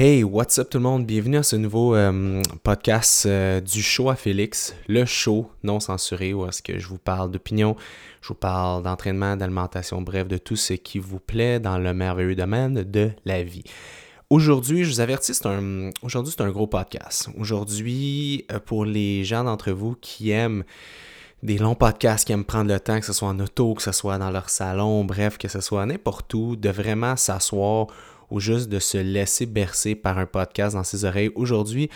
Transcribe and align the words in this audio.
Hey, 0.00 0.22
what's 0.22 0.56
up 0.60 0.70
tout 0.70 0.78
le 0.78 0.84
monde? 0.84 1.06
Bienvenue 1.06 1.38
à 1.38 1.42
ce 1.42 1.56
nouveau 1.56 1.96
euh, 1.96 2.40
podcast 2.62 3.26
euh, 3.26 3.60
du 3.60 3.82
show 3.82 4.10
à 4.10 4.14
Félix, 4.14 4.76
le 4.86 5.04
show 5.04 5.50
non 5.64 5.80
censuré 5.80 6.32
où 6.32 6.46
est-ce 6.46 6.62
que 6.62 6.78
je 6.78 6.86
vous 6.86 6.98
parle 6.98 7.32
d'opinion, 7.32 7.74
je 8.22 8.28
vous 8.28 8.34
parle 8.34 8.84
d'entraînement, 8.84 9.36
d'alimentation, 9.36 10.00
bref, 10.00 10.28
de 10.28 10.38
tout 10.38 10.54
ce 10.54 10.74
qui 10.74 11.00
vous 11.00 11.18
plaît 11.18 11.58
dans 11.58 11.78
le 11.78 11.92
merveilleux 11.94 12.36
domaine 12.36 12.84
de 12.84 13.10
la 13.24 13.42
vie. 13.42 13.64
Aujourd'hui, 14.30 14.84
je 14.84 14.90
vous 14.90 15.00
avertis, 15.00 15.34
c'est 15.34 15.46
un, 15.46 15.90
aujourd'hui 16.02 16.32
c'est 16.32 16.44
un 16.44 16.50
gros 16.50 16.68
podcast. 16.68 17.28
Aujourd'hui, 17.36 18.44
euh, 18.52 18.60
pour 18.60 18.84
les 18.84 19.24
gens 19.24 19.42
d'entre 19.42 19.72
vous 19.72 19.96
qui 20.00 20.30
aiment 20.30 20.62
des 21.42 21.58
longs 21.58 21.74
podcasts 21.74 22.24
qui 22.24 22.32
aiment 22.32 22.44
prendre 22.44 22.72
le 22.72 22.78
temps, 22.78 23.00
que 23.00 23.06
ce 23.06 23.12
soit 23.12 23.26
en 23.26 23.40
auto, 23.40 23.74
que 23.74 23.82
ce 23.82 23.90
soit 23.90 24.18
dans 24.18 24.30
leur 24.30 24.48
salon, 24.48 25.04
bref, 25.04 25.38
que 25.38 25.48
ce 25.48 25.60
soit 25.60 25.86
n'importe 25.86 26.32
où, 26.34 26.54
de 26.54 26.68
vraiment 26.68 27.16
s'asseoir 27.16 27.88
ou 28.30 28.40
juste 28.40 28.68
de 28.68 28.78
se 28.78 28.98
laisser 28.98 29.46
bercer 29.46 29.94
par 29.94 30.18
un 30.18 30.26
podcast 30.26 30.74
dans 30.74 30.84
ses 30.84 31.04
oreilles. 31.04 31.30
Aujourd'hui, 31.34 31.90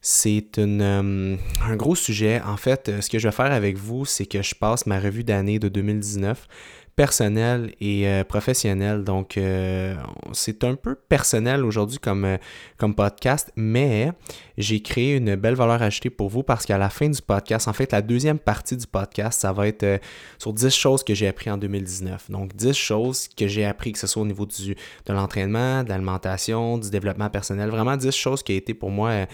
c'est 0.00 0.58
euh, 0.58 1.36
un 1.66 1.76
gros 1.76 1.94
sujet. 1.94 2.40
En 2.42 2.58
fait, 2.58 2.88
euh, 2.88 3.00
ce 3.00 3.08
que 3.08 3.18
je 3.18 3.26
vais 3.28 3.32
faire 3.32 3.52
avec 3.52 3.78
vous, 3.78 4.04
c'est 4.04 4.26
que 4.26 4.42
je 4.42 4.54
passe 4.54 4.86
ma 4.86 5.00
revue 5.00 5.24
d'année 5.24 5.58
de 5.58 5.68
2019 5.68 6.46
personnel 6.96 7.74
et 7.80 8.06
euh, 8.06 8.24
professionnel. 8.24 9.04
Donc, 9.04 9.36
euh, 9.36 9.94
c'est 10.32 10.62
un 10.64 10.74
peu 10.74 10.94
personnel 10.94 11.64
aujourd'hui 11.64 11.98
comme, 11.98 12.24
euh, 12.24 12.36
comme 12.76 12.94
podcast, 12.94 13.50
mais 13.56 14.12
j'ai 14.56 14.80
créé 14.80 15.16
une 15.16 15.34
belle 15.34 15.54
valeur 15.54 15.82
ajoutée 15.82 16.10
pour 16.10 16.28
vous 16.28 16.42
parce 16.42 16.64
qu'à 16.64 16.78
la 16.78 16.90
fin 16.90 17.08
du 17.08 17.20
podcast, 17.20 17.68
en 17.68 17.72
fait, 17.72 17.92
la 17.92 18.02
deuxième 18.02 18.38
partie 18.38 18.76
du 18.76 18.86
podcast, 18.86 19.40
ça 19.40 19.52
va 19.52 19.66
être 19.66 20.00
sur 20.38 20.52
10 20.52 20.70
choses 20.70 21.02
que 21.02 21.14
j'ai 21.14 21.26
appris 21.26 21.50
en 21.50 21.56
2019. 21.56 22.30
Donc, 22.30 22.54
10 22.54 22.72
choses 22.72 23.28
que 23.28 23.48
j'ai 23.48 23.64
appris, 23.64 23.92
que 23.92 23.98
ce 23.98 24.06
soit 24.06 24.22
au 24.22 24.26
niveau 24.26 24.46
du, 24.46 24.74
de 25.06 25.12
l'entraînement, 25.12 25.82
de 25.82 25.88
l'alimentation, 25.88 26.78
du 26.78 26.90
développement 26.90 27.28
personnel. 27.30 27.70
Vraiment 27.70 27.96
10 27.96 28.12
choses 28.12 28.42
qui 28.42 28.52
ont 28.52 28.56
été 28.56 28.74
pour 28.74 28.90
moi 28.90 29.26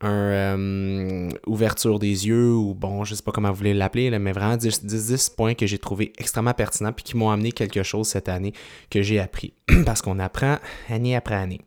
un 0.00 0.08
euh, 0.08 1.28
ouverture 1.46 1.98
des 1.98 2.26
yeux 2.26 2.54
ou 2.54 2.74
bon, 2.74 3.04
je 3.04 3.14
sais 3.14 3.22
pas 3.22 3.32
comment 3.32 3.50
vous 3.50 3.56
voulez 3.56 3.74
l'appeler, 3.74 4.10
mais 4.18 4.32
vraiment 4.32 4.56
10, 4.56 4.84
10, 4.84 5.30
points 5.30 5.54
que 5.54 5.66
j'ai 5.66 5.78
trouvé 5.78 6.12
extrêmement 6.18 6.54
pertinents 6.54 6.92
puis 6.92 7.04
qui 7.04 7.16
m'ont 7.16 7.30
amené 7.30 7.52
quelque 7.52 7.82
chose 7.82 8.08
cette 8.08 8.28
année 8.28 8.54
que 8.88 9.02
j'ai 9.02 9.20
appris. 9.20 9.52
Parce 9.84 10.00
qu'on 10.00 10.18
apprend 10.18 10.56
année 10.88 11.16
après 11.16 11.34
année. 11.34 11.60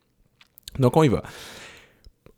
Donc 0.80 0.98
on 0.98 1.04
y 1.04 1.10
va. 1.10 1.22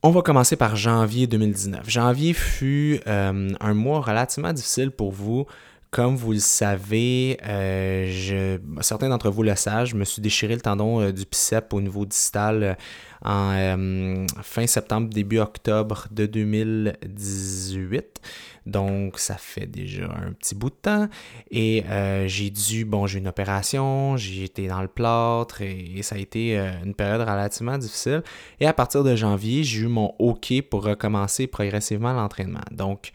On 0.04 0.12
va 0.12 0.22
commencer 0.22 0.56
par 0.58 0.76
janvier 0.76 1.28
2019. 1.28 1.90
Janvier 1.90 2.34
fut 2.34 3.00
euh, 3.08 3.50
un 3.60 3.74
mois 3.74 4.02
relativement 4.02 4.54
difficile 4.54 4.92
pour 4.92 5.12
vous 5.12 5.46
comme 5.92 6.18
vous 6.18 6.34
le 6.34 6.40
savez, 6.40 7.40
euh, 7.48 8.58
certains 8.82 9.08
d'entre 9.08 9.30
vous 9.30 9.44
le 9.44 9.56
savent, 9.56 9.86
je 9.86 9.96
me 9.96 10.04
suis 10.04 10.22
déchiré 10.22 10.54
le 10.54 10.60
tendon 10.60 11.10
du 11.10 11.24
bicep 11.24 11.74
au 11.74 11.80
niveau 11.80 12.06
distal 12.06 12.78
euh, 13.26 14.26
en 14.38 14.44
fin 14.44 14.68
septembre, 14.68 15.10
début 15.10 15.40
octobre 15.40 16.08
de 16.12 16.26
2018. 16.26 18.22
Donc, 18.66 19.20
ça 19.20 19.36
fait 19.36 19.68
déjà 19.68 20.06
un 20.06 20.32
petit 20.34 20.56
bout 20.56 20.70
de 20.70 20.76
temps. 20.76 21.08
Et 21.52 21.84
j'ai 22.26 22.50
dû, 22.50 22.84
bon, 22.86 23.06
j'ai 23.06 23.20
une 23.20 23.28
opération, 23.28 24.18
j'ai 24.18 24.46
été 24.46 24.68
dans 24.68 24.82
le 24.82 24.88
plâtre 24.88 25.62
et, 25.62 26.02
ça 26.02 26.16
a 26.16 26.18
été 26.18 26.58
une 26.84 26.96
période 26.96 27.22
relativement 27.22 27.78
difficile. 27.78 28.24
Et 28.60 28.66
à 28.66 28.74
partir 28.74 29.04
de 29.04 29.16
janvier, 29.16 29.64
j'ai 29.64 29.82
eu 29.82 29.88
mon 29.88 30.16
OK 30.18 30.52
pour 30.68 30.84
recommencer 30.84 31.46
progressivement 31.46 32.14
l'entraînement. 32.14 32.66
Donc, 32.72 33.12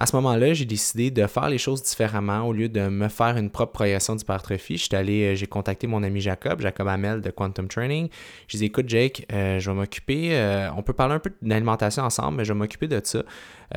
à 0.00 0.06
ce 0.06 0.16
moment-là, 0.16 0.54
j'ai 0.54 0.64
décidé 0.64 1.10
de 1.10 1.26
faire 1.26 1.50
les 1.50 1.58
choses 1.58 1.82
différemment 1.82 2.48
au 2.48 2.54
lieu 2.54 2.70
de 2.70 2.88
me 2.88 3.08
faire 3.08 3.36
une 3.36 3.50
propre 3.50 3.72
progression 3.72 4.16
d'hypertrophie. 4.16 4.82
allé, 4.92 5.24
euh, 5.24 5.34
j'ai 5.34 5.46
contacté 5.46 5.86
mon 5.86 6.02
ami 6.02 6.22
Jacob, 6.22 6.62
Jacob 6.62 6.88
Hamel 6.88 7.20
de 7.20 7.28
Quantum 7.28 7.68
Training. 7.68 8.08
Je 8.48 8.56
dit 8.56 8.64
écoute 8.64 8.88
Jake, 8.88 9.26
euh, 9.30 9.58
je 9.58 9.70
vais 9.70 9.76
m'occuper, 9.76 10.30
euh, 10.32 10.70
on 10.74 10.82
peut 10.82 10.94
parler 10.94 11.16
un 11.16 11.18
peu 11.18 11.30
d'alimentation 11.42 12.02
ensemble, 12.02 12.38
mais 12.38 12.46
je 12.46 12.54
vais 12.54 12.58
m'occuper 12.58 12.88
de 12.88 12.98
ça. 13.04 13.22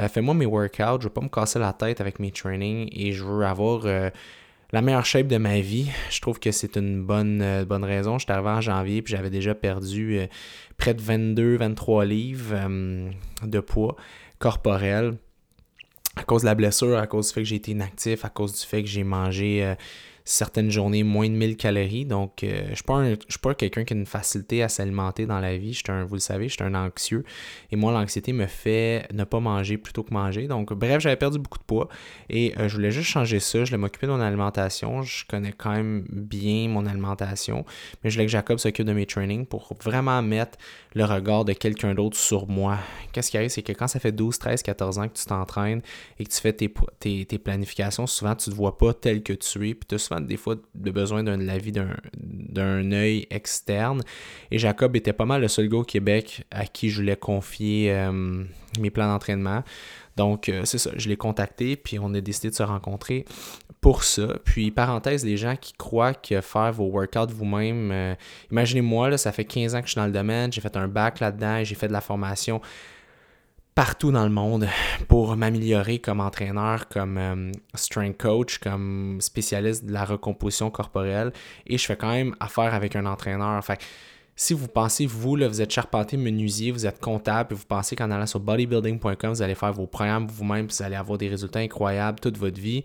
Fais-moi 0.08 0.34
mes 0.34 0.46
workouts, 0.46 1.02
je 1.02 1.04
veux 1.04 1.14
pas 1.14 1.22
me 1.22 1.28
casser 1.28 1.60
la 1.60 1.74
tête 1.74 2.00
avec 2.00 2.20
mes 2.20 2.32
trainings 2.32 2.88
et 2.94 3.12
je 3.12 3.24
veux 3.24 3.46
avoir 3.46 3.84
la 4.72 4.82
meilleure 4.82 5.06
shape 5.06 5.28
de 5.28 5.38
ma 5.38 5.60
vie. 5.60 5.92
Je 6.10 6.20
trouve 6.20 6.40
que 6.40 6.52
c'est 6.52 6.78
une 6.78 7.04
bonne, 7.04 7.64
bonne 7.66 7.84
raison. 7.84 8.18
Je 8.18 8.24
suis 8.24 8.32
arrivé 8.32 8.50
en 8.50 8.62
janvier 8.62 9.04
puis 9.04 9.16
j'avais 9.16 9.30
déjà 9.30 9.54
perdu 9.54 10.20
près 10.78 10.96
de 10.96 11.02
22-23 11.02 12.06
livres 12.06 12.56
de 13.44 13.60
poids 13.60 13.98
corporel 14.40 15.16
à 16.16 16.24
cause 16.24 16.42
de 16.42 16.48
la 16.48 16.56
blessure, 16.56 16.98
à 16.98 17.08
cause 17.08 17.28
du 17.28 17.34
fait 17.34 17.42
que 17.42 17.48
j'ai 17.48 17.56
été 17.56 17.72
inactif, 17.72 18.26
à 18.26 18.30
cause 18.30 18.54
du 18.54 18.66
fait 18.66 18.84
que 18.84 18.90
j'ai 18.90 19.04
mangé 19.04 19.64
euh, 19.64 19.76
certaines 20.26 20.72
journées 20.72 21.04
moins 21.04 21.30
de 21.30 21.36
1000 21.36 21.58
calories. 21.58 22.06
Donc, 22.06 22.44
euh, 22.44 22.64
je 22.66 22.70
ne 22.72 23.16
suis 23.28 23.40
pas, 23.40 23.54
quelqu'un 23.54 23.84
qui 23.84 23.94
a 23.94 23.98
une 23.98 24.06
facilité 24.06 24.64
à 24.64 24.70
s'alimenter 24.70 25.26
dans 25.26 25.40
la 25.40 25.58
vie. 25.58 25.74
Je 25.74 25.92
un, 25.92 26.06
vous 26.06 26.16
le 26.16 26.20
savez, 26.20 26.48
je 26.48 26.54
suis 26.54 26.64
un 26.64 26.76
anxieux. 26.76 27.24
Et 27.72 27.76
moi, 27.76 27.92
l'anxiété 27.92 28.34
me 28.34 28.48
fait 28.48 29.08
ne 29.14 29.24
pas 29.24 29.40
manger 29.40 29.78
plutôt 29.78 30.04
que 30.04 30.14
manger. 30.14 30.48
Donc, 30.48 30.74
bref, 30.74 31.02
j'avais 31.02 31.16
perdu 31.16 31.40
beaucoup 31.40 31.60
de 31.60 31.64
poids. 31.64 31.90
Et 32.30 32.54
euh, 32.58 32.70
je 32.70 32.76
voulais 32.76 32.92
juste 32.92 33.10
changer 33.10 33.40
ça. 33.40 33.66
Je 33.66 33.72
voulais 33.72 33.78
m'occuper 33.78 34.08
de 34.08 34.12
mon 34.12 34.22
alimentation. 34.22 35.02
Je 35.02 35.26
connais 35.26 35.52
quand 35.52 35.72
même 35.72 36.06
bien 36.10 36.70
mon 36.70 36.86
alimentation. 36.86 37.66
Mais 38.04 38.10
je 38.10 38.16
voulais 38.16 38.26
que 38.26 38.32
Jacob 38.32 38.60
s'occupe 38.60 38.86
de 38.86 38.94
mes 38.94 39.06
trainings 39.06 39.46
pour 39.46 39.74
vraiment 39.84 40.22
mettre 40.22 40.58
le 40.96 41.06
regard 41.06 41.44
de 41.44 41.54
quelqu'un 41.54 41.94
d'autre 41.94 42.18
sur 42.18 42.48
moi. 42.48 42.78
Qu'est-ce 43.12 43.32
qui 43.32 43.38
arrive, 43.38 43.50
c'est 43.50 43.62
que 43.62 43.74
quand 43.74 43.88
ça 43.88 44.00
fait 44.00 44.12
12, 44.12 44.38
13, 44.38 44.64
14 44.64 45.00
ans 45.00 45.08
que 45.08 45.18
tu 45.18 45.26
t'entraînes 45.26 45.82
et 46.20 46.24
que 46.24 46.30
tu 46.30 46.40
fais 46.40 46.54
tes, 46.54 46.72
tes, 47.00 47.38
planifications, 47.38 48.08
souvent 48.08 48.36
tu 48.36 48.50
ne 48.50 48.54
te 48.54 48.58
vois 48.58 48.78
pas 48.78 48.94
tel 48.94 49.24
que 49.24 49.34
tu 49.34 49.70
es. 49.70 49.74
Puis 49.74 49.86
tu 49.88 49.96
des 50.22 50.38
fois 50.38 50.56
de 50.76 50.92
besoin 50.92 51.24
de 51.24 51.32
l'avis 51.32 51.72
d'un 51.72 52.92
œil 52.92 53.28
externe. 53.30 54.02
Et 54.52 54.58
Jacob 54.58 54.96
était 54.96 55.14
pas 55.14 55.26
mal 55.26 55.42
le 55.42 55.48
seul 55.48 55.68
gars 55.68 55.80
au 55.80 55.84
Québec 55.84 56.46
à 56.52 56.66
qui 56.66 56.90
je 56.90 57.02
voulais 57.02 57.16
confier 57.16 57.92
euh, 57.92 58.44
mes 58.80 58.90
plans 58.90 59.08
d'entraînement. 59.08 59.64
Donc, 60.16 60.50
euh, 60.50 60.62
c'est 60.66 60.78
ça, 60.78 60.92
je 60.96 61.10
l'ai 61.10 61.18
contacté, 61.18 61.76
puis 61.76 61.98
on 62.00 62.14
a 62.14 62.22
décidé 62.22 62.50
de 62.50 62.56
se 62.56 62.64
rencontrer 62.64 63.26
pour 63.82 64.04
ça. 64.04 64.28
Puis, 64.46 64.72
parenthèse, 64.72 65.26
les 65.26 65.38
gens 65.38 65.56
qui 65.56 65.74
croient 65.74 66.14
que 66.14 66.40
faire 66.42 66.72
vos 66.72 66.86
workouts 66.86 67.34
vous-même, 67.34 67.92
euh, 67.92 68.16
imaginez-moi, 68.52 69.18
ça 69.18 69.32
fait 69.32 69.46
15 69.46 69.76
ans 69.76 69.82
que 69.82 69.88
je 69.88 69.92
suis 69.92 70.00
dans 70.00 70.06
le 70.06 70.12
domaine, 70.12 70.54
j'ai 70.54 70.62
fait 70.62 70.78
un 70.78 70.88
bac 70.88 71.20
là-dedans, 71.20 71.64
j'ai 71.64 71.76
fait 71.76 71.88
de 71.88 71.94
la 71.94 72.02
formation 72.02 72.62
partout 73.76 74.12
dans 74.12 74.24
le 74.24 74.30
monde 74.30 74.68
pour 75.08 75.36
m'améliorer 75.36 76.00
comme 76.00 76.20
entraîneur, 76.20 76.88
comme 76.88 77.18
euh, 77.18 77.52
strength 77.76 78.18
coach, 78.18 78.58
comme 78.60 79.18
spécialiste 79.20 79.86
de 79.86 79.92
la 79.92 80.06
recomposition 80.06 80.70
corporelle. 80.70 81.32
Et 81.66 81.78
je 81.78 81.86
fais 81.86 81.96
quand 81.96 82.12
même 82.12 82.36
affaire 82.40 82.74
avec 82.74 82.96
un 82.96 83.06
entraîneur. 83.06 83.64
Fait 83.64 83.80
si 84.36 84.54
vous 84.54 84.68
pensez, 84.68 85.06
vous, 85.06 85.36
là, 85.36 85.48
vous 85.48 85.62
êtes 85.62 85.72
charpentier, 85.72 86.18
menuisier, 86.18 86.72
vous 86.72 86.88
êtes 86.88 87.00
comptable, 87.00 87.54
et 87.54 87.56
vous 87.56 87.66
pensez 87.68 87.96
qu'en 87.96 88.10
allant 88.10 88.26
sur 88.26 88.40
bodybuilding.com, 88.40 89.30
vous 89.30 89.42
allez 89.44 89.54
faire 89.54 89.72
vos 89.72 89.86
programmes 89.86 90.26
vous-même, 90.28 90.66
vous 90.66 90.82
allez 90.82 90.96
avoir 90.96 91.20
des 91.20 91.28
résultats 91.28 91.60
incroyables 91.60 92.20
toute 92.20 92.38
votre 92.38 92.60
vie, 92.60 92.84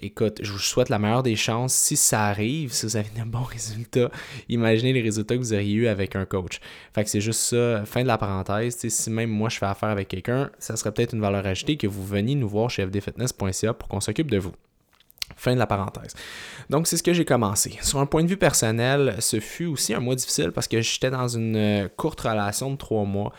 écoute, 0.00 0.40
je 0.42 0.52
vous 0.52 0.58
souhaite 0.58 0.88
la 0.88 0.98
meilleure 0.98 1.22
des 1.22 1.36
chances. 1.36 1.74
Si 1.74 1.96
ça 1.96 2.26
arrive, 2.26 2.72
si 2.72 2.86
vous 2.86 2.96
avez 2.96 3.08
de 3.16 3.24
bons 3.24 3.42
résultats, 3.42 4.10
imaginez 4.48 4.92
les 4.92 5.02
résultats 5.02 5.34
que 5.34 5.40
vous 5.40 5.52
auriez 5.52 5.74
eu 5.74 5.86
avec 5.86 6.16
un 6.16 6.24
coach. 6.24 6.60
Fait 6.94 7.04
que 7.04 7.10
c'est 7.10 7.20
juste 7.20 7.40
ça, 7.40 7.84
fin 7.84 8.02
de 8.02 8.08
la 8.08 8.18
parenthèse. 8.18 8.76
si 8.76 9.10
même 9.10 9.30
moi 9.30 9.48
je 9.48 9.58
fais 9.58 9.66
affaire 9.66 9.90
avec 9.90 10.08
quelqu'un, 10.08 10.50
ça 10.58 10.76
serait 10.76 10.92
peut-être 10.92 11.14
une 11.14 11.20
valeur 11.20 11.46
ajoutée 11.46 11.76
que 11.76 11.86
vous 11.86 12.04
veniez 12.04 12.34
nous 12.34 12.48
voir 12.48 12.70
chez 12.70 12.84
fdfitness.ca 12.84 13.74
pour 13.74 13.88
qu'on 13.88 14.00
s'occupe 14.00 14.30
de 14.30 14.38
vous. 14.38 14.52
Fin 15.36 15.54
de 15.54 15.58
la 15.58 15.66
parenthèse. 15.66 16.14
Donc, 16.68 16.86
c'est 16.86 16.98
ce 16.98 17.02
que 17.02 17.14
j'ai 17.14 17.24
commencé. 17.24 17.78
Sur 17.80 17.98
un 17.98 18.06
point 18.06 18.22
de 18.22 18.28
vue 18.28 18.36
personnel, 18.36 19.16
ce 19.20 19.40
fut 19.40 19.64
aussi 19.64 19.94
un 19.94 20.00
mois 20.00 20.14
difficile 20.14 20.52
parce 20.52 20.68
que 20.68 20.80
j'étais 20.80 21.10
dans 21.10 21.28
une 21.28 21.56
euh, 21.56 21.88
courte 21.96 22.20
relation 22.20 22.70
de 22.70 22.76
trois 22.76 23.04
mois. 23.04 23.32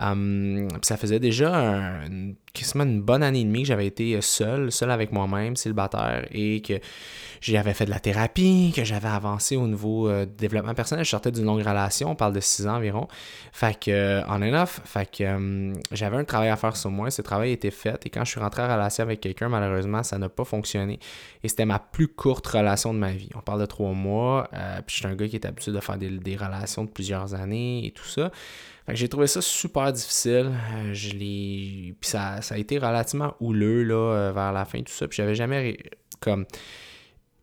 Hum, 0.00 0.68
ça 0.80 0.96
faisait 0.96 1.20
déjà 1.20 2.00
une 2.74 3.02
bonne 3.02 3.22
année 3.22 3.40
et 3.40 3.44
demie 3.44 3.62
que 3.62 3.68
j'avais 3.68 3.86
été 3.86 4.20
seul, 4.20 4.72
seul 4.72 4.90
avec 4.90 5.12
moi-même, 5.12 5.56
célibataire, 5.56 6.26
et 6.30 6.62
que 6.62 6.74
j'avais 7.40 7.74
fait 7.74 7.84
de 7.84 7.90
la 7.90 7.98
thérapie, 7.98 8.72
que 8.74 8.84
j'avais 8.84 9.08
avancé 9.08 9.56
au 9.56 9.66
niveau 9.66 10.08
euh, 10.08 10.26
développement 10.26 10.74
personnel. 10.74 11.04
Je 11.04 11.10
sortais 11.10 11.30
d'une 11.30 11.44
longue 11.44 11.62
relation, 11.62 12.10
on 12.10 12.14
parle 12.14 12.32
de 12.32 12.40
six 12.40 12.66
ans 12.66 12.76
environ. 12.76 13.08
Fait 13.52 13.78
que, 13.78 13.90
euh, 13.90 14.24
on 14.28 14.40
enough, 14.42 14.80
fait 14.84 15.10
que 15.10 15.24
euh, 15.24 15.72
j'avais 15.90 16.16
un 16.16 16.24
travail 16.24 16.48
à 16.48 16.56
faire 16.56 16.76
sur 16.76 16.90
moi. 16.90 17.10
Ce 17.10 17.20
travail 17.22 17.52
était 17.52 17.70
fait, 17.70 18.06
et 18.06 18.10
quand 18.10 18.24
je 18.24 18.30
suis 18.30 18.40
rentré 18.40 18.62
en 18.62 18.72
relation 18.72 19.02
avec 19.02 19.20
quelqu'un, 19.20 19.48
malheureusement, 19.48 20.02
ça 20.02 20.18
n'a 20.18 20.28
pas 20.28 20.44
fonctionné. 20.44 20.98
Et 21.42 21.48
c'était 21.48 21.66
ma 21.66 21.78
plus 21.78 22.08
courte 22.08 22.46
relation 22.46 22.94
de 22.94 22.98
ma 22.98 23.12
vie. 23.12 23.30
On 23.34 23.40
parle 23.40 23.60
de 23.60 23.66
trois 23.66 23.92
mois, 23.92 24.48
puis 24.86 24.96
je 24.96 25.00
suis 25.00 25.06
un 25.06 25.14
gars 25.14 25.28
qui 25.28 25.36
est 25.36 25.46
habitué 25.46 25.72
de 25.72 25.80
faire 25.80 25.98
des 25.98 26.36
relations 26.36 26.84
de 26.84 26.90
plusieurs 26.90 27.34
années 27.34 27.84
et 27.84 27.90
tout 27.90 28.06
ça. 28.06 28.30
Fait 28.86 28.92
que 28.92 28.98
j'ai 28.98 29.08
trouvé 29.08 29.26
ça 29.26 29.40
super 29.40 29.92
difficile. 29.92 30.52
je 30.92 31.10
l'ai. 31.10 31.94
Puis 32.00 32.10
ça, 32.10 32.40
ça 32.42 32.56
a 32.56 32.58
été 32.58 32.78
relativement 32.78 33.34
houleux 33.40 33.84
là, 33.84 33.94
euh, 33.94 34.32
vers 34.32 34.52
la 34.52 34.64
fin, 34.64 34.80
tout 34.82 34.92
ça. 34.92 35.06
Puis 35.06 35.16
j'avais 35.16 35.34
jamais 35.34 35.78
comme. 36.20 36.46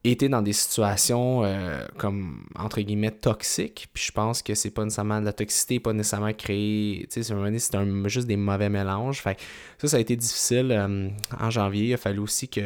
Été 0.03 0.29
dans 0.29 0.41
des 0.41 0.53
situations 0.53 1.43
euh, 1.43 1.85
comme 1.97 2.45
entre 2.55 2.79
guillemets 2.79 3.11
toxiques. 3.11 3.89
Puis 3.93 4.05
je 4.07 4.11
pense 4.13 4.41
que 4.41 4.55
c'est 4.55 4.69
pas 4.69 4.85
nécessairement 4.85 5.19
de 5.19 5.25
la 5.25 5.33
toxicité 5.33 5.79
pas 5.81 5.91
nécessairement 5.91 6.31
créé 6.31 7.05
tu 7.11 7.21
sais 7.21 7.33
c'est 7.33 8.09
juste 8.09 8.27
des 8.27 8.37
mauvais 8.37 8.69
mélanges. 8.69 9.21
Fait 9.21 9.37
ça 9.77 9.89
ça 9.89 9.97
a 9.97 9.99
été 9.99 10.15
difficile 10.15 10.71
euh, 10.71 11.09
en 11.37 11.49
janvier. 11.49 11.87
Il 11.87 11.93
a 11.93 11.97
fallu 11.97 12.19
aussi 12.19 12.47
que 12.47 12.61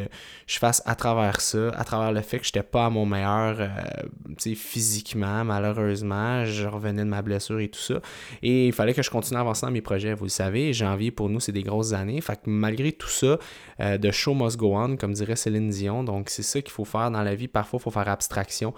je 0.46 0.60
fasse 0.60 0.84
à 0.86 0.94
travers 0.94 1.42
ça 1.42 1.70
à 1.70 1.84
travers 1.84 2.12
le 2.12 2.22
fait 2.22 2.38
que 2.38 2.46
j'étais 2.46 2.62
pas 2.62 2.86
à 2.86 2.90
mon 2.92 3.08
meilleur 3.08 3.58
euh, 3.60 3.68
tu 4.38 4.52
sais 4.52 4.56
physiquement 4.56 5.44
malheureusement. 5.44 6.46
Je 6.46 6.68
revenais 6.68 7.04
de 7.04 7.10
ma 7.10 7.24
blessure 7.24 7.60
et 7.60 7.70
tout 7.70 7.80
ça. 7.80 8.00
Et 8.44 8.68
il 8.68 8.74
fallait 8.74 8.94
que 8.94 9.02
je 9.02 9.10
continue 9.10 9.38
à 9.38 9.42
avancer 9.42 9.66
dans 9.66 9.72
mes 9.72 9.82
projets 9.82 10.14
vous 10.14 10.26
le 10.26 10.30
savez. 10.30 10.72
Janvier 10.72 11.10
pour 11.10 11.30
nous 11.30 11.40
c'est 11.40 11.52
des 11.52 11.64
grosses 11.64 11.94
années. 11.94 12.22
Fait 12.22 12.36
que 12.36 12.48
malgré 12.48 12.92
tout 12.92 13.10
ça 13.10 13.40
de 13.80 14.12
show 14.12 14.36
must 14.36 14.58
go 14.58 14.76
on 14.76 14.98
comme 14.98 15.14
dirait 15.14 15.36
Céline 15.36 15.72
Dion. 15.72 16.04
Donc 16.04 16.30
c'est 16.30 16.44
ça 16.44 16.62
qu'il 16.62 16.72
faut 16.72 16.86
faire 16.86 17.10
dans 17.10 17.23
la 17.24 17.36
vie, 17.36 17.48
parfois, 17.48 17.80
il 17.80 17.84
faut 17.84 17.92
faire 17.92 18.08
abstraction 18.08 18.74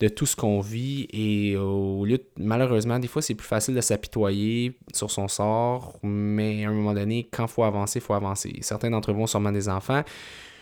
de 0.00 0.08
tout 0.08 0.26
ce 0.26 0.34
qu'on 0.34 0.60
vit 0.60 1.06
et 1.12 1.56
au 1.56 2.04
lieu 2.04 2.18
malheureusement, 2.38 2.98
des 2.98 3.08
fois, 3.08 3.22
c'est 3.22 3.34
plus 3.34 3.46
facile 3.46 3.74
de 3.74 3.80
s'apitoyer 3.80 4.78
sur 4.94 5.10
son 5.10 5.28
sort, 5.28 5.98
mais 6.02 6.64
à 6.64 6.70
un 6.70 6.72
moment 6.72 6.94
donné, 6.94 7.28
quand 7.30 7.44
il 7.44 7.50
faut 7.50 7.64
avancer, 7.64 7.98
il 7.98 8.02
faut 8.02 8.14
avancer. 8.14 8.56
Certains 8.62 8.90
d'entre 8.90 9.12
vous 9.12 9.22
ont 9.22 9.26
sûrement 9.26 9.52
des 9.52 9.68
enfants 9.68 10.02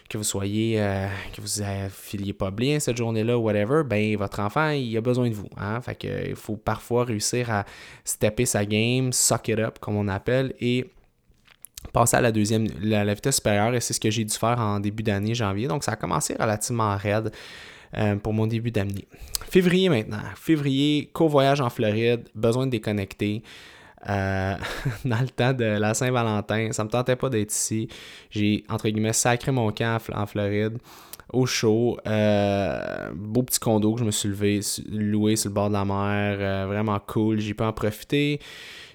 que 0.08 0.16
vous 0.16 0.24
soyez, 0.24 0.80
euh, 0.80 1.06
que 1.34 1.40
vous 1.40 1.62
affiliez 1.62 2.32
pas 2.32 2.50
bien 2.50 2.80
cette 2.80 2.96
journée-là, 2.96 3.38
whatever, 3.38 3.82
ben 3.84 4.16
votre 4.16 4.40
enfant, 4.40 4.70
il 4.70 4.96
a 4.96 5.00
besoin 5.00 5.28
de 5.28 5.34
vous. 5.34 5.50
Hein? 5.56 5.80
Fait 5.80 5.94
que, 5.94 6.30
il 6.30 6.36
faut 6.36 6.56
parfois 6.56 7.04
réussir 7.04 7.50
à 7.50 7.64
stepper 8.04 8.46
sa 8.46 8.64
game, 8.64 9.12
suck 9.12 9.48
it 9.48 9.58
up, 9.58 9.78
comme 9.78 9.96
on 9.96 10.08
appelle, 10.08 10.54
et 10.60 10.90
passer 11.92 12.16
à 12.16 12.20
la 12.20 12.32
deuxième, 12.32 12.66
la, 12.80 13.14
vitesse 13.14 13.36
supérieure, 13.36 13.74
et 13.74 13.80
c'est 13.80 13.94
ce 13.94 14.00
que 14.00 14.10
j'ai 14.10 14.24
dû 14.24 14.34
faire 14.34 14.58
en 14.58 14.80
début 14.80 15.02
d'année, 15.02 15.34
janvier. 15.34 15.68
Donc, 15.68 15.84
ça 15.84 15.92
a 15.92 15.96
commencé 15.96 16.34
relativement 16.38 16.96
raide 16.96 17.32
euh, 17.96 18.16
pour 18.16 18.32
mon 18.32 18.46
début 18.46 18.70
d'année. 18.70 19.06
Février 19.48 19.88
maintenant. 19.88 20.20
Février, 20.36 21.08
co-voyage 21.12 21.60
en 21.60 21.70
Floride, 21.70 22.28
besoin 22.34 22.66
de 22.66 22.72
déconnecter. 22.72 23.42
Euh, 24.08 24.54
dans 25.04 25.20
le 25.20 25.28
temps 25.28 25.52
de 25.52 25.64
la 25.64 25.94
Saint-Valentin, 25.94 26.70
ça 26.72 26.84
me 26.84 26.90
tentait 26.90 27.16
pas 27.16 27.30
d'être 27.30 27.52
ici. 27.52 27.88
J'ai, 28.30 28.64
entre 28.68 28.88
guillemets, 28.88 29.12
sacré 29.12 29.52
mon 29.52 29.72
camp 29.72 29.98
en 30.14 30.26
Floride 30.26 30.78
au 31.32 31.46
chaud. 31.46 31.98
Euh, 32.06 33.10
beau 33.14 33.42
petit 33.42 33.58
condo 33.58 33.94
que 33.94 34.00
je 34.00 34.04
me 34.04 34.10
suis 34.10 34.28
levé, 34.28 34.60
loué 34.90 35.36
sur 35.36 35.50
le 35.50 35.54
bord 35.54 35.68
de 35.68 35.74
la 35.74 35.84
mer. 35.84 36.66
vraiment 36.68 36.98
cool. 37.06 37.40
J'ai 37.40 37.54
pu 37.54 37.64
en 37.64 37.72
profiter. 37.72 38.40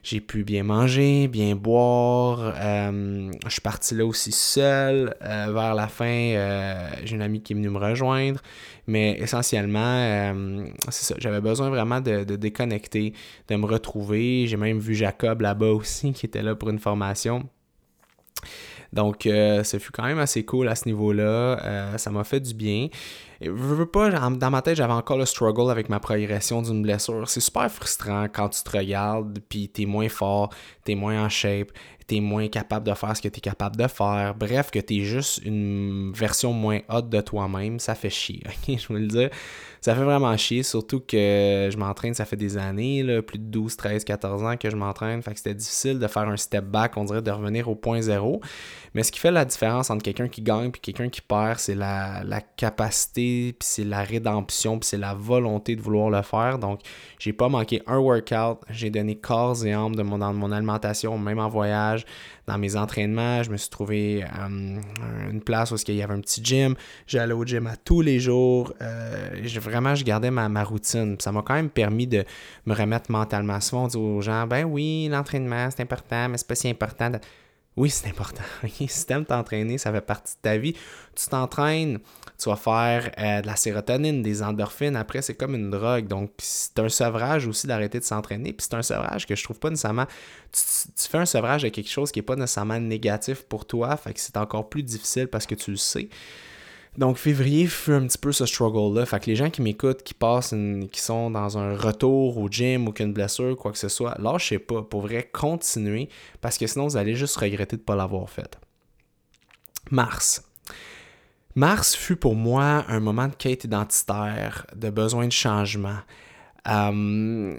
J'ai 0.04 0.20
pu 0.20 0.44
bien 0.44 0.64
manger, 0.64 1.30
bien 1.30 1.56
boire. 1.56 2.54
Euh, 2.58 3.32
je 3.46 3.50
suis 3.50 3.62
parti 3.62 3.96
là 3.96 4.06
aussi 4.06 4.34
seul. 4.34 5.16
Euh, 5.22 5.52
vers 5.54 5.76
la 5.76 5.88
fin, 5.88 6.06
euh, 6.06 6.90
j'ai 7.06 7.16
une 7.16 7.22
amie 7.22 7.42
qui 7.42 7.54
est 7.54 7.56
venue 7.56 7.70
me 7.70 7.80
rejoindre. 7.80 8.42
Mais 8.86 9.18
essentiellement, 9.18 10.34
c'est 10.90 11.06
ça. 11.06 11.16
J'avais 11.20 11.40
besoin 11.40 11.70
vraiment 11.70 12.02
de, 12.02 12.26
de, 12.26 12.36
déconnecter, 12.36 13.14
de 13.48 13.56
me 13.56 13.66
retrouver. 13.66 14.46
J'ai 14.46 14.58
même 14.58 14.80
vu 14.80 14.94
Jacob 14.94 15.40
là-bas 15.40 15.68
aussi, 15.72 16.12
qui 16.12 16.26
était 16.26 16.42
là 16.42 16.54
pour 16.54 16.70
une 16.70 16.80
formation. 16.80 17.48
Donc, 18.92 19.26
euh, 19.26 19.64
ce 19.64 19.80
fut 19.80 19.92
quand 19.92 20.04
même 20.04 20.20
assez 20.20 20.44
cool 20.44 20.68
à 20.68 20.76
ce 20.76 20.86
niveau-là. 20.88 21.98
Ça 21.98 22.12
m'a 22.12 22.26
fait 22.26 22.42
du 22.42 22.54
bien. 22.54 22.90
Je 23.44 23.52
veux 23.52 23.86
pas, 23.86 24.10
dans 24.10 24.50
ma 24.50 24.62
tête, 24.62 24.76
j'avais 24.76 24.94
encore 24.94 25.18
le 25.18 25.26
struggle 25.26 25.70
avec 25.70 25.90
ma 25.90 26.00
progression 26.00 26.62
d'une 26.62 26.82
blessure. 26.82 27.28
C'est 27.28 27.42
super 27.42 27.70
frustrant 27.72 28.26
quand 28.34 28.50
tu 28.50 28.64
te 28.64 28.78
regardes, 28.78 29.40
puis 29.50 29.70
t'es 29.70 29.86
moins 29.86 30.10
fort, 30.10 30.50
t'es 30.84 30.96
moins 30.96 31.26
en 31.26 31.30
shape, 31.30 31.72
t'es 32.08 32.20
moins 32.20 32.48
capable 32.48 32.88
de 32.88 32.94
faire 32.94 33.16
ce 33.16 33.22
que 33.22 33.28
t'es 33.28 33.42
capable 33.42 33.76
de 33.76 33.88
faire. 33.88 34.36
Bref, 34.36 34.72
que 34.72 34.80
t'es 34.80 35.02
juste 35.02 35.42
une 35.44 36.12
version 36.14 36.54
moins 36.54 36.80
haute 36.90 37.10
de 37.10 37.22
toi-même. 37.22 37.80
Ça 37.80 37.96
fait 37.96 38.10
chier? 38.10 38.44
Je 38.68 38.92
veux 38.92 39.00
le 39.00 39.08
dire. 39.08 39.30
Ça 39.84 39.94
fait 39.94 40.04
vraiment 40.04 40.36
chier, 40.38 40.64
surtout 40.64 41.02
que 41.02 41.68
je 41.70 41.76
m'entraîne, 41.76 42.14
ça 42.14 42.24
fait 42.24 42.38
des 42.38 42.58
années, 42.58 43.22
plus 43.22 43.38
de 43.38 43.44
12, 43.44 43.76
13, 43.76 44.06
14 44.06 44.44
ans 44.44 44.56
que 44.56 44.70
je 44.70 44.78
m'entraîne. 44.78 45.22
Fait 45.22 45.32
que 45.32 45.38
c'était 45.38 45.54
difficile 45.54 46.00
de 46.00 46.08
faire 46.08 46.24
un 46.24 46.38
step 46.38 46.64
back, 46.64 46.96
on 46.96 47.04
dirait 47.04 47.22
de 47.22 47.30
revenir 47.30 47.68
au 47.68 47.76
point 47.76 48.00
zéro. 48.02 48.40
Mais 48.94 49.04
ce 49.04 49.12
qui 49.12 49.20
fait 49.20 49.30
la 49.30 49.44
différence 49.44 49.90
entre 49.90 50.02
quelqu'un 50.02 50.30
qui 50.30 50.42
gagne 50.42 50.70
et 50.70 50.72
quelqu'un 50.72 51.10
qui 51.10 51.20
perd, 51.20 51.60
c'est 51.60 51.76
la, 51.76 52.24
capacité, 52.56 53.33
puis 53.58 53.68
c'est 53.68 53.84
la 53.84 54.04
rédemption, 54.04 54.80
puis 54.80 54.88
c'est 54.88 54.98
la 54.98 55.14
volonté 55.14 55.76
de 55.76 55.82
vouloir 55.82 56.10
le 56.10 56.22
faire. 56.22 56.60
Donc, 56.60 56.82
j'ai 57.20 57.34
pas 57.34 57.50
manqué 57.50 57.82
un 57.88 57.98
workout, 57.98 58.60
j'ai 58.70 58.90
donné 58.90 59.16
corps 59.16 59.66
et 59.66 59.74
âme 59.74 59.96
de 59.96 60.04
mon, 60.04 60.18
dans 60.18 60.34
mon 60.34 60.52
alimentation, 60.52 61.18
même 61.18 61.40
en 61.40 61.50
voyage, 61.50 62.06
dans 62.48 62.58
mes 62.58 62.76
entraînements. 62.76 63.44
Je 63.44 63.52
me 63.52 63.58
suis 63.58 63.70
trouvé 63.70 64.24
euh, 64.24 64.80
une 65.32 65.42
place 65.42 65.72
où 65.72 65.76
il 65.88 65.96
y 65.96 66.02
avait 66.02 66.14
un 66.14 66.22
petit 66.22 66.44
gym. 66.44 66.76
J'allais 67.08 67.34
au 67.34 67.46
gym 67.46 67.68
à 67.68 67.76
tous 67.76 68.02
les 68.02 68.20
jours. 68.20 68.74
Euh, 68.82 69.30
vraiment, 69.60 69.96
je 69.96 70.04
gardais 70.04 70.32
ma, 70.32 70.50
ma 70.50 70.64
routine. 70.64 71.18
Ça 71.20 71.32
m'a 71.32 71.42
quand 71.42 71.56
même 71.56 71.70
permis 71.70 72.08
de 72.08 72.24
me 72.66 72.74
remettre 72.74 73.12
mentalement. 73.12 73.60
Souvent, 73.60 73.86
on 73.86 73.88
dit 73.88 73.98
aux 73.98 74.22
gens, 74.22 74.48
ben 74.48 74.66
oui, 74.66 75.08
l'entraînement, 75.10 75.70
c'est 75.72 75.84
important, 75.84 76.30
mais 76.30 76.38
c'est 76.38 76.48
pas 76.48 76.56
si 76.56 76.70
important. 76.70 77.12
Oui, 77.76 77.90
c'est 77.90 78.08
important. 78.08 78.44
si 78.68 79.06
tu 79.06 79.14
aimes 79.14 79.26
t'entraîner, 79.26 79.78
ça 79.78 79.92
fait 79.92 80.02
partie 80.02 80.36
de 80.36 80.42
ta 80.42 80.58
vie. 80.58 80.74
Tu 81.16 81.28
t'entraînes, 81.28 82.00
tu 82.44 82.50
vas 82.50 82.58
faire 82.58 83.10
euh, 83.18 83.42
de 83.42 83.48
la 83.48 83.56
sérotonine, 83.56 84.22
des 84.22 84.44
endorphines. 84.44 84.98
Après, 84.98 85.22
c'est 85.22 85.36
comme 85.36 85.56
une 85.56 85.70
drogue. 85.70 86.08
Donc, 86.08 86.32
c'est 86.40 86.78
un 86.80 86.90
sevrage 86.90 87.48
aussi 87.48 87.68
d'arrêter 87.68 88.00
de 88.00 88.04
s'entraîner. 88.04 88.52
Puis 88.52 88.68
c'est 88.70 88.76
un 88.76 88.82
sevrage 88.82 89.26
que 89.26 89.36
je 89.36 89.44
trouve 89.44 89.60
pas 89.60 89.70
nécessairement. 89.70 90.08
Tu, 90.52 91.08
fais 91.10 91.20
un 91.20 91.26
sevrage 91.26 91.64
de 91.64 91.70
quelque 91.70 91.90
chose 91.90 92.12
qui 92.12 92.20
n'est 92.20 92.24
pas 92.24 92.36
nécessairement 92.36 92.80
négatif 92.80 93.44
pour 93.44 93.66
toi. 93.66 93.96
Fait 93.96 94.14
que 94.14 94.20
c'est 94.20 94.36
encore 94.36 94.68
plus 94.68 94.84
difficile 94.84 95.28
parce 95.28 95.46
que 95.46 95.56
tu 95.56 95.72
le 95.72 95.78
sais. 95.78 96.10
Donc, 96.98 97.18
février 97.18 97.66
fut 97.66 97.94
un 97.94 98.06
petit 98.06 98.18
peu 98.18 98.34
ce 98.34 98.46
struggle-là. 98.46 99.06
Fait 99.06 99.22
que 99.22 99.28
les 99.28 99.38
gens 99.38 99.50
qui 99.50 99.62
m'écoutent, 99.62 100.04
qui 100.04 100.14
passent, 100.14 100.54
qui 100.92 101.00
sont 101.00 101.32
dans 101.32 101.58
un 101.58 101.78
retour 101.78 102.38
au 102.38 102.50
gym 102.50 102.90
ou 102.90 102.92
qu'une 102.92 103.14
blessure, 103.14 103.56
quoi 103.56 103.72
que 103.72 103.78
ce 103.78 103.88
soit, 103.88 104.16
lâchez 104.20 104.60
pas. 104.60 104.82
Pour 104.82 105.02
vrai, 105.02 105.30
continuer 105.32 106.10
parce 106.42 106.58
que 106.58 106.68
sinon, 106.68 106.88
vous 106.88 106.98
allez 106.98 107.16
juste 107.16 107.38
regretter 107.38 107.78
de 107.78 107.82
ne 107.82 107.86
pas 107.86 107.96
l'avoir 107.96 108.30
fait. 108.30 108.60
Mars. 109.92 110.44
Mars 111.56 111.96
fut 111.96 112.16
pour 112.16 112.36
moi 112.36 112.86
un 112.88 113.00
moment 113.00 113.28
de 113.28 113.36
quête 113.36 113.64
identitaire, 113.64 114.66
de 114.76 114.90
besoin 114.90 115.28
de 115.28 115.32
changement. 115.32 116.00
Euh, 116.68 117.56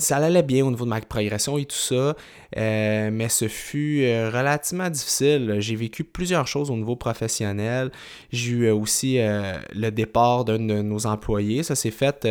ça 0.00 0.16
allait 0.16 0.42
bien 0.42 0.64
au 0.64 0.70
niveau 0.70 0.84
de 0.84 0.90
ma 0.90 1.00
progression 1.00 1.58
et 1.58 1.64
tout 1.64 1.76
ça, 1.76 2.16
euh, 2.56 3.10
mais 3.12 3.28
ce 3.28 3.48
fut 3.48 4.02
euh, 4.02 4.30
relativement 4.30 4.88
difficile. 4.90 5.56
J'ai 5.58 5.76
vécu 5.76 6.04
plusieurs 6.04 6.46
choses 6.46 6.70
au 6.70 6.76
niveau 6.76 6.96
professionnel. 6.96 7.90
J'ai 8.32 8.50
eu 8.50 8.64
euh, 8.64 8.74
aussi 8.74 9.18
le 9.18 9.90
départ 9.90 10.44
d'un 10.44 10.58
de 10.58 10.82
nos 10.82 11.06
employés. 11.06 11.62
Ça 11.62 11.74
s'est 11.74 11.90
fait. 11.90 12.26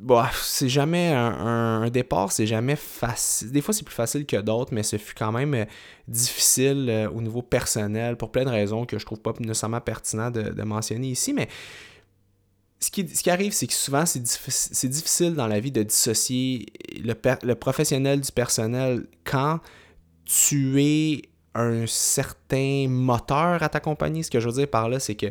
Bah, 0.00 0.28
c'est 0.34 0.68
jamais 0.68 1.12
un, 1.12 1.88
départ, 1.88 2.32
c'est 2.32 2.46
jamais 2.46 2.76
facile. 2.76 3.52
Des 3.52 3.60
fois, 3.60 3.72
c'est 3.72 3.84
plus 3.84 3.94
facile 3.94 4.26
que 4.26 4.36
d'autres, 4.36 4.74
mais 4.74 4.82
ce 4.82 4.98
fut 4.98 5.14
quand 5.14 5.30
même 5.30 5.66
difficile 6.08 7.08
au 7.14 7.22
niveau 7.22 7.42
personnel 7.42 8.16
pour 8.16 8.32
plein 8.32 8.44
de 8.44 8.50
raisons 8.50 8.86
que 8.86 8.98
je 8.98 9.06
trouve 9.06 9.20
pas 9.20 9.32
nécessairement 9.38 9.80
pertinent 9.80 10.30
de, 10.30 10.42
de 10.42 10.62
mentionner 10.64 11.08
ici. 11.08 11.32
Mais 11.32 11.48
ce 12.84 12.90
qui, 13.22 13.30
arrive, 13.30 13.52
c'est 13.52 13.66
que 13.66 13.72
souvent, 13.72 14.04
c'est 14.06 14.88
difficile 14.88 15.34
dans 15.34 15.46
la 15.46 15.60
vie 15.60 15.72
de 15.72 15.82
dissocier 15.82 16.66
le, 16.92 17.54
professionnel 17.54 18.20
du 18.20 18.30
personnel 18.30 19.06
quand 19.24 19.60
tu 20.24 20.82
es 20.82 21.22
un 21.54 21.86
certain 21.86 22.86
moteur 22.88 23.62
à 23.62 23.68
ta 23.68 23.80
compagnie. 23.80 24.24
Ce 24.24 24.30
que 24.30 24.40
je 24.40 24.48
veux 24.48 24.54
dire 24.54 24.68
par 24.68 24.88
là, 24.88 25.00
c'est 25.00 25.14
que 25.14 25.26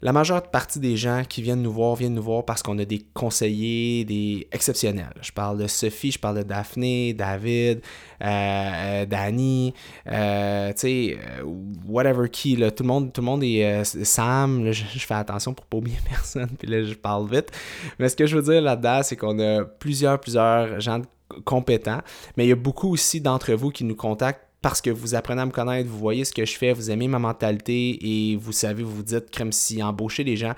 la 0.00 0.12
majeure 0.12 0.42
partie 0.42 0.78
des 0.78 0.96
gens 0.96 1.22
qui 1.28 1.42
viennent 1.42 1.62
nous 1.62 1.72
voir 1.72 1.96
viennent 1.96 2.14
nous 2.14 2.22
voir 2.22 2.44
parce 2.44 2.62
qu'on 2.62 2.78
a 2.78 2.84
des 2.84 3.04
conseillers 3.14 4.04
des 4.04 4.46
exceptionnels. 4.52 5.14
Je 5.20 5.32
parle 5.32 5.58
de 5.58 5.66
Sophie, 5.66 6.12
je 6.12 6.18
parle 6.18 6.38
de 6.38 6.42
Daphné, 6.44 7.14
David, 7.14 7.80
euh, 8.22 8.24
euh 8.24 9.06
Danny, 9.06 9.74
euh, 10.06 10.72
tu 10.72 10.78
sais, 10.78 11.18
euh, 11.18 11.42
whatever 11.86 12.28
qui, 12.28 12.54
là, 12.54 12.70
tout 12.70 12.84
le 12.84 12.88
monde, 12.88 13.12
tout 13.12 13.20
le 13.20 13.26
monde 13.26 13.42
est 13.42 13.84
Sam. 13.84 14.70
je, 14.70 14.84
fais 14.98 15.14
attention 15.14 15.52
pour 15.52 15.66
pas 15.66 15.78
oublier 15.78 15.98
personne, 16.08 16.50
puis 16.58 16.68
là 16.68 16.84
je 16.84 16.94
parle 16.94 17.28
vite. 17.28 17.50
Mais 17.98 18.08
ce 18.08 18.16
que 18.16 18.26
je 18.26 18.36
veux 18.36 18.52
dire 18.52 18.62
là-dedans, 18.62 19.02
c'est 19.02 19.16
qu'on 19.16 19.38
a 19.40 19.64
plusieurs, 19.64 20.20
plusieurs 20.20 20.80
gens 20.80 21.02
compétents, 21.44 22.00
mais 22.36 22.46
il 22.46 22.48
y 22.48 22.52
a 22.52 22.56
beaucoup 22.56 22.90
aussi 22.92 23.20
d'entre 23.20 23.52
vous 23.52 23.70
qui 23.70 23.84
nous 23.84 23.96
contactent 23.96 24.47
parce 24.60 24.80
que 24.80 24.90
vous 24.90 25.14
apprenez 25.14 25.42
à 25.42 25.46
me 25.46 25.50
connaître, 25.50 25.88
vous 25.88 25.98
voyez 25.98 26.24
ce 26.24 26.32
que 26.32 26.44
je 26.44 26.56
fais, 26.56 26.72
vous 26.72 26.90
aimez 26.90 27.08
ma 27.08 27.18
mentalité 27.18 27.98
et 28.02 28.36
vous 28.36 28.52
savez, 28.52 28.82
vous 28.82 28.96
vous 28.96 29.02
dites, 29.02 29.36
comme 29.36 29.52
si 29.52 29.82
embaucher 29.82 30.24
des 30.24 30.36
gens 30.36 30.54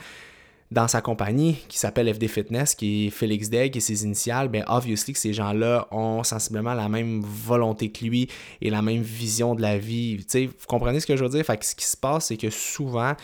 dans 0.71 0.87
sa 0.87 1.01
compagnie 1.01 1.59
qui 1.69 1.79
s'appelle 1.79 2.13
FD 2.15 2.29
Fitness, 2.29 2.77
qui 2.77 3.07
est 3.07 3.11
Félix 3.11 3.51
Degg 3.51 3.77
et 3.77 3.81
ses 3.81 4.05
initiales, 4.05 4.49
bien, 4.49 4.65
obviously 4.69 5.13
que 5.13 5.19
ces 5.19 5.33
gens-là 5.33 5.89
ont 5.91 6.23
sensiblement 6.23 6.75
la 6.75 6.89
même 6.89 7.23
volonté 7.23 7.91
que 7.91 8.05
lui 8.05 8.29
et 8.61 8.71
la 8.71 8.81
même 8.81 9.03
vision 9.03 9.57
de 9.57 9.63
la 9.63 9.79
vie. 9.79 10.17
Vous 10.17 10.67
comprenez 10.69 11.01
ce 11.01 11.07
que 11.07 11.17
je 11.17 11.25
veux 11.25 11.31
dire? 11.31 11.45
Fait 11.45 11.57
que 11.57 11.67
ce 11.67 11.75
qui 11.75 11.85
se 11.85 11.97
passe, 11.97 12.27
c'est 12.27 12.37
que 12.37 12.51
souvent, 12.51 13.15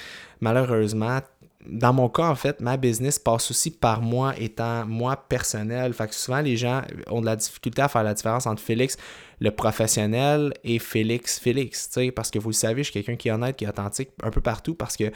malheureusement, 0.40 1.20
dans 1.68 1.92
mon 1.92 2.08
cas, 2.08 2.28
en 2.28 2.34
fait, 2.34 2.60
ma 2.60 2.76
business 2.76 3.18
passe 3.18 3.50
aussi 3.50 3.70
par 3.70 4.00
moi 4.02 4.34
étant 4.38 4.86
moi 4.86 5.16
personnel. 5.16 5.92
Fait 5.92 6.08
que 6.08 6.14
souvent, 6.14 6.40
les 6.40 6.56
gens 6.56 6.82
ont 7.08 7.20
de 7.20 7.26
la 7.26 7.36
difficulté 7.36 7.82
à 7.82 7.88
faire 7.88 8.02
la 8.02 8.14
différence 8.14 8.46
entre 8.46 8.62
Félix, 8.62 8.96
le 9.40 9.50
professionnel, 9.50 10.52
et 10.64 10.78
Félix, 10.78 11.38
Félix. 11.38 11.90
Parce 12.14 12.30
que 12.30 12.38
vous 12.38 12.50
le 12.50 12.54
savez, 12.54 12.82
je 12.82 12.90
suis 12.90 12.92
quelqu'un 12.92 13.16
qui 13.16 13.28
est 13.28 13.32
honnête, 13.32 13.56
qui 13.56 13.64
est 13.64 13.68
authentique 13.68 14.10
un 14.22 14.30
peu 14.30 14.40
partout 14.40 14.74
parce 14.74 14.96
que 14.96 15.10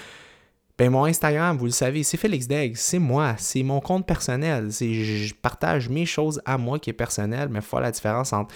Ben 0.79 0.91
mon 0.91 1.05
Instagram, 1.05 1.57
vous 1.59 1.67
le 1.67 1.73
savez, 1.73 2.03
c'est 2.03 2.17
Félix 2.17 2.49
Degg, 2.49 2.75
c'est 2.75 2.99
moi, 2.99 3.35
c'est 3.37 3.63
mon 3.63 3.81
compte 3.81 4.07
personnel. 4.07 4.71
Je 4.71 5.35
partage 5.35 5.89
mes 5.89 6.07
choses 6.07 6.41
à 6.47 6.57
moi 6.57 6.79
qui 6.79 6.91
est 6.91 6.95
personnel, 6.95 7.49
mais 7.51 7.59
il 7.59 7.65
faut 7.65 7.79
la 7.81 7.91
différence 7.91 8.33
entre 8.33 8.55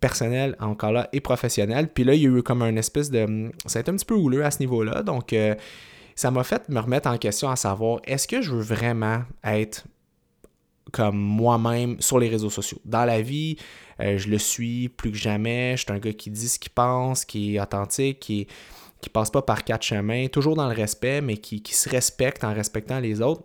personnel 0.00 0.56
encore 0.58 0.92
là 0.92 1.08
et 1.12 1.20
professionnel. 1.20 1.88
Puis 1.92 2.04
là, 2.04 2.14
il 2.14 2.22
y 2.22 2.26
a 2.26 2.30
eu 2.30 2.42
comme 2.42 2.62
un 2.62 2.76
espèce 2.76 3.10
de... 3.10 3.50
Ça 3.66 3.78
a 3.78 3.82
été 3.82 3.90
un 3.90 3.96
petit 3.96 4.06
peu 4.06 4.14
houleux 4.14 4.44
à 4.44 4.50
ce 4.50 4.60
niveau-là. 4.60 5.02
Donc, 5.02 5.34
euh, 5.34 5.54
ça 6.20 6.30
m'a 6.30 6.44
fait 6.44 6.68
me 6.68 6.78
remettre 6.78 7.08
en 7.08 7.16
question 7.16 7.48
à 7.48 7.56
savoir, 7.56 8.00
est-ce 8.04 8.28
que 8.28 8.42
je 8.42 8.50
veux 8.50 8.60
vraiment 8.60 9.22
être 9.42 9.86
comme 10.92 11.16
moi-même 11.16 11.98
sur 11.98 12.18
les 12.18 12.28
réseaux 12.28 12.50
sociaux? 12.50 12.78
Dans 12.84 13.06
la 13.06 13.22
vie, 13.22 13.56
euh, 14.00 14.18
je 14.18 14.28
le 14.28 14.36
suis 14.36 14.90
plus 14.90 15.12
que 15.12 15.16
jamais. 15.16 15.78
Je 15.78 15.84
suis 15.84 15.92
un 15.92 15.98
gars 15.98 16.12
qui 16.12 16.30
dit 16.30 16.50
ce 16.50 16.58
qu'il 16.58 16.72
pense, 16.72 17.24
qui 17.24 17.56
est 17.56 17.60
authentique, 17.60 18.20
qui, 18.20 18.46
qui 19.00 19.08
passe 19.08 19.30
pas 19.30 19.40
par 19.40 19.64
quatre 19.64 19.82
chemins, 19.82 20.26
toujours 20.26 20.56
dans 20.56 20.68
le 20.68 20.74
respect, 20.74 21.22
mais 21.22 21.38
qui, 21.38 21.62
qui 21.62 21.74
se 21.74 21.88
respecte 21.88 22.44
en 22.44 22.52
respectant 22.52 23.00
les 23.00 23.22
autres. 23.22 23.44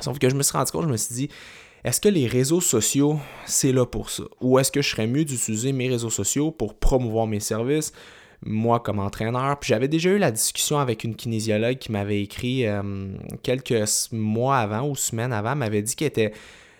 Sauf 0.00 0.18
que 0.18 0.30
je 0.30 0.34
me 0.34 0.42
suis 0.42 0.56
rendu 0.56 0.72
compte, 0.72 0.84
je 0.84 0.92
me 0.92 0.96
suis 0.96 1.14
dit, 1.14 1.28
est-ce 1.84 2.00
que 2.00 2.08
les 2.08 2.26
réseaux 2.26 2.62
sociaux, 2.62 3.20
c'est 3.44 3.72
là 3.72 3.84
pour 3.84 4.08
ça? 4.08 4.22
Ou 4.40 4.58
est-ce 4.58 4.72
que 4.72 4.80
je 4.80 4.88
serais 4.88 5.06
mieux 5.06 5.26
d'utiliser 5.26 5.72
mes 5.72 5.90
réseaux 5.90 6.08
sociaux 6.08 6.52
pour 6.52 6.78
promouvoir 6.78 7.26
mes 7.26 7.40
services, 7.40 7.92
moi 8.44 8.80
comme 8.80 8.98
entraîneur? 8.98 9.58
Puis 9.58 9.68
j'avais 9.68 9.88
déjà 9.88 10.10
eu 10.10 10.18
la 10.18 10.30
discussion 10.30 10.78
avec 10.78 11.04
une 11.04 11.14
kinésiologue 11.14 11.78
qui 11.78 11.92
m'avait 11.92 12.22
écrit 12.22 12.66
euh, 12.66 13.12
quelques 13.42 13.84
mois 14.12 14.58
avant 14.58 14.88
ou 14.88 14.96
semaines 14.96 15.32
avant, 15.32 15.56
m'avait 15.56 15.82
dit 15.82 15.96
qu'elle 15.96 16.08
était 16.08 16.32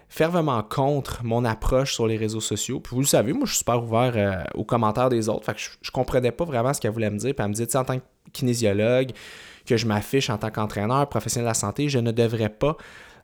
fervement 0.09 0.63
contre 0.63 1.23
mon 1.25 1.45
approche 1.45 1.95
sur 1.95 2.07
les 2.07 2.17
réseaux 2.17 2.41
sociaux. 2.41 2.81
Puis 2.81 2.95
vous 2.95 3.03
le 3.03 3.07
savez, 3.07 3.33
moi 3.33 3.43
je 3.45 3.53
suis 3.53 3.59
super 3.59 3.83
ouvert 3.83 4.13
euh, 4.17 4.43
aux 4.55 4.65
commentaires 4.65 5.09
des 5.09 5.29
autres. 5.29 5.45
Fait 5.45 5.57
je, 5.57 5.71
je 5.83 5.91
comprenais 5.91 6.33
pas 6.33 6.45
vraiment 6.45 6.73
ce 6.73 6.81
qu'elle 6.81 6.93
voulait 6.93 7.11
me 7.11 7.19
dire. 7.19 7.35
Puis 7.35 7.45
elle 7.45 7.51
me 7.51 7.55
dit, 7.55 7.77
en 7.77 7.85
tant 7.85 7.99
que 7.99 8.05
kinésiologue, 8.33 9.11
que 9.67 9.77
je 9.77 9.87
m'affiche 9.87 10.31
en 10.31 10.39
tant 10.39 10.51
qu'entraîneur, 10.51 11.09
professionnel 11.09 11.45
de 11.45 11.51
la 11.51 11.55
santé, 11.55 11.89
je 11.89 11.99
ne 11.99 12.11
devrais 12.11 12.49
pas 12.49 12.77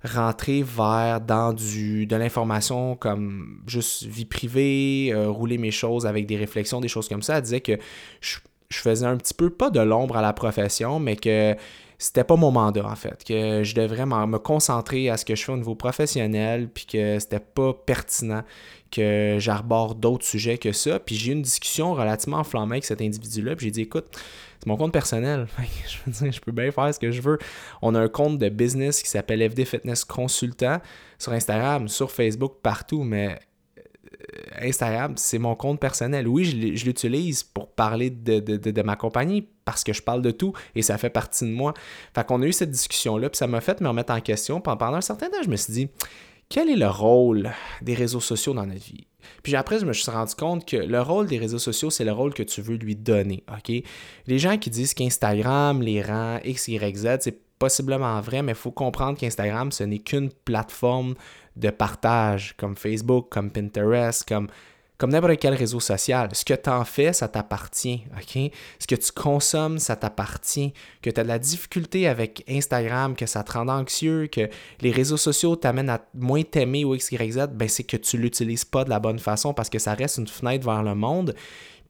rentrer 0.04 0.62
vers 0.62 1.20
dans 1.20 1.52
du 1.52 2.06
de 2.06 2.16
l'information 2.16 2.94
comme 2.96 3.62
juste 3.66 4.04
vie 4.04 4.26
privée, 4.26 5.10
euh, 5.12 5.30
rouler 5.30 5.58
mes 5.58 5.70
choses 5.70 6.06
avec 6.06 6.26
des 6.26 6.36
réflexions, 6.36 6.80
des 6.80 6.88
choses 6.88 7.08
comme 7.08 7.22
ça. 7.22 7.38
Elle 7.38 7.42
disait 7.42 7.60
que 7.60 7.78
je, 8.20 8.36
faisais 8.70 9.06
un 9.06 9.16
petit 9.16 9.34
peu 9.34 9.50
pas 9.50 9.70
de 9.70 9.80
l'ombre 9.80 10.16
à 10.16 10.22
la 10.22 10.32
profession, 10.32 10.98
mais 10.98 11.16
que 11.16 11.54
c'était 11.96 12.24
pas 12.24 12.36
mon 12.36 12.50
mandat 12.50 12.84
en 12.84 12.96
fait, 12.96 13.22
que 13.24 13.62
je 13.62 13.74
devrais 13.74 14.04
me 14.04 14.38
concentrer 14.38 15.08
à 15.10 15.16
ce 15.16 15.24
que 15.24 15.36
je 15.36 15.44
fais 15.44 15.52
au 15.52 15.56
niveau 15.56 15.76
professionnel, 15.76 16.68
puis 16.68 16.84
que 16.84 17.18
c'était 17.18 17.40
pas 17.40 17.72
pertinent 17.72 18.42
que 18.90 19.36
j'arbore 19.38 19.94
d'autres 19.94 20.24
sujets 20.24 20.58
que 20.58 20.72
ça. 20.72 20.98
Puis 20.98 21.14
j'ai 21.14 21.30
eu 21.30 21.34
une 21.34 21.42
discussion 21.42 21.94
relativement 21.94 22.38
enflammée 22.38 22.72
avec 22.72 22.84
cet 22.84 23.00
individu-là, 23.00 23.56
puis 23.56 23.66
j'ai 23.66 23.72
dit 23.72 23.82
écoute, 23.82 24.06
mon 24.66 24.76
compte 24.76 24.92
personnel. 24.92 25.46
je 26.06 26.40
peux 26.40 26.52
bien 26.52 26.70
faire 26.70 26.92
ce 26.94 26.98
que 26.98 27.10
je 27.10 27.20
veux. 27.20 27.38
On 27.82 27.94
a 27.94 28.00
un 28.00 28.08
compte 28.08 28.38
de 28.38 28.48
business 28.48 29.02
qui 29.02 29.08
s'appelle 29.08 29.48
FD 29.50 29.64
Fitness 29.64 30.04
Consultant 30.04 30.80
sur 31.18 31.32
Instagram, 31.32 31.88
sur 31.88 32.10
Facebook, 32.10 32.56
partout, 32.62 33.02
mais 33.02 33.38
euh, 34.18 34.68
Instagram, 34.68 35.14
c'est 35.16 35.38
mon 35.38 35.54
compte 35.54 35.80
personnel. 35.80 36.28
Oui, 36.28 36.44
je 36.74 36.84
l'utilise 36.84 37.42
pour 37.42 37.68
parler 37.68 38.10
de, 38.10 38.82
ma 38.82 38.96
compagnie 38.96 39.48
parce 39.64 39.84
que 39.84 39.92
je 39.92 40.02
parle 40.02 40.22
de 40.22 40.30
tout 40.30 40.52
et 40.74 40.82
ça 40.82 40.98
fait 40.98 41.10
partie 41.10 41.44
de 41.44 41.50
moi. 41.50 41.74
Fait 42.14 42.26
qu'on 42.26 42.42
a 42.42 42.46
eu 42.46 42.52
cette 42.52 42.70
discussion-là, 42.70 43.30
puis 43.30 43.38
ça 43.38 43.46
m'a 43.46 43.60
fait 43.60 43.80
me 43.80 43.88
remettre 43.88 44.12
en 44.12 44.20
question. 44.20 44.60
Pendant 44.60 44.94
un 44.94 45.00
certain 45.00 45.28
temps, 45.28 45.42
je 45.42 45.50
me 45.50 45.56
suis 45.56 45.72
dit, 45.72 45.88
quel 46.54 46.70
est 46.70 46.76
le 46.76 46.88
rôle 46.88 47.50
des 47.82 47.94
réseaux 47.94 48.20
sociaux 48.20 48.54
dans 48.54 48.64
notre 48.64 48.84
vie? 48.84 49.08
Puis 49.42 49.56
après, 49.56 49.80
je 49.80 49.84
me 49.84 49.92
suis 49.92 50.08
rendu 50.08 50.36
compte 50.36 50.64
que 50.64 50.76
le 50.76 51.02
rôle 51.02 51.26
des 51.26 51.36
réseaux 51.36 51.58
sociaux, 51.58 51.90
c'est 51.90 52.04
le 52.04 52.12
rôle 52.12 52.32
que 52.32 52.44
tu 52.44 52.62
veux 52.62 52.76
lui 52.76 52.94
donner. 52.94 53.42
OK? 53.48 53.74
Les 54.28 54.38
gens 54.38 54.56
qui 54.56 54.70
disent 54.70 54.94
qu'Instagram 54.94 55.82
les 55.82 56.00
rend 56.00 56.38
X, 56.44 56.68
Y, 56.68 56.96
Z, 56.96 57.08
c'est 57.22 57.40
possiblement 57.58 58.20
vrai, 58.20 58.42
mais 58.42 58.52
il 58.52 58.56
faut 58.56 58.70
comprendre 58.70 59.18
qu'Instagram, 59.18 59.72
ce 59.72 59.82
n'est 59.82 59.98
qu'une 59.98 60.30
plateforme 60.30 61.16
de 61.56 61.70
partage, 61.70 62.54
comme 62.56 62.76
Facebook, 62.76 63.30
comme 63.30 63.50
Pinterest, 63.50 64.24
comme 64.28 64.46
comme 65.04 65.12
n'importe 65.12 65.36
quel 65.38 65.52
réseau 65.52 65.80
social. 65.80 66.30
Ce 66.32 66.46
que 66.46 66.54
tu 66.54 66.70
en 66.70 66.82
fais, 66.82 67.12
ça 67.12 67.28
t'appartient. 67.28 68.04
OK? 68.16 68.50
Ce 68.78 68.86
que 68.86 68.94
tu 68.94 69.12
consommes, 69.12 69.78
ça 69.78 69.96
t'appartient. 69.96 70.72
Que 71.02 71.10
tu 71.10 71.20
as 71.20 71.24
de 71.24 71.28
la 71.28 71.38
difficulté 71.38 72.08
avec 72.08 72.42
Instagram, 72.48 73.14
que 73.14 73.26
ça 73.26 73.42
te 73.42 73.52
rend 73.52 73.68
anxieux, 73.68 74.28
que 74.28 74.48
les 74.80 74.90
réseaux 74.90 75.18
sociaux 75.18 75.56
t'amènent 75.56 75.90
à 75.90 76.00
moins 76.14 76.42
t'aimer 76.42 76.86
ou 76.86 76.96
XYZ, 76.96 77.48
ben 77.52 77.68
c'est 77.68 77.84
que 77.84 77.98
tu 77.98 78.16
l'utilises 78.16 78.64
pas 78.64 78.84
de 78.84 78.88
la 78.88 78.98
bonne 78.98 79.18
façon 79.18 79.52
parce 79.52 79.68
que 79.68 79.78
ça 79.78 79.92
reste 79.92 80.16
une 80.16 80.26
fenêtre 80.26 80.64
vers 80.64 80.82
le 80.82 80.94
monde 80.94 81.34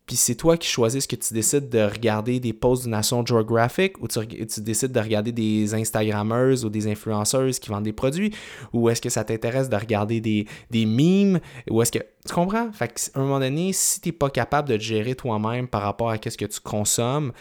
puis 0.07 0.17
c'est 0.17 0.35
toi 0.35 0.59
qui 0.59 0.69
choisis 0.69 1.05
ce 1.05 1.09
que 1.09 1.17
tu 1.17 1.33
décides 1.33 1.71
de 1.71 1.81
regarder 1.81 2.39
des 2.39 2.53
posts 2.53 2.85
de 2.85 2.91
Nation 2.91 3.25
Geographic 3.25 3.99
ou 4.03 4.09
tu, 4.09 4.21
décides 4.61 4.93
de 4.93 5.01
regarder 5.01 5.33
des 5.33 5.75
Instagrammeuses 5.75 6.65
ou 6.65 6.69
des 6.69 6.89
influenceuses 6.89 7.59
qui 7.59 7.71
vendent 7.71 7.85
des 7.85 7.95
produits? 7.95 8.35
Ou 8.75 8.91
est-ce 8.91 9.01
que 9.01 9.09
ça 9.09 9.25
t'intéresse 9.25 9.71
de 9.71 9.77
regarder 9.77 10.21
des, 10.21 10.47
des 10.71 10.85
memes? 10.85 11.41
Ou 11.71 11.81
est-ce 11.81 11.93
que 11.93 12.01
tu 12.27 12.35
comprends? 12.35 12.71
Fait 12.73 12.89
qu'à 12.89 13.19
un 13.19 13.23
moment 13.23 13.41
donné 13.41 13.73
si 13.73 14.03
tu 14.03 14.09
n'es 14.09 14.13
pas 14.13 14.29
capable 14.29 14.69
de 14.69 14.77
te 14.77 14.83
gérer 14.83 15.15
toi-même 15.15 15.69
par 15.69 15.83
rapport 15.83 16.11
à 16.11 16.17
ce 16.17 16.37
que 16.37 16.45
tu 16.45 16.61
consommes 16.61 17.33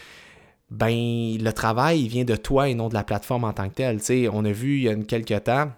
ben 0.70 1.36
le 1.38 1.50
travail 1.52 2.00
il 2.00 2.08
vient 2.08 2.24
de 2.24 2.36
toi 2.36 2.68
et 2.68 2.74
non 2.74 2.88
de 2.88 2.94
la 2.94 3.04
plateforme 3.04 3.44
en 3.44 3.52
tant 3.52 3.68
que 3.68 3.74
telle. 3.74 3.98
Tu 3.98 4.04
sais 4.04 4.28
on 4.32 4.44
a 4.44 4.52
vu 4.52 4.78
il 4.78 4.82
y 4.84 4.88
a 4.88 4.94
quelques 4.94 5.44
temps 5.44 5.70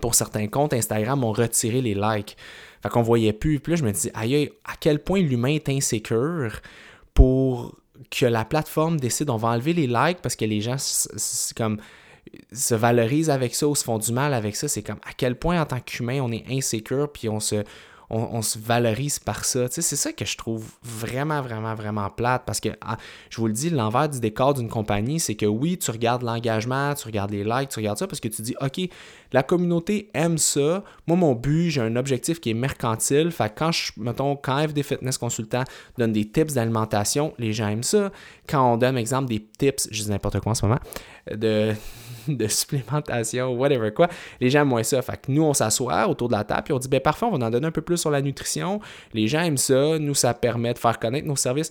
pour 0.00 0.14
certains 0.14 0.46
comptes 0.46 0.72
Instagram 0.72 1.24
ont 1.24 1.32
retiré 1.32 1.80
les 1.80 1.94
likes 1.94 2.36
fait 2.84 2.90
qu'on 2.90 3.02
voyait 3.02 3.32
plus. 3.32 3.60
Puis 3.60 3.72
là, 3.72 3.76
je 3.76 3.82
me 3.82 3.92
dis, 3.92 4.10
aïe, 4.12 4.52
à 4.66 4.74
quel 4.78 4.98
point 4.98 5.20
l'humain 5.20 5.54
est 5.54 5.70
insécure 5.70 6.60
pour 7.14 7.78
que 8.10 8.26
la 8.26 8.44
plateforme 8.44 9.00
décide, 9.00 9.30
on 9.30 9.38
va 9.38 9.48
enlever 9.48 9.72
les 9.72 9.86
likes 9.86 10.20
parce 10.20 10.36
que 10.36 10.44
les 10.44 10.60
gens, 10.60 10.76
comme 11.56 11.78
se 12.52 12.74
valorisent 12.74 13.30
avec 13.30 13.54
ça 13.54 13.66
ou 13.66 13.74
se 13.74 13.84
font 13.84 13.98
du 13.98 14.12
mal 14.12 14.34
avec 14.34 14.54
ça. 14.54 14.68
C'est 14.68 14.82
comme 14.82 14.98
à 15.08 15.14
quel 15.16 15.38
point 15.38 15.62
en 15.62 15.64
tant 15.64 15.80
qu'humain 15.80 16.20
on 16.20 16.30
est 16.30 16.44
insécure 16.50 17.10
puis 17.10 17.30
on 17.30 17.40
se, 17.40 17.64
on, 18.14 18.42
se 18.42 18.58
valorise 18.58 19.18
par 19.18 19.44
ça. 19.44 19.66
c'est 19.68 19.82
ça 19.82 20.12
que 20.12 20.24
je 20.24 20.36
trouve 20.36 20.64
vraiment, 20.82 21.42
vraiment, 21.42 21.74
vraiment 21.74 22.08
plate 22.10 22.42
parce 22.46 22.60
que, 22.60 22.70
ah, 22.80 22.96
je 23.30 23.38
vous 23.38 23.46
le 23.46 23.52
dis, 23.52 23.70
l'envers 23.70 24.08
du 24.08 24.20
décor 24.20 24.54
d'une 24.54 24.68
compagnie, 24.68 25.18
c'est 25.18 25.34
que 25.34 25.46
oui, 25.46 25.78
tu 25.78 25.90
regardes 25.90 26.22
l'engagement, 26.22 26.94
tu 26.94 27.06
regardes 27.06 27.32
les 27.32 27.44
likes, 27.44 27.70
tu 27.70 27.78
regardes 27.78 27.98
ça 27.98 28.06
parce 28.06 28.20
que 28.20 28.28
tu 28.28 28.42
dis, 28.42 28.54
OK, 28.60 28.88
la 29.32 29.42
communauté 29.42 30.10
aime 30.14 30.38
ça. 30.38 30.84
Moi, 31.06 31.16
mon 31.16 31.34
but, 31.34 31.70
j'ai 31.70 31.80
un 31.80 31.96
objectif 31.96 32.40
qui 32.40 32.50
est 32.50 32.54
mercantile. 32.54 33.32
Fait 33.32 33.52
quand 33.54 33.72
je, 33.72 33.92
mettons, 33.96 34.36
quand 34.36 34.68
FD 34.68 34.82
Fitness 34.82 35.18
Consultant 35.18 35.64
donne 35.98 36.12
des 36.12 36.24
tips 36.24 36.54
d'alimentation, 36.54 37.34
les 37.38 37.52
gens 37.52 37.68
aiment 37.68 37.82
ça. 37.82 38.12
Quand 38.48 38.74
on 38.74 38.76
donne, 38.76 38.96
exemple, 38.96 39.28
des 39.28 39.44
tips, 39.58 39.88
je 39.90 40.04
dis 40.04 40.10
n'importe 40.10 40.40
quoi 40.40 40.52
en 40.52 40.54
ce 40.54 40.66
moment, 40.66 40.80
de 41.30 41.74
de 42.28 42.46
supplémentation, 42.46 43.54
whatever 43.54 43.92
quoi, 43.92 44.08
les 44.40 44.50
gens 44.50 44.60
aiment 44.62 44.68
moins 44.68 44.82
ça. 44.82 45.00
Fait 45.02 45.20
que 45.20 45.30
nous, 45.30 45.42
on 45.42 45.54
s'assoit 45.54 46.08
autour 46.08 46.28
de 46.28 46.34
la 46.34 46.44
table 46.44 46.66
et 46.70 46.72
on 46.72 46.78
dit, 46.78 46.88
ben 46.88 47.00
parfois, 47.00 47.28
on 47.28 47.38
va 47.38 47.46
en 47.46 47.50
donner 47.50 47.66
un 47.66 47.72
peu 47.72 47.82
plus 47.82 47.96
sur 47.96 48.10
la 48.10 48.22
nutrition. 48.22 48.80
Les 49.12 49.28
gens 49.28 49.42
aiment 49.42 49.56
ça. 49.56 49.98
Nous, 49.98 50.14
ça 50.14 50.34
permet 50.34 50.74
de 50.74 50.78
faire 50.78 50.98
connaître 50.98 51.26
nos 51.26 51.36
services. 51.36 51.70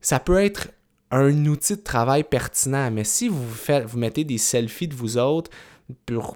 Ça 0.00 0.18
peut 0.18 0.42
être 0.42 0.68
un 1.10 1.46
outil 1.46 1.76
de 1.76 1.82
travail 1.82 2.24
pertinent, 2.24 2.90
mais 2.90 3.04
si 3.04 3.28
vous 3.28 3.44
mettez 3.96 4.24
des 4.24 4.38
selfies 4.38 4.88
de 4.88 4.94
vous 4.94 5.18
autres 5.18 5.50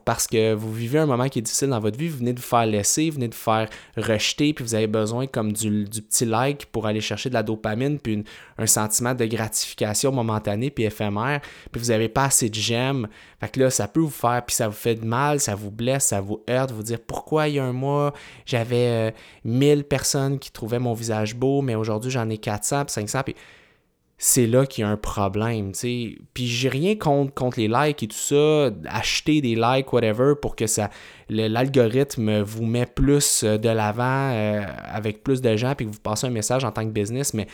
parce 0.04 0.26
que 0.26 0.52
vous 0.54 0.72
vivez 0.72 0.98
un 0.98 1.06
moment 1.06 1.28
qui 1.28 1.38
est 1.38 1.42
difficile 1.42 1.68
dans 1.68 1.80
votre 1.80 1.98
vie, 1.98 2.08
vous 2.08 2.18
venez 2.18 2.32
de 2.32 2.40
vous 2.40 2.46
faire 2.46 2.66
laisser, 2.66 3.10
vous 3.10 3.16
venez 3.16 3.28
de 3.28 3.34
vous 3.34 3.40
faire 3.40 3.68
rejeter, 3.96 4.52
puis 4.52 4.64
vous 4.64 4.74
avez 4.74 4.86
besoin 4.86 5.26
comme 5.26 5.52
du, 5.52 5.86
petit 5.86 6.24
like 6.24 6.66
pour 6.66 6.86
aller 6.86 7.00
chercher 7.00 7.28
de 7.28 7.34
la 7.34 7.42
dopamine, 7.42 7.98
puis 7.98 8.24
un 8.58 8.66
sentiment 8.66 9.14
de 9.14 9.24
gratification 9.24 10.12
momentanée 10.12 10.70
puis 10.70 10.84
éphémère, 10.84 11.40
puis 11.72 11.80
vous 11.80 11.88
n'avez 11.88 12.08
pas 12.08 12.24
assez 12.24 12.48
de 12.48 12.54
j'aime. 12.54 13.08
Fait 13.40 13.48
que 13.48 13.60
là, 13.60 13.70
ça 13.70 13.88
peut 13.88 14.00
vous 14.00 14.10
faire, 14.10 14.44
puis 14.46 14.54
ça 14.54 14.68
vous 14.68 14.74
fait 14.74 14.94
de 14.94 15.04
mal, 15.04 15.40
ça 15.40 15.54
vous 15.54 15.70
blesse, 15.70 16.04
ça 16.06 16.20
vous 16.20 16.42
heurte, 16.48 16.70
vous 16.72 16.82
dire 16.82 17.00
pourquoi 17.00 17.48
il 17.48 17.56
y 17.56 17.58
a 17.58 17.64
un 17.64 17.72
mois, 17.72 18.12
j'avais 18.46 19.14
1000 19.44 19.78
euh, 19.78 19.82
personnes 19.82 20.38
qui 20.38 20.50
trouvaient 20.50 20.78
mon 20.78 20.94
visage 20.94 21.34
beau, 21.34 21.62
mais 21.62 21.74
aujourd'hui 21.74 22.10
j'en 22.10 22.28
ai 22.30 22.38
400 22.38 22.84
puis 22.84 22.92
500, 22.92 23.22
puis 23.24 23.34
c'est 24.26 24.46
là 24.46 24.64
qu'il 24.64 24.80
y 24.80 24.86
a 24.86 24.88
un 24.88 24.96
problème, 24.96 25.72
tu 25.72 25.78
sais. 25.80 26.18
Puis 26.32 26.46
j'ai 26.46 26.70
rien 26.70 26.96
contre, 26.96 27.60
les 27.60 27.68
likes 27.68 28.02
et 28.04 28.08
tout 28.08 28.16
ça, 28.16 28.70
acheter 28.86 29.42
des 29.42 29.54
likes, 29.54 29.92
whatever, 29.92 30.32
pour 30.40 30.56
que 30.56 30.64
l'algorithme 31.28 32.40
vous 32.40 32.64
met 32.64 32.86
plus 32.86 33.44
euh, 33.44 33.58
de 33.58 33.68
l'avant 33.68 34.30
euh, 34.32 34.64
avec 34.90 35.22
plus 35.22 35.42
de 35.42 35.54
gens, 35.58 35.74
puis 35.74 35.84
que 35.84 35.92
vous 35.92 36.00
passez 36.00 36.26
un 36.26 36.30
message 36.30 36.64
en 36.64 36.72
tant 36.72 36.86
que 36.86 36.90
business. 36.90 37.34
Mais 37.34 37.46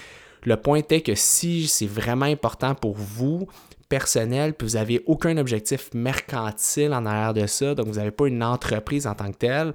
le 0.44 0.56
point 0.56 0.80
est 0.88 1.00
que 1.00 1.16
si 1.16 1.66
c'est 1.66 1.88
vraiment 1.88 2.26
important 2.26 2.76
pour 2.76 2.94
vous, 2.94 3.48
personnel, 3.88 4.54
puis 4.54 4.68
vous 4.68 4.74
n'avez 4.74 5.02
aucun 5.06 5.36
objectif 5.38 5.90
mercantile 5.92 6.94
en 6.94 7.04
arrière 7.04 7.34
de 7.34 7.48
ça, 7.48 7.74
donc 7.74 7.88
vous 7.88 7.96
n'avez 7.96 8.12
pas 8.12 8.28
une 8.28 8.44
entreprise 8.44 9.08
en 9.08 9.16
tant 9.16 9.32
que 9.32 9.38
telle, 9.38 9.72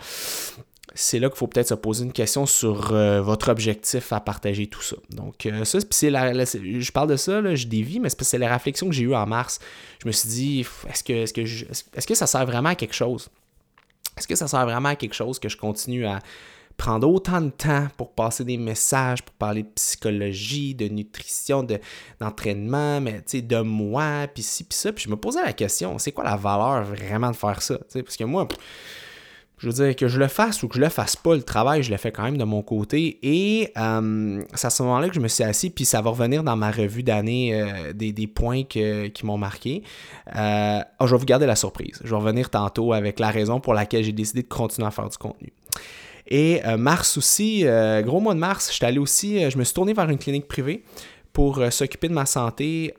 c'est 0.93 1.19
là 1.19 1.29
qu'il 1.29 1.37
faut 1.37 1.47
peut-être 1.47 1.67
se 1.69 1.73
poser 1.73 2.05
une 2.05 2.13
question 2.13 2.45
sur 2.45 2.93
euh, 2.93 3.21
votre 3.21 3.49
objectif 3.49 4.13
à 4.13 4.19
partager 4.19 4.67
tout 4.67 4.81
ça. 4.81 4.95
Donc, 5.09 5.45
euh, 5.45 5.65
ça, 5.65 5.79
je 5.79 6.91
parle 6.91 7.09
de 7.09 7.17
ça, 7.17 7.55
je 7.55 7.67
dévie, 7.67 7.99
mais 7.99 8.09
c'est 8.09 8.37
la 8.37 8.51
réflexion 8.51 8.87
que 8.87 8.93
j'ai 8.93 9.03
eue 9.03 9.15
en 9.15 9.25
mars. 9.25 9.59
Je 10.01 10.07
me 10.07 10.11
suis 10.11 10.29
dit, 10.29 10.65
est-ce 10.89 11.03
que, 11.03 12.05
que 12.05 12.15
ça 12.15 12.27
sert 12.27 12.45
vraiment 12.45 12.69
à 12.69 12.75
quelque 12.75 12.93
chose? 12.93 13.29
Est-ce 14.17 14.27
que 14.27 14.35
ça 14.35 14.47
sert 14.47 14.63
vraiment 14.63 14.89
à 14.89 14.95
quelque 14.95 15.15
chose 15.15 15.39
que 15.39 15.49
je 15.49 15.57
continue 15.57 16.05
à 16.05 16.19
prendre 16.77 17.09
autant 17.09 17.41
de 17.41 17.49
temps 17.49 17.87
pour 17.97 18.13
passer 18.13 18.43
des 18.43 18.57
messages, 18.57 19.23
pour 19.23 19.35
parler 19.35 19.63
de 19.63 19.69
psychologie, 19.75 20.75
de 20.75 20.87
nutrition, 20.87 21.65
d'entraînement, 22.19 23.01
mais 23.01 23.21
de 23.33 23.61
moi, 23.61 24.27
puis 24.33 24.43
ci, 24.43 24.63
puis 24.63 24.77
ça? 24.77 24.91
Puis 24.91 25.05
je 25.05 25.09
me 25.09 25.15
posais 25.15 25.43
la 25.43 25.53
question, 25.53 25.97
c'est 25.97 26.11
quoi 26.11 26.23
la 26.23 26.35
valeur 26.35 26.83
vraiment 26.83 27.31
de 27.31 27.35
faire 27.35 27.61
ça? 27.61 27.77
Parce 27.93 28.17
que 28.17 28.23
moi, 28.23 28.47
je 29.57 29.67
veux 29.67 29.73
dire, 29.73 29.95
que 29.95 30.07
je 30.07 30.19
le 30.19 30.27
fasse 30.27 30.63
ou 30.63 30.67
que 30.67 30.75
je 30.75 30.81
le 30.81 30.89
fasse 30.89 31.15
pas, 31.15 31.33
le 31.33 31.43
travail, 31.43 31.81
je 31.81 31.91
le 31.91 31.97
fais 31.97 32.11
quand 32.11 32.23
même 32.23 32.37
de 32.37 32.43
mon 32.43 32.61
côté. 32.61 33.19
Et 33.23 33.71
euh, 33.77 34.43
c'est 34.53 34.67
à 34.67 34.69
ce 34.69 34.83
moment-là 34.83 35.07
que 35.07 35.15
je 35.15 35.21
me 35.21 35.29
suis 35.29 35.43
assis, 35.43 35.69
puis 35.69 35.85
ça 35.85 36.01
va 36.01 36.09
revenir 36.09 36.43
dans 36.43 36.57
ma 36.57 36.71
revue 36.71 37.03
d'année 37.03 37.53
euh, 37.53 37.93
des, 37.93 38.27
points 38.27 38.63
qui 38.63 39.11
m'ont 39.23 39.37
marqué. 39.37 39.83
Euh, 40.35 40.79
oh, 40.99 41.07
je 41.07 41.11
vais 41.11 41.19
vous 41.19 41.25
garder 41.25 41.45
la 41.45 41.55
surprise. 41.55 42.01
Je 42.03 42.09
vais 42.09 42.15
revenir 42.15 42.49
tantôt 42.49 42.91
avec 42.91 43.19
la 43.19 43.29
raison 43.29 43.59
pour 43.61 43.73
laquelle 43.73 44.03
j'ai 44.03 44.11
décidé 44.11 44.41
de 44.41 44.47
continuer 44.47 44.87
à 44.87 44.91
faire 44.91 45.07
du 45.07 45.17
contenu. 45.17 45.53
Et 46.27 46.61
mars 46.77 47.17
aussi, 47.17 47.65
gros 48.03 48.19
mois 48.19 48.33
de 48.33 48.39
mars, 48.39 48.71
j'étais 48.73 48.87
allé 48.87 48.97
aussi, 48.97 49.47
je 49.49 49.57
me 49.59 49.63
suis 49.63 49.75
tourné 49.75 49.93
vers 49.93 50.09
une 50.09 50.17
clinique 50.17 50.47
privée 50.47 50.83
pour 51.33 51.61
s'occuper 51.69 52.09
de 52.09 52.13
ma 52.13 52.25
santé. 52.25 52.95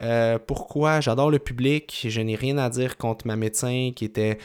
pourquoi? 0.47 1.01
J'adore 1.01 1.33
le 1.33 1.41
public. 1.41 2.07
Je 2.09 2.21
n'ai 2.21 2.37
rien 2.37 2.57
à 2.57 2.71
dire 2.71 2.97
contre 2.97 3.27
ma 3.27 3.35
médecin 3.35 3.91
qui 3.97 4.05
était 4.05 4.39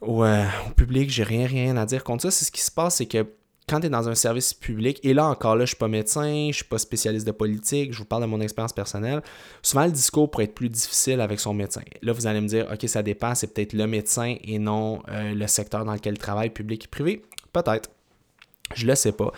au, 0.00 0.24
au 0.24 0.70
public, 0.76 1.10
j'ai 1.10 1.24
rien, 1.24 1.46
rien 1.46 1.76
à 1.76 1.86
dire 1.86 2.04
contre 2.04 2.22
ça. 2.22 2.30
C'est 2.30 2.44
ce 2.44 2.50
qui 2.50 2.62
se 2.62 2.70
passe, 2.70 2.96
c'est 2.96 3.06
que 3.06 3.26
quand 3.70 3.80
tu 3.80 3.86
es 3.86 3.90
dans 3.90 4.08
un 4.08 4.16
service 4.16 4.52
public, 4.52 4.98
et 5.04 5.14
là 5.14 5.26
encore 5.26 5.54
là, 5.54 5.64
je 5.64 5.70
suis 5.70 5.76
pas 5.76 5.86
médecin, 5.86 6.48
je 6.50 6.56
suis 6.56 6.64
pas 6.64 6.78
spécialiste 6.78 7.24
de 7.24 7.30
politique, 7.30 7.92
je 7.92 7.98
vous 7.98 8.04
parle 8.04 8.22
de 8.22 8.26
mon 8.26 8.40
expérience 8.40 8.72
personnelle, 8.72 9.22
souvent 9.62 9.84
le 9.84 9.92
discours 9.92 10.28
pourrait 10.28 10.44
être 10.44 10.54
plus 10.54 10.68
difficile 10.68 11.20
avec 11.20 11.38
son 11.38 11.54
médecin. 11.54 11.82
Là, 12.02 12.12
vous 12.12 12.26
allez 12.26 12.40
me 12.40 12.48
dire, 12.48 12.66
OK, 12.72 12.88
ça 12.88 13.02
dépend, 13.02 13.34
c'est 13.36 13.54
peut-être 13.54 13.72
le 13.72 13.86
médecin 13.86 14.34
et 14.42 14.58
non 14.58 15.02
euh, 15.08 15.34
le 15.34 15.46
secteur 15.46 15.84
dans 15.84 15.92
lequel 15.92 16.14
il 16.14 16.18
travaille, 16.18 16.50
public 16.50 16.84
et 16.84 16.88
privé. 16.88 17.22
Peut-être. 17.52 17.90
Je 18.74 18.86
le 18.86 18.94
sais 18.96 19.12
pas. 19.12 19.32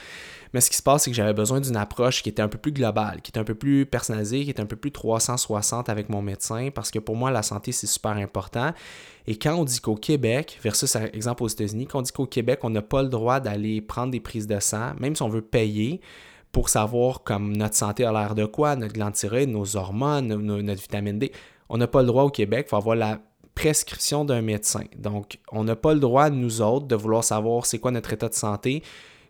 Mais 0.53 0.61
ce 0.61 0.71
qui 0.71 0.77
se 0.77 0.83
passe, 0.83 1.05
c'est 1.05 1.11
que 1.11 1.17
j'avais 1.17 1.33
besoin 1.33 1.61
d'une 1.61 1.77
approche 1.77 2.23
qui 2.23 2.29
était 2.29 2.43
un 2.43 2.49
peu 2.49 2.59
plus 2.59 2.73
globale, 2.73 3.23
qui 3.23 3.31
était 3.31 3.41
un 3.41 3.45
peu 3.45 3.55
plus 3.55 3.87
personnalisée, 3.87 4.45
qui 4.45 4.51
était 4.51 4.61
un 4.61 4.67
peu 4.67 4.77
plus 4.77 4.93
360 4.93 5.89
avec 5.89 6.09
mon 6.09 6.21
médecin, 6.21 6.69
parce 6.75 6.91
que 6.91 6.99
pour 6.99 7.17
moi, 7.17 7.31
la 7.31 7.43
santé, 7.43 7.73
c'est 7.73 7.87
super 7.87 8.13
important. 8.13 8.73
Et 9.27 9.37
quand 9.37 9.55
on 9.55 9.65
dit 9.65 9.81
qu'au 9.81 9.95
Québec, 9.95 10.59
versus 10.63 10.95
exemple 10.97 11.43
aux 11.43 11.49
États-Unis, 11.49 11.87
quand 11.87 12.01
on 12.01 12.03
dit 12.03 12.13
qu'au 12.13 12.27
Québec, 12.27 12.61
on 12.63 12.71
n'a 12.71 12.83
pas 12.83 13.03
le 13.03 13.09
droit 13.09 13.41
d'aller 13.41 13.81
prendre 13.81 14.13
des 14.13 14.21
prises 14.21 14.47
de 14.47 14.61
sang, 14.61 14.93
même 14.99 15.17
si 15.17 15.23
on 15.23 15.29
veut 15.29 15.43
payer, 15.43 16.01
pour 16.51 16.69
savoir 16.69 17.23
comme 17.23 17.57
notre 17.57 17.75
santé 17.75 18.05
a 18.05 18.13
l'air 18.13 18.35
de 18.35 18.45
quoi, 18.45 18.77
notre 18.77 18.93
glande 18.93 19.15
thyroïde, 19.15 19.49
nos 19.49 19.77
hormones, 19.77 20.27
notre 20.27 20.83
vitamine 20.83 21.19
D. 21.19 21.33
On 21.71 21.79
n'a 21.79 21.87
pas 21.87 22.03
le 22.03 22.09
droit 22.09 22.25
au 22.25 22.31
Québec, 22.31 22.67
il 22.67 22.71
faut 22.71 22.77
avoir 22.77 22.95
la 22.95 23.21
prescription 23.55 24.25
d'un 24.27 24.43
médecin. 24.43 24.85
Donc, 24.99 25.39
on 25.51 25.65
n'a 25.65 25.77
pas 25.77 25.95
le 25.95 26.01
droit, 26.01 26.29
nous 26.29 26.61
autres, 26.61 26.87
de 26.87 26.95
vouloir 26.95 27.25
savoir 27.25 27.65
c'est 27.65 27.79
quoi 27.79 27.91
notre 27.91 28.13
état 28.13 28.29
de 28.29 28.35
santé 28.35 28.83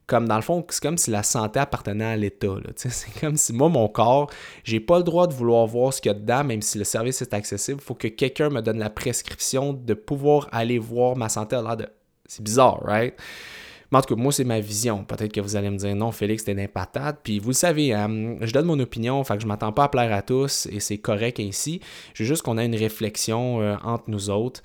comme 0.06 0.28
dans 0.28 0.36
le 0.36 0.42
fond, 0.42 0.64
c'est 0.68 0.82
comme 0.82 0.98
si 0.98 1.10
la 1.10 1.22
santé 1.22 1.60
appartenait 1.60 2.04
à 2.04 2.16
l'État. 2.16 2.48
C'est 2.76 3.20
comme 3.20 3.36
si 3.36 3.52
moi, 3.52 3.68
mon 3.68 3.88
corps, 3.88 4.30
j'ai 4.64 4.80
pas 4.80 4.98
le 4.98 5.04
droit 5.04 5.26
de 5.26 5.32
vouloir 5.32 5.66
voir 5.66 5.92
ce 5.92 6.00
qu'il 6.00 6.10
y 6.10 6.14
a 6.14 6.18
dedans, 6.18 6.44
même 6.44 6.62
si 6.62 6.78
le 6.78 6.84
service 6.84 7.22
est 7.22 7.32
accessible. 7.32 7.80
Il 7.80 7.84
faut 7.84 7.94
que 7.94 8.08
quelqu'un 8.08 8.50
me 8.50 8.60
donne 8.60 8.78
la 8.78 8.90
prescription 8.90 9.72
de 9.72 9.94
pouvoir 9.94 10.48
aller 10.52 10.78
voir 10.78 11.16
ma 11.16 11.28
santé 11.28 11.56
à 11.56 11.62
l'air 11.62 11.76
de. 11.76 11.86
C'est 12.26 12.42
bizarre, 12.42 12.80
right? 12.84 13.14
Mais 13.92 13.98
en 13.98 14.00
tout 14.00 14.14
cas, 14.14 14.20
moi, 14.20 14.32
c'est 14.32 14.44
ma 14.44 14.58
vision. 14.58 15.04
Peut-être 15.04 15.32
que 15.32 15.40
vous 15.40 15.54
allez 15.54 15.68
me 15.68 15.76
dire 15.76 15.94
non, 15.94 16.12
Félix, 16.12 16.44
t'es 16.44 16.66
patate. 16.66 17.20
Puis 17.22 17.38
vous 17.38 17.50
le 17.50 17.54
savez, 17.54 17.92
hein, 17.92 18.36
je 18.40 18.50
donne 18.50 18.64
mon 18.64 18.80
opinion, 18.80 19.22
fait 19.22 19.36
que 19.36 19.42
je 19.42 19.46
m'attends 19.46 19.72
pas 19.72 19.84
à 19.84 19.88
plaire 19.88 20.12
à 20.14 20.22
tous 20.22 20.66
et 20.72 20.80
c'est 20.80 20.96
correct 20.96 21.38
ainsi. 21.38 21.80
Je 22.14 22.22
veux 22.22 22.26
juste 22.26 22.42
qu'on 22.42 22.56
ait 22.56 22.64
une 22.64 22.74
réflexion 22.74 23.60
euh, 23.60 23.76
entre 23.84 24.04
nous 24.08 24.30
autres. 24.30 24.62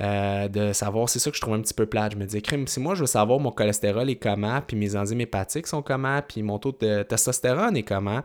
Euh, 0.00 0.46
de 0.46 0.72
savoir, 0.72 1.08
c'est 1.08 1.18
ça 1.18 1.30
que 1.30 1.36
je 1.36 1.40
trouve 1.40 1.54
un 1.54 1.60
petit 1.60 1.74
peu 1.74 1.84
plate. 1.84 2.12
Je 2.12 2.16
me 2.16 2.24
dis, 2.24 2.40
crime, 2.40 2.68
si 2.68 2.78
moi 2.78 2.94
je 2.94 3.00
veux 3.00 3.06
savoir 3.06 3.40
mon 3.40 3.50
cholestérol 3.50 4.08
est 4.08 4.16
comment, 4.16 4.60
puis 4.64 4.76
mes 4.76 4.94
enzymes 4.94 5.20
hépatiques 5.20 5.66
sont 5.66 5.82
comment, 5.82 6.20
puis 6.26 6.44
mon 6.44 6.58
taux 6.60 6.72
de 6.80 7.02
testostérone 7.02 7.76
est 7.76 7.82
comment, 7.82 8.20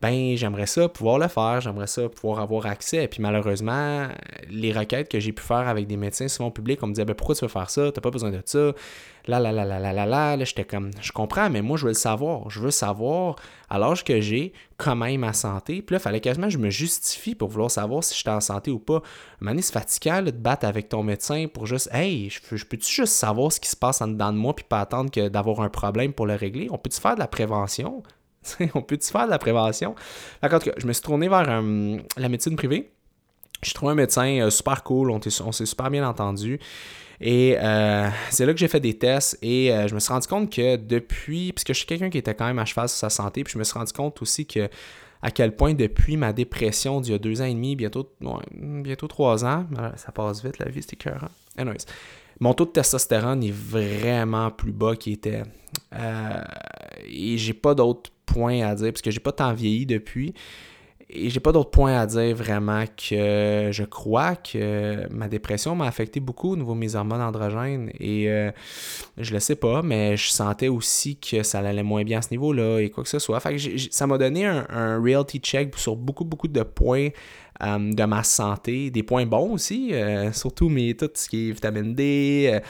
ben 0.00 0.34
j'aimerais 0.34 0.66
ça 0.66 0.88
pouvoir 0.88 1.18
le 1.18 1.28
faire, 1.28 1.60
j'aimerais 1.60 1.88
ça 1.88 2.08
pouvoir 2.08 2.40
avoir 2.40 2.64
accès. 2.64 3.06
Puis 3.06 3.20
malheureusement, 3.20 4.08
les 4.48 4.72
requêtes 4.72 5.10
que 5.10 5.20
j'ai 5.20 5.32
pu 5.32 5.42
faire 5.42 5.68
avec 5.68 5.86
des 5.86 5.98
médecins 5.98 6.28
souvent 6.28 6.50
publics, 6.50 6.82
on 6.82 6.86
me 6.86 6.94
disait, 6.94 7.04
ben 7.04 7.14
pourquoi 7.14 7.34
tu 7.34 7.44
veux 7.44 7.50
faire 7.50 7.68
ça, 7.68 7.92
t'as 7.92 8.00
pas 8.00 8.10
besoin 8.10 8.30
de 8.30 8.40
ça, 8.46 8.72
là, 9.26 9.38
là, 9.38 9.52
là, 9.52 9.66
là, 9.66 9.78
là, 9.78 9.92
là, 9.92 10.06
là, 10.06 10.36
là, 10.38 10.44
j'étais 10.44 10.64
comme, 10.64 10.90
je 11.02 11.12
comprends, 11.12 11.50
mais 11.50 11.60
moi 11.60 11.76
je 11.76 11.84
veux 11.84 11.90
le 11.90 11.94
savoir, 11.94 12.48
je 12.48 12.60
veux 12.60 12.70
savoir 12.70 13.36
à 13.70 13.78
l'âge 13.78 14.04
que 14.04 14.20
j'ai, 14.20 14.52
comment 14.76 15.06
est 15.06 15.16
ma 15.16 15.32
santé. 15.32 15.80
Puis 15.80 15.94
là, 15.94 16.00
il 16.00 16.02
fallait 16.02 16.20
quasiment 16.20 16.48
que 16.48 16.52
je 16.52 16.58
me 16.58 16.70
justifie 16.70 17.36
pour 17.36 17.48
vouloir 17.48 17.70
savoir 17.70 18.02
si 18.02 18.16
j'étais 18.16 18.30
en 18.30 18.40
santé 18.40 18.72
ou 18.72 18.80
pas. 18.80 19.00
Un 19.40 19.56
c'est 19.58 19.72
fatigant 19.72 20.22
de 20.22 20.32
battre 20.32 20.66
avec 20.66 20.88
ton 20.88 21.04
médecin 21.04 21.46
pour 21.52 21.66
juste 21.66 21.88
Hey, 21.92 22.28
je, 22.28 22.64
peux-tu 22.64 22.92
juste 22.92 23.12
savoir 23.12 23.52
ce 23.52 23.60
qui 23.60 23.68
se 23.68 23.76
passe 23.76 24.02
en 24.02 24.08
dedans 24.08 24.32
de 24.32 24.38
moi 24.38 24.54
puis 24.54 24.64
pas 24.68 24.80
attendre 24.80 25.10
d'avoir 25.28 25.60
un 25.60 25.68
problème 25.68 26.12
pour 26.12 26.26
le 26.26 26.34
régler? 26.34 26.68
On 26.70 26.78
peut-tu 26.78 27.00
faire 27.00 27.14
de 27.14 27.20
la 27.20 27.28
prévention? 27.28 28.02
on 28.74 28.82
peut-tu 28.82 29.08
faire 29.08 29.26
de 29.26 29.30
la 29.30 29.38
prévention? 29.38 29.94
D'accord, 30.42 30.60
je 30.76 30.86
me 30.86 30.92
suis 30.92 31.02
tourné 31.02 31.28
vers 31.28 31.46
euh, 31.48 31.98
la 32.16 32.28
médecine 32.28 32.56
privée. 32.56 32.90
J'ai 33.62 33.72
trouvé 33.72 33.92
un 33.92 33.96
médecin 33.96 34.40
euh, 34.40 34.50
super 34.50 34.82
cool, 34.82 35.10
on, 35.10 35.20
on 35.44 35.52
s'est 35.52 35.66
super 35.66 35.90
bien 35.90 36.08
entendu. 36.08 36.58
Et 37.20 37.56
euh, 37.58 38.08
c'est 38.30 38.46
là 38.46 38.52
que 38.52 38.58
j'ai 38.58 38.68
fait 38.68 38.80
des 38.80 38.94
tests 38.94 39.38
et 39.42 39.72
euh, 39.72 39.86
je 39.88 39.94
me 39.94 40.00
suis 40.00 40.12
rendu 40.12 40.26
compte 40.26 40.50
que 40.50 40.76
depuis, 40.76 41.52
puisque 41.52 41.68
je 41.68 41.78
suis 41.78 41.86
quelqu'un 41.86 42.08
qui 42.08 42.16
était 42.16 42.34
quand 42.34 42.46
même 42.46 42.58
à 42.58 42.64
cheval 42.64 42.88
sur 42.88 42.96
sa 42.96 43.10
santé, 43.10 43.44
puis 43.44 43.52
je 43.52 43.58
me 43.58 43.64
suis 43.64 43.78
rendu 43.78 43.92
compte 43.92 44.22
aussi 44.22 44.46
que 44.46 44.68
à 45.22 45.30
quel 45.30 45.54
point 45.54 45.74
depuis 45.74 46.16
ma 46.16 46.32
dépression 46.32 47.00
d'il 47.00 47.12
y 47.12 47.14
a 47.14 47.18
deux 47.18 47.42
ans 47.42 47.44
et 47.44 47.52
demi, 47.52 47.76
bientôt, 47.76 48.10
bientôt 48.50 49.06
trois 49.06 49.44
ans, 49.44 49.66
ça 49.96 50.12
passe 50.12 50.42
vite 50.42 50.58
la 50.58 50.70
vie, 50.70 50.80
c'est 50.80 50.94
écœurant. 50.94 51.28
Anyways, 51.58 51.84
mon 52.40 52.54
taux 52.54 52.64
de 52.64 52.70
testostérone 52.70 53.44
est 53.44 53.54
vraiment 53.54 54.50
plus 54.50 54.72
bas 54.72 54.96
qu'il 54.96 55.12
était. 55.12 55.42
Euh, 55.94 56.42
et 57.06 57.36
j'ai 57.36 57.52
pas 57.52 57.74
d'autres 57.74 58.10
points 58.24 58.66
à 58.66 58.74
dire, 58.74 58.92
parce 58.92 59.02
que 59.02 59.10
j'ai 59.10 59.20
pas 59.20 59.32
tant 59.32 59.52
vieilli 59.52 59.84
depuis. 59.84 60.32
Et 61.12 61.28
j'ai 61.28 61.40
pas 61.40 61.50
d'autres 61.50 61.70
points 61.70 61.98
à 61.98 62.06
dire 62.06 62.36
vraiment 62.36 62.84
que 62.96 63.70
je 63.72 63.82
crois 63.82 64.36
que 64.36 65.08
ma 65.10 65.26
dépression 65.26 65.74
m'a 65.74 65.86
affecté 65.86 66.20
beaucoup 66.20 66.52
au 66.52 66.56
niveau 66.56 66.72
de 66.74 66.78
mes 66.78 66.94
hormones 66.94 67.20
androgènes. 67.20 67.90
Et 67.98 68.30
euh, 68.30 68.52
je 69.18 69.32
le 69.32 69.40
sais 69.40 69.56
pas, 69.56 69.82
mais 69.82 70.16
je 70.16 70.28
sentais 70.30 70.68
aussi 70.68 71.16
que 71.16 71.42
ça 71.42 71.58
allait 71.58 71.82
moins 71.82 72.04
bien 72.04 72.18
à 72.18 72.22
ce 72.22 72.30
niveau-là 72.30 72.78
et 72.78 72.90
quoi 72.90 73.02
que 73.02 73.10
ce 73.10 73.18
soit. 73.18 73.40
Fait 73.40 73.56
que 73.56 73.78
ça 73.90 74.06
m'a 74.06 74.18
donné 74.18 74.46
un, 74.46 75.02
reality 75.02 75.40
check 75.40 75.76
sur 75.76 75.96
beaucoup, 75.96 76.24
beaucoup 76.24 76.48
de 76.48 76.62
points 76.62 77.08
euh, 77.62 77.92
de 77.92 78.04
ma 78.04 78.22
santé. 78.22 78.90
Des 78.90 79.02
points 79.02 79.26
bons 79.26 79.52
aussi, 79.52 79.92
euh, 79.92 80.32
surtout 80.32 80.68
mes, 80.68 80.94
tout 80.94 81.10
ce 81.14 81.28
qui 81.28 81.48
est 81.48 81.52
vitamine 81.52 81.94
D. 81.94 82.60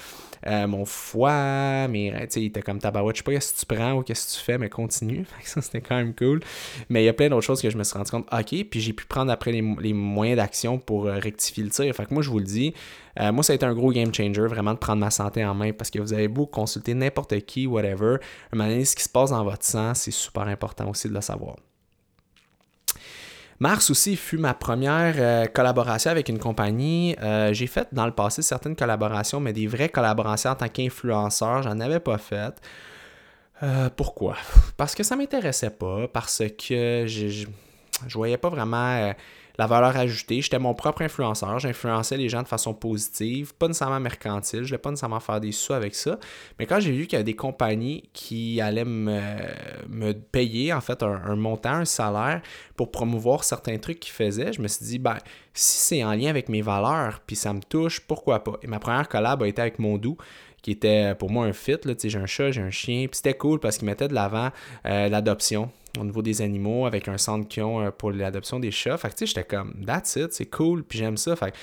Euh, 0.46 0.66
mon 0.66 0.86
foie, 0.86 1.86
mais 1.88 2.14
tu 2.22 2.26
sais, 2.30 2.40
il 2.40 2.46
était 2.46 2.62
comme 2.62 2.78
tabarouette, 2.78 3.16
je 3.16 3.18
sais 3.20 3.24
pas 3.24 3.32
qu'est-ce 3.32 3.52
que 3.52 3.60
tu 3.60 3.66
prends 3.66 3.92
ou 3.92 4.02
qu'est-ce 4.02 4.32
que 4.32 4.38
tu 4.38 4.44
fais, 4.46 4.56
mais 4.56 4.70
continue. 4.70 5.26
ça, 5.44 5.60
c'était 5.60 5.82
quand 5.82 5.96
même 5.96 6.14
cool. 6.14 6.40
Mais 6.88 7.02
il 7.02 7.04
y 7.04 7.10
a 7.10 7.12
plein 7.12 7.28
d'autres 7.28 7.44
choses 7.44 7.60
que 7.60 7.68
je 7.68 7.76
me 7.76 7.84
suis 7.84 7.94
rendu 7.98 8.10
compte, 8.10 8.26
ok, 8.32 8.64
puis 8.70 8.80
j'ai 8.80 8.94
pu 8.94 9.04
prendre 9.04 9.30
après 9.30 9.52
les, 9.52 9.92
moyens 9.92 10.38
d'action 10.38 10.78
pour 10.78 11.04
rectifier 11.04 11.62
le 11.62 11.68
tir. 11.68 11.94
Fait 11.94 12.06
que 12.06 12.14
moi, 12.14 12.22
je 12.22 12.30
vous 12.30 12.38
le 12.38 12.46
dis, 12.46 12.72
moi, 13.20 13.42
ça 13.42 13.52
a 13.52 13.56
été 13.56 13.66
un 13.66 13.74
gros 13.74 13.92
game 13.92 14.14
changer, 14.14 14.46
vraiment 14.46 14.72
de 14.72 14.78
prendre 14.78 15.00
ma 15.00 15.10
santé 15.10 15.44
en 15.44 15.54
main 15.54 15.72
parce 15.74 15.90
que 15.90 15.98
vous 15.98 16.14
avez 16.14 16.28
beau 16.28 16.46
consulter 16.46 16.94
n'importe 16.94 17.38
qui, 17.40 17.66
whatever, 17.66 18.16
donné, 18.50 18.86
ce 18.86 18.96
qui 18.96 19.02
se 19.02 19.10
passe 19.10 19.28
dans 19.28 19.44
votre 19.44 19.66
sang, 19.66 19.92
c'est 19.94 20.10
super 20.10 20.44
important 20.44 20.88
aussi 20.88 21.06
de 21.06 21.12
le 21.12 21.20
savoir. 21.20 21.56
Mars 23.60 23.90
aussi 23.90 24.16
fut 24.16 24.38
ma 24.38 24.54
première 24.54 25.14
euh, 25.18 25.44
collaboration 25.44 26.10
avec 26.10 26.30
une 26.30 26.38
compagnie. 26.38 27.14
Euh, 27.20 27.52
j'ai 27.52 27.66
fait 27.66 27.86
dans 27.92 28.06
le 28.06 28.12
passé 28.12 28.40
certaines 28.40 28.74
collaborations, 28.74 29.38
mais 29.38 29.52
des 29.52 29.66
vraies 29.66 29.90
collaborations 29.90 30.50
en 30.50 30.54
tant 30.54 30.68
qu'influenceur, 30.68 31.62
j'en 31.62 31.78
avais 31.78 32.00
pas 32.00 32.16
fait. 32.16 32.54
Euh, 33.62 33.90
pourquoi? 33.94 34.36
Parce 34.78 34.94
que 34.94 35.02
ça 35.02 35.14
m'intéressait 35.14 35.68
pas, 35.68 36.08
parce 36.08 36.42
que 36.58 37.04
je, 37.06 37.46
voyais 38.14 38.38
pas 38.38 38.48
vraiment 38.48 39.12
la 39.60 39.66
valeur 39.66 39.94
ajoutée. 39.94 40.40
J'étais 40.40 40.58
mon 40.58 40.72
propre 40.72 41.02
influenceur. 41.02 41.58
J'influençais 41.58 42.16
les 42.16 42.30
gens 42.30 42.42
de 42.42 42.48
façon 42.48 42.72
positive, 42.72 43.54
pas 43.54 43.68
nécessairement 43.68 44.00
mercantile. 44.00 44.60
Je 44.60 44.62
ne 44.62 44.68
voulais 44.68 44.78
pas 44.78 44.88
nécessairement 44.88 45.20
faire 45.20 45.38
des 45.38 45.52
sous 45.52 45.74
avec 45.74 45.94
ça. 45.94 46.18
Mais 46.58 46.64
quand 46.64 46.80
j'ai 46.80 46.92
vu 46.92 47.06
qu'il 47.06 47.18
y 47.18 47.20
a 47.20 47.22
des 47.22 47.36
compagnies 47.36 48.08
qui 48.14 48.58
allaient 48.62 48.86
me, 48.86 50.12
payer, 50.32 50.72
en 50.72 50.80
fait, 50.80 51.02
un, 51.02 51.36
montant, 51.36 51.74
un 51.74 51.84
salaire 51.84 52.40
pour 52.74 52.90
promouvoir 52.90 53.44
certains 53.44 53.76
trucs 53.76 54.00
qu'ils 54.00 54.14
faisaient, 54.14 54.54
je 54.54 54.62
me 54.62 54.68
suis 54.68 54.86
dit, 54.86 54.98
ben, 54.98 55.18
si 55.52 55.78
c'est 55.78 56.04
en 56.04 56.14
lien 56.14 56.30
avec 56.30 56.48
mes 56.48 56.62
valeurs, 56.62 57.20
puis 57.26 57.36
ça 57.36 57.52
me 57.52 57.60
touche, 57.60 58.00
pourquoi 58.00 58.42
pas? 58.42 58.56
Et 58.62 58.66
ma 58.66 58.78
première 58.78 59.10
collab 59.10 59.42
a 59.42 59.46
été 59.46 59.60
avec 59.60 59.78
Mondou 59.78 60.16
qui 60.62 60.72
était 60.72 61.14
pour 61.14 61.30
moi 61.30 61.46
un 61.46 61.52
fit. 61.52 61.76
J'ai 62.02 62.18
un 62.18 62.26
chat, 62.26 62.50
j'ai 62.50 62.62
un 62.62 62.70
chien. 62.70 63.06
Puis 63.06 63.16
c'était 63.16 63.34
cool 63.34 63.60
parce 63.60 63.78
qu'il 63.78 63.86
mettait 63.86 64.08
de 64.08 64.14
l'avant 64.14 64.50
euh, 64.86 65.08
l'adoption 65.08 65.70
au 65.98 66.04
niveau 66.04 66.22
des 66.22 66.42
animaux 66.42 66.86
avec 66.86 67.08
un 67.08 67.18
centre 67.18 67.48
qui 67.48 67.60
ont 67.60 67.80
euh, 67.80 67.90
pour 67.90 68.12
l'adoption 68.12 68.60
des 68.60 68.70
chats. 68.70 68.96
Fait 68.96 69.14
que 69.14 69.26
j'étais 69.26 69.44
comme, 69.44 69.74
that's 69.84 70.16
it, 70.16 70.32
c'est 70.32 70.46
cool, 70.46 70.84
puis 70.84 70.98
j'aime 70.98 71.16
ça. 71.16 71.36
Fait 71.36 71.54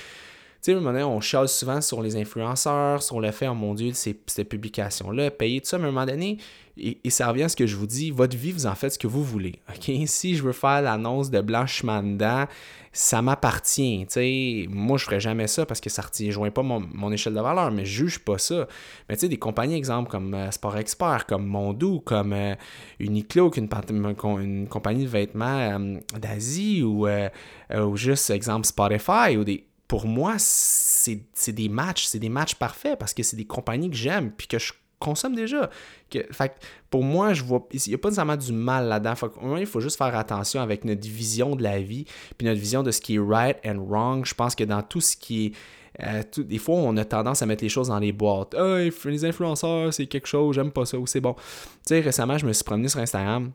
sais, 0.60 0.72
à 0.72 0.76
un 0.76 0.80
moment 0.80 0.92
donné, 0.92 1.04
on 1.04 1.20
chiale 1.20 1.48
souvent 1.48 1.80
sur 1.80 2.02
les 2.02 2.16
influenceurs, 2.16 3.02
sur 3.02 3.20
le 3.20 3.30
fait, 3.30 3.48
oh 3.48 3.54
mon 3.54 3.74
Dieu, 3.74 3.92
ces, 3.92 4.18
ces 4.26 4.44
publications-là, 4.44 5.30
payer 5.30 5.60
tout 5.60 5.68
ça, 5.68 5.78
mais 5.78 5.84
à 5.84 5.88
un 5.88 5.92
moment 5.92 6.06
donné, 6.06 6.38
et, 6.78 7.10
ça 7.10 7.28
revient 7.28 7.44
à 7.44 7.48
ce 7.48 7.56
que 7.56 7.66
je 7.66 7.76
vous 7.76 7.86
dis, 7.86 8.10
votre 8.10 8.36
vie, 8.36 8.52
vous 8.52 8.66
en 8.66 8.74
faites 8.74 8.94
ce 8.94 8.98
que 8.98 9.06
vous 9.06 9.24
voulez. 9.24 9.60
OK? 9.68 9.90
Si 10.06 10.36
je 10.36 10.42
veux 10.42 10.52
faire 10.52 10.82
l'annonce 10.82 11.30
de 11.30 11.40
blanchiment 11.40 12.02
dedans, 12.02 12.46
ça 12.92 13.22
m'appartient. 13.22 14.06
Moi, 14.70 14.98
je 14.98 15.04
ferais 15.04 15.20
jamais 15.20 15.46
ça 15.46 15.66
parce 15.66 15.80
que 15.80 15.90
ça 15.90 16.02
ne 16.02 16.26
rejoint 16.26 16.50
pas 16.50 16.62
mon, 16.62 17.12
échelle 17.12 17.34
de 17.34 17.40
valeur, 17.40 17.70
mais 17.70 17.84
je 17.84 18.04
juge 18.04 18.18
pas 18.20 18.38
ça. 18.38 18.66
Mais 19.08 19.16
tu 19.16 19.22
sais, 19.22 19.28
des 19.28 19.38
compagnies, 19.38 19.76
exemple, 19.76 20.10
comme 20.10 20.34
euh, 20.34 20.50
Sport 20.50 20.76
Expert, 20.78 21.26
comme 21.26 21.46
Mondou, 21.46 22.00
comme 22.00 22.32
euh, 22.32 22.54
Uniqlo, 22.98 23.52
une, 23.56 24.66
compagnie 24.68 25.04
de 25.04 25.08
vêtements 25.08 25.58
euh, 25.58 25.98
d'Asie, 26.18 26.82
ou, 26.82 27.06
ou 27.06 27.96
juste, 27.96 28.30
exemple, 28.30 28.66
Spotify, 28.66 29.36
ou 29.36 29.44
des, 29.44 29.67
pour 29.88 30.06
moi, 30.06 30.34
c'est 30.38 31.52
des 31.52 31.68
matchs, 31.70 32.04
c'est 32.04 32.18
des 32.18 32.28
matchs 32.28 32.54
parfaits 32.54 32.98
parce 32.98 33.14
que 33.14 33.22
c'est 33.22 33.36
des 33.36 33.46
compagnies 33.46 33.90
que 33.90 33.96
j'aime 33.96 34.30
puis 34.30 34.46
que 34.46 34.58
je 34.58 34.74
consomme 34.98 35.34
déjà. 35.34 35.70
Que, 36.10 36.20
fait, 36.30 36.52
pour 36.90 37.02
moi, 37.02 37.32
je 37.32 37.42
vois. 37.42 37.66
Il 37.72 37.80
n'y 37.88 37.94
a 37.94 37.98
pas 37.98 38.08
nécessairement 38.08 38.36
du 38.36 38.52
mal 38.52 38.88
là-dedans. 38.88 39.14
il 39.58 39.66
faut 39.66 39.80
juste 39.80 39.96
faire 39.96 40.14
attention 40.14 40.60
avec 40.60 40.84
notre 40.84 41.08
vision 41.08 41.56
de 41.56 41.62
la 41.62 41.80
vie, 41.80 42.04
puis 42.36 42.46
notre 42.46 42.60
vision 42.60 42.82
de 42.82 42.90
ce 42.90 43.00
qui 43.00 43.16
est 43.16 43.18
right 43.18 43.56
and 43.64 43.78
wrong. 43.88 44.24
Je 44.26 44.34
pense 44.34 44.54
que 44.54 44.64
dans 44.64 44.82
tout 44.82 45.00
ce 45.00 45.16
qui 45.16 45.46
est. 45.46 45.52
Euh, 46.00 46.22
des 46.36 46.58
fois, 46.58 46.76
on 46.76 46.96
a 46.96 47.04
tendance 47.04 47.42
à 47.42 47.46
mettre 47.46 47.64
les 47.64 47.68
choses 47.68 47.88
dans 47.88 47.98
les 47.98 48.12
boîtes. 48.12 48.54
les 48.54 49.24
influenceurs, 49.24 49.92
c'est 49.92 50.06
quelque 50.06 50.28
chose, 50.28 50.54
j'aime 50.54 50.70
pas 50.70 50.84
ça, 50.84 50.98
ou 50.98 51.06
c'est 51.06 51.20
bon. 51.20 51.32
Tu 51.34 51.40
sais, 51.86 52.00
récemment, 52.00 52.38
je 52.38 52.46
me 52.46 52.52
suis 52.52 52.62
promené 52.62 52.88
sur 52.88 53.00
Instagram. 53.00 53.50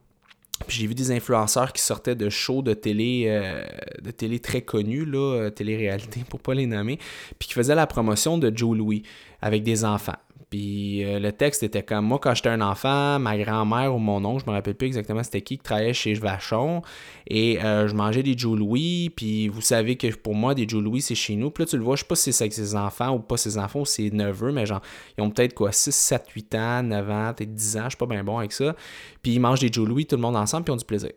Puis 0.68 0.78
j'ai 0.80 0.88
vu 0.88 0.96
des 0.96 1.12
influenceurs 1.12 1.74
qui 1.74 1.82
sortaient 1.82 2.16
de 2.16 2.30
shows 2.30 2.62
de 2.62 2.74
télé, 2.74 3.26
euh, 3.28 3.64
de 4.02 4.12
télé 4.12 4.40
très 4.40 4.62
connus, 4.62 5.06
là, 5.06 5.36
euh, 5.36 5.50
télé-réalité 5.50 6.24
pour 6.30 6.40
pas 6.40 6.54
les 6.54 6.66
nommer, 6.66 6.98
puis 7.40 7.48
qui 7.48 7.54
faisaient 7.54 7.76
la 7.76 7.88
promotion 7.88 8.38
de 8.38 8.52
Joe 8.56 8.78
Louis 8.78 9.04
avec 9.42 9.64
des 9.64 9.84
enfants. 9.84 10.16
Puis 10.54 11.04
euh, 11.04 11.18
le 11.18 11.32
texte 11.32 11.64
était 11.64 11.82
comme 11.82 12.06
moi 12.06 12.20
quand 12.22 12.36
j'étais 12.36 12.50
un 12.50 12.62
enfant, 12.62 13.18
ma 13.18 13.36
grand-mère 13.40 13.96
ou 13.96 13.98
mon 13.98 14.24
oncle, 14.24 14.44
je 14.46 14.52
me 14.52 14.56
rappelle 14.56 14.76
plus 14.76 14.86
exactement 14.86 15.24
c'était 15.24 15.42
qui, 15.42 15.58
qui 15.58 15.64
travaillait 15.64 15.96
chez 15.96 16.14
Vachon. 16.14 16.84
Et 17.26 17.60
euh, 17.64 17.88
je 17.88 17.96
mangeais 17.96 18.22
des 18.22 18.38
Joe 18.38 18.60
Louis. 18.60 19.10
Puis 19.10 19.48
vous 19.48 19.62
savez 19.62 19.96
que 19.96 20.16
pour 20.16 20.36
moi, 20.36 20.54
des 20.54 20.70
Joe 20.70 20.84
Louis, 20.84 21.02
c'est 21.02 21.16
chez 21.16 21.36
nous. 21.36 21.50
Puis 21.50 21.64
là, 21.64 21.68
tu 21.72 21.76
le 21.76 21.84
vois, 21.84 21.96
je 21.96 22.02
sais 22.02 22.08
pas 22.08 22.14
si 22.14 22.32
c'est 22.32 22.44
avec 22.44 22.54
ses 22.54 22.76
enfants 22.76 23.16
ou 23.16 23.20
pas 23.20 23.36
ses 23.36 23.58
enfants 23.58 23.80
ou 23.80 23.86
ses 23.88 24.12
neveux, 24.12 24.52
mais 24.52 24.68
genre, 24.68 24.84
ils 25.18 25.24
ont 25.24 25.32
peut-être 25.32 25.56
quoi, 25.56 25.72
6, 25.72 25.92
7, 25.92 26.30
8 26.30 26.54
ans, 26.54 26.84
9 26.84 27.10
ans, 27.10 27.34
peut-être 27.36 27.56
10 27.56 27.78
ans, 27.78 27.84
je 27.86 27.90
suis 27.90 27.98
pas 27.98 28.06
bien 28.06 28.24
bon 28.24 28.38
avec 28.38 28.52
ça. 28.52 28.76
Puis 29.24 29.34
ils 29.34 29.40
mangent 29.40 29.62
des 29.62 29.74
Joe 29.74 29.88
Louis, 29.88 30.06
tout 30.06 30.18
le 30.18 30.22
monde 30.22 30.36
ensemble, 30.36 30.66
puis 30.66 30.72
ils 30.72 30.76
ont 30.76 30.78
du 30.78 30.86
plaisir. 30.86 31.10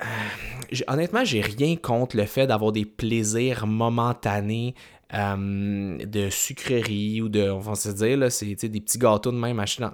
Euh, 0.00 0.76
honnêtement, 0.88 1.24
j'ai 1.24 1.40
rien 1.40 1.76
contre 1.76 2.16
le 2.16 2.24
fait 2.24 2.46
d'avoir 2.46 2.72
des 2.72 2.84
plaisirs 2.84 3.66
momentanés 3.66 4.74
euh, 5.14 5.98
de 5.98 6.30
sucreries 6.30 7.22
ou 7.22 7.28
de, 7.28 7.48
on 7.50 7.60
va 7.60 7.74
se 7.74 7.90
dire, 7.90 8.16
là, 8.16 8.30
c'est 8.30 8.54
des 8.54 8.80
petits 8.80 8.98
gâteaux 8.98 9.32
de 9.32 9.38
même 9.38 9.60
achetés 9.60 9.84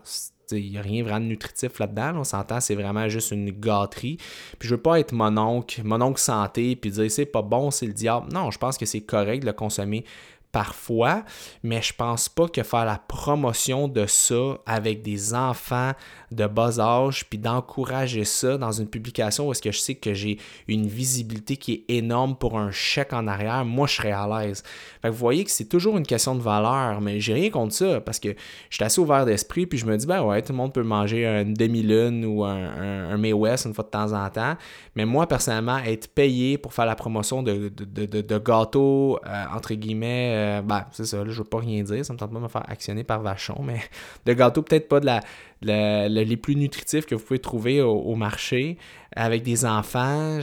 il 0.57 0.71
n'y 0.71 0.79
a 0.79 0.83
rien 0.83 1.03
vraiment 1.03 1.21
de 1.21 1.27
nutritif 1.27 1.79
là-dedans. 1.79 2.13
On 2.17 2.25
s'entend, 2.25 2.61
c'est 2.61 2.75
vraiment 2.75 3.09
juste 3.09 3.31
une 3.31 3.51
gâterie. 3.51 4.17
Puis 4.59 4.69
je 4.69 4.75
veux 4.75 4.81
pas 4.81 5.01
être 5.01 5.13
mon 5.13 5.37
oncle, 5.37 5.83
mon 5.85 6.01
oncle 6.01 6.21
santé, 6.21 6.77
puis 6.77 6.91
dire 6.91 7.11
c'est 7.11 7.27
pas 7.27 7.43
bon, 7.43 7.71
c'est 7.71 7.87
le 7.87 7.93
diable. 7.93 8.33
Non, 8.33 8.51
je 8.51 8.59
pense 8.59 8.79
que 8.79 8.87
c'est 8.87 9.01
correct 9.01 9.41
de 9.41 9.47
le 9.47 9.53
consommer 9.53 10.05
parfois, 10.53 11.25
mais 11.63 11.81
je 11.81 11.95
pense 11.95 12.29
pas 12.29 12.47
que 12.47 12.63
faire 12.63 12.85
la 12.85 12.99
promotion 12.99 13.89
de 13.89 14.07
ça 14.07 14.59
avec 14.67 15.03
des 15.03 15.35
enfants 15.35 15.93
de 16.31 16.47
bas 16.47 16.79
âge, 16.79 17.25
puis 17.29 17.39
d'encourager 17.39 18.25
ça 18.25 18.57
dans 18.59 18.73
une 18.73 18.87
publication 18.87 19.49
où 19.49 19.53
est-ce 19.53 19.63
que 19.63 19.73
je 19.73 19.79
sais 19.79 19.95
que 19.95 20.15
j'ai 20.15 20.39
une 20.69 20.87
visibilité 20.87 21.57
qui 21.57 21.73
est 21.73 21.97
énorme 21.97 22.37
pour 22.37 22.59
un 22.59 22.71
chèque 22.71 23.13
en 23.13 23.27
arrière, 23.27 23.65
moi 23.65 23.87
je 23.87 23.95
serais 23.95 24.13
à 24.13 24.27
l'aise. 24.27 24.63
Fait 25.01 25.09
que 25.09 25.13
vous 25.13 25.19
voyez 25.19 25.45
que 25.45 25.51
c'est 25.51 25.69
toujours 25.69 25.97
une 25.97 26.07
question 26.07 26.35
de 26.35 26.41
valeur, 26.41 27.01
mais 27.01 27.21
j'ai 27.21 27.35
rien 27.35 27.51
contre 27.51 27.75
ça 27.75 28.01
parce 28.01 28.19
que 28.19 28.31
je 28.71 28.77
suis 28.77 28.85
assez 28.85 29.01
ouvert 29.01 29.25
d'esprit, 29.25 29.67
puis 29.67 29.79
je 29.79 29.87
me 29.87 29.97
dis, 29.97 30.07
ben 30.07 30.23
ouais, 30.23 30.43
tout 30.43 30.53
le 30.53 30.59
monde 30.59 30.73
peut 30.73 30.83
manger 30.83 31.27
une 31.27 31.55
demi-lune 31.55 32.25
ou 32.25 32.45
un, 32.45 33.11
un, 33.11 33.17
May 33.17 33.33
West 33.33 33.67
une 33.67 33.75
fois 33.75 33.85
de 33.85 33.91
temps 33.91 34.13
en 34.13 34.29
temps, 34.31 34.57
mais 34.95 35.05
moi 35.05 35.27
personnellement, 35.27 35.79
être 35.79 36.09
payé 36.09 36.59
pour 36.59 36.75
faire 36.75 36.87
la 36.87 36.95
promotion 36.95 37.43
de, 37.43 37.71
de, 37.71 38.39
gâteaux, 38.39 39.19
euh, 39.27 39.45
entre 39.55 39.75
guillemets, 39.75 40.35
euh, 40.43 40.63
ben 40.63 40.85
c'est 40.93 41.05
ça, 41.05 41.19
là, 41.19 41.31
je 41.31 41.39
veux 41.39 41.49
pas 41.49 41.59
rien 41.59 41.83
dire, 41.83 42.05
ça 42.05 42.13
me 42.13 42.19
tente 42.19 42.33
pas 42.33 42.39
de 42.39 42.43
me 42.43 42.49
faire 42.49 42.69
actionner 42.69 43.05
par 43.05 43.23
Vachon, 43.23 43.63
mais 43.63 43.81
de 44.27 44.33
gâteaux 44.33 44.63
peut-être 44.63 44.89
pas 44.89 45.01
de 45.01 45.07
la 45.07 45.21
les 45.63 46.37
plus 46.37 46.57
nutritifs 46.57 47.07
que 47.07 47.15
vous 47.15 47.23
pouvez 47.23 47.39
trouver 47.39 47.81
au, 47.81 48.15
marché 48.15 48.79
avec 49.15 49.43
des 49.43 49.65
enfants. 49.65 50.41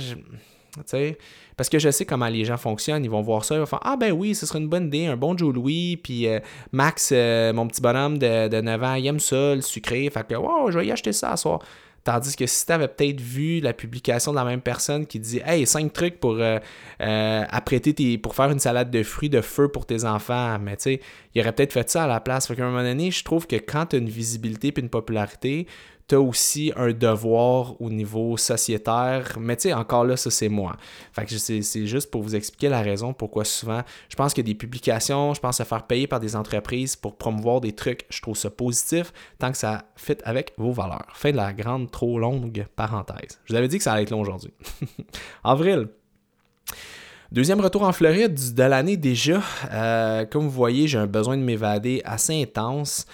parce 1.58 1.70
que 1.70 1.80
je 1.80 1.92
sais 1.92 2.06
comment 2.06 2.28
les 2.28 2.46
gens 2.46 2.58
fonctionnent. 2.58 3.04
Ils 3.04 3.10
vont 3.10 3.22
voir 3.22 3.44
ça, 3.44 3.56
ils 3.56 3.60
vont 3.60 3.66
faire 3.66 3.82
Ah, 3.84 3.98
ben 3.98 4.12
oui, 4.12 4.34
ce 4.34 4.46
serait 4.46 4.60
une 4.60 4.70
bonne 4.70 4.88
idée, 4.88 5.08
un 5.08 5.18
bon 5.18 5.38
Joe 5.38 5.54
Louis. 5.54 5.98
Puis 5.98 6.28
euh, 6.28 6.40
Max, 6.72 7.12
euh, 7.12 7.52
mon 7.54 7.68
petit 7.68 7.82
bonhomme 7.82 8.18
de, 8.18 8.48
de 8.48 8.62
9 8.62 8.84
ans, 8.84 8.94
il 8.94 9.08
aime 9.08 9.20
ça, 9.20 9.56
le 9.56 9.62
sucré. 9.62 10.10
Fait 10.10 10.26
que, 10.26 10.36
wow, 10.36 10.72
je 10.72 10.80
vais 10.80 10.88
y 10.88 10.92
acheter 10.92 11.12
ça 11.12 11.32
à 11.32 11.38
soir. 11.38 11.60
Tandis 12.04 12.36
que 12.36 12.46
si 12.46 12.66
tu 12.66 12.72
avais 12.72 12.88
peut-être 12.88 13.20
vu 13.20 13.60
la 13.60 13.74
publication 13.74 14.32
de 14.32 14.38
la 14.38 14.46
même 14.46 14.62
personne 14.62 15.06
qui 15.06 15.20
dit 15.20 15.42
Hey, 15.46 15.66
5 15.66 15.92
trucs 15.94 16.20
pour 16.20 16.36
euh, 16.40 16.60
euh, 17.02 17.44
apprêter 17.50 17.94
tes, 17.94 18.18
pour 18.18 18.36
faire 18.36 18.52
une 18.52 18.60
salade 18.60 18.92
de 18.92 19.04
fruits 19.04 19.30
de 19.30 19.42
feu 19.42 19.68
pour 19.68 19.86
tes 19.86 20.06
enfants, 20.06 20.58
mais 20.60 20.78
tu 20.78 20.84
sais, 20.84 21.02
il 21.36 21.42
aurait 21.42 21.54
peut-être 21.54 21.74
fait 21.74 21.90
ça 21.90 22.04
à 22.04 22.08
la 22.08 22.20
place. 22.20 22.48
Fait 22.48 22.56
qu'à 22.56 22.64
un 22.64 22.70
moment 22.70 22.84
donné, 22.84 23.12
je 23.12 23.24
trouve 23.24 23.48
que 23.48 23.56
quand 23.56 23.88
tu 23.88 23.96
as 23.96 24.00
une 24.00 24.10
visibilité 24.10 24.70
et 24.70 24.80
une 24.80 24.90
popularité, 24.90 25.68
tu 26.10 26.15
as 26.15 26.19
aussi 26.19 26.74
un 26.76 26.91
devoir 26.91 27.80
au 27.80 27.89
niveau 27.89 28.36
sociétaire. 28.36 29.38
Mais 29.39 29.56
tu 29.56 29.63
sais, 29.63 29.74
encore 29.74 30.04
là, 30.04 30.17
ça, 30.17 30.32
c'est 30.32 30.50
moi. 30.50 30.76
Fait 31.13 31.26
que 31.26 31.38
c'est 31.38 31.86
juste 31.86 32.10
pour 32.10 32.24
vous 32.24 32.36
expliquer 32.36 32.67
la 32.67 32.82
raison 32.82 33.13
pourquoi 33.13 33.45
souvent, 33.45 33.84
je 34.10 34.15
pense 34.15 34.34
que 34.34 34.41
des 34.41 34.56
publications, 34.56 35.34
je 35.36 35.39
pense 35.39 35.58
se 35.58 35.63
faire 35.63 35.84
payer 35.84 36.08
par 36.08 36.19
des 36.19 36.36
entreprises 36.36 36.95
pour 36.95 37.15
promouvoir 37.15 37.62
des 37.62 37.74
trucs, 37.74 38.06
je 38.10 38.22
trouve 38.22 38.36
ça 38.36 38.50
positif 38.50 39.13
tant 39.38 39.52
que 39.52 39.58
ça 39.58 39.84
fit 39.95 40.17
avec 40.24 40.54
vos 40.58 40.72
valeurs. 40.72 41.08
Fin 41.13 41.32
de 41.32 41.38
la 41.38 41.54
grande, 41.54 41.91
trop 41.91 42.17
longue 42.17 42.65
parenthèse. 42.76 43.39
Je 43.45 43.54
vous 43.54 43.58
avais 43.58 43.67
dit 43.67 43.78
que 43.78 43.84
ça 43.84 43.93
allait 43.93 44.04
être 44.04 44.10
long 44.10 44.22
aujourd'hui. 44.22 44.52
Avril. 45.43 45.89
Deuxième 47.32 47.62
retour 47.62 47.84
en 47.84 47.91
Floride 47.91 48.56
de 48.56 48.63
l'année 48.63 48.98
déjà. 48.98 49.43
Euh, 49.72 50.26
comme 50.26 50.45
vous 50.45 50.50
voyez, 50.50 50.88
j'ai 50.88 50.98
un 50.98 51.06
besoin 51.06 51.38
de 51.38 51.43
m'évader 51.43 52.02
assez 52.04 52.41
intense. 52.41 53.06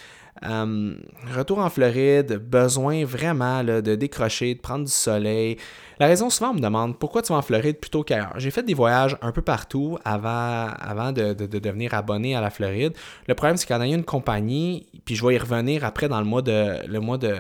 Euh, 0.44 0.96
retour 1.34 1.60
en 1.60 1.70
Floride, 1.70 2.34
besoin 2.38 3.06
vraiment 3.06 3.64
de 3.64 3.96
décrocher, 3.96 4.56
de 4.56 4.60
prendre 4.60 4.86
du 4.86 4.92
soleil. 4.92 5.58
La 5.98 6.08
raison, 6.08 6.30
souvent, 6.30 6.52
on 6.52 6.56
me 6.56 6.60
demande 6.60 7.00
pourquoi 7.00 7.22
tu 7.22 7.32
vas 7.32 7.40
en 7.40 7.42
Floride 7.42 7.80
plutôt 7.80 8.04
qu'ailleurs? 8.04 8.34
J'ai 8.38 8.52
fait 8.52 8.64
des 8.64 8.74
voyages 8.74 9.18
un 9.22 9.32
peu 9.32 9.42
partout 9.42 9.98
avant, 10.04 10.68
avant 10.78 11.14
de, 11.14 11.34
devenir 11.34 11.94
abonné 11.94 12.36
à 12.36 12.42
la 12.42 12.50
Floride. 12.50 12.94
Le 13.28 13.36
problème, 13.36 13.56
c'est 13.56 13.68
qu'on 13.68 13.80
a 13.80 13.88
une 13.88 14.04
compagnie, 14.04 14.88
puis 15.06 15.16
je 15.16 15.26
vais 15.26 15.36
y 15.36 15.38
revenir 15.38 15.86
après 15.86 16.10
dans 16.10 16.20
le 16.20 16.26
mois 16.26 16.42
de, 16.42 16.86
le 16.86 17.00
mois 17.00 17.18
de, 17.18 17.36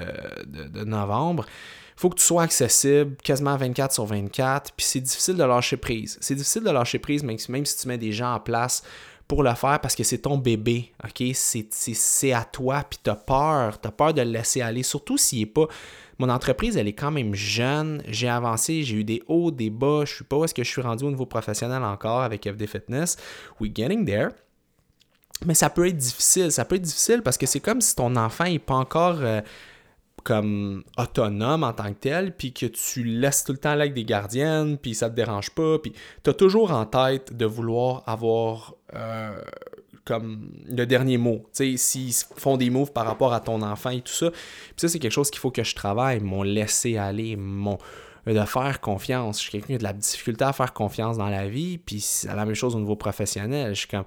novembre 0.85 1.45
il 1.97 2.01
faut 2.01 2.09
que 2.09 2.17
tu 2.17 2.25
sois 2.25 2.43
accessible 2.43 3.15
quasiment 3.23 3.55
24 3.55 3.93
sur 3.93 4.05
24, 4.05 4.73
puis 4.75 4.85
c'est 4.85 4.99
difficile 4.99 5.37
de 5.37 5.43
lâcher 5.45 5.77
prise. 5.77 6.17
C'est 6.19 6.35
difficile 6.35 6.63
de 6.65 6.69
lâcher 6.69 6.99
prise, 6.99 7.23
même 7.23 7.65
si 7.65 7.77
tu 7.77 7.87
mets 7.87 7.97
des 7.97 8.11
gens 8.11 8.33
en 8.33 8.39
place 8.41 8.83
pour 9.27 9.43
le 9.43 9.53
faire 9.55 9.79
parce 9.81 9.95
que 9.95 10.03
c'est 10.03 10.19
ton 10.19 10.37
bébé, 10.37 10.91
OK? 11.03 11.23
C'est 11.33 12.31
à 12.31 12.43
toi, 12.43 12.83
puis 12.87 12.99
tu 13.03 13.09
as 13.09 13.15
peur, 13.15 13.79
tu 13.79 13.87
as 13.87 13.91
peur 13.91 14.13
de 14.13 14.21
le 14.21 14.31
laisser 14.31 14.61
aller, 14.61 14.83
surtout 14.83 15.17
s'il 15.17 15.39
n'est 15.39 15.45
pas... 15.45 15.67
Mon 16.17 16.29
entreprise, 16.29 16.77
elle 16.77 16.87
est 16.87 16.93
quand 16.93 17.11
même 17.11 17.35
jeune, 17.35 18.01
j'ai 18.07 18.29
avancé, 18.29 18.83
j'ai 18.83 18.97
eu 18.97 19.03
des 19.03 19.21
hauts, 19.27 19.51
des 19.51 19.69
bas, 19.69 20.05
je 20.05 20.13
ne 20.13 20.17
sais 20.19 20.23
pas 20.23 20.37
où 20.37 20.45
est-ce 20.45 20.53
que 20.53 20.63
je 20.63 20.69
suis 20.69 20.81
rendu 20.81 21.03
au 21.03 21.09
niveau 21.09 21.25
professionnel 21.25 21.83
encore 21.83 22.21
avec 22.21 22.49
FD 22.49 22.67
Fitness. 22.67 23.17
We're 23.59 23.73
getting 23.73 24.05
there. 24.05 24.29
Mais 25.45 25.55
ça 25.55 25.69
peut 25.69 25.87
être 25.87 25.97
difficile, 25.97 26.51
ça 26.51 26.63
peut 26.63 26.75
être 26.75 26.83
difficile 26.83 27.21
parce 27.21 27.37
que 27.37 27.45
c'est 27.45 27.59
comme 27.59 27.81
si 27.81 27.95
ton 27.95 28.15
enfant 28.15 28.45
n'est 28.45 28.59
pas 28.59 28.75
encore... 28.75 29.17
Euh, 29.19 29.41
comme 30.25 30.83
autonome 30.97 31.63
en 31.63 31.71
tant 31.71 31.93
que 31.93 31.99
tel, 31.99 32.35
puis 32.35 32.51
que 32.51 32.65
tu 32.65 33.03
laisses 33.03 33.43
tout 33.43 33.51
le 33.51 33.59
temps 33.59 33.75
là 33.75 33.83
avec 33.83 33.93
des 33.93 34.03
gardiennes, 34.03 34.77
puis 34.79 34.95
ça 34.95 35.07
te 35.07 35.15
dérange 35.15 35.51
pas, 35.51 35.77
puis 35.77 35.93
tu 36.23 36.29
as 36.31 36.33
toujours 36.33 36.71
en 36.71 36.85
tête 36.87 37.37
de 37.37 37.45
vouloir 37.45 38.01
avoir 38.07 38.73
euh, 38.95 39.39
comme 40.03 40.49
le 40.67 40.85
dernier 40.87 41.19
mot. 41.19 41.45
Tu 41.53 41.77
sais, 41.77 41.77
s'ils 41.77 42.13
font 42.37 42.57
des 42.57 42.71
moves 42.71 42.91
par 42.91 43.05
rapport 43.05 43.33
à 43.33 43.39
ton 43.39 43.61
enfant 43.61 43.91
et 43.91 44.01
tout 44.01 44.13
ça. 44.13 44.31
Puis 44.31 44.73
ça, 44.77 44.89
c'est 44.89 44.97
quelque 44.97 45.11
chose 45.11 45.29
qu'il 45.29 45.39
faut 45.39 45.51
que 45.51 45.63
je 45.63 45.75
travaille, 45.75 46.19
mon 46.21 46.41
laisser 46.41 46.97
aller, 46.97 47.35
mon 47.35 47.77
de 48.25 48.45
faire 48.45 48.81
confiance. 48.81 49.37
Je 49.37 49.43
suis 49.43 49.51
quelqu'un 49.51 49.67
qui 49.67 49.75
a 49.75 49.77
de 49.77 49.83
la 49.83 49.93
difficulté 49.93 50.43
à 50.43 50.53
faire 50.53 50.73
confiance 50.73 51.19
dans 51.19 51.29
la 51.29 51.47
vie, 51.47 51.77
puis 51.77 52.01
c'est 52.01 52.33
la 52.33 52.45
même 52.45 52.55
chose 52.55 52.75
au 52.75 52.79
niveau 52.79 52.95
professionnel. 52.95 53.75
Je 53.75 53.81
suis 53.81 53.87
comme 53.87 54.05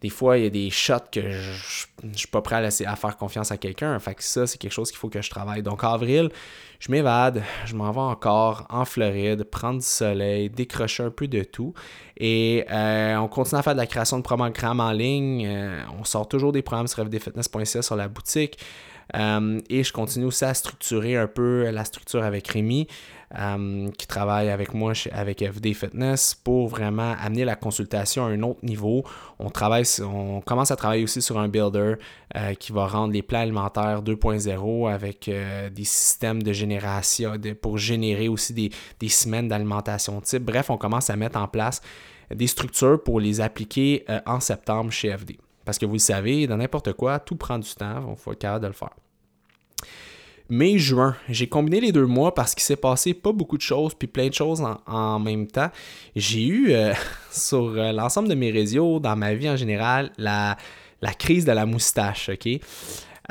des 0.00 0.10
fois, 0.10 0.38
il 0.38 0.44
y 0.44 0.46
a 0.46 0.50
des 0.50 0.70
shots 0.70 1.10
que 1.10 1.20
je, 1.20 1.86
ne 2.04 2.14
suis 2.14 2.28
pas 2.28 2.40
prêt 2.40 2.56
à, 2.56 2.60
laisser, 2.60 2.84
à 2.84 2.94
faire 2.94 3.16
confiance 3.16 3.50
à 3.50 3.56
quelqu'un. 3.56 3.98
Fait 3.98 4.14
que 4.14 4.22
ça, 4.22 4.46
c'est 4.46 4.58
quelque 4.58 4.72
chose 4.72 4.90
qu'il 4.90 4.98
faut 4.98 5.08
que 5.08 5.20
je 5.20 5.28
travaille. 5.28 5.62
Donc, 5.62 5.82
avril, 5.82 6.30
je 6.78 6.92
m'évade, 6.92 7.42
je 7.64 7.74
m'en 7.74 7.90
vais 7.90 7.98
encore 8.00 8.64
en 8.70 8.84
Floride, 8.84 9.42
prendre 9.42 9.80
du 9.80 9.86
soleil, 9.86 10.50
décrocher 10.50 11.02
un 11.02 11.10
peu 11.10 11.26
de 11.26 11.42
tout. 11.42 11.74
Et 12.16 12.64
euh, 12.70 13.16
on 13.16 13.26
continue 13.26 13.58
à 13.58 13.62
faire 13.62 13.74
de 13.74 13.80
la 13.80 13.86
création 13.86 14.18
de 14.18 14.22
programmes 14.22 14.80
en 14.80 14.92
ligne. 14.92 15.44
Euh, 15.46 15.82
on 15.98 16.04
sort 16.04 16.28
toujours 16.28 16.52
des 16.52 16.62
programmes 16.62 16.86
sur 16.86 17.04
fdfitness.ca 17.04 17.82
sur 17.82 17.96
la 17.96 18.06
boutique. 18.06 18.58
Euh, 19.16 19.60
et 19.70 19.82
je 19.82 19.92
continue 19.92 20.26
aussi 20.26 20.44
à 20.44 20.54
structurer 20.54 21.16
un 21.16 21.26
peu 21.26 21.70
la 21.70 21.84
structure 21.84 22.22
avec 22.22 22.46
Rémi. 22.48 22.86
Euh, 23.36 23.90
qui 23.98 24.06
travaille 24.06 24.48
avec 24.48 24.72
moi 24.72 24.94
avec 25.12 25.44
FD 25.44 25.74
Fitness 25.74 26.34
pour 26.34 26.68
vraiment 26.68 27.14
amener 27.20 27.44
la 27.44 27.56
consultation 27.56 28.24
à 28.24 28.28
un 28.28 28.42
autre 28.42 28.60
niveau. 28.62 29.04
On, 29.38 29.50
travaille, 29.50 29.84
on 30.00 30.40
commence 30.40 30.70
à 30.70 30.76
travailler 30.76 31.04
aussi 31.04 31.20
sur 31.20 31.38
un 31.38 31.46
builder 31.46 31.96
euh, 32.36 32.54
qui 32.54 32.72
va 32.72 32.86
rendre 32.86 33.12
les 33.12 33.20
plans 33.20 33.40
alimentaires 33.40 34.02
2.0 34.02 34.90
avec 34.90 35.28
euh, 35.28 35.68
des 35.68 35.84
systèmes 35.84 36.42
de 36.42 36.54
génération 36.54 37.34
pour 37.60 37.76
générer 37.76 38.28
aussi 38.28 38.54
des, 38.54 38.70
des 38.98 39.10
semaines 39.10 39.48
d'alimentation 39.48 40.20
type. 40.22 40.44
Bref, 40.44 40.70
on 40.70 40.78
commence 40.78 41.10
à 41.10 41.16
mettre 41.16 41.38
en 41.38 41.48
place 41.48 41.82
des 42.34 42.46
structures 42.46 43.02
pour 43.02 43.20
les 43.20 43.42
appliquer 43.42 44.06
en 44.24 44.40
septembre 44.40 44.90
chez 44.90 45.14
FD. 45.14 45.36
Parce 45.66 45.78
que 45.78 45.84
vous 45.84 45.94
le 45.94 45.98
savez, 45.98 46.46
dans 46.46 46.56
n'importe 46.56 46.94
quoi, 46.94 47.18
tout 47.18 47.36
prend 47.36 47.58
du 47.58 47.68
temps, 47.74 48.06
il 48.10 48.16
faut 48.16 48.32
être 48.32 48.38
capable 48.38 48.62
de 48.62 48.68
le 48.68 48.72
faire 48.72 48.94
mai-juin. 50.48 51.16
J'ai 51.28 51.48
combiné 51.48 51.80
les 51.80 51.92
deux 51.92 52.06
mois 52.06 52.34
parce 52.34 52.54
qu'il 52.54 52.62
s'est 52.62 52.76
passé 52.76 53.14
pas 53.14 53.32
beaucoup 53.32 53.56
de 53.56 53.62
choses, 53.62 53.94
puis 53.94 54.08
plein 54.08 54.28
de 54.28 54.34
choses 54.34 54.62
en, 54.86 55.18
même 55.18 55.46
temps. 55.46 55.70
J'ai 56.16 56.46
eu 56.46 56.70
euh, 56.70 56.92
sur 57.30 57.74
euh, 57.76 57.92
l'ensemble 57.92 58.28
de 58.28 58.34
mes 58.34 58.50
réseaux, 58.50 59.00
dans 59.00 59.16
ma 59.16 59.34
vie 59.34 59.48
en 59.48 59.56
général, 59.56 60.12
la, 60.18 60.56
la 61.02 61.12
crise 61.12 61.44
de 61.44 61.52
la 61.52 61.66
moustache, 61.66 62.30
OK? 62.30 62.60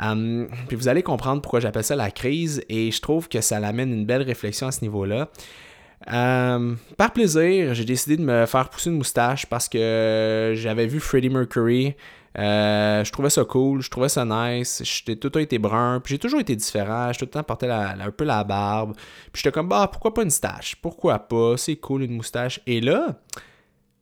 Hum, 0.00 0.48
puis 0.68 0.76
vous 0.76 0.86
allez 0.86 1.02
comprendre 1.02 1.42
pourquoi 1.42 1.58
j'appelle 1.58 1.82
ça 1.82 1.96
la 1.96 2.12
crise 2.12 2.62
et 2.68 2.92
je 2.92 3.00
trouve 3.00 3.28
que 3.28 3.40
ça 3.40 3.56
amène 3.56 3.92
une 3.92 4.06
belle 4.06 4.22
réflexion 4.22 4.68
à 4.68 4.72
ce 4.72 4.82
niveau-là. 4.82 5.28
Hum, 6.06 6.78
par 6.96 7.12
plaisir, 7.12 7.74
j'ai 7.74 7.84
décidé 7.84 8.16
de 8.16 8.22
me 8.22 8.46
faire 8.46 8.70
pousser 8.70 8.90
une 8.90 8.96
moustache 8.96 9.46
parce 9.46 9.68
que 9.68 10.52
j'avais 10.56 10.86
vu 10.86 11.00
Freddie 11.00 11.30
Mercury 11.30 11.94
euh, 12.36 13.04
je 13.04 13.12
trouvais 13.12 13.30
ça 13.30 13.44
cool, 13.44 13.80
je 13.80 13.90
trouvais 13.90 14.08
ça 14.08 14.24
nice. 14.24 14.82
J'étais 14.84 15.16
tout 15.16 15.28
le 15.28 15.32
temps 15.32 15.40
été 15.40 15.58
brun, 15.58 16.00
puis 16.00 16.14
j'ai 16.14 16.18
toujours 16.18 16.40
été 16.40 16.54
différent. 16.56 17.12
J'ai 17.12 17.18
tout 17.20 17.24
le 17.24 17.30
temps 17.30 17.42
porté 17.42 17.68
un 17.70 18.10
peu 18.10 18.24
la 18.24 18.44
barbe. 18.44 18.94
Puis 19.32 19.42
j'étais 19.42 19.52
comme, 19.52 19.68
bah, 19.68 19.88
pourquoi 19.90 20.14
pas 20.14 20.22
une 20.22 20.30
stache? 20.30 20.76
Pourquoi 20.76 21.18
pas? 21.18 21.56
C'est 21.56 21.76
cool 21.76 22.02
une 22.02 22.16
moustache. 22.16 22.60
Et 22.66 22.80
là, 22.80 23.18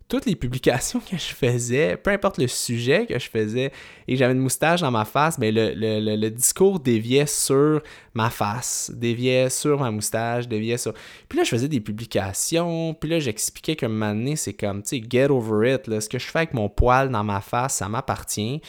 toutes 0.09 0.27
les 0.27 0.37
publications 0.37 1.01
que 1.01 1.17
je 1.17 1.35
faisais, 1.35 1.97
peu 1.97 2.11
importe 2.11 2.39
le 2.39 2.47
sujet 2.47 3.07
que 3.07 3.19
je 3.19 3.29
faisais, 3.29 3.73
et 4.07 4.17
j'avais 4.17 4.35
une 4.35 4.41
moustache 4.41 4.81
dans 4.81 4.91
ma 4.91 5.05
face, 5.05 5.39
mais 5.39 5.51
le, 5.51 5.73
le, 5.75 6.31
discours 6.31 6.79
déviait 6.79 7.27
sur 7.27 7.83
ma 8.15 8.31
face, 8.31 8.93
déviait 8.95 9.51
sur 9.51 9.81
ma 9.81 9.91
moustache, 9.91 10.47
déviait 10.47 10.79
sur... 10.79 10.93
Puis 11.29 11.39
là, 11.39 11.45
je 11.45 11.51
faisais 11.51 11.69
des 11.69 11.81
publications, 11.81 12.95
puis 12.95 13.11
là, 13.11 13.19
j'expliquais 13.19 13.75
que 13.75 13.87
un 13.87 14.37
c'est 14.37 14.55
comme, 14.55 14.83
tu 14.83 15.01
sais, 15.01 15.03
get 15.09 15.31
over 15.31 15.75
it, 15.75 15.87
là, 15.87 16.01
ce 16.01 16.09
que 16.09 16.19
je 16.19 16.27
fais 16.27 16.41
avec 16.41 16.55
mon 16.55 16.69
poil 16.69 17.11
dans 17.11 17.25
ma 17.25 17.41
face, 17.41 17.77
ça 17.77 17.89
m'appartient. 17.89 18.61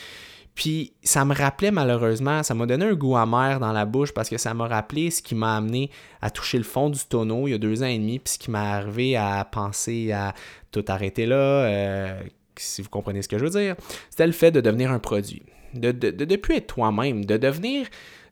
Puis 0.58 0.94
ça 1.04 1.24
me 1.24 1.36
rappelait 1.36 1.70
malheureusement, 1.70 2.42
ça 2.42 2.56
m'a 2.56 2.66
donné 2.66 2.84
un 2.84 2.96
goût 2.96 3.16
amer 3.16 3.60
dans 3.60 3.72
la 3.72 3.86
bouche 3.86 4.12
parce 4.12 4.28
que 4.28 4.40
ça 4.40 4.56
m'a 4.56 4.68
rappelé 4.68 5.12
ce 5.12 5.22
qui 5.22 5.36
m'a 5.36 5.56
amené 5.56 5.92
à 6.20 6.32
toucher 6.32 6.58
le 6.58 6.64
fond 6.64 6.90
du 6.90 7.00
tonneau 7.08 7.48
il 7.48 7.52
y 7.52 7.54
a 7.54 7.60
deux 7.60 7.84
ans 7.84 7.88
et 7.88 8.00
demi, 8.00 8.18
puis 8.18 8.34
ce 8.34 8.40
qui 8.40 8.50
m'a 8.50 8.74
arrivé 8.74 9.16
à 9.16 9.46
penser 9.46 10.12
à 10.12 10.34
tout 10.72 10.84
arrêter 10.88 11.28
là, 11.28 11.36
euh, 11.36 12.20
si 12.56 12.82
vous 12.82 12.90
comprenez 12.90 13.22
ce 13.22 13.28
que 13.28 13.38
je 13.38 13.44
veux 13.44 13.52
dire. 13.52 13.76
C'était 14.10 14.26
le 14.26 14.34
fait 14.34 14.50
de 14.50 14.60
devenir 14.60 14.92
un 14.92 14.98
produit, 14.98 15.44
de 15.76 15.92
ne 15.92 16.36
plus 16.38 16.56
être 16.56 16.68
toi-même, 16.68 17.24
de 17.24 17.38
devenir 17.38 17.86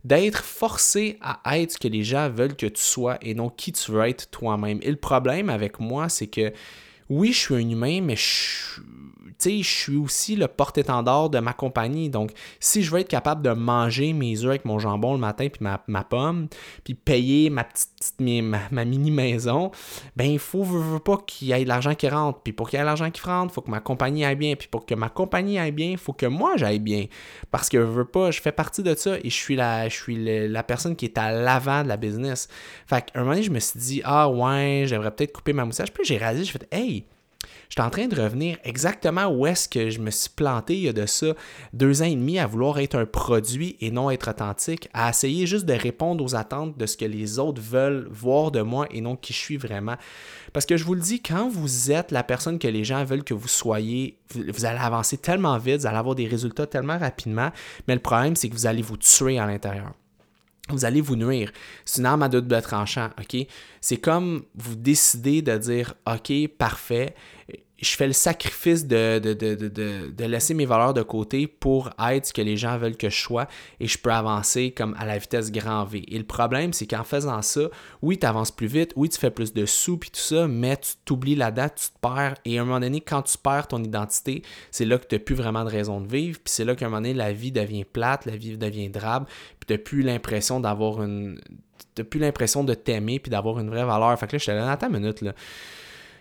d'être 0.03 0.43
forcé 0.43 1.19
à 1.21 1.59
être 1.59 1.73
ce 1.73 1.77
que 1.77 1.87
les 1.87 2.03
gens 2.03 2.29
veulent 2.29 2.55
que 2.55 2.65
tu 2.65 2.81
sois 2.81 3.19
et 3.21 3.35
non 3.35 3.49
qui 3.49 3.71
tu 3.71 3.91
veux 3.91 4.03
être 4.03 4.31
toi-même. 4.31 4.79
Et 4.81 4.89
le 4.89 4.97
problème 4.97 5.49
avec 5.49 5.79
moi, 5.79 6.09
c'est 6.09 6.27
que 6.27 6.51
oui, 7.07 7.33
je 7.33 7.37
suis 7.37 7.55
un 7.55 7.69
humain, 7.69 8.01
mais 8.01 8.15
je, 8.15 8.81
je 9.43 9.61
suis 9.61 9.95
aussi 9.95 10.35
le 10.35 10.47
porte-étendard 10.47 11.29
de 11.29 11.39
ma 11.39 11.53
compagnie. 11.53 12.09
Donc, 12.09 12.31
si 12.59 12.83
je 12.83 12.91
veux 12.91 12.99
être 12.99 13.07
capable 13.07 13.41
de 13.41 13.51
manger 13.51 14.13
mes 14.13 14.43
œufs 14.43 14.49
avec 14.49 14.65
mon 14.65 14.79
jambon 14.79 15.13
le 15.13 15.19
matin, 15.19 15.47
puis 15.49 15.63
ma, 15.63 15.83
ma 15.87 16.03
pomme, 16.03 16.47
puis 16.83 16.93
payer 16.93 17.49
ma 17.49 17.63
petite, 17.63 18.19
ma, 18.19 18.85
mini-maison, 18.85 19.71
ben 20.15 20.25
il 20.25 20.39
faut, 20.39 20.65
pas 20.99 21.17
qu'il 21.25 21.49
y 21.49 21.51
ait 21.51 21.63
de 21.63 21.67
l'argent 21.67 21.95
qui 21.95 22.07
rentre. 22.07 22.39
Puis 22.41 22.53
pour 22.53 22.69
qu'il 22.69 22.77
y 22.77 22.79
ait 22.79 22.83
de 22.83 22.87
l'argent 22.87 23.11
qui 23.11 23.21
rentre, 23.21 23.51
il 23.51 23.55
faut 23.55 23.61
que 23.61 23.71
ma 23.71 23.79
compagnie 23.79 24.25
aille 24.25 24.35
bien. 24.35 24.55
Puis 24.55 24.67
pour 24.67 24.85
que 24.85 24.95
ma 24.95 25.09
compagnie 25.09 25.59
aille 25.59 25.71
bien, 25.71 25.91
il 25.91 25.97
faut 25.97 26.13
que 26.13 26.25
moi 26.25 26.53
j'aille 26.57 26.79
bien. 26.79 27.05
Parce 27.51 27.69
que 27.69 27.79
je 27.79 27.85
veux 27.85 28.05
pas, 28.05 28.31
je 28.31 28.41
fais 28.41 28.51
partie 28.51 28.83
de 28.83 28.95
ça 28.95 29.17
et 29.17 29.29
je 29.29 29.35
suis 29.35 29.55
la, 29.55 29.87
la 30.07 30.63
personne 30.63 30.95
qui 30.95 31.05
est 31.05 31.17
à 31.17 31.31
l'avant 31.31 31.83
de 31.83 31.87
la 31.87 31.97
business. 31.97 32.47
Fait 32.87 33.05
qu'à 33.05 33.19
un 33.19 33.23
moment 33.23 33.41
je 33.41 33.49
me 33.49 33.59
suis 33.59 33.79
dit, 33.79 34.01
ah 34.03 34.29
ouais, 34.29 34.83
j'aimerais 34.85 35.11
peut-être 35.11 35.33
couper 35.33 35.53
ma 35.53 35.65
moustache. 35.65 35.91
Puis 35.91 36.03
j'ai 36.05 36.17
réalisé, 36.17 36.45
je 36.45 36.51
fait, 36.51 36.67
hey, 36.71 37.05
je 37.69 37.73
suis 37.73 37.81
en 37.81 37.89
train 37.89 38.07
de 38.07 38.19
revenir 38.19 38.57
exactement 38.63 39.27
où 39.27 39.45
est-ce 39.47 39.67
que 39.67 39.89
je 39.89 39.99
me 39.99 40.11
suis 40.11 40.29
planté 40.29 40.75
il 40.75 40.83
y 40.83 40.89
a 40.89 40.93
de 40.93 41.05
ça 41.05 41.27
deux 41.73 42.01
ans 42.01 42.05
et 42.05 42.15
demi 42.15 42.39
à 42.39 42.47
vouloir 42.47 42.79
être 42.79 42.95
un 42.95 43.05
produit 43.05 43.75
et 43.81 43.91
non 43.91 44.09
être 44.09 44.29
authentique, 44.29 44.89
à 44.93 45.09
essayer 45.09 45.45
juste 45.47 45.65
de 45.65 45.73
répondre 45.73 46.23
aux 46.23 46.35
attentes 46.35 46.77
de 46.77 46.85
ce 46.85 46.97
que 46.97 47.05
les 47.05 47.39
autres 47.39 47.61
veulent 47.61 48.07
voir 48.11 48.51
de 48.51 48.61
moi 48.61 48.87
et 48.91 49.01
non 49.01 49.15
qui 49.15 49.33
je 49.33 49.39
suis 49.39 49.57
vraiment. 49.57 49.95
Parce 50.53 50.65
que 50.65 50.77
je 50.77 50.83
vous 50.83 50.93
le 50.93 51.01
dis, 51.01 51.21
quand 51.21 51.49
vous 51.49 51.91
êtes 51.91 52.11
la 52.11 52.23
personne 52.23 52.59
que 52.59 52.67
les 52.67 52.83
gens 52.83 53.03
veulent 53.03 53.23
que 53.23 53.33
vous 53.33 53.47
soyez, 53.47 54.17
vous 54.33 54.65
allez 54.65 54.79
avancer 54.79 55.17
tellement 55.17 55.57
vite, 55.57 55.81
vous 55.81 55.87
allez 55.87 55.97
avoir 55.97 56.15
des 56.15 56.27
résultats 56.27 56.67
tellement 56.67 56.97
rapidement, 56.97 57.51
mais 57.87 57.95
le 57.95 58.01
problème, 58.01 58.35
c'est 58.35 58.49
que 58.49 58.53
vous 58.53 58.67
allez 58.67 58.81
vous 58.81 58.97
tuer 58.97 59.39
à 59.39 59.45
l'intérieur 59.45 59.93
vous 60.69 60.85
allez 60.85 61.01
vous 61.01 61.15
nuire. 61.15 61.51
C'est 61.85 61.99
une 61.99 62.07
arme 62.07 62.23
à 62.23 62.29
double 62.29 62.61
tranchant, 62.61 63.09
OK? 63.19 63.45
C'est 63.81 63.97
comme 63.97 64.43
vous 64.55 64.75
décidez 64.75 65.41
de 65.41 65.57
dire, 65.57 65.93
OK, 66.07 66.31
parfait, 66.57 67.13
je 67.81 67.95
fais 67.95 68.07
le 68.07 68.13
sacrifice 68.13 68.87
de, 68.87 69.19
de, 69.19 70.25
laisser 70.25 70.53
mes 70.53 70.65
valeurs 70.65 70.93
de 70.93 71.01
côté 71.01 71.45
pour 71.47 71.89
être 71.99 72.27
ce 72.27 72.33
que 72.33 72.41
les 72.41 72.55
gens 72.55 72.77
veulent 72.77 72.95
que 72.95 73.09
je 73.09 73.19
sois 73.19 73.47
et 73.79 73.87
je 73.87 73.97
peux 73.97 74.11
avancer 74.11 74.71
comme 74.71 74.95
à 74.97 75.05
la 75.05 75.17
vitesse 75.17 75.51
grand 75.51 75.83
V. 75.83 76.03
Et 76.07 76.17
le 76.17 76.23
problème, 76.23 76.71
c'est 76.71 76.87
qu'en 76.87 77.03
faisant 77.03 77.41
ça, 77.41 77.61
oui, 78.01 78.17
tu 78.17 78.25
avances 78.25 78.51
plus 78.51 78.67
vite, 78.67 78.93
oui, 78.95 79.09
tu 79.09 79.19
fais 79.19 79.29
plus 79.29 79.53
de 79.53 79.65
sous 79.65 79.97
puis 79.97 80.09
tout 80.09 80.19
ça, 80.19 80.47
mais 80.47 80.77
tu 80.77 80.91
t'oublies 81.03 81.35
la 81.35 81.51
date, 81.51 81.75
tu 81.75 81.89
te 81.89 81.99
perds 81.99 82.35
et 82.45 82.57
à 82.57 82.61
un 82.61 82.65
moment 82.65 82.79
donné, 82.79 83.01
quand 83.01 83.23
tu 83.23 83.37
perds 83.37 83.67
ton 83.67 83.83
identité, 83.83 84.41
c'est 84.71 84.85
là 84.85 84.97
que 84.97 85.05
tu 85.05 85.15
n'as 85.15 85.19
plus 85.19 85.35
vraiment 85.35 85.65
de 85.65 85.69
raison 85.69 85.99
de 85.99 86.07
vivre, 86.07 86.39
puis 86.43 86.53
c'est 86.53 86.65
là 86.65 86.75
qu'à 86.75 86.85
un 86.85 86.89
moment 86.89 87.01
donné, 87.01 87.13
la 87.13 87.33
vie 87.33 87.51
devient 87.51 87.83
plate, 87.83 88.25
la 88.25 88.37
vie 88.37 88.57
devient 88.57 88.89
drabe, 88.89 89.25
puis 89.59 89.67
tu 89.67 89.73
n'as 89.73 89.79
plus 89.79 90.01
l'impression 90.01 90.59
d'avoir 90.59 91.03
une. 91.03 91.39
Tu 91.93 92.03
plus 92.03 92.19
l'impression 92.19 92.63
de 92.65 92.73
t'aimer 92.73 93.19
puis 93.19 93.29
d'avoir 93.29 93.59
une 93.59 93.69
vraie 93.69 93.85
valeur. 93.85 94.17
Fait 94.19 94.27
que 94.27 94.33
là, 94.33 94.37
je 94.37 94.45
te 94.45 94.51
donne, 94.51 94.67
attends 94.67 94.87
une 94.87 94.99
minute, 94.99 95.21
là 95.21 95.33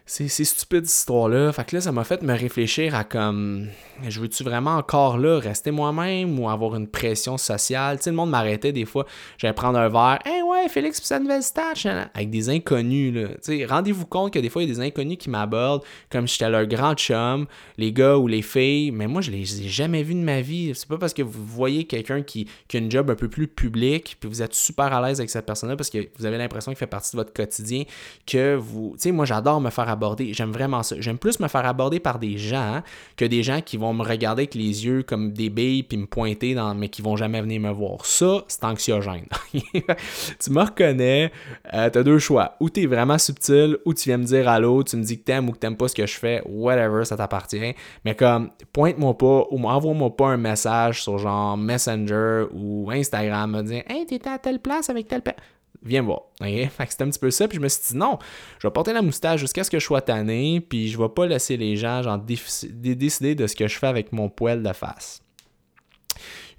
c'est 0.06 0.28
stupide 0.28 0.84
cette 0.84 0.98
histoire-là. 0.98 1.50
Fait 1.52 1.64
que 1.64 1.76
là, 1.76 1.80
ça 1.80 1.90
m'a 1.90 2.04
fait 2.04 2.22
me 2.22 2.34
réfléchir 2.36 2.94
à 2.94 3.04
comme 3.04 3.68
je 4.06 4.20
veux-tu 4.20 4.44
vraiment 4.44 4.76
encore 4.76 5.16
là 5.16 5.38
rester 5.38 5.70
moi-même 5.70 6.38
ou 6.38 6.50
avoir 6.50 6.76
une 6.76 6.88
pression 6.88 7.38
sociale? 7.38 7.96
Tu 7.96 8.04
sais, 8.04 8.10
le 8.10 8.16
monde 8.16 8.28
m'arrêtait 8.28 8.72
des 8.72 8.84
fois. 8.84 9.06
J'allais 9.38 9.54
prendre 9.54 9.78
un 9.78 9.88
verre. 9.88 10.18
Hey 10.26 10.42
ouais, 10.42 10.68
Félix, 10.68 10.98
c'est 10.98 11.06
sa 11.06 11.18
nouvelle 11.18 11.42
stache. 11.42 11.86
Avec 11.86 12.28
des 12.28 12.50
inconnus, 12.50 13.14
là. 13.14 13.28
Tu 13.28 13.58
sais, 13.58 13.64
rendez-vous 13.64 14.04
compte 14.04 14.34
que 14.34 14.38
des 14.38 14.50
fois, 14.50 14.62
il 14.62 14.68
y 14.68 14.72
a 14.72 14.74
des 14.74 14.80
inconnus 14.80 15.16
qui 15.18 15.30
m'abordent 15.30 15.82
comme 16.10 16.28
si 16.28 16.34
j'étais 16.34 16.50
leur 16.50 16.66
grand 16.66 16.94
chum, 16.94 17.46
les 17.78 17.92
gars 17.92 18.18
ou 18.18 18.26
les 18.26 18.42
filles. 18.42 18.90
Mais 18.90 19.06
moi, 19.06 19.22
je 19.22 19.30
les 19.30 19.62
ai 19.62 19.68
jamais 19.68 20.02
vus 20.02 20.14
de 20.14 20.20
ma 20.20 20.42
vie. 20.42 20.72
C'est 20.74 20.88
pas 20.88 20.98
parce 20.98 21.14
que 21.14 21.22
vous 21.22 21.46
voyez 21.46 21.84
quelqu'un 21.84 22.20
qui, 22.20 22.46
qui 22.68 22.76
a 22.76 22.80
une 22.80 22.90
job 22.90 23.10
un 23.10 23.14
peu 23.14 23.28
plus 23.28 23.48
public, 23.48 24.18
puis 24.20 24.28
vous 24.28 24.42
êtes 24.42 24.54
super 24.54 24.92
à 24.92 25.06
l'aise 25.06 25.20
avec 25.20 25.30
cette 25.30 25.46
personne-là 25.46 25.76
parce 25.76 25.90
que 25.90 26.08
vous 26.18 26.26
avez 26.26 26.36
l'impression 26.36 26.72
qu'il 26.72 26.78
fait 26.78 26.86
partie 26.86 27.12
de 27.12 27.16
votre 27.16 27.32
quotidien 27.32 27.84
que 28.26 28.54
vous. 28.56 28.92
Tu 28.96 29.04
sais, 29.04 29.12
moi, 29.12 29.24
j'adore 29.24 29.60
me 29.60 29.70
faire 29.70 29.88
aborder. 29.94 30.32
J'aime 30.34 30.52
vraiment 30.52 30.82
ça. 30.82 30.96
J'aime 30.98 31.18
plus 31.18 31.40
me 31.40 31.48
faire 31.48 31.66
aborder 31.66 32.00
par 32.00 32.18
des 32.18 32.38
gens 32.38 32.82
que 33.16 33.24
des 33.24 33.42
gens 33.42 33.60
qui 33.60 33.76
vont 33.76 33.92
me 33.92 34.02
regarder 34.02 34.42
avec 34.42 34.54
les 34.54 34.84
yeux 34.84 35.02
comme 35.02 35.32
des 35.32 35.50
billes 35.50 35.82
puis 35.82 35.96
me 35.96 36.06
pointer 36.06 36.54
dans 36.54 36.74
mais 36.74 36.88
qui 36.88 37.02
vont 37.02 37.16
jamais 37.16 37.40
venir 37.40 37.60
me 37.60 37.70
voir. 37.70 38.04
Ça, 38.04 38.44
c'est 38.48 38.64
anxiogène. 38.64 39.26
tu 39.52 40.50
me 40.50 40.60
reconnais, 40.60 41.32
euh, 41.72 41.90
tu 41.90 41.98
as 41.98 42.02
deux 42.02 42.18
choix. 42.18 42.56
Ou 42.60 42.70
tu 42.70 42.82
es 42.82 42.86
vraiment 42.86 43.18
subtil, 43.18 43.78
ou 43.84 43.94
tu 43.94 44.08
viens 44.08 44.18
me 44.18 44.24
dire 44.24 44.48
allô, 44.48 44.82
tu 44.82 44.96
me 44.96 45.02
dis 45.02 45.18
que 45.18 45.24
t'aimes 45.24 45.48
ou 45.48 45.52
que 45.52 45.58
t'aimes 45.58 45.76
pas 45.76 45.88
ce 45.88 45.94
que 45.94 46.06
je 46.06 46.16
fais, 46.16 46.42
whatever, 46.46 47.04
ça 47.04 47.16
t'appartient. 47.16 47.74
Mais 48.04 48.14
comme, 48.14 48.50
pointe-moi 48.72 49.16
pas 49.16 49.44
ou 49.50 49.68
envoie-moi 49.68 50.16
pas 50.16 50.28
un 50.28 50.36
message 50.36 51.02
sur 51.02 51.18
genre 51.18 51.56
Messenger 51.56 52.46
ou 52.52 52.90
Instagram 52.90 53.50
me 53.50 53.62
dire 53.62 53.82
Hey, 53.88 54.06
t'étais 54.06 54.30
à 54.30 54.38
telle 54.38 54.60
place 54.60 54.90
avec 54.90 55.08
telle 55.08 55.22
personne 55.22 55.53
viens 55.84 56.02
voir. 56.02 56.22
C'était 56.40 57.04
un 57.04 57.10
petit 57.10 57.18
peu 57.18 57.30
ça. 57.30 57.48
Puis 57.48 57.56
je 57.56 57.62
me 57.62 57.68
suis 57.68 57.92
dit, 57.92 57.96
non, 57.96 58.18
je 58.58 58.66
vais 58.66 58.72
porter 58.72 58.92
la 58.92 59.02
moustache 59.02 59.40
jusqu'à 59.40 59.64
ce 59.64 59.70
que 59.70 59.78
je 59.78 59.84
sois 59.84 60.00
tanné. 60.00 60.60
Puis 60.60 60.88
je 60.88 60.98
vais 60.98 61.08
pas 61.08 61.26
laisser 61.26 61.56
les 61.56 61.76
gens 61.76 62.02
genre, 62.02 62.18
décider 62.18 63.34
de 63.34 63.46
ce 63.46 63.54
que 63.54 63.68
je 63.68 63.78
fais 63.78 63.86
avec 63.86 64.12
mon 64.12 64.28
poêle 64.28 64.62
de 64.62 64.72
face. 64.72 65.22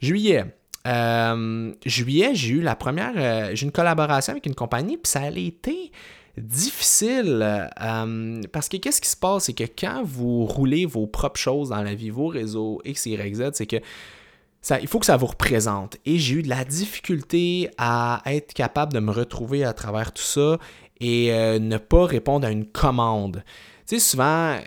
Juillet. 0.02 0.46
Euh, 0.88 1.74
juillet, 1.86 2.36
j'ai 2.36 2.56
eu 2.56 2.62
la 2.62 2.76
première. 2.76 3.14
Euh, 3.16 3.52
j'ai 3.54 3.66
une 3.66 3.72
collaboration 3.72 4.32
avec 4.32 4.46
une 4.46 4.56
compagnie. 4.56 4.98
Puis 4.98 5.12
ça 5.12 5.22
a 5.22 5.30
été 5.30 5.92
difficile 6.38 7.72
euh, 7.82 8.42
parce 8.52 8.68
que 8.68 8.78
qu'est-ce 8.78 9.02
qui 9.02 9.10
se 9.10 9.16
passe, 9.16 9.46
c'est 9.46 9.54
que 9.54 9.64
quand 9.64 10.04
vous 10.04 10.46
roulez 10.46 10.86
vos 10.86 11.08
propres 11.08 11.40
choses 11.40 11.70
dans 11.70 11.82
la 11.82 11.96
vie, 11.96 12.10
vos 12.10 12.28
réseaux 12.28 12.82
X, 12.84 13.06
Y, 13.06 13.36
Z, 13.36 13.52
c'est 13.54 13.66
que 13.66 13.78
il 14.82 14.88
faut 14.88 15.00
que 15.00 15.06
ça 15.06 15.18
vous 15.18 15.28
représente. 15.28 15.98
Et 16.06 16.18
j'ai 16.18 16.36
eu 16.36 16.44
de 16.44 16.50
la 16.50 16.66
difficulté 16.66 17.70
à 17.78 18.22
être 18.26 18.54
capable 18.54 18.94
de 18.94 19.00
me 19.00 19.12
retrouver 19.12 19.64
à 19.64 19.74
travers 19.74 20.12
tout 20.12 20.24
ça 20.24 20.58
et 21.00 21.32
euh, 21.34 21.60
ne 21.60 21.78
pas 21.78 22.06
répondre 22.06 22.48
à 22.48 22.52
une 22.52 22.66
commande. 22.66 23.44
Tu 23.88 24.00
sais, 24.00 24.00
souvent, 24.00 24.58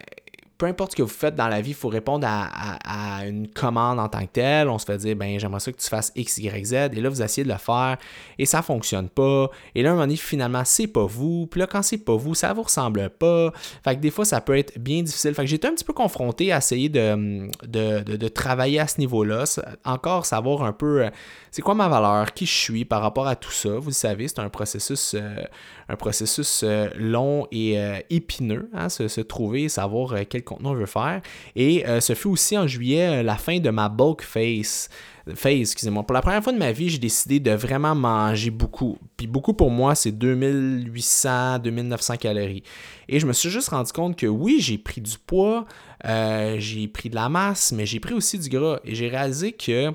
peu 0.59 0.67
importe 0.67 0.91
ce 0.91 0.97
que 0.97 1.03
vous 1.03 1.09
faites 1.09 1.37
dans 1.37 1.47
la 1.47 1.61
vie, 1.61 1.71
il 1.71 1.77
faut 1.77 1.89
répondre 1.89 2.27
à, 2.29 3.25
une 3.25 3.49
commande 3.49 4.01
en 4.01 4.09
tant 4.09 4.23
que 4.23 4.33
telle. 4.33 4.69
On 4.69 4.79
se 4.79 4.85
fait 4.85 4.99
dire, 4.99 5.15
ben 5.15 5.39
j'aimerais 5.39 5.61
ça 5.61 5.71
que 5.71 5.79
tu 5.79 5.89
fasses 5.89 6.11
X, 6.17 6.39
Y, 6.39 6.65
Z. 6.67 6.73
Et 6.95 7.01
là, 7.01 7.09
vous 7.09 7.23
essayez 7.23 7.45
de 7.45 7.53
le 7.53 7.59
faire 7.59 7.97
et 8.39 8.45
ça 8.45 8.61
fonctionne 8.63 9.09
pas. 9.09 9.51
Et 9.77 9.83
là, 9.83 9.91
à 9.91 9.93
un 9.93 9.95
moment 9.95 10.07
donné, 10.07 10.17
finalement, 10.17 10.63
c'est 10.65 10.89
pas 10.89 11.05
vous. 11.05 11.47
Puis 11.47 11.61
là, 11.61 11.69
quand 11.69 11.83
c'est 11.83 11.99
pas 11.99 12.17
vous, 12.17 12.35
ça 12.35 12.53
vous 12.53 12.63
ressemble 12.63 13.09
pas. 13.11 13.53
Fait 13.85 13.95
que 13.95 14.01
des 14.01 14.11
fois, 14.11 14.25
ça 14.25 14.41
peut 14.41 14.59
être 14.59 14.79
bien 14.79 15.03
difficile. 15.03 15.33
Fait 15.35 15.43
que 15.43 15.49
j'étais 15.49 15.69
un 15.69 15.75
petit 15.75 15.85
peu 15.85 15.93
confronté 15.93 16.53
à 16.53 16.59
essayer 16.59 16.89
de, 16.89 17.49
de, 17.65 18.29
travailler 18.29 18.81
à 18.81 18.89
ce 18.89 18.99
niveau-là. 18.99 19.45
Encore 19.85 20.27
savoir 20.27 20.65
un 20.65 20.73
peu 20.73 21.05
euh, 21.05 21.11
c'est 21.51 21.63
quoi 21.63 21.75
ma 21.75 21.89
valeur, 21.89 22.33
qui 22.35 22.47
je 22.47 22.55
suis 22.55 22.85
par 22.85 23.03
rapport 23.03 23.27
à 23.27 23.37
tout 23.37 23.51
ça. 23.51 23.71
Vous 23.71 23.89
le 23.89 23.95
savez, 23.95 24.29
c'est 24.29 24.41
un 24.41 24.49
processus, 24.49 25.15
euh, 25.15 25.43
un 25.89 25.97
processus 25.97 26.63
euh, 26.65 26.89
long 26.97 27.47
et 27.51 27.79
épineux, 28.11 28.69
hein, 28.75 28.89
se, 28.89 29.21
trouver, 29.21 29.69
savoir 29.69 30.15
quel 30.29 30.45
contenu 30.45 30.69
on 30.69 30.75
veut 30.75 30.87
faire. 30.87 31.21
Et 31.57 31.85
ce 32.01 32.15
fut 32.15 32.29
aussi 32.29 32.57
en 32.57 32.67
juillet 32.67 33.23
la 33.23 33.37
fin 33.37 33.59
de 33.59 33.71
ma 33.71 33.89
bulk 33.89 34.23
face 34.23 34.89
phase, 35.35 35.61
excusez-moi. 35.73 36.05
Pour 36.05 36.15
la 36.15 36.23
première 36.23 36.43
fois 36.43 36.53
de 36.53 36.59
ma 36.59 36.73
vie, 36.73 36.89
j'ai 36.89 36.99
décidé 36.99 37.41
de 37.41 37.51
vraiment 37.53 37.95
manger 37.95 38.51
beaucoup. 38.51 38.99
Puis 39.17 39.27
beaucoup 39.27 39.55
pour 39.55 39.71
moi, 39.71 39.95
c'est 39.95 40.13
2800, 40.13 41.61
2900 41.61 42.17
calories. 42.17 42.63
Et 43.09 43.21
je 43.21 43.27
me 43.27 43.33
suis 43.33 43.51
juste 43.51 43.69
rendu 43.69 43.93
compte 43.93 44.17
que 44.17 44.27
oui, 44.27 44.59
j'ai 44.61 44.79
pris 44.79 45.01
du 45.01 45.19
poids, 45.19 45.67
euh, 46.05 46.57
j'ai 46.59 46.89
pris 46.89 47.11
de 47.11 47.15
la 47.15 47.29
masse, 47.29 47.73
mais 47.73 47.87
j'ai 47.87 48.01
pris 48.01 48.15
aussi 48.15 48.39
du 48.39 48.49
gras. 48.49 48.81
Et 48.85 48.95
j'ai 48.95 49.09
réalisé 49.09 49.53
que 49.53 49.93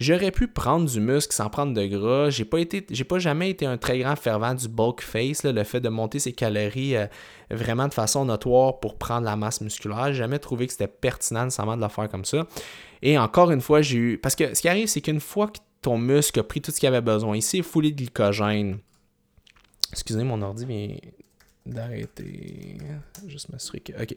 J'aurais 0.00 0.30
pu 0.30 0.48
prendre 0.48 0.88
du 0.88 0.98
muscle 0.98 1.34
sans 1.34 1.50
prendre 1.50 1.74
de 1.74 1.86
gras. 1.86 2.30
J'ai 2.30 2.46
pas 2.46 2.58
été, 2.58 2.86
j'ai 2.90 3.04
pas 3.04 3.18
jamais 3.18 3.50
été 3.50 3.66
un 3.66 3.76
très 3.76 3.98
grand 3.98 4.16
fervent 4.16 4.54
du 4.54 4.66
bulk 4.66 5.02
face, 5.02 5.44
le 5.44 5.62
fait 5.62 5.80
de 5.80 5.90
monter 5.90 6.18
ses 6.18 6.32
calories 6.32 6.96
euh, 6.96 7.06
vraiment 7.50 7.86
de 7.86 7.92
façon 7.92 8.24
notoire 8.24 8.80
pour 8.80 8.96
prendre 8.96 9.26
la 9.26 9.36
masse 9.36 9.60
musculaire. 9.60 10.06
J'ai 10.06 10.14
jamais 10.14 10.38
trouvé 10.38 10.66
que 10.66 10.72
c'était 10.72 10.88
pertinent 10.88 11.44
nécessairement 11.44 11.76
de 11.76 11.82
le 11.82 11.88
faire 11.88 12.08
comme 12.08 12.24
ça. 12.24 12.46
Et 13.02 13.18
encore 13.18 13.50
une 13.50 13.60
fois, 13.60 13.82
j'ai 13.82 13.98
eu. 13.98 14.18
Parce 14.18 14.34
que 14.34 14.54
ce 14.54 14.62
qui 14.62 14.70
arrive, 14.70 14.88
c'est 14.88 15.02
qu'une 15.02 15.20
fois 15.20 15.48
que 15.48 15.58
ton 15.82 15.98
muscle 15.98 16.40
a 16.40 16.44
pris 16.44 16.62
tout 16.62 16.70
ce 16.70 16.80
qu'il 16.80 16.88
avait 16.88 17.02
besoin, 17.02 17.36
ici, 17.36 17.58
il 17.58 17.60
est 17.60 17.62
foulé 17.62 17.90
de 17.90 17.96
glycogène. 17.96 18.78
Excusez, 19.92 20.24
mon 20.24 20.40
ordi 20.40 20.64
vient 20.64 20.96
d'arrêter. 21.70 22.76
Juste 23.26 23.48
m'assurer 23.50 23.80
que. 23.80 23.92
OK. 23.92 24.14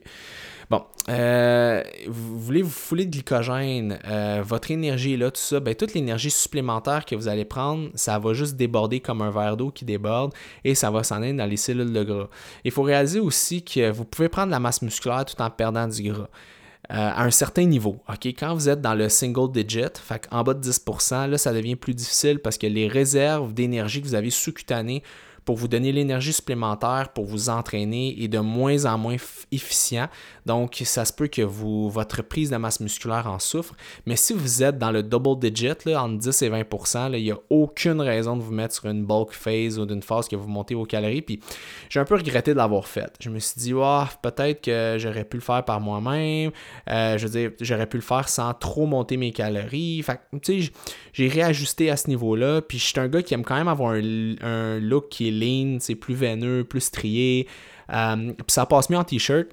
Bon. 0.70 0.82
Euh, 1.08 1.82
vous 2.06 2.38
voulez 2.38 2.62
vous 2.62 2.70
fouler 2.70 3.04
de 3.04 3.10
glycogène, 3.10 3.98
euh, 4.06 4.42
votre 4.44 4.70
énergie 4.70 5.16
là, 5.16 5.30
tout 5.30 5.40
ça, 5.40 5.60
ben, 5.60 5.74
toute 5.74 5.94
l'énergie 5.94 6.30
supplémentaire 6.30 7.04
que 7.04 7.14
vous 7.14 7.28
allez 7.28 7.44
prendre, 7.44 7.90
ça 7.94 8.18
va 8.18 8.32
juste 8.32 8.56
déborder 8.56 9.00
comme 9.00 9.20
un 9.22 9.30
verre 9.30 9.56
d'eau 9.56 9.70
qui 9.70 9.84
déborde 9.84 10.32
et 10.64 10.74
ça 10.74 10.90
va 10.90 11.02
s'en 11.02 11.16
aller 11.16 11.32
dans 11.32 11.46
les 11.46 11.56
cellules 11.56 11.92
de 11.92 12.02
gras. 12.02 12.28
Il 12.64 12.70
faut 12.70 12.82
réaliser 12.82 13.20
aussi 13.20 13.62
que 13.62 13.90
vous 13.90 14.04
pouvez 14.04 14.28
prendre 14.28 14.50
la 14.50 14.60
masse 14.60 14.82
musculaire 14.82 15.24
tout 15.24 15.40
en 15.40 15.50
perdant 15.50 15.86
du 15.86 16.02
gras. 16.10 16.28
Euh, 16.90 16.96
à 16.96 17.24
un 17.24 17.30
certain 17.30 17.64
niveau. 17.64 18.02
ok? 18.10 18.26
Quand 18.38 18.52
vous 18.52 18.68
êtes 18.68 18.82
dans 18.82 18.94
le 18.94 19.08
single 19.08 19.50
digit, 19.50 19.86
en 20.30 20.42
bas 20.42 20.52
de 20.52 20.70
10%, 20.70 21.30
là, 21.30 21.38
ça 21.38 21.54
devient 21.54 21.76
plus 21.76 21.94
difficile 21.94 22.40
parce 22.40 22.58
que 22.58 22.66
les 22.66 22.88
réserves 22.88 23.54
d'énergie 23.54 24.02
que 24.02 24.06
vous 24.06 24.14
avez 24.14 24.28
sous-cutanées 24.28 25.02
pour 25.44 25.56
vous 25.56 25.68
donner 25.68 25.92
l'énergie 25.92 26.32
supplémentaire 26.32 27.10
pour 27.14 27.24
vous 27.24 27.48
entraîner 27.48 28.22
est 28.22 28.28
de 28.28 28.38
moins 28.38 28.86
en 28.86 28.98
moins 28.98 29.16
efficient. 29.52 30.08
Donc, 30.46 30.80
ça 30.84 31.04
se 31.04 31.12
peut 31.12 31.28
que 31.28 31.42
vous, 31.42 31.90
votre 31.90 32.22
prise 32.22 32.50
de 32.50 32.56
masse 32.56 32.80
musculaire 32.80 33.26
en 33.26 33.38
souffre. 33.38 33.74
Mais 34.06 34.16
si 34.16 34.32
vous 34.32 34.62
êtes 34.62 34.78
dans 34.78 34.90
le 34.90 35.02
double 35.02 35.38
digit, 35.38 35.74
là, 35.86 36.04
entre 36.04 36.18
10 36.18 36.42
et 36.42 36.50
20% 36.50 37.14
il 37.14 37.24
n'y 37.24 37.30
a 37.30 37.38
aucune 37.50 38.00
raison 38.00 38.36
de 38.36 38.42
vous 38.42 38.52
mettre 38.52 38.74
sur 38.74 38.86
une 38.86 39.04
bulk 39.04 39.32
phase 39.32 39.78
ou 39.78 39.86
d'une 39.86 40.02
phase 40.02 40.28
que 40.28 40.36
vous 40.36 40.48
montez 40.48 40.74
vos 40.74 40.84
calories. 40.84 41.22
Puis, 41.22 41.40
j'ai 41.88 42.00
un 42.00 42.04
peu 42.04 42.14
regretté 42.14 42.52
de 42.52 42.58
l'avoir 42.58 42.86
fait. 42.86 43.12
Je 43.20 43.30
me 43.30 43.38
suis 43.38 43.60
dit, 43.60 43.72
peut-être 44.22 44.62
que 44.62 44.96
j'aurais 44.98 45.24
pu 45.24 45.36
le 45.36 45.42
faire 45.42 45.64
par 45.64 45.80
moi-même. 45.80 46.50
Euh, 46.90 47.18
je 47.18 47.26
veux 47.26 47.40
dire, 47.40 47.50
j'aurais 47.60 47.86
pu 47.86 47.98
le 47.98 48.02
faire 48.02 48.28
sans 48.28 48.52
trop 48.54 48.86
monter 48.86 49.16
mes 49.16 49.32
calories. 49.32 50.02
Fait 50.02 50.20
tu 50.42 50.62
sais, 50.62 50.72
j'ai 51.12 51.28
réajusté 51.28 51.90
à 51.90 51.96
ce 51.96 52.08
niveau-là. 52.08 52.62
Puis, 52.62 52.78
je 52.78 52.84
suis 52.84 53.00
un 53.00 53.08
gars 53.08 53.22
qui 53.22 53.34
aime 53.34 53.44
quand 53.44 53.56
même 53.56 53.68
avoir 53.68 53.92
un, 53.92 54.34
un 54.42 54.78
look 54.80 55.08
qui 55.08 55.28
est 55.28 55.33
lean, 55.38 55.78
c'est 55.80 55.94
plus 55.94 56.14
veineux, 56.14 56.64
plus 56.64 56.80
strié. 56.80 57.46
Euh, 57.92 58.32
puis 58.32 58.44
ça 58.48 58.66
passe 58.66 58.90
mieux 58.90 58.98
en 58.98 59.04
t-shirt. 59.04 59.48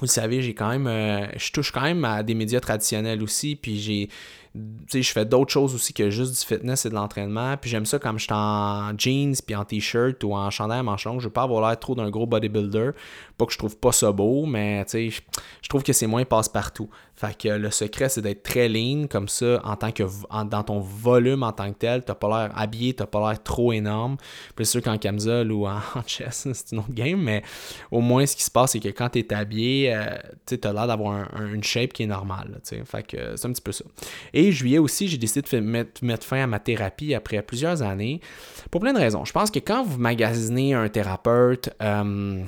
Vous 0.00 0.06
savez, 0.06 0.40
j'ai 0.42 0.54
quand 0.54 0.70
même, 0.70 0.86
euh, 0.86 1.26
je 1.36 1.52
touche 1.52 1.70
quand 1.70 1.82
même 1.82 2.04
à 2.04 2.22
des 2.22 2.34
médias 2.34 2.60
traditionnels 2.60 3.22
aussi, 3.22 3.56
puis 3.56 3.78
j'ai, 3.78 4.08
je 4.54 5.12
fais 5.12 5.24
d'autres 5.24 5.50
choses 5.50 5.74
aussi 5.74 5.94
que 5.94 6.10
juste 6.10 6.32
du 6.32 6.46
fitness 6.46 6.84
et 6.84 6.90
de 6.90 6.94
l'entraînement. 6.94 7.56
Puis 7.56 7.70
j'aime 7.70 7.86
ça 7.86 7.98
comme 7.98 8.18
je 8.18 8.24
suis 8.24 8.34
en 8.34 8.92
jeans, 8.98 9.34
puis 9.46 9.54
en 9.54 9.64
t-shirt 9.64 10.22
ou 10.24 10.34
en 10.34 10.50
chandail 10.50 10.80
à 10.80 10.82
manches 10.82 11.06
longues. 11.06 11.20
Je 11.20 11.26
veux 11.26 11.32
pas 11.32 11.42
avoir 11.42 11.66
l'air 11.66 11.78
trop 11.78 11.94
d'un 11.94 12.10
gros 12.10 12.26
bodybuilder. 12.26 12.90
Pas 13.38 13.46
que 13.46 13.52
je 13.52 13.58
trouve 13.58 13.76
pas 13.78 13.92
ça 13.92 14.12
beau, 14.12 14.44
mais 14.44 14.84
je 14.92 15.68
trouve 15.68 15.82
que 15.82 15.92
c'est 15.92 16.06
moins 16.06 16.24
passe-partout. 16.24 16.90
Fait 17.14 17.36
que 17.36 17.48
le 17.48 17.70
secret, 17.70 18.08
c'est 18.08 18.20
d'être 18.20 18.42
très 18.42 18.68
lean, 18.68 19.06
comme 19.06 19.28
ça, 19.28 19.60
en 19.64 19.76
tant 19.76 19.92
que 19.92 20.02
dans 20.44 20.62
ton 20.64 20.80
volume 20.80 21.42
en 21.42 21.52
tant 21.52 21.72
que 21.72 21.78
tel, 21.78 22.04
t'as 22.04 22.14
pas 22.14 22.28
l'air 22.28 22.58
habillé, 22.58 22.94
t'as 22.94 23.06
pas 23.06 23.20
l'air 23.30 23.42
trop 23.42 23.72
énorme. 23.72 24.16
Puis 24.56 24.66
sûr 24.66 24.82
qu'en 24.82 24.98
camisole 24.98 25.52
ou 25.52 25.66
en, 25.68 25.80
chess, 26.06 26.48
c'est 26.52 26.72
une 26.72 26.80
autre 26.80 26.92
game, 26.92 27.20
mais 27.20 27.42
au 27.90 28.00
moins 28.00 28.26
ce 28.26 28.34
qui 28.34 28.42
se 28.42 28.50
passe, 28.50 28.72
c'est 28.72 28.80
que 28.80 28.88
quand 28.88 29.10
t'es 29.10 29.32
habillé, 29.32 29.94
euh, 29.94 30.16
tu 30.46 30.58
as 30.62 30.72
l'air 30.72 30.86
d'avoir 30.86 31.28
une 31.40 31.62
shape 31.62 31.92
qui 31.92 32.02
est 32.02 32.06
normale. 32.06 32.60
fait 32.84 33.06
que 33.06 33.36
c'est 33.36 33.46
un 33.46 33.52
petit 33.52 33.62
peu 33.62 33.72
ça. 33.72 33.84
Juillet 34.50 34.78
aussi, 34.78 35.08
j'ai 35.08 35.18
décidé 35.18 35.42
de 35.42 35.60
mettre, 35.60 36.04
mettre, 36.04 36.26
fin 36.26 36.42
à 36.42 36.46
ma 36.46 36.58
thérapie 36.58 37.14
après 37.14 37.40
plusieurs 37.42 37.82
années. 37.82 38.20
Pour 38.70 38.80
plein 38.80 38.92
de 38.92 38.98
raisons. 38.98 39.24
Je 39.24 39.32
pense 39.32 39.50
que 39.50 39.58
quand 39.58 39.84
vous 39.84 39.98
magasinez 39.98 40.74
un 40.74 40.88
thérapeute, 40.88 41.70
euh, 41.82 42.42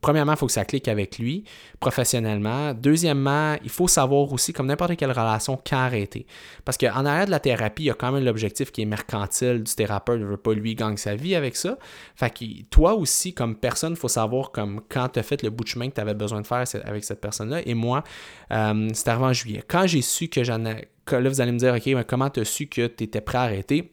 premièrement, 0.00 0.32
il 0.32 0.38
faut 0.38 0.46
que 0.46 0.52
ça 0.52 0.64
clique 0.64 0.88
avec 0.88 1.18
lui 1.18 1.44
professionnellement. 1.80 2.74
Deuxièmement, 2.74 3.56
il 3.62 3.70
faut 3.70 3.88
savoir 3.88 4.32
aussi, 4.32 4.52
comme 4.52 4.66
n'importe 4.66 4.96
quelle 4.96 5.10
relation, 5.10 5.58
quand 5.68 5.76
arrêter. 5.76 6.26
Parce 6.64 6.78
qu'en 6.78 7.04
arrière 7.04 7.26
de 7.26 7.30
la 7.30 7.40
thérapie, 7.40 7.84
il 7.84 7.86
y 7.86 7.90
a 7.90 7.94
quand 7.94 8.12
même 8.12 8.24
l'objectif 8.24 8.70
qui 8.72 8.82
est 8.82 8.86
mercantile 8.86 9.62
du 9.62 9.74
thérapeute. 9.74 10.20
Ne 10.20 10.26
veut 10.26 10.36
pas 10.36 10.52
lui 10.52 10.74
gagner 10.74 10.96
sa 10.96 11.14
vie 11.14 11.34
avec 11.34 11.56
ça. 11.56 11.78
Fait 12.14 12.30
que 12.30 12.44
toi 12.70 12.94
aussi, 12.94 13.34
comme 13.34 13.56
personne, 13.56 13.92
il 13.92 13.98
faut 13.98 14.08
savoir 14.08 14.50
comme 14.50 14.82
quand 14.88 15.08
tu 15.10 15.18
as 15.18 15.22
fait 15.22 15.42
le 15.42 15.50
bout 15.50 15.64
de 15.64 15.68
chemin 15.68 15.88
que 15.88 15.94
tu 15.94 16.00
avais 16.00 16.14
besoin 16.14 16.40
de 16.40 16.46
faire 16.46 16.64
avec 16.84 17.04
cette 17.04 17.20
personne-là. 17.20 17.60
Et 17.66 17.74
moi, 17.74 18.04
euh, 18.52 18.88
c'était 18.92 19.10
avant 19.10 19.32
juillet. 19.32 19.62
Quand 19.66 19.86
j'ai 19.86 20.02
su 20.02 20.28
que 20.28 20.44
j'en 20.44 20.64
ai. 20.66 20.88
Là, 21.10 21.28
vous 21.28 21.40
allez 21.40 21.52
me 21.52 21.58
dire, 21.58 21.74
OK, 21.74 21.86
mais 21.86 22.04
comment 22.04 22.30
tu 22.30 22.40
as 22.40 22.44
su 22.44 22.66
que 22.66 22.86
tu 22.86 23.04
étais 23.04 23.20
prêt 23.20 23.38
à 23.38 23.42
arrêter? 23.42 23.92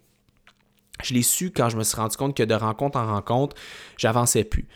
Je 1.03 1.13
l'ai 1.13 1.21
su 1.21 1.51
quand 1.51 1.69
je 1.69 1.77
me 1.77 1.83
suis 1.83 1.97
rendu 1.97 2.15
compte 2.15 2.35
que 2.35 2.43
de 2.43 2.53
rencontre 2.53 2.97
en 2.97 3.07
rencontre, 3.07 3.55
j'avançais 3.97 4.43
plus. 4.43 4.67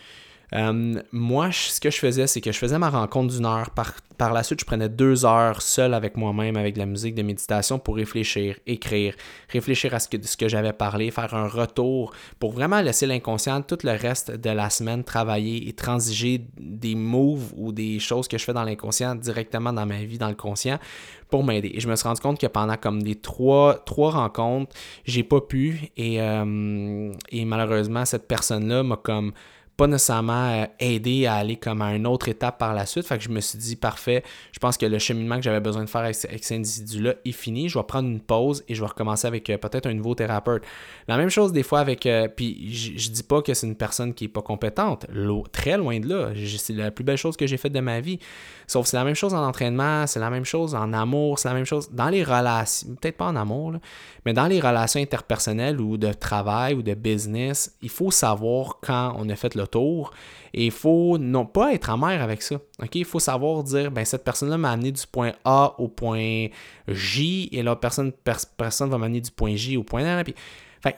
Euh, 0.54 1.00
moi, 1.12 1.50
ce 1.52 1.80
que 1.80 1.90
je 1.90 1.98
faisais, 1.98 2.26
c'est 2.26 2.40
que 2.40 2.52
je 2.52 2.58
faisais 2.58 2.78
ma 2.78 2.90
rencontre 2.90 3.34
d'une 3.34 3.46
heure. 3.46 3.70
Par, 3.70 3.94
par 4.16 4.32
la 4.32 4.42
suite, 4.42 4.60
je 4.60 4.64
prenais 4.64 4.88
deux 4.88 5.24
heures 5.24 5.62
seul 5.62 5.94
avec 5.94 6.16
moi-même, 6.16 6.56
avec 6.56 6.74
de 6.74 6.78
la 6.78 6.86
musique 6.86 7.14
de 7.14 7.22
méditation 7.22 7.78
pour 7.78 7.96
réfléchir, 7.96 8.56
écrire, 8.66 9.14
réfléchir 9.50 9.94
à 9.94 9.98
ce 9.98 10.08
que, 10.08 10.16
ce 10.24 10.36
que 10.36 10.48
j'avais 10.48 10.72
parlé, 10.72 11.10
faire 11.10 11.34
un 11.34 11.48
retour 11.48 12.12
pour 12.38 12.52
vraiment 12.52 12.80
laisser 12.80 13.06
l'inconscient 13.06 13.62
tout 13.62 13.78
le 13.84 13.92
reste 13.92 14.30
de 14.30 14.50
la 14.50 14.70
semaine 14.70 15.04
travailler 15.04 15.68
et 15.68 15.72
transiger 15.72 16.46
des 16.58 16.94
moves 16.94 17.52
ou 17.56 17.72
des 17.72 17.98
choses 17.98 18.28
que 18.28 18.38
je 18.38 18.44
fais 18.44 18.52
dans 18.52 18.64
l'inconscient 18.64 19.14
directement 19.14 19.72
dans 19.72 19.86
ma 19.86 20.02
vie, 20.04 20.18
dans 20.18 20.28
le 20.28 20.34
conscient 20.34 20.78
pour 21.30 21.44
m'aider. 21.44 21.72
Et 21.74 21.80
je 21.80 21.88
me 21.88 21.96
suis 21.96 22.06
rendu 22.06 22.20
compte 22.20 22.40
que 22.40 22.46
pendant 22.46 22.76
comme 22.76 23.02
des 23.02 23.16
trois, 23.16 23.74
trois 23.84 24.10
rencontres, 24.10 24.74
j'ai 25.04 25.22
pas 25.22 25.40
pu 25.40 25.90
et, 25.96 26.20
euh, 26.20 27.12
et 27.30 27.44
malheureusement, 27.44 28.04
cette 28.04 28.28
personne-là 28.28 28.82
m'a 28.82 28.96
comme 28.96 29.32
pas 29.76 29.86
nécessairement 29.86 30.62
euh, 30.62 30.66
aidé 30.80 31.26
à 31.26 31.34
aller 31.34 31.56
comme 31.56 31.82
à 31.82 31.94
une 31.94 32.06
autre 32.06 32.28
étape 32.28 32.58
par 32.58 32.72
la 32.72 32.86
suite. 32.86 33.06
Fait 33.06 33.18
que 33.18 33.24
je 33.24 33.28
me 33.28 33.40
suis 33.40 33.58
dit, 33.58 33.76
parfait, 33.76 34.22
je 34.52 34.58
pense 34.58 34.78
que 34.78 34.86
le 34.86 34.98
cheminement 34.98 35.36
que 35.36 35.42
j'avais 35.42 35.60
besoin 35.60 35.84
de 35.84 35.88
faire 35.88 36.00
avec, 36.00 36.14
cet 36.14 36.52
individu-là 36.52 37.14
est 37.24 37.32
fini. 37.32 37.68
Je 37.68 37.78
vais 37.78 37.84
prendre 37.84 38.08
une 38.08 38.20
pause 38.20 38.64
et 38.68 38.74
je 38.74 38.80
vais 38.80 38.88
recommencer 38.88 39.26
avec 39.26 39.50
euh, 39.50 39.58
peut-être 39.58 39.86
un 39.86 39.92
nouveau 39.92 40.14
thérapeute. 40.14 40.62
La 41.08 41.18
même 41.18 41.28
chose 41.28 41.52
des 41.52 41.62
fois 41.62 41.80
avec. 41.80 42.06
Euh, 42.06 42.26
puis 42.28 42.72
je, 42.72 43.10
dis 43.10 43.22
pas 43.22 43.42
que 43.42 43.52
c'est 43.52 43.66
une 43.66 43.76
personne 43.76 44.14
qui 44.14 44.24
est 44.24 44.28
pas 44.28 44.42
compétente. 44.42 45.06
très 45.52 45.76
loin 45.76 46.00
de 46.00 46.08
là. 46.08 46.30
C'est 46.58 46.72
la 46.72 46.90
plus 46.90 47.04
belle 47.04 47.18
chose 47.18 47.36
que 47.36 47.46
j'ai 47.46 47.58
faite 47.58 47.72
de 47.72 47.80
ma 47.80 48.00
vie. 48.00 48.18
Sauf 48.66 48.86
c'est 48.86 48.96
la 48.96 49.04
même 49.04 49.14
chose 49.14 49.34
en 49.34 49.46
entraînement, 49.46 50.06
c'est 50.06 50.18
la 50.18 50.30
même 50.30 50.44
chose 50.44 50.74
en 50.74 50.92
amour, 50.92 51.38
c'est 51.38 51.48
la 51.48 51.54
même 51.54 51.66
chose 51.66 51.90
dans 51.92 52.08
les 52.08 52.24
relations. 52.24 52.88
Peut-être 53.00 53.16
pas 53.16 53.26
en 53.26 53.36
amour, 53.36 53.74
mais 54.24 54.32
dans 54.32 54.46
les 54.46 54.60
relations 54.60 55.00
interpersonnelles 55.00 55.80
ou 55.80 55.96
de 55.96 56.12
travail 56.12 56.74
ou 56.74 56.82
de 56.82 56.94
business, 56.94 57.76
il 57.82 57.90
faut 57.90 58.10
savoir 58.10 58.78
quand 58.80 59.14
on 59.18 59.28
a 59.28 59.36
fait 59.36 59.54
le 59.54 59.65
Et 60.54 60.66
il 60.66 60.70
faut 60.70 61.18
non 61.18 61.44
pas 61.44 61.74
être 61.74 61.90
amer 61.90 62.22
avec 62.22 62.42
ça. 62.42 62.56
Il 62.94 63.04
faut 63.04 63.18
savoir 63.18 63.62
dire, 63.62 63.90
ben, 63.90 64.04
cette 64.04 64.24
personne-là 64.24 64.56
m'a 64.56 64.70
amené 64.70 64.92
du 64.92 65.02
point 65.10 65.32
A 65.44 65.74
au 65.78 65.88
point 65.88 66.48
J, 66.88 67.48
et 67.52 67.62
là, 67.62 67.76
personne, 67.76 68.12
personne 68.56 68.90
va 68.90 68.98
m'amener 68.98 69.20
du 69.20 69.30
point 69.30 69.54
J 69.54 69.76
au 69.76 69.82
point 69.82 70.00
N. 70.00 70.24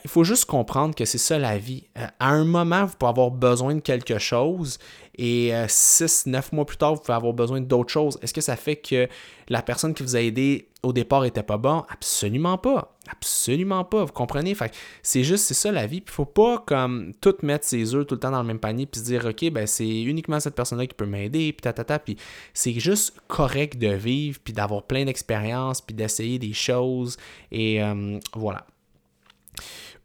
Il 0.04 0.10
faut 0.10 0.24
juste 0.24 0.44
comprendre 0.44 0.94
que 0.94 1.04
c'est 1.04 1.18
ça 1.18 1.38
la 1.38 1.58
vie. 1.58 1.84
Euh, 1.96 2.06
à 2.18 2.30
un 2.30 2.44
moment, 2.44 2.84
vous 2.84 2.94
pouvez 2.98 3.10
avoir 3.10 3.30
besoin 3.30 3.74
de 3.74 3.80
quelque 3.80 4.18
chose 4.18 4.78
et 5.18 5.52
6, 5.66 6.24
euh, 6.26 6.30
9 6.30 6.52
mois 6.52 6.64
plus 6.64 6.76
tard, 6.76 6.94
vous 6.94 7.00
pouvez 7.00 7.16
avoir 7.16 7.32
besoin 7.32 7.60
d'autre 7.60 7.90
chose. 7.90 8.18
Est-ce 8.22 8.32
que 8.32 8.40
ça 8.40 8.54
fait 8.54 8.76
que 8.76 9.08
la 9.48 9.62
personne 9.62 9.92
qui 9.92 10.04
vous 10.04 10.14
a 10.14 10.20
aidé 10.20 10.68
au 10.84 10.92
départ 10.92 11.22
n'était 11.22 11.42
pas 11.42 11.56
bon? 11.56 11.84
Absolument 11.90 12.56
pas. 12.56 12.96
Absolument 13.10 13.84
pas. 13.84 14.04
Vous 14.04 14.12
comprenez? 14.12 14.56
C'est 15.02 15.24
juste, 15.24 15.44
c'est 15.44 15.54
ça 15.54 15.72
la 15.72 15.86
vie. 15.86 16.00
Puis 16.00 16.14
faut 16.14 16.24
pas 16.24 16.62
comme 16.64 17.14
tout 17.20 17.34
mettre 17.42 17.66
ses 17.66 17.96
œufs 17.96 18.06
tout 18.06 18.14
le 18.14 18.20
temps 18.20 18.30
dans 18.30 18.42
le 18.42 18.46
même 18.46 18.60
panier 18.60 18.86
puis 18.86 19.00
se 19.00 19.06
dire, 19.06 19.26
OK, 19.26 19.50
ben 19.50 19.66
c'est 19.66 20.02
uniquement 20.02 20.38
cette 20.38 20.54
personne-là 20.54 20.86
qui 20.86 20.94
peut 20.94 21.06
m'aider, 21.06 21.52
puis 21.52 21.62
tatata. 21.62 21.98
Puis 21.98 22.16
c'est 22.54 22.78
juste 22.78 23.20
correct 23.26 23.76
de 23.76 23.88
vivre, 23.88 24.38
puis 24.42 24.52
d'avoir 24.52 24.84
plein 24.84 25.04
d'expériences, 25.04 25.80
puis 25.80 25.94
d'essayer 25.96 26.38
des 26.38 26.52
choses. 26.52 27.16
Et 27.50 27.82
euh, 27.82 28.20
voilà. 28.36 28.66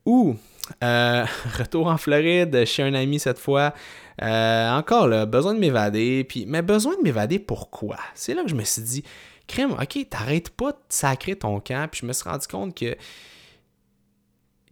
Ou, 0.06 0.36
euh, 0.84 1.26
retour 1.58 1.88
en 1.88 1.98
Floride 1.98 2.66
chez 2.66 2.84
un 2.84 2.94
ami 2.94 3.20
cette 3.20 3.40
fois. 3.40 3.74
Euh, 4.22 4.70
encore 4.72 5.08
là, 5.08 5.26
besoin 5.26 5.54
de 5.54 5.60
m'évader. 5.60 6.24
Puis, 6.24 6.46
mais 6.48 6.62
besoin 6.62 6.96
de 6.96 7.02
m'évader 7.02 7.40
pourquoi? 7.40 7.98
C'est 8.14 8.34
là 8.34 8.44
que 8.44 8.50
je 8.50 8.56
me 8.56 8.64
suis 8.64 8.82
dit, 8.82 9.04
crème, 9.48 9.72
ok, 9.72 10.10
t'arrêtes 10.10 10.50
pas 10.50 10.72
de 10.72 10.78
sacrer 10.90 11.36
ton 11.36 11.60
camp. 11.60 11.90
Puis 11.90 12.02
je 12.04 12.06
me 12.06 12.14
suis 12.14 12.30
rendu 12.30 12.48
compte 12.48 12.78
que 12.78 12.96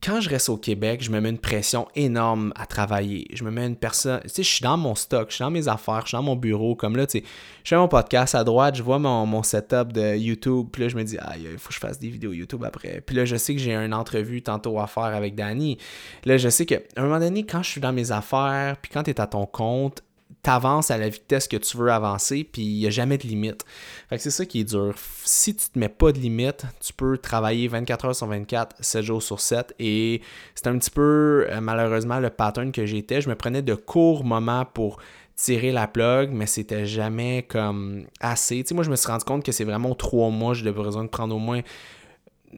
quand 0.03 0.19
je 0.19 0.29
reste 0.29 0.49
au 0.49 0.57
Québec, 0.57 1.03
je 1.03 1.11
me 1.11 1.21
mets 1.21 1.29
une 1.29 1.37
pression 1.37 1.87
énorme 1.95 2.53
à 2.55 2.65
travailler. 2.65 3.27
Je 3.33 3.43
me 3.43 3.51
mets 3.51 3.67
une 3.67 3.75
personne. 3.75 4.19
Tu 4.23 4.29
sais, 4.29 4.43
je 4.43 4.49
suis 4.49 4.63
dans 4.63 4.77
mon 4.77 4.95
stock, 4.95 5.29
je 5.29 5.35
suis 5.35 5.43
dans 5.43 5.51
mes 5.51 5.67
affaires, 5.67 6.01
je 6.01 6.07
suis 6.07 6.15
dans 6.17 6.23
mon 6.23 6.35
bureau. 6.35 6.75
Comme 6.75 6.95
là, 6.95 7.05
tu 7.05 7.19
sais, 7.19 7.25
je 7.63 7.69
fais 7.69 7.75
mon 7.75 7.87
podcast 7.87 8.33
à 8.33 8.43
droite, 8.43 8.75
je 8.75 8.81
vois 8.81 8.97
mon, 8.97 9.43
setup 9.43 9.93
de 9.93 10.15
YouTube. 10.15 10.69
Puis 10.71 10.83
là, 10.83 10.89
je 10.89 10.95
me 10.95 11.03
dis, 11.03 11.17
ah, 11.19 11.35
il 11.37 11.57
faut 11.59 11.67
que 11.67 11.75
je 11.75 11.79
fasse 11.79 11.99
des 11.99 12.09
vidéos 12.09 12.33
YouTube 12.33 12.63
après. 12.63 13.01
Puis 13.05 13.15
là, 13.15 13.25
je 13.25 13.35
sais 13.35 13.53
que 13.53 13.61
j'ai 13.61 13.75
une 13.75 13.93
entrevue 13.93 14.41
tantôt 14.41 14.79
à 14.79 14.87
faire 14.87 15.03
avec 15.03 15.35
Danny. 15.35 15.77
Là, 16.25 16.37
je 16.37 16.49
sais 16.49 16.65
qu'à 16.65 16.79
un 16.97 17.03
moment 17.03 17.19
donné, 17.19 17.45
quand 17.45 17.61
je 17.61 17.69
suis 17.69 17.81
dans 17.81 17.93
mes 17.93 18.11
affaires, 18.11 18.77
puis 18.81 18.91
quand 18.91 19.03
tu 19.03 19.11
es 19.11 19.21
à 19.21 19.27
ton 19.27 19.45
compte, 19.45 20.01
t'avances 20.41 20.91
à 20.91 20.97
la 20.97 21.09
vitesse 21.09 21.47
que 21.47 21.57
tu 21.57 21.77
veux 21.77 21.91
avancer, 21.91 22.43
puis 22.43 22.63
il 22.63 22.79
n'y 22.79 22.87
a 22.87 22.89
jamais 22.89 23.17
de 23.17 23.27
limite. 23.27 23.65
Fait 24.09 24.17
que 24.17 24.23
c'est 24.23 24.31
ça 24.31 24.45
qui 24.45 24.61
est 24.61 24.63
dur. 24.63 24.93
Si 25.23 25.55
tu 25.55 25.69
te 25.69 25.77
mets 25.77 25.89
pas 25.89 26.11
de 26.11 26.19
limite, 26.19 26.65
tu 26.79 26.93
peux 26.93 27.17
travailler 27.17 27.67
24 27.67 28.05
heures 28.05 28.15
sur 28.15 28.27
24, 28.27 28.75
7 28.79 29.03
jours 29.03 29.21
sur 29.21 29.39
7, 29.39 29.75
et 29.79 30.21
c'est 30.55 30.67
un 30.67 30.77
petit 30.77 30.89
peu, 30.89 31.45
euh, 31.49 31.61
malheureusement, 31.61 32.19
le 32.19 32.29
pattern 32.29 32.71
que 32.71 32.85
j'étais. 32.85 33.21
Je 33.21 33.29
me 33.29 33.35
prenais 33.35 33.61
de 33.61 33.75
courts 33.75 34.23
moments 34.23 34.65
pour 34.65 34.97
tirer 35.35 35.71
la 35.71 35.87
plug, 35.87 36.31
mais 36.31 36.45
c'était 36.45 36.85
jamais 36.85 37.43
comme 37.43 38.05
assez. 38.19 38.63
Tu 38.63 38.73
moi, 38.73 38.83
je 38.83 38.91
me 38.91 38.95
suis 38.95 39.07
rendu 39.07 39.25
compte 39.25 39.43
que 39.43 39.51
c'est 39.51 39.63
vraiment 39.63 39.95
trois 39.95 40.29
mois, 40.29 40.53
j'ai 40.53 40.71
besoin 40.71 41.03
de 41.03 41.09
prendre 41.09 41.35
au 41.35 41.39
moins 41.39 41.61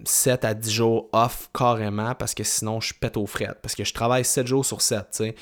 7 0.06 0.46
à 0.46 0.54
10 0.54 0.72
jours 0.72 1.10
off 1.14 1.50
carrément 1.54 2.16
parce 2.16 2.34
que 2.34 2.44
sinon 2.44 2.82
je 2.82 2.94
pète 2.94 3.18
aux 3.18 3.26
frettes. 3.26 3.60
Parce 3.62 3.76
que 3.76 3.84
je 3.84 3.94
travaille 3.94 4.26
7 4.26 4.48
jours 4.48 4.66
sur 4.66 4.82
7. 4.82 5.08
sais. 5.12 5.36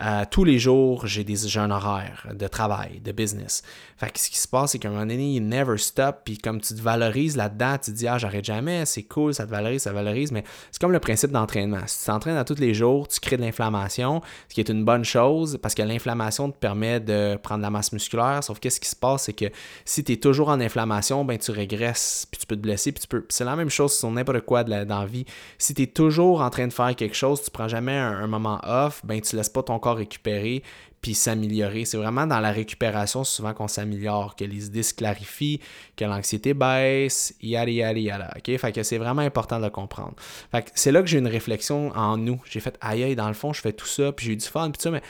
Euh, 0.00 0.24
tous 0.30 0.44
les 0.44 0.58
jours, 0.58 1.06
j'ai 1.06 1.24
des 1.24 1.48
un 1.56 1.70
horaire 1.70 2.28
de 2.34 2.46
travail, 2.46 3.00
de 3.00 3.12
business. 3.12 3.62
Fait 3.96 4.10
que 4.10 4.20
ce 4.20 4.30
qui 4.30 4.38
se 4.38 4.46
passe, 4.46 4.72
c'est 4.72 4.78
qu'à 4.78 4.88
un 4.88 4.92
moment 4.92 5.06
donné, 5.06 5.34
il 5.34 5.48
never 5.48 5.76
stop. 5.78 6.18
Puis 6.24 6.38
comme 6.38 6.60
tu 6.60 6.74
te 6.74 6.80
valorises 6.80 7.36
là-dedans, 7.36 7.78
tu 7.82 7.90
te 7.90 7.96
dis 7.96 8.06
Ah, 8.06 8.18
j'arrête 8.18 8.44
jamais, 8.44 8.86
c'est 8.86 9.02
cool, 9.02 9.34
ça 9.34 9.46
te 9.46 9.50
valorise, 9.50 9.82
ça 9.82 9.92
valorise. 9.92 10.30
Mais 10.30 10.44
c'est 10.70 10.80
comme 10.80 10.92
le 10.92 11.00
principe 11.00 11.30
d'entraînement. 11.30 11.80
Si 11.86 12.00
tu 12.00 12.06
t'entraînes 12.06 12.36
à 12.36 12.44
tous 12.44 12.58
les 12.58 12.74
jours, 12.74 13.08
tu 13.08 13.18
crées 13.18 13.36
de 13.36 13.42
l'inflammation, 13.42 14.20
ce 14.48 14.54
qui 14.54 14.60
est 14.60 14.68
une 14.68 14.84
bonne 14.84 15.04
chose 15.04 15.58
parce 15.60 15.74
que 15.74 15.82
l'inflammation 15.82 16.50
te 16.50 16.56
permet 16.56 17.00
de 17.00 17.36
prendre 17.42 17.62
la 17.62 17.70
masse 17.70 17.92
musculaire. 17.92 18.42
Sauf 18.42 18.60
que 18.60 18.70
ce 18.70 18.78
qui 18.78 18.88
se 18.88 18.96
passe, 18.96 19.24
c'est 19.24 19.32
que 19.32 19.46
si 19.84 20.04
tu 20.04 20.12
es 20.12 20.16
toujours 20.16 20.48
en 20.48 20.60
inflammation, 20.60 21.24
ben 21.24 21.38
tu 21.38 21.50
régresses, 21.50 22.26
puis 22.30 22.40
tu 22.40 22.46
peux 22.46 22.56
te 22.56 22.60
blesser, 22.60 22.92
puis 22.92 23.00
tu 23.00 23.08
peux. 23.08 23.24
C'est 23.28 23.44
la 23.44 23.56
même 23.56 23.70
chose 23.70 23.96
sur 23.96 24.10
n'importe 24.10 24.40
quoi 24.42 24.64
de 24.64 24.70
la, 24.70 24.84
dans 24.84 25.00
la 25.00 25.06
vie. 25.06 25.24
Si 25.58 25.74
tu 25.74 25.82
es 25.82 25.86
toujours 25.86 26.42
en 26.42 26.50
train 26.50 26.66
de 26.66 26.72
faire 26.72 26.94
quelque 26.94 27.16
chose, 27.16 27.42
tu 27.42 27.50
prends 27.50 27.68
jamais 27.68 27.96
un, 27.96 28.12
un 28.12 28.26
moment 28.26 28.60
off, 28.62 29.00
ben 29.04 29.20
tu 29.20 29.34
laisses 29.34 29.48
pas 29.48 29.62
ton 29.62 29.78
corps 29.78 29.87
récupérer 29.96 30.62
puis 31.00 31.14
s'améliorer. 31.14 31.84
C'est 31.84 31.96
vraiment 31.96 32.26
dans 32.26 32.40
la 32.40 32.50
récupération 32.50 33.24
souvent 33.24 33.54
qu'on 33.54 33.68
s'améliore, 33.68 34.34
que 34.34 34.44
les 34.44 34.66
idées 34.66 34.82
se 34.82 34.94
clarifient, 34.94 35.60
que 35.96 36.04
l'anxiété 36.04 36.54
baisse, 36.54 37.34
yada 37.40 37.70
yada 37.70 37.98
yada. 37.98 38.34
Fait 38.44 38.72
que 38.72 38.82
c'est 38.82 38.98
vraiment 38.98 39.22
important 39.22 39.60
de 39.60 39.68
comprendre. 39.68 40.14
Fait 40.50 40.62
que 40.62 40.70
c'est 40.74 40.92
là 40.92 41.00
que 41.00 41.06
j'ai 41.06 41.18
une 41.18 41.28
réflexion 41.28 41.92
en 41.96 42.16
nous. 42.16 42.40
J'ai 42.50 42.60
fait 42.60 42.76
aïe 42.80 43.14
dans 43.14 43.28
le 43.28 43.34
fond, 43.34 43.52
je 43.52 43.60
fais 43.60 43.72
tout 43.72 43.86
ça, 43.86 44.12
puis 44.12 44.26
j'ai 44.26 44.32
eu 44.32 44.36
du 44.36 44.46
fun, 44.46 44.70
puis 44.70 44.82
ça, 44.82 44.90
mais 44.90 45.02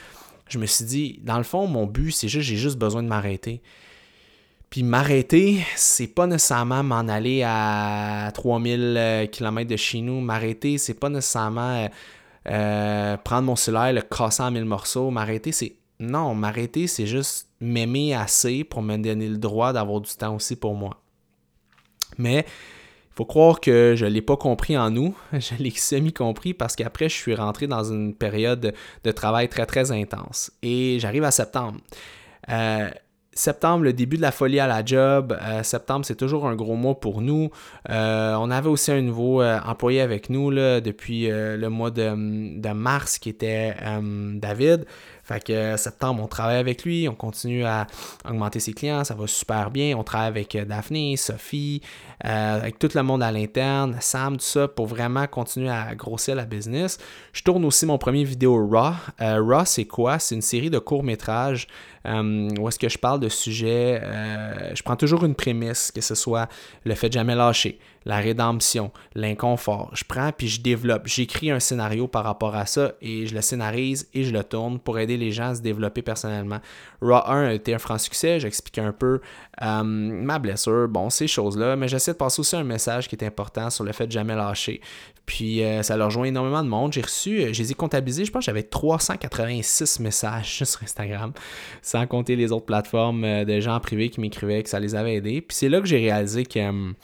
je 0.49 0.59
me 0.59 0.67
suis 0.67 0.85
dit, 0.85 1.21
dans 1.23 1.39
le 1.39 1.45
fond, 1.45 1.67
mon 1.67 1.87
but, 1.87 2.11
c'est 2.11 2.29
juste, 2.29 2.49
j'ai 2.49 2.57
juste 2.57 2.79
besoin 2.79 3.03
de 3.03 3.09
m'arrêter. 3.09 3.61
Puis 4.71 4.83
m'arrêter, 4.83 5.65
c'est 5.77 6.09
pas 6.09 6.27
nécessairement 6.27 6.83
m'en 6.83 7.09
aller 7.09 7.43
à 7.43 8.31
3000 8.35 8.81
euh, 8.81 9.27
km 9.27 9.69
de 9.69 9.77
chez 9.77 10.03
nous. 10.03 10.21
M'arrêter, 10.21 10.77
c'est 10.77 10.95
pas 10.95 11.09
nécessairement 11.09 11.89
euh, 12.49 13.17
prendre 13.19 13.45
mon 13.45 13.57
cellulaire, 13.57 13.93
le 13.93 14.03
casser 14.03 14.43
en 14.43 14.51
mille 14.51 14.65
morceaux, 14.65 15.11
m'arrêter, 15.11 15.53
c'est. 15.53 15.75
Non, 16.01 16.35
m'arrêter, 16.35 16.87
c'est 16.87 17.07
juste 17.07 17.49
m'aimer 17.61 18.15
assez 18.15 18.63
pour 18.63 18.83
me 18.83 18.97
donner 18.97 19.29
le 19.29 19.37
droit 19.37 19.73
d'avoir 19.73 20.01
du 20.01 20.11
temps 20.13 20.37
aussi 20.37 20.55
pour 20.55 20.75
moi. 20.75 21.01
Mais 22.19 22.47
il 22.47 23.15
faut 23.17 23.25
croire 23.25 23.61
que 23.61 23.95
je 23.97 24.05
ne 24.05 24.11
l'ai 24.11 24.23
pas 24.23 24.37
compris 24.37 24.79
en 24.79 24.91
nous, 24.91 25.17
je 25.33 25.57
l'ai 25.59 25.71
semi-compris 25.71 26.55
parce 26.55 26.77
qu'après, 26.77 27.09
je 27.09 27.15
suis 27.17 27.35
rentré 27.35 27.67
dans 27.67 27.83
une 27.83 28.15
période 28.15 28.73
de 29.03 29.11
travail 29.11 29.49
très, 29.49 29.67
très 29.67 29.91
intense. 29.91 30.53
Et 30.63 30.99
j'arrive 31.01 31.25
à 31.25 31.33
septembre. 31.33 31.81
Euh, 32.49 32.89
septembre, 33.39 33.85
le 33.85 33.93
début 33.93 34.17
de 34.17 34.23
la 34.23 34.33
folie 34.33 34.61
à 34.61 34.67
la 34.67 34.85
job. 34.85 35.37
Euh, 35.41 35.63
septembre, 35.63 36.05
c'est 36.05 36.17
toujours 36.17 36.47
un 36.47 36.57
gros 36.57 36.75
mois 36.75 36.99
pour 36.99 37.21
nous. 37.21 37.51
Euh, 37.89 38.35
on 38.39 38.51
avait 38.51 38.69
aussi 38.69 38.91
un 38.91 39.01
nouveau 39.01 39.41
euh, 39.43 39.59
employé 39.65 40.01
avec 40.01 40.29
nous 40.29 40.51
depuis 40.51 41.29
le 41.29 41.69
mois 41.69 41.91
de, 41.91 42.73
mars 42.73 43.19
qui 43.19 43.29
était 43.29 43.75
David. 44.35 44.85
Fait 45.29 45.45
que 45.45 45.53
euh, 45.53 45.77
septembre, 45.77 46.23
on 46.23 46.27
travaille 46.27 46.57
avec 46.57 46.85
lui, 46.85 47.07
on 47.07 47.15
continue 47.15 47.63
à 47.63 47.87
augmenter 48.27 48.61
ses 48.61 48.73
clients, 48.73 49.05
ça 49.05 49.15
va 49.15 49.27
super 49.27 49.71
bien. 49.71 49.95
On 49.99 50.03
travaille 50.03 50.29
avec 50.29 50.57
euh, 50.57 50.65
Daphné, 50.65 51.19
Sophie, 51.19 51.83
euh, 52.25 52.57
avec 52.57 52.79
tout 52.79 52.89
le 52.95 53.03
monde 53.03 53.23
à 53.23 53.31
l'interne, 53.31 53.99
Sam, 54.01 54.39
tout 54.39 54.45
ça, 54.45 54.69
pour 54.69 54.87
vraiment 54.87 55.27
continuer 55.27 55.69
à 55.69 55.95
grossir 55.95 56.35
la 56.35 56.47
business. 56.47 56.97
Je 57.35 57.43
tourne 57.43 57.63
aussi 57.67 57.85
mon 57.85 57.99
premier 57.99 58.25
vidéo 58.25 58.67
Raw. 58.67 58.95
Raw, 59.21 59.67
c'est 59.67 59.85
quoi? 59.85 60.19
C'est 60.19 60.35
une 60.35 60.41
série 60.41 60.71
de 60.71 60.79
courts-métrages 60.79 61.67
où 62.07 62.69
est-ce 62.69 62.79
que 62.79 62.89
je 62.89 62.97
parle 62.97 63.21
de 63.21 63.29
sujets. 63.29 64.01
je 64.73 64.83
prends 64.83 64.97
toujours 64.97 65.25
une 65.27 65.35
prémisse, 65.35 65.93
que 65.93 66.01
ce 66.01 66.15
soit 66.15 66.49
le 66.85 66.95
fait 66.95 67.09
de 67.09 67.15
jamais 67.15 67.35
lâcher, 67.35 67.79
la 68.05 68.19
rédemption, 68.19 68.91
l'inconfort. 69.15 69.91
Je 69.95 70.05
prends 70.05 70.33
puis 70.33 70.49
je 70.49 70.61
développe. 70.61 71.07
J'écris 71.07 71.51
un 71.51 71.61
scénario 71.61 72.09
par 72.09 72.25
rapport 72.25 72.55
à 72.55 72.67
ça 72.67 72.93
et 73.01 73.27
je 73.27 73.35
le 73.35 73.41
scénarise 73.41 74.09
et 74.15 74.25
je 74.25 74.33
le 74.33 74.45
tourne 74.45 74.79
pour 74.79 74.99
aider 74.99 75.17
les 75.17 75.31
gens 75.31 75.51
à 75.51 75.55
se 75.55 75.63
développer 75.63 76.03
personnellement. 76.03 76.59
Raw 77.01 77.23
1 77.27 77.49
a 77.49 77.53
été 77.53 77.75
un 77.75 77.79
franc 77.79 77.99
succès. 77.99 78.41
J'explique 78.41 78.79
un 78.79 78.93
peu 78.93 79.21
euh, 79.63 79.83
ma 79.83 80.39
blessure, 80.39 80.89
bon, 80.89 81.11
ces 81.11 81.27
choses-là, 81.27 81.77
mais 81.77 81.89
j'essaie 81.89 82.13
de 82.13 82.17
passer 82.17 82.41
aussi 82.41 82.57
un 82.57 82.65
message 82.65 83.09
qui 83.09 83.17
est 83.17 83.25
important 83.25 83.71
sur 83.71 83.85
le 83.85 83.93
fait 83.93 84.07
de 84.07 84.13
jamais 84.13 84.35
lâcher. 84.35 84.81
Puis 85.27 85.63
euh, 85.63 85.83
ça 85.83 85.97
leur 85.97 86.07
rejoint 86.07 86.27
énormément 86.27 86.63
de 86.63 86.69
monde. 86.69 86.93
J'ai 86.93 87.03
reçu, 87.03 87.43
euh, 87.43 87.53
je 87.53 87.63
je 87.63 87.75
pense 87.75 88.41
que 88.41 88.41
j'avais 88.41 88.63
386 88.63 90.01
messages 90.01 90.65
sur 90.65 90.83
Instagram, 90.83 91.33
sans 91.83 92.07
compter 92.07 92.37
les 92.37 92.53
autres 92.53 92.67
plateformes 92.67 93.45
de 93.45 93.61
gens 93.61 93.79
privés 93.81 94.09
qui 94.09 94.21
m'écrivaient 94.21 94.63
que 94.63 94.71
ça 94.71 94.81
les 94.81 94.95
avait 94.95 95.17
aidés. 95.17 95.41
Puis 95.41 95.57
c'est 95.57 95.69
là 95.69 95.81
que 95.81 95.87
j'ai 95.87 95.99
réalisé 95.99 96.45
que 96.45 96.95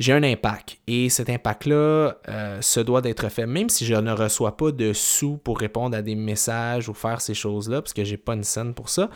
j'ai 0.00 0.14
un 0.14 0.22
impact. 0.22 0.78
Et 0.86 1.10
cet 1.10 1.28
impact-là 1.28 2.14
euh, 2.28 2.60
se 2.62 2.80
doit 2.80 3.02
d'être 3.02 3.28
fait, 3.28 3.46
même 3.46 3.68
si 3.68 3.84
je 3.84 3.94
ne 3.94 4.10
reçois 4.12 4.56
pas 4.56 4.72
de 4.72 4.94
sous 4.94 5.36
pour 5.36 5.58
répondre 5.58 5.96
à 5.96 6.00
des 6.00 6.14
messages 6.14 6.88
ou 6.88 6.94
faire 6.94 7.20
ces 7.20 7.34
choses-là, 7.34 7.82
parce 7.82 7.92
que 7.92 8.02
j'ai 8.02 8.16
pas 8.16 8.32
une 8.32 8.42
scène 8.42 8.72
pour 8.72 8.88
ça. 8.88 9.10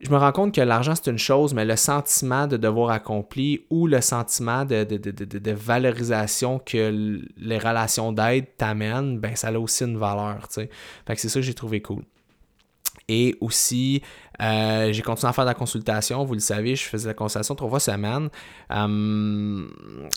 Je 0.00 0.10
me 0.10 0.16
rends 0.16 0.32
compte 0.32 0.54
que 0.54 0.60
l'argent, 0.60 0.94
c'est 0.94 1.10
une 1.10 1.18
chose, 1.18 1.54
mais 1.54 1.66
le 1.66 1.76
sentiment 1.76 2.46
de 2.46 2.56
devoir 2.56 2.90
accomplir 2.90 3.60
ou 3.70 3.86
le 3.86 4.00
sentiment 4.00 4.64
de, 4.64 4.84
de, 4.84 5.52
valorisation 5.52 6.58
que 6.58 7.20
les 7.36 7.58
relations 7.58 8.12
d'aide 8.12 8.46
t'amènent, 8.56 9.18
ben 9.18 9.36
ça 9.36 9.48
a 9.48 9.58
aussi 9.58 9.84
une 9.84 9.98
valeur. 9.98 10.48
Fait 10.50 10.68
que 11.14 11.20
c'est 11.20 11.28
ça 11.28 11.40
que 11.40 11.46
j'ai 11.46 11.54
trouvé 11.54 11.80
cool. 11.80 12.04
Et 13.08 13.36
aussi, 13.40 14.02
euh, 14.40 14.92
j'ai 14.92 15.02
continué 15.02 15.28
à 15.28 15.32
faire 15.32 15.44
de 15.44 15.50
la 15.50 15.54
consultation. 15.54 16.24
Vous 16.24 16.34
le 16.34 16.40
savez, 16.40 16.76
je 16.76 16.84
faisais 16.84 17.08
la 17.08 17.14
consultation 17.14 17.54
trois 17.54 17.68
fois 17.68 17.80
semaine 17.80 18.30
euh, 18.70 19.66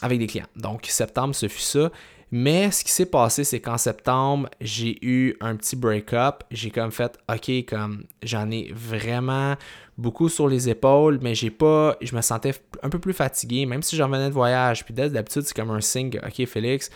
avec 0.02 0.20
des 0.20 0.28
clients. 0.28 0.48
Donc, 0.56 0.86
septembre, 0.88 1.36
ce 1.36 1.48
fut 1.48 1.60
ça. 1.60 1.92
Mais 2.30 2.72
ce 2.72 2.84
qui 2.84 2.92
s'est 2.92 3.06
passé, 3.06 3.46
c'est 3.46 3.62
qu'en 3.62 3.78
septembre, 3.78 4.50
j'ai 4.60 4.98
eu 5.06 5.36
un 5.40 5.56
petit 5.56 5.78
break-up. 5.78 6.44
J'ai 6.52 6.72
comme 6.72 6.92
fait, 6.92 7.18
OK, 7.30 7.50
comme 7.68 8.04
j'en 8.22 8.52
ai 8.52 8.72
vraiment 8.74 9.56
beaucoup 9.98 10.28
sur 10.28 10.48
les 10.48 10.70
épaules, 10.70 11.20
mais 11.22 11.36
j'ai 11.36 11.50
pas, 11.50 11.96
je 12.02 12.16
me 12.16 12.22
sentais 12.22 12.54
un 12.84 12.90
peu 12.90 13.00
plus 13.00 13.14
fatigué, 13.14 13.66
même 13.66 13.82
si 13.82 13.96
j'en 13.96 14.10
venais 14.10 14.28
de 14.28 14.34
voyage. 14.34 14.84
Puis 14.84 14.94
d'habitude, 14.94 15.44
c'est 15.44 15.56
comme 15.56 15.72
un 15.72 15.82
signe, 15.82 16.20
OK, 16.26 16.46
Félix, 16.46 16.90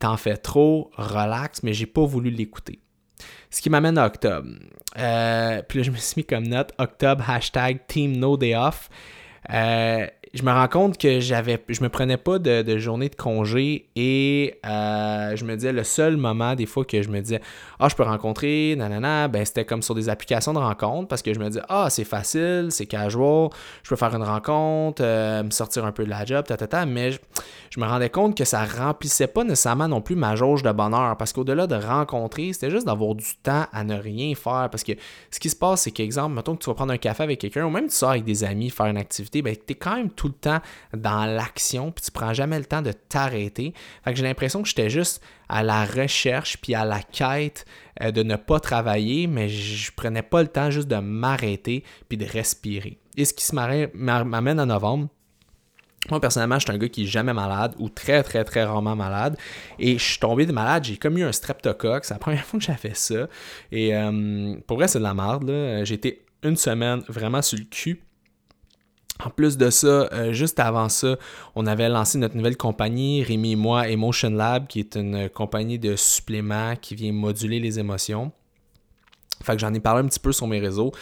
t'en 0.00 0.16
fais 0.16 0.36
trop, 0.36 0.90
relax, 0.96 1.62
mais 1.62 1.72
j'ai 1.72 1.86
pas 1.86 2.04
voulu 2.04 2.30
l'écouter. 2.30 2.80
Ce 3.50 3.60
qui 3.60 3.70
m'amène 3.70 3.98
à 3.98 4.06
octobre. 4.06 4.48
Euh, 4.98 5.62
puis 5.68 5.78
là, 5.78 5.84
je 5.84 5.90
me 5.90 5.96
suis 5.96 6.14
mis 6.18 6.24
comme 6.24 6.46
note 6.46 6.72
octobre, 6.78 7.28
hashtag 7.28 7.80
team 7.86 8.16
no 8.16 8.36
day 8.36 8.54
off. 8.54 8.88
Euh, 9.52 10.06
je 10.32 10.44
me 10.44 10.52
rends 10.52 10.68
compte 10.68 10.96
que 10.96 11.18
j'avais 11.18 11.62
je 11.68 11.82
me 11.82 11.88
prenais 11.88 12.16
pas 12.16 12.38
de, 12.38 12.62
de 12.62 12.78
journée 12.78 13.08
de 13.08 13.16
congé 13.16 13.88
et 13.96 14.54
euh, 14.64 15.34
je 15.34 15.44
me 15.44 15.56
disais 15.56 15.72
le 15.72 15.82
seul 15.82 16.16
moment 16.16 16.54
des 16.54 16.66
fois 16.66 16.84
que 16.84 17.02
je 17.02 17.08
me 17.08 17.20
disais 17.20 17.40
ah 17.80 17.88
je 17.88 17.96
peux 17.96 18.04
rencontrer 18.04 18.76
nanana 18.76 19.26
ben 19.26 19.44
c'était 19.44 19.64
comme 19.64 19.82
sur 19.82 19.96
des 19.96 20.08
applications 20.08 20.52
de 20.52 20.58
rencontres 20.58 21.08
parce 21.08 21.22
que 21.22 21.34
je 21.34 21.40
me 21.40 21.48
disais 21.48 21.62
ah 21.68 21.88
c'est 21.90 22.04
facile 22.04 22.68
c'est 22.70 22.86
casual 22.86 23.48
je 23.82 23.88
peux 23.88 23.96
faire 23.96 24.14
une 24.14 24.22
rencontre 24.22 25.02
euh, 25.02 25.42
me 25.42 25.50
sortir 25.50 25.84
un 25.84 25.90
peu 25.90 26.04
de 26.04 26.10
la 26.10 26.24
job 26.24 26.44
ta, 26.46 26.86
mais 26.86 27.10
je, 27.10 27.80
me 27.80 27.86
rendais 27.86 28.10
compte 28.10 28.36
que 28.36 28.44
ça 28.44 28.64
remplissait 28.64 29.26
pas 29.26 29.42
nécessairement 29.42 29.88
non 29.88 30.00
plus 30.00 30.14
ma 30.14 30.36
jauge 30.36 30.62
de 30.62 30.70
bonheur 30.70 31.16
parce 31.16 31.32
qu'au-delà 31.32 31.66
de 31.66 31.74
rencontrer 31.74 32.52
c'était 32.52 32.70
juste 32.70 32.86
d'avoir 32.86 33.16
du 33.16 33.26
temps 33.42 33.64
à 33.72 33.82
ne 33.82 33.98
rien 33.98 34.32
faire 34.36 34.68
parce 34.70 34.84
que 34.84 34.92
ce 35.32 35.40
qui 35.40 35.50
se 35.50 35.56
passe 35.56 35.82
c'est 35.82 35.90
qu'exemple 35.90 36.36
mettons 36.36 36.54
que 36.54 36.62
tu 36.62 36.70
vas 36.70 36.74
prendre 36.74 36.92
un 36.92 36.98
café 36.98 37.24
avec 37.24 37.40
quelqu'un 37.40 37.66
ou 37.66 37.70
même 37.70 37.88
tu 37.88 37.96
sors 37.96 38.10
avec 38.10 38.22
des 38.22 38.44
amis 38.44 38.70
faire 38.70 38.86
une 38.86 38.96
activité 38.96 39.42
ben 39.42 39.56
es 39.68 39.74
quand 39.74 39.96
même 39.96 40.10
tout 40.20 40.28
le 40.28 40.34
temps 40.34 40.60
dans 40.94 41.24
l'action, 41.24 41.92
puis 41.92 42.04
tu 42.04 42.10
prends 42.10 42.34
jamais 42.34 42.58
le 42.58 42.66
temps 42.66 42.82
de 42.82 42.92
t'arrêter. 42.92 43.72
Fait 44.04 44.10
que 44.10 44.18
j'ai 44.18 44.22
l'impression 44.22 44.60
que 44.60 44.68
j'étais 44.68 44.90
juste 44.90 45.22
à 45.48 45.62
la 45.62 45.86
recherche, 45.86 46.58
puis 46.60 46.74
à 46.74 46.84
la 46.84 47.00
quête 47.00 47.64
euh, 48.02 48.10
de 48.10 48.22
ne 48.22 48.36
pas 48.36 48.60
travailler, 48.60 49.26
mais 49.26 49.48
je 49.48 49.90
prenais 49.92 50.20
pas 50.20 50.42
le 50.42 50.48
temps 50.48 50.70
juste 50.70 50.88
de 50.88 50.96
m'arrêter, 50.96 51.84
puis 52.10 52.18
de 52.18 52.26
respirer. 52.26 52.98
Et 53.16 53.24
ce 53.24 53.32
qui 53.32 53.44
se 53.44 53.54
m'amène 53.54 54.60
à 54.60 54.66
novembre, 54.66 55.08
moi, 56.10 56.20
personnellement, 56.20 56.58
je 56.58 56.66
suis 56.66 56.72
un 56.72 56.78
gars 56.78 56.88
qui 56.88 57.04
est 57.04 57.06
jamais 57.06 57.32
malade 57.32 57.74
ou 57.78 57.88
très, 57.88 58.22
très, 58.22 58.44
très 58.44 58.64
rarement 58.64 58.96
malade. 58.96 59.38
Et 59.78 59.96
je 59.96 60.02
suis 60.02 60.18
tombé 60.18 60.44
de 60.44 60.52
malade. 60.52 60.84
J'ai 60.84 60.96
comme 60.96 61.16
eu 61.16 61.24
un 61.24 61.32
streptocoque. 61.32 62.04
C'est 62.04 62.14
la 62.14 62.18
première 62.20 62.44
fois 62.44 62.58
que 62.58 62.64
j'ai 62.64 62.74
fait 62.74 62.96
ça. 62.96 63.26
Et 63.70 63.94
euh, 63.94 64.54
pour 64.66 64.78
vrai, 64.78 64.88
c'est 64.88 64.98
de 64.98 65.04
la 65.04 65.14
merde. 65.14 65.50
J'ai 65.84 65.94
été 65.94 66.24
une 66.42 66.56
semaine 66.56 67.02
vraiment 67.08 67.42
sur 67.42 67.58
le 67.58 67.64
cul. 67.64 68.02
En 69.24 69.30
plus 69.30 69.58
de 69.58 69.70
ça, 69.70 69.86
euh, 69.86 70.32
juste 70.32 70.58
avant 70.60 70.88
ça, 70.88 71.16
on 71.54 71.66
avait 71.66 71.88
lancé 71.88 72.18
notre 72.18 72.36
nouvelle 72.36 72.56
compagnie, 72.56 73.22
Rémi 73.22 73.52
et 73.52 73.56
moi, 73.56 73.88
Emotion 73.88 74.30
Lab, 74.30 74.66
qui 74.66 74.80
est 74.80 74.96
une 74.96 75.28
compagnie 75.28 75.78
de 75.78 75.96
suppléments 75.96 76.74
qui 76.76 76.94
vient 76.94 77.12
moduler 77.12 77.60
les 77.60 77.78
émotions. 77.78 78.32
Fait 79.42 79.52
que 79.52 79.58
j'en 79.58 79.74
ai 79.74 79.80
parlé 79.80 80.02
un 80.04 80.08
petit 80.08 80.20
peu 80.20 80.32
sur 80.32 80.46
mes 80.46 80.60
réseaux. 80.60 80.92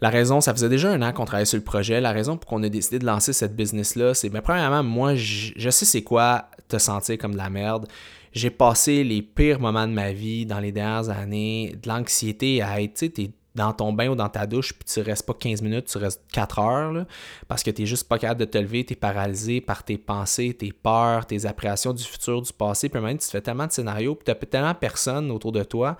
La 0.00 0.10
raison, 0.10 0.42
ça 0.42 0.52
faisait 0.52 0.68
déjà 0.68 0.90
un 0.90 1.00
an 1.00 1.12
qu'on 1.12 1.24
travaillait 1.24 1.46
sur 1.46 1.56
le 1.56 1.64
projet. 1.64 2.00
La 2.00 2.12
raison 2.12 2.36
pour 2.36 2.48
qu'on 2.48 2.62
ait 2.62 2.70
décidé 2.70 2.98
de 2.98 3.06
lancer 3.06 3.32
cette 3.32 3.56
business-là, 3.56 4.12
c'est, 4.12 4.28
bien, 4.28 4.42
premièrement, 4.42 4.82
moi, 4.82 5.14
je, 5.14 5.52
je 5.56 5.70
sais 5.70 5.86
c'est 5.86 6.02
quoi 6.02 6.50
te 6.68 6.78
sentir 6.78 7.16
comme 7.16 7.32
de 7.32 7.38
la 7.38 7.48
merde. 7.48 7.86
J'ai 8.32 8.50
passé 8.50 9.02
les 9.02 9.22
pires 9.22 9.60
moments 9.60 9.86
de 9.86 9.92
ma 9.92 10.12
vie 10.12 10.44
dans 10.44 10.60
les 10.60 10.72
dernières 10.72 11.08
années, 11.08 11.74
de 11.82 11.88
l'anxiété 11.88 12.60
à 12.60 12.82
être, 12.82 12.94
tu 12.94 13.10
sais, 13.14 13.30
dans 13.56 13.72
ton 13.72 13.92
bain 13.92 14.08
ou 14.08 14.14
dans 14.14 14.28
ta 14.28 14.46
douche, 14.46 14.72
puis 14.72 14.84
tu 14.84 15.00
restes 15.00 15.26
pas 15.26 15.34
15 15.34 15.62
minutes, 15.62 15.86
tu 15.86 15.98
restes 15.98 16.22
4 16.32 16.58
heures, 16.58 17.06
parce 17.48 17.62
que 17.62 17.70
tu 17.70 17.82
n'es 17.82 17.86
juste 17.86 18.08
pas 18.08 18.18
capable 18.18 18.40
de 18.40 18.44
te 18.44 18.58
lever, 18.58 18.84
tu 18.84 18.92
es 18.92 18.96
paralysé 18.96 19.60
par 19.60 19.82
tes 19.82 19.98
pensées, 19.98 20.54
tes 20.54 20.72
peurs, 20.72 21.26
tes 21.26 21.46
appréhensions 21.46 21.92
du 21.92 22.04
futur, 22.04 22.42
du 22.42 22.52
passé, 22.52 22.88
puis 22.88 23.00
même 23.00 23.18
tu 23.18 23.26
te 23.26 23.30
fais 23.30 23.40
tellement 23.40 23.66
de 23.66 23.72
scénarios, 23.72 24.14
puis 24.14 24.32
tu 24.32 24.46
tellement 24.46 24.74
personne 24.74 25.30
autour 25.30 25.52
de 25.52 25.64
toi, 25.64 25.96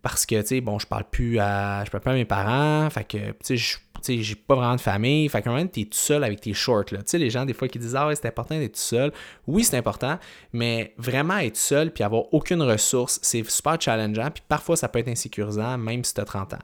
parce 0.00 0.24
que, 0.24 0.40
tu 0.40 0.46
sais, 0.46 0.60
bon, 0.60 0.78
je 0.78 0.86
parle 0.86 1.04
plus 1.10 1.38
à, 1.40 1.84
je 1.84 1.90
parle 1.90 2.02
plus 2.02 2.12
à 2.12 2.14
mes 2.14 2.24
parents, 2.24 2.88
fait 2.90 3.04
que, 3.04 3.18
tu 3.18 3.34
sais, 3.42 3.56
je 3.56 3.78
sais, 4.02 4.22
j'ai 4.22 4.34
pas 4.34 4.54
vraiment 4.54 4.76
de 4.76 4.80
famille. 4.80 5.28
Fait 5.28 5.42
que 5.42 5.48
même, 5.48 5.68
t'es 5.68 5.84
tout 5.84 5.90
seul 5.92 6.24
avec 6.24 6.40
tes 6.40 6.52
shorts. 6.52 6.84
Tu 6.86 6.96
sais, 7.04 7.18
les 7.18 7.30
gens, 7.30 7.44
des 7.44 7.54
fois, 7.54 7.68
qui 7.68 7.78
disent 7.78 7.96
Ah 7.96 8.08
ouais, 8.08 8.16
c'est 8.16 8.26
important 8.26 8.56
d'être 8.56 8.74
tout 8.74 8.80
seul. 8.80 9.12
Oui, 9.46 9.64
c'est 9.64 9.76
important, 9.76 10.18
mais 10.52 10.94
vraiment 10.98 11.38
être 11.38 11.56
seul 11.56 11.92
puis 11.92 12.04
avoir 12.04 12.32
aucune 12.32 12.62
ressource, 12.62 13.18
c'est 13.22 13.48
super 13.48 13.80
challengeant. 13.80 14.30
Puis 14.30 14.42
parfois, 14.48 14.76
ça 14.76 14.88
peut 14.88 14.98
être 14.98 15.08
insécurisant, 15.08 15.78
même 15.78 16.04
si 16.04 16.14
tu 16.14 16.20
as 16.20 16.24
30 16.24 16.54
ans. 16.54 16.58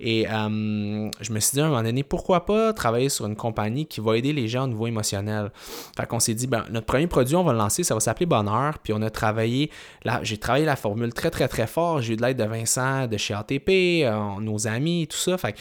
Et 0.00 0.26
euh, 0.28 1.10
je 1.20 1.32
me 1.32 1.40
suis 1.40 1.52
dit 1.52 1.60
à 1.60 1.66
un 1.66 1.68
moment 1.68 1.82
donné, 1.82 2.02
pourquoi 2.02 2.46
pas 2.46 2.72
travailler 2.72 3.08
sur 3.08 3.26
une 3.26 3.36
compagnie 3.36 3.86
qui 3.86 4.00
va 4.00 4.16
aider 4.16 4.32
les 4.32 4.48
gens 4.48 4.64
au 4.64 4.68
niveau 4.68 4.86
émotionnel? 4.86 5.50
Fait 5.96 6.06
qu'on 6.06 6.20
s'est 6.20 6.34
dit, 6.34 6.46
ben, 6.46 6.64
notre 6.70 6.86
premier 6.86 7.06
produit, 7.06 7.36
on 7.36 7.44
va 7.44 7.52
le 7.52 7.58
lancer, 7.58 7.82
ça 7.82 7.94
va 7.94 8.00
s'appeler 8.00 8.26
Bonheur. 8.26 8.78
Puis 8.78 8.92
on 8.92 9.02
a 9.02 9.10
travaillé, 9.10 9.70
là, 10.04 10.20
j'ai 10.22 10.38
travaillé 10.38 10.66
la 10.66 10.76
formule 10.76 11.12
très, 11.12 11.30
très, 11.30 11.48
très 11.48 11.66
fort. 11.66 12.00
J'ai 12.00 12.14
eu 12.14 12.16
de 12.16 12.22
l'aide 12.22 12.38
de 12.38 12.44
Vincent, 12.44 13.06
de 13.06 13.16
chez 13.16 13.34
ATP, 13.34 13.68
euh, 14.04 14.40
nos 14.40 14.66
amis, 14.66 15.06
tout 15.08 15.16
ça. 15.16 15.36
Fait 15.38 15.54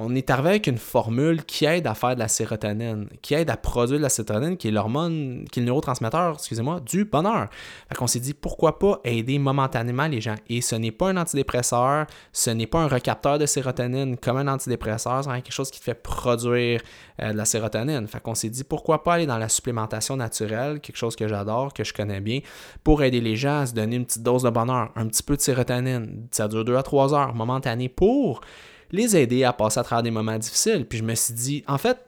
on 0.00 0.14
est 0.14 0.30
arrivé 0.30 0.50
avec 0.50 0.68
une 0.68 0.78
formule 0.78 1.44
qui 1.44 1.64
aide 1.64 1.88
à 1.88 1.94
faire 1.94 2.14
de 2.14 2.20
la 2.20 2.28
sérotonine, 2.28 3.08
qui 3.20 3.34
aide 3.34 3.50
à 3.50 3.56
produire 3.56 3.98
de 3.98 4.04
la 4.04 4.08
sérotonine, 4.08 4.56
qui 4.56 4.68
est 4.68 4.70
l'hormone, 4.70 5.44
qui 5.50 5.58
est 5.58 5.62
le 5.62 5.66
neurotransmetteur, 5.66 6.34
excusez-moi, 6.34 6.78
du 6.80 7.04
bonheur. 7.04 7.48
Fait 7.88 7.96
qu'on 7.96 8.06
s'est 8.06 8.20
dit 8.20 8.32
pourquoi 8.32 8.78
pas 8.78 9.00
aider 9.02 9.40
momentanément 9.40 10.06
les 10.06 10.20
gens? 10.20 10.36
Et 10.48 10.60
ce 10.60 10.76
n'est 10.76 10.92
pas 10.92 11.08
un 11.08 11.16
antidépresseur, 11.16 12.06
ce 12.32 12.50
n'est 12.50 12.68
pas 12.68 12.78
un 12.78 12.86
recapteur 12.86 13.38
de 13.40 13.46
sérotonine 13.46 14.16
comme 14.16 14.36
un 14.36 14.46
antidépresseur, 14.46 15.24
c'est 15.24 15.30
quelque 15.30 15.52
chose 15.52 15.72
qui 15.72 15.80
te 15.80 15.84
fait 15.84 16.00
produire 16.00 16.80
euh, 17.20 17.32
de 17.32 17.36
la 17.36 17.44
sérotonine. 17.44 18.06
Fait 18.06 18.20
qu'on 18.20 18.36
s'est 18.36 18.50
dit 18.50 18.62
pourquoi 18.62 19.02
pas 19.02 19.14
aller 19.14 19.26
dans 19.26 19.38
la 19.38 19.48
supplémentation 19.48 20.16
naturelle, 20.16 20.78
quelque 20.78 20.96
chose 20.96 21.16
que 21.16 21.26
j'adore, 21.26 21.74
que 21.74 21.82
je 21.82 21.92
connais 21.92 22.20
bien, 22.20 22.38
pour 22.84 23.02
aider 23.02 23.20
les 23.20 23.34
gens 23.34 23.62
à 23.62 23.66
se 23.66 23.74
donner 23.74 23.96
une 23.96 24.06
petite 24.06 24.22
dose 24.22 24.44
de 24.44 24.50
bonheur, 24.50 24.92
un 24.94 25.08
petit 25.08 25.24
peu 25.24 25.34
de 25.34 25.40
sérotonine. 25.40 26.28
Ça 26.30 26.46
dure 26.46 26.64
2 26.64 26.76
à 26.76 26.84
3 26.84 27.14
heures 27.14 27.34
momentané 27.34 27.88
pour 27.88 28.42
les 28.90 29.16
aider 29.16 29.44
à 29.44 29.52
passer 29.52 29.80
à 29.80 29.82
travers 29.82 30.02
des 30.02 30.10
moments 30.10 30.38
difficiles. 30.38 30.86
Puis 30.88 30.98
je 30.98 31.04
me 31.04 31.14
suis 31.14 31.34
dit, 31.34 31.64
en 31.66 31.78
fait, 31.78 31.98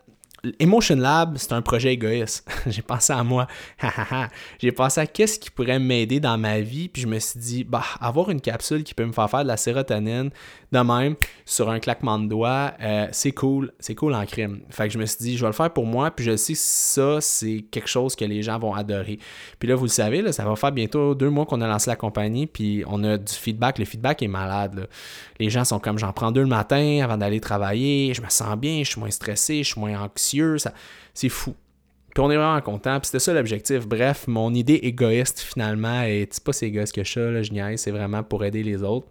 Emotion 0.59 0.97
Lab, 0.97 1.37
c'est 1.37 1.53
un 1.53 1.61
projet 1.63 1.93
égoïste. 1.93 2.51
j'ai 2.67 2.83
pensé 2.83 3.13
à 3.13 3.23
moi. 3.23 3.47
j'ai 4.59 4.73
pensé 4.73 5.01
à 5.01 5.07
qu'est-ce 5.07 5.39
qui 5.39 5.51
pourrait 5.51 5.79
m'aider 5.79 6.21
dans 6.21 6.39
ma 6.39 6.61
vie. 6.61 6.89
Puis 6.89 7.03
je 7.03 7.07
me 7.07 7.19
suis 7.19 7.39
dit, 7.39 7.65
bah, 7.65 7.85
avoir 8.01 8.31
une 8.31 8.41
capsule 8.41 8.83
qui 8.83 8.95
peut 8.95 9.05
me 9.05 9.13
faire 9.13 9.29
faire 9.29 9.43
de 9.43 9.49
la 9.49 9.57
sérotonine, 9.57 10.31
de 10.73 10.79
même, 10.79 11.17
sur 11.45 11.69
un 11.69 11.81
claquement 11.81 12.19
de 12.19 12.29
doigts, 12.29 12.73
euh, 12.81 13.09
c'est 13.11 13.33
cool. 13.33 13.73
C'est 13.81 13.95
cool 13.95 14.15
en 14.15 14.25
crime. 14.25 14.61
Fait 14.71 14.87
que 14.87 14.95
je 14.95 14.99
me 14.99 15.07
suis 15.07 15.19
dit, 15.19 15.37
je 15.37 15.43
vais 15.43 15.49
le 15.49 15.53
faire 15.53 15.73
pour 15.73 15.87
moi. 15.87 16.11
Puis 16.11 16.25
je 16.25 16.37
sais 16.37 16.53
que 16.53 16.59
ça, 16.61 17.21
c'est 17.21 17.65
quelque 17.71 17.89
chose 17.89 18.15
que 18.15 18.25
les 18.25 18.43
gens 18.43 18.59
vont 18.59 18.75
adorer. 18.75 19.19
Puis 19.59 19.69
là, 19.69 19.75
vous 19.75 19.85
le 19.85 19.91
savez, 19.91 20.23
là, 20.23 20.33
ça 20.33 20.45
va 20.45 20.55
faire 20.55 20.73
bientôt 20.73 21.15
deux 21.15 21.31
mois 21.31 21.45
qu'on 21.47 21.61
a 21.61 21.67
lancé 21.67 21.91
la 21.91 21.97
compagnie. 21.97 22.47
Puis 22.47 22.85
on 22.87 23.03
a 23.03 23.19
du 23.19 23.33
feedback. 23.33 23.79
Le 23.79 23.85
feedback 23.85 24.23
est 24.23 24.29
malade. 24.29 24.89
Les 25.41 25.51
gens 25.51 25.65
sont 25.65 25.81
comme, 25.81 25.99
j'en 25.99 26.13
prends 26.13 26.31
deux 26.31 26.43
le 26.43 26.47
matin 26.47 27.01
avant 27.03 27.17
d'aller 27.17 27.41
travailler. 27.41 28.15
Je 28.15 28.23
me 28.23 28.29
sens 28.29 28.57
bien, 28.57 28.83
je 28.85 28.91
suis 28.91 29.01
moins 29.01 29.11
stressé, 29.11 29.65
je 29.65 29.73
suis 29.73 29.81
moins 29.81 30.01
anxieux 30.01 30.57
c'est 31.15 31.29
fou. 31.29 31.55
Puis 32.15 32.23
on 32.23 32.31
est 32.31 32.37
vraiment 32.37 32.61
content. 32.61 32.99
Puis 32.99 33.07
c'était 33.07 33.21
ça 33.21 33.33
l'objectif. 33.33 33.87
Bref, 33.87 34.27
mon 34.27 34.53
idée 34.55 34.81
égoïste 34.83 35.41
finalement, 35.41 36.03
et 36.03 36.29
c'est 36.31 36.43
pas 36.43 36.53
si 36.53 36.65
égoïste 36.67 36.95
que 36.95 37.05
ça, 37.05 37.21
là, 37.21 37.43
je 37.43 37.51
c'est 37.77 37.91
vraiment 37.91 38.23
pour 38.23 38.45
aider 38.45 38.63
les 38.63 38.83
autres. 38.83 39.07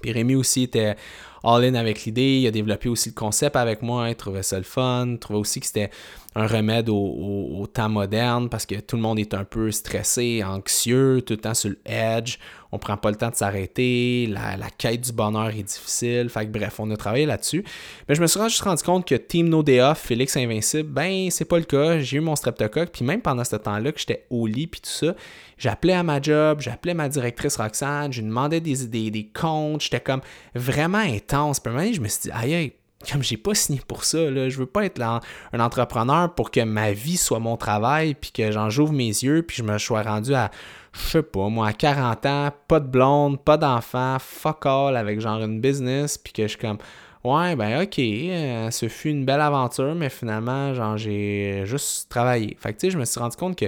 Puis 0.00 0.12
Rémi 0.12 0.34
aussi 0.34 0.64
était 0.64 0.96
all-in 1.42 1.74
avec 1.74 2.04
l'idée. 2.04 2.38
Il 2.40 2.46
a 2.46 2.50
développé 2.50 2.88
aussi 2.88 3.10
le 3.10 3.14
concept 3.14 3.56
avec 3.56 3.82
moi. 3.82 4.08
Il 4.08 4.16
trouvait 4.16 4.42
ça 4.42 4.58
le 4.58 4.64
fun. 4.64 5.06
Il 5.08 5.18
trouvait 5.18 5.38
aussi 5.38 5.60
que 5.60 5.66
c'était 5.66 5.90
un 6.36 6.46
remède 6.46 6.90
au, 6.90 7.66
temps 7.72 7.88
moderne 7.88 8.50
parce 8.50 8.66
que 8.66 8.74
tout 8.76 8.96
le 8.96 9.02
monde 9.02 9.18
est 9.18 9.32
un 9.32 9.44
peu 9.44 9.70
stressé, 9.70 10.44
anxieux, 10.44 11.22
tout 11.22 11.32
le 11.32 11.38
temps 11.38 11.54
sur 11.54 11.70
le 11.70 11.78
edge. 11.86 12.36
On 12.72 12.78
prend 12.78 12.98
pas 12.98 13.10
le 13.10 13.16
temps 13.16 13.30
de 13.30 13.34
s'arrêter. 13.34 14.26
La, 14.26 14.68
quête 14.76 15.00
du 15.00 15.12
bonheur 15.12 15.48
est 15.48 15.62
difficile. 15.62 16.28
Fait 16.28 16.44
que 16.44 16.50
bref, 16.50 16.78
on 16.78 16.90
a 16.90 16.96
travaillé 16.96 17.24
là-dessus. 17.24 17.64
Mais 18.06 18.14
je 18.14 18.20
me 18.20 18.26
suis 18.26 18.38
juste 18.42 18.60
rendu 18.60 18.82
compte 18.82 19.08
que 19.08 19.14
Team 19.14 19.48
No 19.48 19.62
Day 19.62 19.80
Félix 19.94 20.36
Invincible, 20.36 20.90
ben 20.90 21.30
c'est 21.30 21.46
pas 21.46 21.58
le 21.58 21.64
cas. 21.64 22.00
J'ai 22.00 22.18
eu 22.18 22.20
mon 22.20 22.36
streptocoque. 22.36 22.90
Puis 22.90 23.04
même 23.04 23.22
pendant 23.22 23.44
ce 23.44 23.56
temps-là 23.56 23.90
que 23.92 23.98
j'étais 23.98 24.26
au 24.28 24.46
lit 24.46 24.66
puis 24.66 24.82
tout 24.82 24.90
ça, 24.90 25.14
j'appelais 25.56 25.94
à 25.94 26.02
ma 26.02 26.20
job, 26.20 26.60
j'appelais 26.60 26.92
ma 26.92 27.08
directrice 27.08 27.56
Roxane, 27.56 28.12
je 28.12 28.20
lui 28.20 28.28
demandais 28.28 28.60
des, 28.60 28.86
des, 28.86 29.10
des 29.10 29.26
comptes. 29.26 29.80
J'étais 29.80 30.00
comme 30.00 30.20
vraiment 30.54 30.98
intense. 30.98 31.60
Puis 31.60 31.94
je 31.94 32.00
me 32.02 32.08
suis 32.08 32.24
dit, 32.24 32.30
aïe, 32.30 32.54
aïe, 32.54 32.72
comme 33.10 33.22
j'ai 33.22 33.36
pas 33.36 33.54
signé 33.54 33.80
pour 33.86 34.04
ça, 34.04 34.30
là, 34.30 34.48
je 34.48 34.58
veux 34.58 34.66
pas 34.66 34.84
être 34.84 35.00
un 35.00 35.60
entrepreneur 35.60 36.34
pour 36.34 36.50
que 36.50 36.60
ma 36.60 36.92
vie 36.92 37.16
soit 37.16 37.38
mon 37.38 37.56
travail, 37.56 38.14
puis 38.14 38.32
que 38.32 38.50
j'en 38.50 38.70
j'ouvre 38.70 38.92
mes 38.92 39.08
yeux, 39.08 39.42
puis 39.42 39.58
je 39.58 39.62
me 39.62 39.78
sois 39.78 40.02
rendu 40.02 40.34
à, 40.34 40.50
je 40.92 41.00
sais 41.00 41.22
pas, 41.22 41.48
moi, 41.48 41.68
à 41.68 41.72
40 41.72 42.26
ans, 42.26 42.50
pas 42.68 42.80
de 42.80 42.86
blonde, 42.86 43.40
pas 43.40 43.56
d'enfant, 43.56 44.16
fuck 44.20 44.66
all, 44.66 44.96
avec 44.96 45.20
genre 45.20 45.42
une 45.42 45.60
business, 45.60 46.18
puis 46.18 46.32
que 46.32 46.42
je 46.42 46.48
suis 46.48 46.58
comme, 46.58 46.78
ouais, 47.24 47.56
ben 47.56 47.82
ok, 47.82 47.98
euh, 47.98 48.70
ce 48.70 48.88
fut 48.88 49.10
une 49.10 49.24
belle 49.24 49.40
aventure, 49.40 49.94
mais 49.94 50.10
finalement, 50.10 50.74
genre, 50.74 50.96
j'ai 50.96 51.62
juste 51.64 52.08
travaillé. 52.08 52.56
Fait 52.60 52.72
que, 52.72 52.78
tu 52.78 52.86
sais, 52.86 52.90
je 52.90 52.98
me 52.98 53.04
suis 53.04 53.20
rendu 53.20 53.36
compte 53.36 53.56
que, 53.56 53.66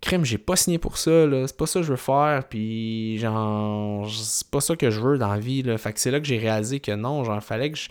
crème, 0.00 0.24
j'ai 0.24 0.38
pas 0.38 0.56
signé 0.56 0.78
pour 0.78 0.98
ça, 0.98 1.26
là, 1.26 1.46
c'est 1.46 1.56
pas 1.56 1.66
ça 1.66 1.80
que 1.80 1.86
je 1.86 1.90
veux 1.90 1.96
faire, 1.96 2.44
puis 2.48 3.18
genre, 3.18 4.08
c'est 4.10 4.50
pas 4.50 4.60
ça 4.60 4.76
que 4.76 4.90
je 4.90 5.00
veux 5.00 5.18
dans 5.18 5.32
la 5.32 5.38
vie, 5.38 5.62
là. 5.62 5.78
Fait 5.78 5.92
que 5.92 6.00
c'est 6.00 6.10
là 6.10 6.20
que 6.20 6.26
j'ai 6.26 6.38
réalisé 6.38 6.80
que 6.80 6.92
non, 6.92 7.24
genre, 7.24 7.42
fallait 7.42 7.70
que 7.70 7.78
je 7.78 7.88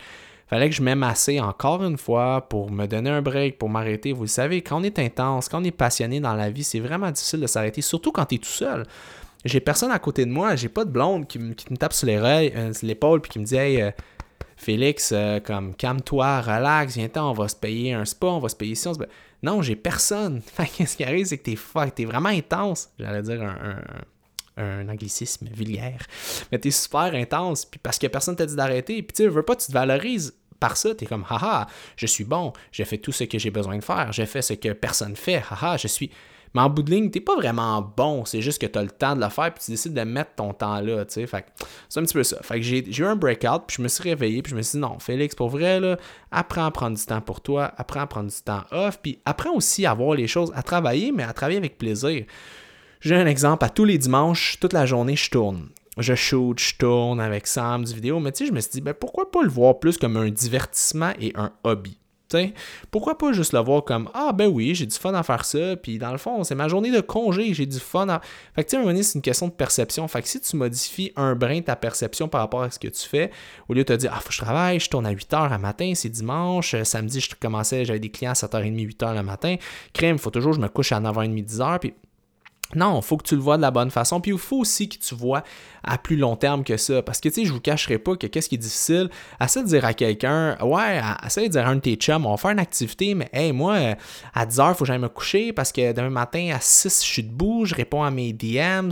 fallait 0.47 0.69
que 0.69 0.75
je 0.75 0.81
m'aime 0.81 1.03
assez 1.03 1.39
encore 1.39 1.83
une 1.83 1.97
fois 1.97 2.47
pour 2.47 2.71
me 2.71 2.85
donner 2.85 3.09
un 3.09 3.21
break, 3.21 3.57
pour 3.57 3.69
m'arrêter. 3.69 4.13
Vous 4.13 4.23
le 4.23 4.27
savez, 4.27 4.61
quand 4.61 4.79
on 4.79 4.83
est 4.83 4.99
intense, 4.99 5.49
quand 5.49 5.61
on 5.61 5.63
est 5.63 5.71
passionné 5.71 6.19
dans 6.19 6.35
la 6.35 6.49
vie, 6.49 6.63
c'est 6.63 6.79
vraiment 6.79 7.09
difficile 7.11 7.41
de 7.41 7.47
s'arrêter, 7.47 7.81
surtout 7.81 8.11
quand 8.11 8.25
tu 8.25 8.35
es 8.35 8.37
tout 8.37 8.45
seul. 8.45 8.85
J'ai 9.43 9.59
personne 9.59 9.91
à 9.91 9.99
côté 9.99 10.25
de 10.25 10.31
moi, 10.31 10.55
j'ai 10.55 10.69
pas 10.69 10.85
de 10.85 10.89
blonde 10.89 11.27
qui, 11.27 11.37
me, 11.37 11.53
tape 11.53 11.93
sur 11.93 12.07
euh, 12.09 12.71
l'épaule 12.81 13.21
puis 13.21 13.31
qui 13.31 13.39
me 13.39 13.45
dit 13.45 13.55
Hey, 13.55 13.81
euh, 13.81 13.91
Félix, 14.57 15.11
euh, 15.13 15.39
comme 15.39 15.75
calme-toi, 15.75 16.41
relax, 16.41 16.95
viens-t'en, 16.95 17.29
on 17.29 17.33
va 17.33 17.47
se 17.47 17.55
payer 17.55 17.93
un 17.93 18.05
spa, 18.05 18.27
on 18.27 18.39
va 18.39 18.49
se 18.49 18.55
payer 18.55 18.71
ici. 18.71 18.87
On 18.87 18.93
se... 18.93 18.99
Non, 19.43 19.61
j'ai 19.61 19.75
personne. 19.75 20.41
Qu'est-ce 20.77 20.97
qui 20.97 21.03
arrive, 21.03 21.25
c'est 21.25 21.37
que 21.37 21.43
t'es 21.43 21.55
fuck, 21.55 21.93
t'es 21.93 22.05
vraiment 22.05 22.29
intense. 22.29 22.89
J'allais 22.97 23.21
dire 23.21 23.43
un 23.43 23.77
anglicisme 24.57 25.47
vulgaire. 25.51 26.05
Mais 26.51 26.59
t'es 26.59 26.71
super 26.71 27.13
intense, 27.13 27.65
puis 27.65 27.79
parce 27.81 27.99
que 27.99 28.07
personne 28.07 28.35
t'a 28.35 28.45
dit 28.45 28.55
d'arrêter, 28.55 29.01
puis 29.01 29.15
tu 29.15 29.27
veux 29.27 29.43
pas, 29.43 29.55
tu 29.55 29.67
te 29.67 29.71
valorises 29.71 30.33
par 30.59 30.77
ça, 30.77 30.95
tu 30.95 31.03
es 31.03 31.07
comme, 31.07 31.25
haha, 31.29 31.67
je 31.97 32.05
suis 32.05 32.23
bon, 32.23 32.53
j'ai 32.71 32.85
fait 32.85 32.97
tout 32.97 33.11
ce 33.11 33.25
que 33.25 33.37
j'ai 33.37 33.51
besoin 33.51 33.77
de 33.77 33.83
faire, 33.83 34.11
j'ai 34.11 34.25
fait 34.25 34.41
ce 34.41 34.53
que 34.53 34.73
personne 34.73 35.15
fait, 35.15 35.43
haha, 35.49 35.77
je 35.77 35.87
suis. 35.87 36.11
Mais 36.53 36.61
en 36.61 36.69
bout 36.69 36.83
de 36.83 36.91
ligne, 36.91 37.11
t'es 37.11 37.19
pas 37.19 37.35
vraiment 37.35 37.81
bon, 37.81 38.23
c'est 38.23 38.41
juste 38.41 38.61
que 38.61 38.65
tu 38.65 38.79
as 38.79 38.81
le 38.81 38.89
temps 38.89 39.13
de 39.13 39.21
le 39.21 39.27
faire, 39.27 39.53
puis 39.53 39.61
tu 39.65 39.71
décides 39.71 39.93
de 39.93 40.01
mettre 40.03 40.35
ton 40.35 40.53
temps 40.53 40.79
là, 40.79 41.03
tu 41.03 41.15
sais. 41.15 41.27
Fait 41.27 41.45
c'est 41.89 41.99
un 41.99 42.03
petit 42.03 42.13
peu 42.13 42.23
ça. 42.23 42.41
Fait 42.43 42.55
que 42.55 42.61
j'ai 42.61 42.87
eu 42.87 43.05
un 43.05 43.17
breakout, 43.17 43.63
puis 43.67 43.75
je 43.77 43.81
me 43.81 43.89
suis 43.89 44.03
réveillé, 44.03 44.41
puis 44.41 44.51
je 44.51 44.55
me 44.55 44.61
suis 44.61 44.77
dit, 44.77 44.81
non, 44.81 44.97
Félix, 44.99 45.35
pour 45.35 45.49
vrai, 45.49 45.81
là, 45.81 45.97
apprends 46.31 46.65
à 46.65 46.71
prendre 46.71 46.95
du 46.97 47.05
temps 47.05 47.19
pour 47.19 47.41
toi, 47.41 47.73
apprends 47.75 47.99
à 47.99 48.07
prendre 48.07 48.29
du 48.29 48.41
temps 48.41 48.63
off, 48.71 48.99
puis 49.01 49.19
apprends 49.25 49.53
aussi 49.53 49.85
à 49.85 49.93
voir 49.93 50.15
les 50.15 50.27
choses, 50.27 50.53
à 50.55 50.63
travailler, 50.63 51.11
mais 51.11 51.23
à 51.23 51.33
travailler 51.33 51.57
avec 51.57 51.77
plaisir. 51.77 52.25
J'ai 53.05 53.15
un 53.15 53.27
exemple, 53.27 53.63
à 53.63 53.69
tous 53.69 53.85
les 53.85 53.99
dimanches, 53.99 54.57
toute 54.59 54.73
la 54.73 54.87
journée, 54.87 55.15
je 55.15 55.29
tourne 55.29 55.69
je 55.97 56.13
shoot, 56.13 56.59
je 56.59 56.75
tourne 56.75 57.21
avec 57.21 57.47
Sam 57.47 57.85
du 57.85 57.93
vidéo, 57.93 58.19
mais 58.19 58.33
tu 58.33 58.39
sais, 58.39 58.49
je 58.49 58.51
me 58.51 58.59
suis 58.59 58.71
dit, 58.71 58.81
ben, 58.81 58.93
pourquoi 58.93 59.31
pas 59.31 59.43
le 59.43 59.49
voir 59.49 59.79
plus 59.79 59.97
comme 59.97 60.17
un 60.17 60.29
divertissement 60.29 61.13
et 61.21 61.31
un 61.35 61.53
hobby? 61.63 61.99
pourquoi 62.91 63.17
pas 63.17 63.31
juste 63.31 63.53
le 63.53 63.59
voir 63.59 63.85
comme 63.85 64.09
Ah 64.13 64.33
ben 64.33 64.47
oui, 64.47 64.75
j'ai 64.75 64.85
du 64.85 64.95
fun 64.95 65.13
à 65.13 65.23
faire 65.23 65.45
ça, 65.45 65.77
puis 65.77 65.99
dans 65.99 66.11
le 66.11 66.17
fond, 66.17 66.43
c'est 66.43 66.55
ma 66.55 66.67
journée 66.67 66.91
de 66.91 66.99
congé, 66.99 67.53
j'ai 67.53 67.65
du 67.65 67.79
fun 67.79 68.09
à. 68.09 68.19
Fait 68.55 68.63
que 68.65 68.69
tu 68.71 68.83
sais, 68.83 69.03
c'est 69.03 69.15
une 69.15 69.21
question 69.21 69.47
de 69.47 69.53
perception. 69.53 70.05
Fait 70.09 70.21
que 70.21 70.27
si 70.27 70.41
tu 70.41 70.57
modifies 70.57 71.13
un 71.15 71.33
brin 71.35 71.61
ta 71.61 71.77
perception 71.77 72.27
par 72.27 72.41
rapport 72.41 72.63
à 72.63 72.71
ce 72.71 72.79
que 72.79 72.89
tu 72.89 73.07
fais, 73.07 73.31
au 73.69 73.73
lieu 73.73 73.83
de 73.83 73.93
te 73.93 73.93
dire 73.93 74.11
Ah, 74.13 74.19
faut 74.19 74.29
que 74.29 74.33
je 74.33 74.41
travaille, 74.41 74.81
je 74.81 74.89
tourne 74.89 75.05
à 75.05 75.13
8h 75.13 75.49
le 75.49 75.57
matin, 75.59 75.93
c'est 75.95 76.09
dimanche, 76.09 76.73
euh, 76.73 76.83
samedi, 76.83 77.21
je 77.21 77.29
commençais, 77.39 77.85
j'avais 77.85 77.99
des 77.99 78.09
clients 78.09 78.31
à 78.31 78.33
7h30, 78.33 78.75
8h 78.75 79.15
le 79.15 79.23
matin, 79.23 79.55
crème, 79.93 80.17
faut 80.17 80.31
toujours 80.31 80.51
que 80.51 80.57
je 80.57 80.61
me 80.61 80.67
couche 80.67 80.91
à 80.91 80.99
9h30, 80.99 81.45
10h, 81.45 81.79
puis 81.79 81.93
non, 82.73 82.99
il 82.99 83.05
faut 83.05 83.17
que 83.17 83.23
tu 83.23 83.35
le 83.35 83.41
vois 83.41 83.57
de 83.57 83.61
la 83.61 83.71
bonne 83.71 83.91
façon. 83.91 84.19
Puis 84.19 84.31
il 84.31 84.37
faut 84.37 84.57
aussi 84.57 84.89
que 84.89 84.97
tu 84.97 85.13
vois 85.13 85.43
à 85.83 85.97
plus 85.99 86.15
long 86.15 86.35
terme 86.35 86.63
que 86.63 86.77
ça. 86.77 87.03
Parce 87.03 87.19
que, 87.19 87.29
tu 87.29 87.35
sais, 87.35 87.45
je 87.45 87.53
vous 87.53 87.59
cacherai 87.59 87.99
pas 87.99 88.15
que 88.15 88.25
qu'est-ce 88.25 88.49
qui 88.49 88.55
est 88.55 88.59
difficile, 88.59 89.09
essaie 89.39 89.61
de 89.61 89.67
dire 89.67 89.85
à 89.85 89.93
quelqu'un, 89.93 90.57
ouais, 90.61 90.99
essaie 91.23 91.43
de 91.43 91.51
dire 91.51 91.67
à 91.67 91.69
un 91.69 91.75
de 91.75 91.81
tes 91.81 91.95
chums, 91.95 92.25
on 92.25 92.31
va 92.31 92.37
faire 92.37 92.51
une 92.51 92.59
activité, 92.59 93.13
mais 93.13 93.29
hey, 93.31 93.51
moi, 93.51 93.95
à 94.33 94.45
10h, 94.45 94.69
il 94.69 94.73
faut 94.73 94.79
que 94.79 94.85
j'aille 94.85 94.97
me 94.97 95.09
coucher 95.09 95.53
parce 95.53 95.71
que 95.71 95.93
demain 95.93 96.09
matin, 96.09 96.49
à 96.55 96.59
6, 96.59 97.03
je 97.03 97.07
suis 97.07 97.23
debout, 97.23 97.65
je 97.65 97.75
réponds 97.75 98.01
à 98.01 98.09
mes 98.09 98.33
DMs, 98.33 98.91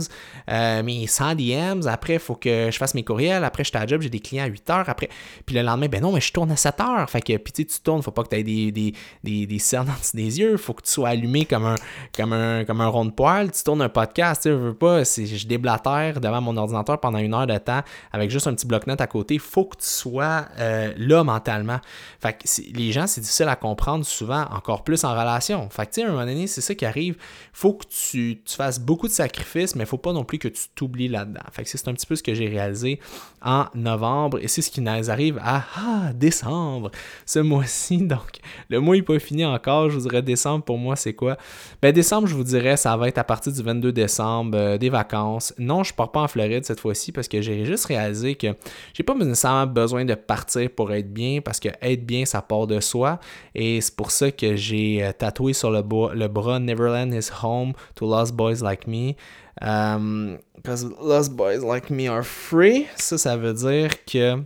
euh, 0.50 0.82
mes 0.84 1.06
100 1.06 1.34
DMs, 1.34 1.82
après, 1.88 2.14
il 2.14 2.20
faut 2.20 2.36
que 2.36 2.70
je 2.70 2.76
fasse 2.76 2.94
mes 2.94 3.02
courriels, 3.02 3.42
après, 3.42 3.64
je 3.64 3.70
suis 3.70 3.78
à 3.78 3.86
job, 3.86 4.00
j'ai 4.00 4.10
des 4.10 4.20
clients 4.20 4.44
à 4.44 4.48
8h, 4.48 4.84
après, 4.86 5.08
puis 5.44 5.56
le 5.56 5.62
lendemain, 5.62 5.88
ben 5.88 6.00
non, 6.00 6.12
mais 6.12 6.20
je 6.20 6.32
tourne 6.32 6.52
à 6.52 6.54
7h. 6.54 7.08
Fait 7.08 7.20
que, 7.20 7.36
puis 7.36 7.52
tu 7.52 7.66
tournes, 7.82 8.02
faut 8.02 8.12
pas 8.12 8.22
que 8.22 8.28
tu 8.28 8.36
aies 8.36 8.44
des, 8.44 8.70
des, 8.70 8.94
des, 9.24 9.46
des 9.46 9.58
cernes 9.58 9.92
des 10.14 10.38
yeux, 10.38 10.56
faut 10.56 10.74
que 10.74 10.82
tu 10.82 10.90
sois 10.90 11.08
allumé 11.08 11.44
comme 11.44 11.66
un, 11.66 11.74
comme 12.16 12.32
un, 12.32 12.64
comme 12.64 12.80
un 12.80 12.86
rond 12.86 13.04
de 13.04 13.10
poil, 13.10 13.50
tu 13.50 13.63
tournes 13.64 13.82
un 13.82 13.88
podcast, 13.88 14.42
tu 14.42 14.50
veux 14.50 14.74
pas, 14.74 15.02
je 15.04 15.46
déblatère 15.46 16.20
devant 16.20 16.40
mon 16.40 16.56
ordinateur 16.56 17.00
pendant 17.00 17.18
une 17.18 17.32
heure 17.32 17.46
de 17.46 17.56
temps 17.58 17.80
avec 18.12 18.30
juste 18.30 18.46
un 18.46 18.54
petit 18.54 18.66
bloc-notes 18.66 19.00
à 19.00 19.06
côté. 19.06 19.38
Faut 19.38 19.64
que 19.64 19.76
tu 19.76 19.86
sois 19.86 20.46
euh, 20.58 20.92
là 20.96 21.24
mentalement. 21.24 21.80
Fait 22.20 22.34
que 22.34 22.76
les 22.76 22.92
gens, 22.92 23.06
c'est 23.06 23.22
difficile 23.22 23.48
à 23.48 23.56
comprendre 23.56 24.04
souvent, 24.04 24.44
encore 24.50 24.84
plus 24.84 25.02
en 25.04 25.12
relation. 25.12 25.68
Fait 25.70 25.86
que 25.86 25.92
tu 25.92 26.00
sais, 26.00 26.06
à 26.06 26.08
un 26.08 26.12
moment 26.12 26.26
donné, 26.26 26.46
c'est 26.46 26.60
ça 26.60 26.74
qui 26.74 26.84
arrive. 26.84 27.16
Faut 27.52 27.72
que 27.72 27.86
tu, 27.86 28.40
fasses 28.46 28.78
beaucoup 28.78 29.08
de 29.08 29.12
sacrifices, 29.12 29.74
mais 29.74 29.86
faut 29.86 29.98
pas 29.98 30.12
non 30.12 30.24
plus 30.24 30.38
que 30.38 30.48
tu 30.48 30.62
t'oublies 30.74 31.08
là-dedans. 31.08 31.40
Fait 31.50 31.64
que 31.64 31.70
c'est 31.70 31.88
un 31.88 31.94
petit 31.94 32.06
peu 32.06 32.16
ce 32.16 32.22
que 32.22 32.34
j'ai 32.34 32.48
réalisé 32.48 33.00
en 33.42 33.66
novembre 33.74 34.38
et 34.40 34.48
c'est 34.48 34.62
ce 34.62 34.70
qui 34.70 34.80
nous 34.80 35.10
arrive 35.10 35.38
à 35.42 35.64
ah, 35.76 36.12
décembre 36.14 36.90
ce 37.24 37.38
mois-ci. 37.38 37.98
Donc, 38.02 38.40
le 38.68 38.80
mois 38.80 38.96
n'est 38.96 39.02
pas 39.02 39.18
fini 39.18 39.44
encore. 39.44 39.90
Je 39.90 39.98
vous 39.98 40.08
dirais 40.08 40.22
décembre 40.22 40.64
pour 40.64 40.78
moi, 40.78 40.96
c'est 40.96 41.14
quoi? 41.14 41.36
Ben, 41.80 41.92
décembre, 41.92 42.28
je 42.28 42.34
vous 42.34 42.44
dirais, 42.44 42.76
ça 42.76 42.96
va 42.96 43.08
être 43.08 43.18
à 43.18 43.24
partir 43.24 43.53
du 43.54 43.62
22 43.62 43.92
décembre, 43.92 44.56
euh, 44.58 44.78
des 44.78 44.90
vacances. 44.90 45.54
Non, 45.58 45.82
je 45.82 45.94
pars 45.94 46.10
pas 46.10 46.20
en 46.20 46.28
Floride 46.28 46.64
cette 46.64 46.80
fois-ci 46.80 47.12
parce 47.12 47.28
que 47.28 47.40
j'ai 47.40 47.64
juste 47.64 47.86
réalisé 47.86 48.34
que 48.34 48.48
j'ai 48.92 49.02
pas 49.02 49.14
nécessairement 49.14 49.66
besoin 49.66 50.04
de 50.04 50.14
partir 50.14 50.70
pour 50.70 50.92
être 50.92 51.12
bien 51.12 51.40
parce 51.40 51.60
que 51.60 51.68
être 51.80 52.04
bien, 52.04 52.24
ça 52.24 52.42
part 52.42 52.66
de 52.66 52.80
soi. 52.80 53.18
Et 53.54 53.80
c'est 53.80 53.94
pour 53.94 54.10
ça 54.10 54.30
que 54.30 54.56
j'ai 54.56 55.04
euh, 55.04 55.12
tatoué 55.12 55.52
sur 55.52 55.70
le, 55.70 55.82
le, 56.14 56.28
bras 56.28 56.58
Neverland 56.58 57.12
is 57.12 57.30
home 57.42 57.72
to 57.94 58.06
lost 58.06 58.34
boys 58.34 58.62
like 58.62 58.86
me. 58.86 59.16
Because 59.60 60.84
um, 60.84 60.96
lost 61.00 61.36
boys 61.36 61.64
like 61.64 61.90
me 61.90 62.08
are 62.08 62.24
free. 62.24 62.86
Ça, 62.96 63.18
ça 63.18 63.36
veut 63.36 63.54
dire 63.54 64.04
que 64.04 64.42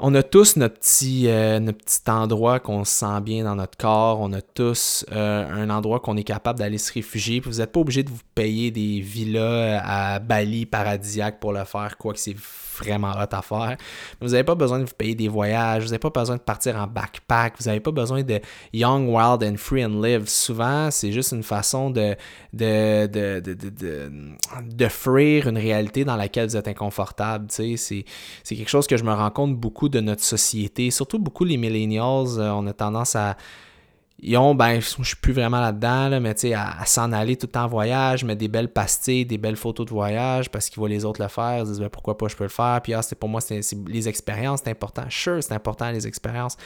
on 0.00 0.14
a 0.14 0.22
tous 0.22 0.56
notre 0.56 0.78
petit, 0.78 1.28
euh, 1.28 1.60
notre 1.60 1.78
petit 1.78 2.10
endroit 2.10 2.58
qu'on 2.58 2.84
se 2.84 2.92
sent 2.92 3.20
bien 3.22 3.44
dans 3.44 3.54
notre 3.54 3.76
corps. 3.76 4.20
On 4.20 4.32
a 4.32 4.40
tous 4.40 5.04
euh, 5.12 5.46
un 5.48 5.70
endroit 5.70 6.00
qu'on 6.00 6.16
est 6.16 6.24
capable 6.24 6.58
d'aller 6.58 6.78
se 6.78 6.92
réfugier. 6.92 7.40
vous 7.40 7.58
n'êtes 7.58 7.72
pas 7.72 7.80
obligé 7.80 8.02
de 8.02 8.10
vous 8.10 8.20
payer 8.34 8.70
des 8.70 9.00
villas 9.00 9.82
à 9.84 10.18
Bali 10.18 10.66
paradisiaque 10.66 11.38
pour 11.38 11.52
le 11.52 11.64
faire, 11.64 11.98
quoi 11.98 12.14
que 12.14 12.18
c'est 12.18 12.36
vraiment 12.82 13.12
hot 13.12 13.32
à 13.32 13.42
faire. 13.42 13.76
vous 14.20 14.28
n'avez 14.28 14.44
pas 14.44 14.54
besoin 14.54 14.78
de 14.78 14.84
vous 14.84 14.94
payer 14.96 15.14
des 15.14 15.28
voyages, 15.28 15.82
vous 15.82 15.90
n'avez 15.90 15.98
pas 15.98 16.10
besoin 16.10 16.36
de 16.36 16.40
partir 16.40 16.76
en 16.76 16.86
backpack, 16.86 17.54
vous 17.58 17.66
n'avez 17.66 17.80
pas 17.80 17.90
besoin 17.90 18.22
de 18.22 18.40
young, 18.72 19.08
wild 19.08 19.42
and 19.42 19.56
free 19.56 19.84
and 19.84 20.00
live. 20.00 20.28
Souvent, 20.28 20.90
c'est 20.90 21.12
juste 21.12 21.32
une 21.32 21.42
façon 21.42 21.90
de, 21.90 22.16
de, 22.52 23.06
de, 23.06 23.40
de, 23.40 24.88
une 25.48 25.58
réalité 25.58 26.04
dans 26.04 26.16
laquelle 26.16 26.48
vous 26.48 26.56
êtes 26.56 26.68
inconfortable. 26.68 27.46
C'est, 27.48 27.76
c'est 27.76 28.04
quelque 28.44 28.68
chose 28.68 28.86
que 28.86 28.96
je 28.96 29.04
me 29.04 29.12
rends 29.12 29.30
compte 29.30 29.56
beaucoup 29.56 29.88
de 29.88 30.00
notre 30.00 30.22
société, 30.22 30.90
surtout 30.90 31.18
beaucoup 31.18 31.44
les 31.44 31.56
millennials. 31.56 32.38
Euh, 32.38 32.52
on 32.52 32.66
a 32.66 32.72
tendance 32.72 33.16
à 33.16 33.36
ils 34.22 34.36
ont, 34.36 34.54
ben, 34.54 34.80
je 34.80 35.02
suis 35.02 35.16
plus 35.16 35.32
vraiment 35.32 35.60
là-dedans, 35.60 36.20
mais 36.20 36.34
tu 36.34 36.48
sais, 36.48 36.54
à, 36.54 36.84
s'en 36.84 37.12
aller 37.12 37.36
tout 37.36 37.46
le 37.46 37.52
temps 37.52 37.64
en 37.64 37.68
voyage, 37.68 38.24
mettre 38.24 38.40
des 38.40 38.48
belles 38.48 38.72
pastilles, 38.72 39.24
des 39.24 39.38
belles 39.38 39.56
photos 39.56 39.86
de 39.86 39.90
voyage 39.90 40.50
parce 40.50 40.68
qu'ils 40.68 40.78
voient 40.78 40.88
les 40.88 41.04
autres 41.04 41.22
le 41.22 41.28
faire, 41.28 41.60
ils 41.60 41.64
disent 41.64 41.80
ben, 41.80 41.88
pourquoi 41.88 42.18
pas 42.18 42.28
je 42.28 42.36
peux 42.36 42.44
le 42.44 42.50
faire, 42.50 42.80
puis 42.82 42.92
ah, 42.92 43.02
c'est 43.02 43.18
pour 43.18 43.28
moi, 43.28 43.40
c'est, 43.40 43.60
les 43.88 44.08
expériences, 44.08 44.60
c'est 44.64 44.70
important. 44.70 45.04
Sure, 45.08 45.42
c'est 45.42 45.54
important 45.54 45.90
les 45.90 46.06
expériences, 46.06 46.56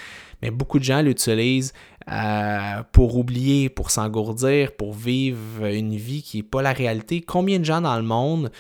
mais 0.43 0.51
beaucoup 0.51 0.79
de 0.79 0.85
gens 0.85 1.01
l'utilisent 1.01 1.73
euh, 2.11 2.83
pour 2.93 3.17
oublier, 3.17 3.69
pour 3.69 3.91
s'engourdir, 3.91 4.73
pour 4.73 4.93
vivre 4.93 5.65
une 5.65 5.95
vie 5.97 6.23
qui 6.23 6.39
n'est 6.39 6.43
pas 6.43 6.63
la 6.63 6.73
réalité. 6.73 7.21
Combien 7.21 7.61
de 7.61 7.65
gens 7.65 7.81
dans 7.81 7.97
le 7.97 8.03
monde 8.03 8.51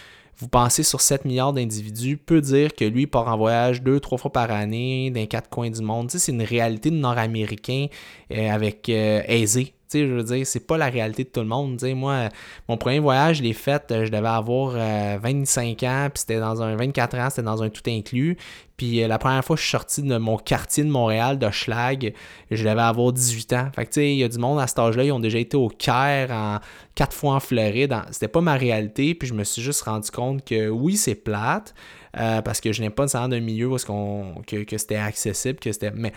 vous 0.44 0.48
pensez 0.50 0.82
sur 0.82 1.00
7 1.00 1.24
milliards 1.24 1.54
d'individus, 1.54 2.18
peut 2.18 2.42
dire 2.42 2.74
que 2.74 2.84
lui 2.84 3.06
part 3.06 3.28
en 3.28 3.38
voyage 3.38 3.82
deux, 3.82 3.98
trois 3.98 4.18
fois 4.18 4.30
par 4.30 4.50
année 4.50 5.10
dans 5.10 5.24
quatre 5.26 5.48
coins 5.48 5.70
du 5.70 5.80
monde. 5.80 6.10
c'est 6.10 6.32
une 6.32 6.42
réalité 6.42 6.90
de 6.90 6.96
Nord-Américain 6.96 7.86
euh, 8.30 8.50
avec 8.50 8.90
euh, 8.90 9.22
aisé 9.26 9.72
je 9.98 10.12
veux 10.12 10.22
dire, 10.22 10.46
c'est 10.46 10.66
pas 10.66 10.76
la 10.76 10.88
réalité 10.88 11.24
de 11.24 11.28
tout 11.28 11.40
le 11.40 11.46
monde. 11.46 11.82
moi, 11.94 12.28
mon 12.68 12.76
premier 12.76 12.98
voyage, 12.98 13.38
je 13.38 13.42
l'ai 13.42 13.52
fait, 13.52 13.90
euh, 13.90 14.04
je 14.04 14.10
devais 14.10 14.28
avoir 14.28 14.72
25 15.20 15.82
euh, 15.82 15.86
ans, 15.86 16.08
puis 16.12 16.20
c'était 16.20 16.40
dans 16.40 16.62
un 16.62 16.76
24 16.76 17.18
ans, 17.18 17.30
c'était 17.30 17.42
dans 17.42 17.62
un 17.62 17.68
tout 17.68 17.82
inclus. 17.88 18.36
Puis 18.76 19.02
euh, 19.02 19.08
la 19.08 19.18
première 19.18 19.44
fois 19.44 19.56
que 19.56 19.62
je 19.62 19.66
suis 19.66 19.76
sorti 19.76 20.02
de 20.02 20.16
mon 20.16 20.36
quartier 20.36 20.84
de 20.84 20.90
Montréal, 20.90 21.38
de 21.38 21.50
Schlag, 21.50 22.12
je 22.50 22.64
devais 22.64 22.80
avoir 22.80 23.12
18 23.12 23.52
ans. 23.52 23.68
Fait 23.74 23.84
que 23.84 23.90
tu 23.90 24.00
sais, 24.00 24.12
il 24.12 24.18
y 24.18 24.24
a 24.24 24.28
du 24.28 24.38
monde 24.38 24.58
à 24.58 24.66
cet 24.66 24.78
âge-là, 24.78 25.04
ils 25.04 25.12
ont 25.12 25.20
déjà 25.20 25.38
été 25.38 25.56
au 25.56 25.68
Caire 25.68 26.30
en 26.30 26.58
quatre 26.94 27.14
fois 27.14 27.34
en 27.34 27.40
Floride. 27.40 27.94
C'était 28.10 28.28
pas 28.28 28.40
ma 28.40 28.54
réalité, 28.54 29.14
puis 29.14 29.28
je 29.28 29.34
me 29.34 29.44
suis 29.44 29.62
juste 29.62 29.82
rendu 29.82 30.10
compte 30.10 30.44
que 30.44 30.68
oui, 30.68 30.96
c'est 30.96 31.14
plate. 31.14 31.74
Euh, 32.16 32.42
parce 32.42 32.60
que 32.60 32.72
je 32.72 32.80
n'ai 32.80 32.90
pas 32.90 33.02
nécessairement 33.02 33.28
d'un 33.28 33.40
milieu 33.40 33.66
où 33.66 33.76
que, 33.76 34.62
que 34.62 34.78
c'était 34.78 34.96
accessible, 34.96 35.58
que 35.58 35.72
c'était. 35.72 35.90
Mais 35.90 36.12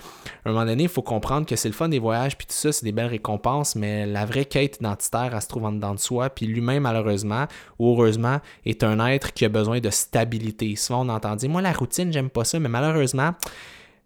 à 0.45 0.49
un 0.49 0.51
moment 0.51 0.65
donné, 0.65 0.83
il 0.83 0.89
faut 0.89 1.01
comprendre 1.01 1.47
que 1.47 1.55
c'est 1.55 1.69
le 1.69 1.73
fun 1.73 1.89
des 1.89 1.99
voyages, 1.99 2.37
puis 2.37 2.45
tout 2.45 2.53
ça, 2.53 2.71
c'est 2.71 2.85
des 2.85 2.91
belles 2.91 3.07
récompenses, 3.07 3.75
mais 3.75 4.05
la 4.05 4.25
vraie 4.25 4.45
quête 4.45 4.77
identitaire, 4.77 5.31
elle 5.33 5.41
se 5.41 5.47
trouve 5.47 5.65
en 5.65 5.71
dedans 5.71 5.95
de 5.95 5.99
soi, 5.99 6.29
puis 6.29 6.45
lui-même, 6.45 6.83
malheureusement, 6.83 7.45
ou 7.79 7.93
heureusement, 7.93 8.39
est 8.65 8.83
un 8.83 9.03
être 9.07 9.33
qui 9.33 9.45
a 9.45 9.49
besoin 9.49 9.79
de 9.79 9.89
stabilité. 9.89 10.75
Souvent, 10.75 11.05
on 11.05 11.09
entend 11.09 11.35
moi, 11.49 11.61
la 11.61 11.71
routine, 11.71 12.11
j'aime 12.11 12.29
pas 12.29 12.43
mais 12.55 12.69
malheureusement, 12.69 13.33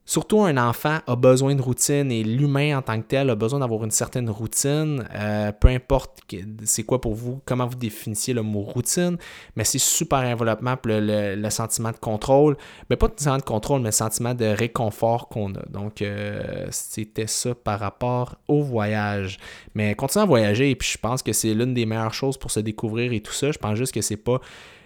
Surtout 0.04 0.42
un 0.42 0.58
enfant 0.58 0.98
a 1.06 1.16
besoin 1.16 1.54
de 1.54 1.62
routine 1.62 2.12
et 2.12 2.24
l'humain 2.24 2.80
en 2.80 2.82
tant 2.82 3.00
que 3.00 3.08
tel 3.08 3.30
a 3.30 3.36
besoin 3.36 3.60
d'avoir 3.60 3.84
une 3.84 3.92
certaine 3.92 4.30
routine. 4.30 5.08
Euh, 5.14 5.52
peu 5.52 5.68
importe 5.68 6.20
c'est 6.66 6.84
quoi 6.84 7.00
pour 7.00 7.14
vous, 7.14 7.40
comment 7.46 7.68
vous 7.68 7.76
définissiez 7.76 8.34
le 8.34 8.42
mot 8.42 8.62
routine, 8.62 9.18
mais 9.56 9.64
c'est 9.64 9.80
super 9.80 10.20
enveloppement 10.20 10.76
pour 10.76 10.92
le, 10.92 11.50
sentiment 11.50 11.92
de 11.92 11.98
contrôle. 11.98 12.58
Mais 12.90 12.96
pas 12.96 13.08
le 13.08 13.12
sentiment 13.12 13.38
de 13.38 13.44
contrôle, 13.44 13.82
mais 13.82 13.90
le 13.90 13.94
sentiment 13.94 14.34
de 14.34 14.46
réconfort 14.46 15.30
qu'on 15.30 15.54
a. 15.54 15.64
Donc 15.70 16.02
euh, 16.02 16.68
c'était 16.72 17.28
ça 17.28 17.54
par 17.54 17.80
rapport 17.80 18.38
au 18.48 18.64
voyage. 18.64 19.38
Mais 19.76 19.94
continuez 19.94 20.24
à 20.24 20.28
voyager 20.28 20.72
et 20.72 20.76
puis 20.76 20.90
je 20.92 20.98
pense 20.98 21.22
que 21.22 21.32
c'est 21.32 21.54
l'une 21.54 21.76
des 21.76 21.86
meilleures 21.86 22.14
choses 22.14 22.38
pour 22.38 22.50
se 22.50 22.60
découvrir 22.60 23.14
et 23.14 23.22
tout 23.22 23.34
ça. 23.34 23.52
Je 23.52 23.60
pense 23.60 23.78
juste 23.78 23.94
que 23.94 24.02
c'est 24.02 24.18
pas 24.18 24.42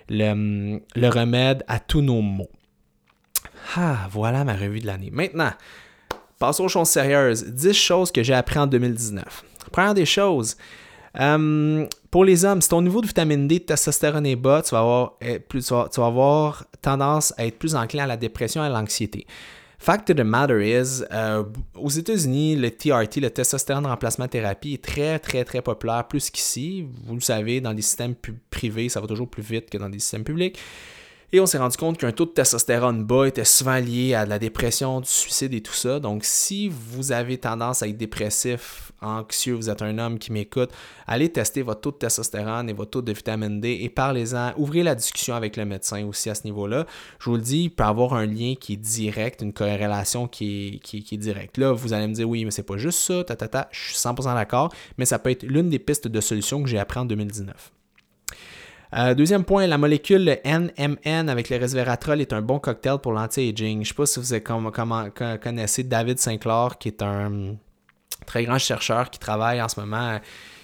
le, 0.09 0.81
le 0.95 1.09
remède 1.09 1.63
à 1.67 1.79
tous 1.79 2.01
nos 2.01 2.21
maux. 2.21 2.49
Ah, 3.75 4.07
voilà 4.11 4.43
ma 4.43 4.53
revue 4.53 4.79
de 4.79 4.87
l'année. 4.87 5.09
Maintenant, 5.11 5.51
passons 6.39 6.65
aux 6.65 6.69
choses 6.69 6.89
sérieuses. 6.89 7.45
10 7.45 7.73
choses 7.73 8.11
que 8.11 8.23
j'ai 8.23 8.33
appris 8.33 8.59
en 8.59 8.67
2019. 8.67 9.43
Première 9.71 9.93
des 9.93 10.05
choses, 10.05 10.55
euh, 11.19 11.85
pour 12.11 12.25
les 12.25 12.45
hommes, 12.45 12.61
si 12.61 12.69
ton 12.69 12.81
niveau 12.81 13.01
de 13.01 13.07
vitamine 13.07 13.47
D, 13.47 13.59
de 13.59 13.63
testostérone 13.63 14.25
est 14.25 14.35
bas, 14.35 14.61
tu 14.61 14.71
vas 14.71 14.79
avoir, 14.79 15.17
plus, 15.49 15.65
tu 15.65 15.73
vas, 15.73 16.05
avoir 16.05 16.65
tendance 16.81 17.33
à 17.37 17.45
être 17.45 17.57
plus 17.57 17.75
enclin 17.75 18.03
à 18.03 18.07
la 18.07 18.17
dépression 18.17 18.63
et 18.63 18.67
à 18.67 18.69
l'anxiété. 18.69 19.25
Fact 19.77 20.09
of 20.09 20.15
the 20.15 20.21
matter 20.21 20.63
is, 20.63 21.03
euh, 21.11 21.43
aux 21.75 21.89
États-Unis, 21.89 22.55
le 22.55 22.71
TRT, 22.71 23.19
le 23.19 23.29
testostérone 23.29 23.85
remplacement 23.85 24.27
thérapie, 24.27 24.73
est 24.73 24.83
très, 24.83 25.19
très, 25.19 25.43
très 25.43 25.61
populaire, 25.61 26.07
plus 26.07 26.29
qu'ici. 26.29 26.87
Vous 27.05 27.15
le 27.15 27.21
savez, 27.21 27.61
dans 27.61 27.71
les 27.71 27.81
systèmes 27.81 28.15
privés, 28.49 28.89
ça 28.89 28.99
va 28.99 29.07
toujours 29.07 29.29
plus 29.29 29.43
vite 29.43 29.69
que 29.69 29.77
dans 29.77 29.89
les 29.89 29.99
systèmes 29.99 30.23
publics. 30.23 30.57
Et 31.31 31.39
on 31.39 31.45
s'est 31.45 31.57
rendu 31.57 31.75
compte 31.75 31.97
qu'un 31.97 32.11
taux 32.11 32.25
de 32.25 32.31
testostérone 32.31 33.03
bas 33.03 33.25
était 33.25 33.45
souvent 33.45 33.77
lié 33.77 34.13
à 34.13 34.25
de 34.25 34.29
la 34.29 34.39
dépression, 34.39 35.01
du 35.01 35.09
suicide 35.09 35.53
et 35.53 35.61
tout 35.61 35.73
ça. 35.73 35.99
Donc, 35.99 36.23
si 36.23 36.69
vous 36.69 37.11
avez 37.11 37.37
tendance 37.37 37.81
à 37.81 37.87
être 37.87 37.97
dépressif, 37.97 38.91
anxieux, 39.01 39.53
vous 39.53 39.69
êtes 39.69 39.81
un 39.81 39.97
homme 39.97 40.19
qui 40.19 40.31
m'écoute, 40.31 40.71
allez 41.07 41.29
tester 41.29 41.61
votre 41.61 41.81
taux 41.81 41.91
de 41.91 41.97
testostérone 41.97 42.69
et 42.69 42.73
votre 42.73 42.91
taux 42.91 43.01
de 43.01 43.11
vitamine 43.11 43.59
D 43.59 43.79
et 43.81 43.89
parlez-en. 43.89 44.53
Ouvrez 44.57 44.83
la 44.83 44.95
discussion 44.95 45.35
avec 45.35 45.57
le 45.57 45.65
médecin 45.65 46.05
aussi 46.05 46.29
à 46.29 46.35
ce 46.35 46.43
niveau-là. 46.45 46.85
Je 47.19 47.29
vous 47.29 47.35
le 47.35 47.41
dis, 47.41 47.63
il 47.63 47.69
peut 47.69 47.83
y 47.83 47.87
avoir 47.87 48.13
un 48.13 48.25
lien 48.25 48.53
qui 48.59 48.73
est 48.73 48.77
direct, 48.77 49.41
une 49.41 49.53
corrélation 49.53 50.27
qui 50.27 50.81
est, 50.93 51.17
directe. 51.17 51.57
Là, 51.57 51.71
vous 51.71 51.93
allez 51.93 52.07
me 52.07 52.13
dire, 52.13 52.29
oui, 52.29 52.45
mais 52.45 52.51
c'est 52.51 52.63
pas 52.63 52.77
juste 52.77 52.99
ça, 52.99 53.23
ta, 53.23 53.35
ta, 53.35 53.47
ta. 53.47 53.67
je 53.71 53.93
suis 53.93 53.95
100% 53.95 54.35
d'accord, 54.35 54.73
mais 54.97 55.05
ça 55.05 55.19
peut 55.19 55.31
être 55.31 55.43
l'une 55.43 55.69
des 55.69 55.79
pistes 55.79 56.07
de 56.07 56.21
solution 56.21 56.61
que 56.61 56.69
j'ai 56.69 56.79
appris 56.79 56.99
en 56.99 57.05
2019. 57.05 57.71
Euh, 58.95 59.13
deuxième 59.13 59.43
point, 59.43 59.67
la 59.67 59.77
molécule 59.77 60.39
NMN 60.45 61.27
avec 61.27 61.49
le 61.49 61.57
resveratrol 61.57 62.21
est 62.21 62.31
un 62.31 62.41
bon 62.41 62.59
cocktail 62.59 62.99
pour 62.99 63.11
l'anti-aging. 63.11 63.77
Je 63.77 63.79
ne 63.79 63.83
sais 63.83 63.93
pas 63.93 64.05
si 64.05 64.19
vous 64.21 65.39
connaissez 65.41 65.83
David 65.83 66.17
Sinclair, 66.17 66.77
qui 66.79 66.87
est 66.87 67.01
un 67.01 67.55
très 68.25 68.45
grand 68.45 68.57
chercheur 68.57 69.09
qui 69.09 69.19
travaille 69.19 69.61
en 69.61 69.67
ce 69.67 69.81
moment. 69.81 70.19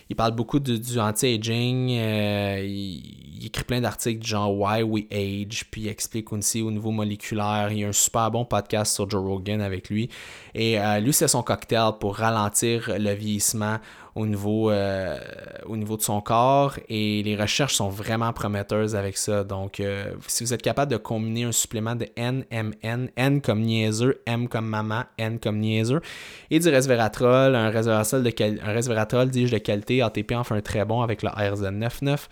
Il 0.10 0.16
parle 0.16 0.34
beaucoup 0.34 0.60
du 0.60 1.00
anti-aging. 1.00 1.92
Euh, 1.98 2.66
il, 2.66 3.46
écrit 3.46 3.64
plein 3.64 3.82
d'articles 3.82 4.26
genre 4.26 4.54
Why 4.54 4.84
We 4.84 5.06
Age, 5.12 5.66
puis 5.72 5.82
il 5.82 5.88
explique 5.88 6.32
aussi 6.32 6.62
au 6.62 6.70
niveau 6.70 6.92
moléculaire. 6.92 7.70
Il 7.72 7.80
y 7.80 7.86
a 7.86 7.88
un 7.88 7.94
super 7.94 8.30
bon 8.30 8.46
podcast 8.46 8.94
sur 8.94 9.10
Joe 9.10 9.22
Rogan 9.22 9.62
avec 9.62 9.90
lui. 9.90 10.10
Et 10.54 10.80
euh, 10.80 11.00
lui, 11.00 11.12
c'est 11.12 11.28
son 11.28 11.44
cocktail 11.44 11.94
pour 12.00 12.18
ralentir 12.18 12.92
le 13.00 13.14
vieillissement 13.14 13.78
au 14.16 14.26
niveau, 14.26 14.70
euh, 14.70 15.18
au 15.66 15.78
niveau 15.78 15.96
de 15.98 16.02
son 16.02 16.22
corps 16.22 16.76
et 16.90 17.24
les 17.24 17.36
recherches 17.36 17.76
sont 17.76 17.90
vraiment 17.90 18.34
prometteuses 18.34 18.96
avec 18.96 19.18
ça. 19.18 19.44
Donc, 19.44 19.80
euh, 19.80 20.12
si 20.28 20.44
vous 20.44 20.54
êtes 20.54 20.62
capable 20.62 20.92
de 20.92 20.98
combiner 20.98 21.44
un 21.44 21.52
supplément 21.52 21.96
de 21.96 22.08
NMN, 22.18 23.10
N 23.16 23.42
comme 23.42 23.62
niaiseux, 23.62 24.22
M 24.26 24.48
comme 24.48 24.68
maman, 24.68 25.04
N 25.18 25.40
comme 25.40 25.60
niaiseux, 25.60 26.02
et 26.50 26.60
du 26.60 26.70
resveratrol, 26.70 27.56
un 27.56 27.70
resveratrol 27.70 28.24
de, 28.24 28.62
un 28.62 28.74
resveratrol 28.74 29.30
dis-je, 29.30 29.54
de 29.54 29.58
qualité, 29.60 30.02
ATP 30.02 30.34
en 30.34 30.44
fait 30.44 30.56
un 30.56 30.62
très 30.62 30.86
bon 30.86 31.02
avec 31.02 31.24
le 31.24 31.30
RZ99. 31.30 32.28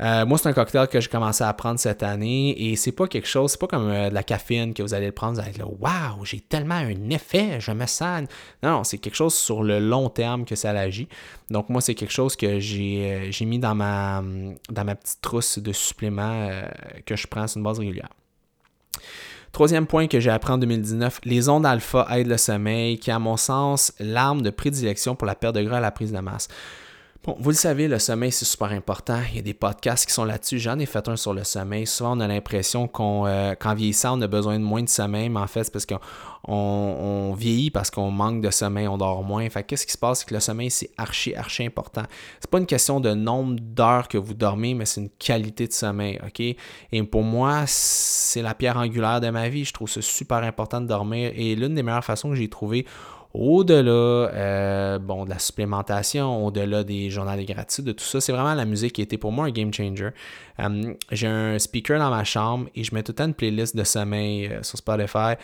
Euh, 0.00 0.24
moi, 0.24 0.38
c'est 0.38 0.48
un 0.48 0.52
cocktail 0.52 0.88
que 0.88 0.98
j'ai 1.00 1.08
commencé 1.08 1.44
à 1.44 1.52
prendre 1.52 1.78
cette 1.78 2.02
année 2.02 2.70
et 2.70 2.76
c'est 2.76 2.92
pas 2.92 3.06
quelque 3.06 3.28
chose, 3.28 3.50
c'est 3.52 3.60
pas 3.60 3.66
comme 3.66 3.90
euh, 3.90 4.08
de 4.08 4.14
la 4.14 4.22
caféine 4.22 4.72
que 4.72 4.82
vous 4.82 4.94
allez 4.94 5.06
le 5.06 5.12
prendre, 5.12 5.34
vous 5.34 5.40
allez 5.40 5.50
être 5.50 5.58
là, 5.58 5.66
waouh, 5.66 6.24
j'ai 6.24 6.40
tellement 6.40 6.76
un 6.76 7.10
effet, 7.10 7.60
je 7.60 7.70
me 7.72 7.86
sens. 7.86 8.28
Non, 8.62 8.70
non, 8.70 8.84
c'est 8.84 8.98
quelque 8.98 9.16
chose 9.16 9.34
sur 9.34 9.62
le 9.62 9.78
long 9.78 10.08
terme 10.08 10.46
que 10.46 10.54
ça 10.54 10.70
agit. 10.70 11.08
Donc, 11.50 11.68
moi, 11.68 11.82
c'est 11.82 11.94
quelque 11.94 12.12
chose 12.12 12.34
que 12.34 12.58
j'ai 12.60 13.30
euh, 13.30 13.44
mis 13.44 13.58
dans 13.58 13.74
ma, 13.74 14.22
dans 14.70 14.84
ma 14.84 14.94
petite 14.94 15.20
trousse 15.20 15.58
de 15.58 15.72
suppléments 15.72 16.50
que 17.04 17.16
je 17.16 17.26
prends 17.26 17.46
sur 17.46 17.58
une 17.58 17.64
base 17.64 17.78
régulière. 17.78 18.08
Troisième 19.52 19.86
point 19.86 20.06
que 20.06 20.20
j'ai 20.20 20.30
appris 20.30 20.52
en 20.52 20.58
2019, 20.58 21.20
les 21.24 21.48
ondes 21.48 21.66
alpha 21.66 22.06
aident 22.10 22.28
le 22.28 22.36
sommeil, 22.36 22.98
qui 22.98 23.10
est 23.10 23.12
à 23.12 23.18
mon 23.18 23.36
sens 23.36 23.92
l'arme 23.98 24.42
de 24.42 24.50
prédilection 24.50 25.16
pour 25.16 25.26
la 25.26 25.34
perte 25.34 25.56
de 25.56 25.62
gras 25.62 25.78
à 25.78 25.80
la 25.80 25.90
prise 25.90 26.12
de 26.12 26.18
masse. 26.20 26.48
Bon, 27.22 27.36
vous 27.38 27.50
le 27.50 27.56
savez, 27.56 27.86
le 27.86 27.98
sommeil, 27.98 28.32
c'est 28.32 28.46
super 28.46 28.72
important. 28.72 29.20
Il 29.28 29.36
y 29.36 29.38
a 29.40 29.42
des 29.42 29.52
podcasts 29.52 30.06
qui 30.06 30.14
sont 30.14 30.24
là-dessus. 30.24 30.58
J'en 30.58 30.78
ai 30.78 30.86
fait 30.86 31.06
un 31.06 31.16
sur 31.16 31.34
le 31.34 31.44
sommeil. 31.44 31.86
Souvent, 31.86 32.16
on 32.16 32.20
a 32.20 32.26
l'impression 32.26 32.88
euh, 32.98 33.54
qu'en 33.56 33.74
vieillissant, 33.74 34.18
on 34.18 34.22
a 34.22 34.26
besoin 34.26 34.58
de 34.58 34.64
moins 34.64 34.82
de 34.82 34.88
sommeil, 34.88 35.28
mais 35.28 35.40
en 35.40 35.46
fait, 35.46 35.64
c'est 35.64 35.70
parce 35.70 35.84
qu'on 35.84 36.00
on, 36.48 37.34
vieillit 37.34 37.70
parce 37.70 37.90
qu'on 37.90 38.10
manque 38.10 38.40
de 38.40 38.50
sommeil, 38.50 38.88
on 38.88 38.96
dort 38.96 39.22
moins. 39.22 39.46
Fait 39.50 39.62
qu'est-ce 39.62 39.84
qui 39.84 39.92
se 39.92 39.98
passe? 39.98 40.20
C'est 40.20 40.28
que 40.30 40.32
le 40.32 40.40
sommeil, 40.40 40.70
c'est 40.70 40.92
archi, 40.96 41.34
archi 41.34 41.62
important. 41.62 42.04
C'est 42.40 42.48
pas 42.48 42.56
une 42.56 42.64
question 42.64 43.00
de 43.00 43.12
nombre 43.12 43.60
d'heures 43.60 44.08
que 44.08 44.16
vous 44.16 44.32
dormez, 44.32 44.72
mais 44.72 44.86
c'est 44.86 45.02
une 45.02 45.10
qualité 45.10 45.66
de 45.66 45.74
sommeil, 45.74 46.18
OK? 46.26 46.40
Et 46.40 47.02
pour 47.02 47.22
moi, 47.22 47.64
c'est 47.66 48.40
la 48.40 48.54
pierre 48.54 48.78
angulaire 48.78 49.20
de 49.20 49.28
ma 49.28 49.50
vie. 49.50 49.66
Je 49.66 49.74
trouve 49.74 49.90
ça 49.90 50.00
super 50.00 50.38
important 50.38 50.80
de 50.80 50.86
dormir. 50.86 51.32
Et 51.34 51.54
l'une 51.54 51.74
des 51.74 51.82
meilleures 51.82 52.02
façons 52.02 52.30
que 52.30 52.36
j'ai 52.36 52.48
trouvé 52.48 52.86
au-delà 53.32 53.90
euh, 53.90 54.98
bon, 54.98 55.24
de 55.24 55.30
la 55.30 55.38
supplémentation, 55.38 56.46
au-delà 56.46 56.82
des 56.82 57.10
journaux 57.10 57.42
gratuits, 57.44 57.82
de 57.82 57.92
tout 57.92 58.04
ça, 58.04 58.20
c'est 58.20 58.32
vraiment 58.32 58.54
la 58.54 58.64
musique 58.64 58.94
qui 58.94 59.02
était 59.02 59.18
pour 59.18 59.30
moi 59.30 59.46
un 59.46 59.50
game 59.50 59.72
changer. 59.72 60.10
Euh, 60.58 60.94
j'ai 61.12 61.26
un 61.28 61.58
speaker 61.58 61.98
dans 61.98 62.10
ma 62.10 62.24
chambre 62.24 62.68
et 62.74 62.82
je 62.82 62.94
mets 62.94 63.02
tout 63.02 63.12
le 63.12 63.16
temps 63.16 63.26
une 63.26 63.34
playlist 63.34 63.76
de 63.76 63.84
sommeil 63.84 64.48
euh, 64.48 64.62
sur 64.62 64.78
Spotify 64.78 65.34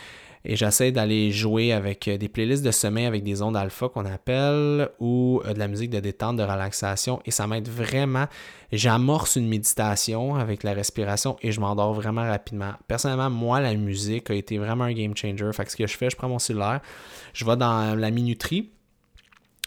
et 0.49 0.55
j'essaie 0.55 0.93
d'aller 0.93 1.29
jouer 1.31 1.73
avec 1.73 2.07
euh, 2.07 2.17
des 2.17 2.29
playlists 2.29 2.63
de 2.63 2.71
sommeil 2.71 3.05
avec 3.05 3.21
des 3.21 3.41
ondes 3.41 3.57
alpha 3.57 3.89
qu'on 3.89 4.05
appelle 4.05 4.89
ou 4.99 5.41
euh, 5.45 5.53
de 5.53 5.59
la 5.59 5.67
musique 5.67 5.89
de 5.89 5.99
détente, 5.99 6.37
de 6.37 6.43
relaxation 6.43 7.19
et 7.25 7.31
ça 7.31 7.45
m'aide 7.47 7.67
vraiment. 7.67 8.27
J'amorce 8.71 9.35
une 9.35 9.49
méditation 9.49 10.35
avec 10.35 10.63
la 10.63 10.73
respiration 10.73 11.35
et 11.41 11.51
je 11.51 11.59
m'endors 11.59 11.93
vraiment 11.93 12.23
rapidement. 12.23 12.71
Personnellement, 12.87 13.29
moi, 13.29 13.59
la 13.59 13.73
musique 13.75 14.31
a 14.31 14.35
été 14.35 14.57
vraiment 14.57 14.85
un 14.85 14.93
game 14.93 15.15
changer. 15.15 15.51
Fait 15.51 15.65
que 15.65 15.71
ce 15.71 15.75
que 15.75 15.85
je 15.85 15.97
fais, 15.97 16.09
je 16.09 16.15
prends 16.15 16.29
mon 16.29 16.39
cellulaire, 16.39 16.79
je 17.33 17.43
vais 17.43 17.57
dans 17.57 17.97
la 17.97 18.09
minuterie 18.09 18.71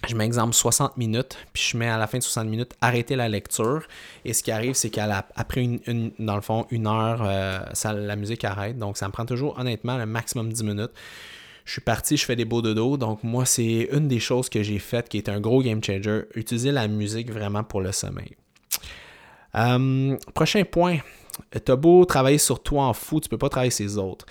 je 0.08 0.14
mets 0.14 0.24
exemple 0.24 0.54
60 0.54 0.96
minutes, 0.96 1.36
puis 1.52 1.62
je 1.62 1.76
mets 1.76 1.88
à 1.88 1.98
la 1.98 2.06
fin 2.06 2.18
de 2.18 2.22
60 2.22 2.48
minutes 2.48 2.72
arrêter 2.80 3.16
la 3.16 3.28
lecture. 3.28 3.82
Et 4.24 4.32
ce 4.32 4.42
qui 4.42 4.50
arrive, 4.50 4.74
c'est 4.74 4.90
qu'après, 4.90 5.62
une, 5.62 6.12
dans 6.18 6.36
le 6.36 6.40
fond, 6.40 6.66
une 6.70 6.86
heure, 6.86 7.22
euh, 7.22 7.60
ça, 7.74 7.92
la 7.92 8.16
musique 8.16 8.44
arrête. 8.44 8.78
Donc, 8.78 8.96
ça 8.96 9.06
me 9.06 9.12
prend 9.12 9.26
toujours, 9.26 9.58
honnêtement, 9.58 9.98
le 9.98 10.06
maximum 10.06 10.52
10 10.52 10.64
minutes. 10.64 10.92
Je 11.66 11.72
suis 11.72 11.82
parti, 11.82 12.16
je 12.16 12.24
fais 12.24 12.36
des 12.36 12.46
beaux 12.46 12.62
dodo. 12.62 12.96
Donc, 12.96 13.22
moi, 13.22 13.44
c'est 13.44 13.88
une 13.92 14.08
des 14.08 14.20
choses 14.20 14.48
que 14.48 14.62
j'ai 14.62 14.78
faites 14.78 15.08
qui 15.08 15.18
est 15.18 15.28
un 15.28 15.40
gros 15.40 15.62
game 15.62 15.84
changer. 15.84 16.22
Utiliser 16.34 16.72
la 16.72 16.88
musique 16.88 17.30
vraiment 17.30 17.62
pour 17.62 17.82
le 17.82 17.92
sommeil. 17.92 18.36
Euh, 19.54 20.16
prochain 20.34 20.64
point. 20.64 20.98
T'as 21.64 21.76
beau 21.76 22.04
travailler 22.04 22.38
sur 22.38 22.62
toi 22.62 22.84
en 22.84 22.92
fou, 22.92 23.20
tu 23.20 23.28
peux 23.28 23.38
pas 23.38 23.48
travailler 23.48 23.70
sur 23.70 23.84
les 23.84 23.98
autres. 23.98 24.26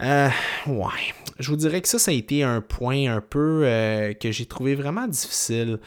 Euh, 0.00 0.28
ouais. 0.66 1.14
Je 1.38 1.50
vous 1.50 1.56
dirais 1.56 1.80
que 1.80 1.88
ça, 1.88 1.98
ça 1.98 2.10
a 2.10 2.14
été 2.14 2.42
un 2.42 2.60
point 2.60 3.12
un 3.12 3.20
peu 3.20 3.62
euh, 3.64 4.12
que 4.12 4.32
j'ai 4.32 4.46
trouvé 4.46 4.74
vraiment 4.74 5.06
difficile 5.06 5.78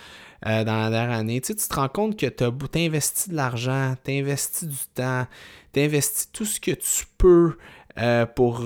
euh, 0.45 0.63
dans 0.63 0.77
la 0.77 0.89
dernière 0.89 1.17
année. 1.17 1.41
Tu, 1.41 1.47
sais, 1.47 1.55
tu 1.55 1.67
te 1.67 1.75
rends 1.75 1.89
compte 1.89 2.17
que 2.17 2.25
tu 2.25 2.43
as 2.43 2.79
investi 2.79 3.29
de 3.29 3.35
l'argent, 3.35 3.95
tu 4.03 4.11
investi 4.11 4.67
du 4.67 4.77
temps, 4.95 5.27
tu 5.73 5.81
investi 5.81 6.27
tout 6.31 6.45
ce 6.45 6.59
que 6.59 6.71
tu 6.71 7.05
peux 7.17 7.57
euh, 7.99 8.25
pour 8.25 8.63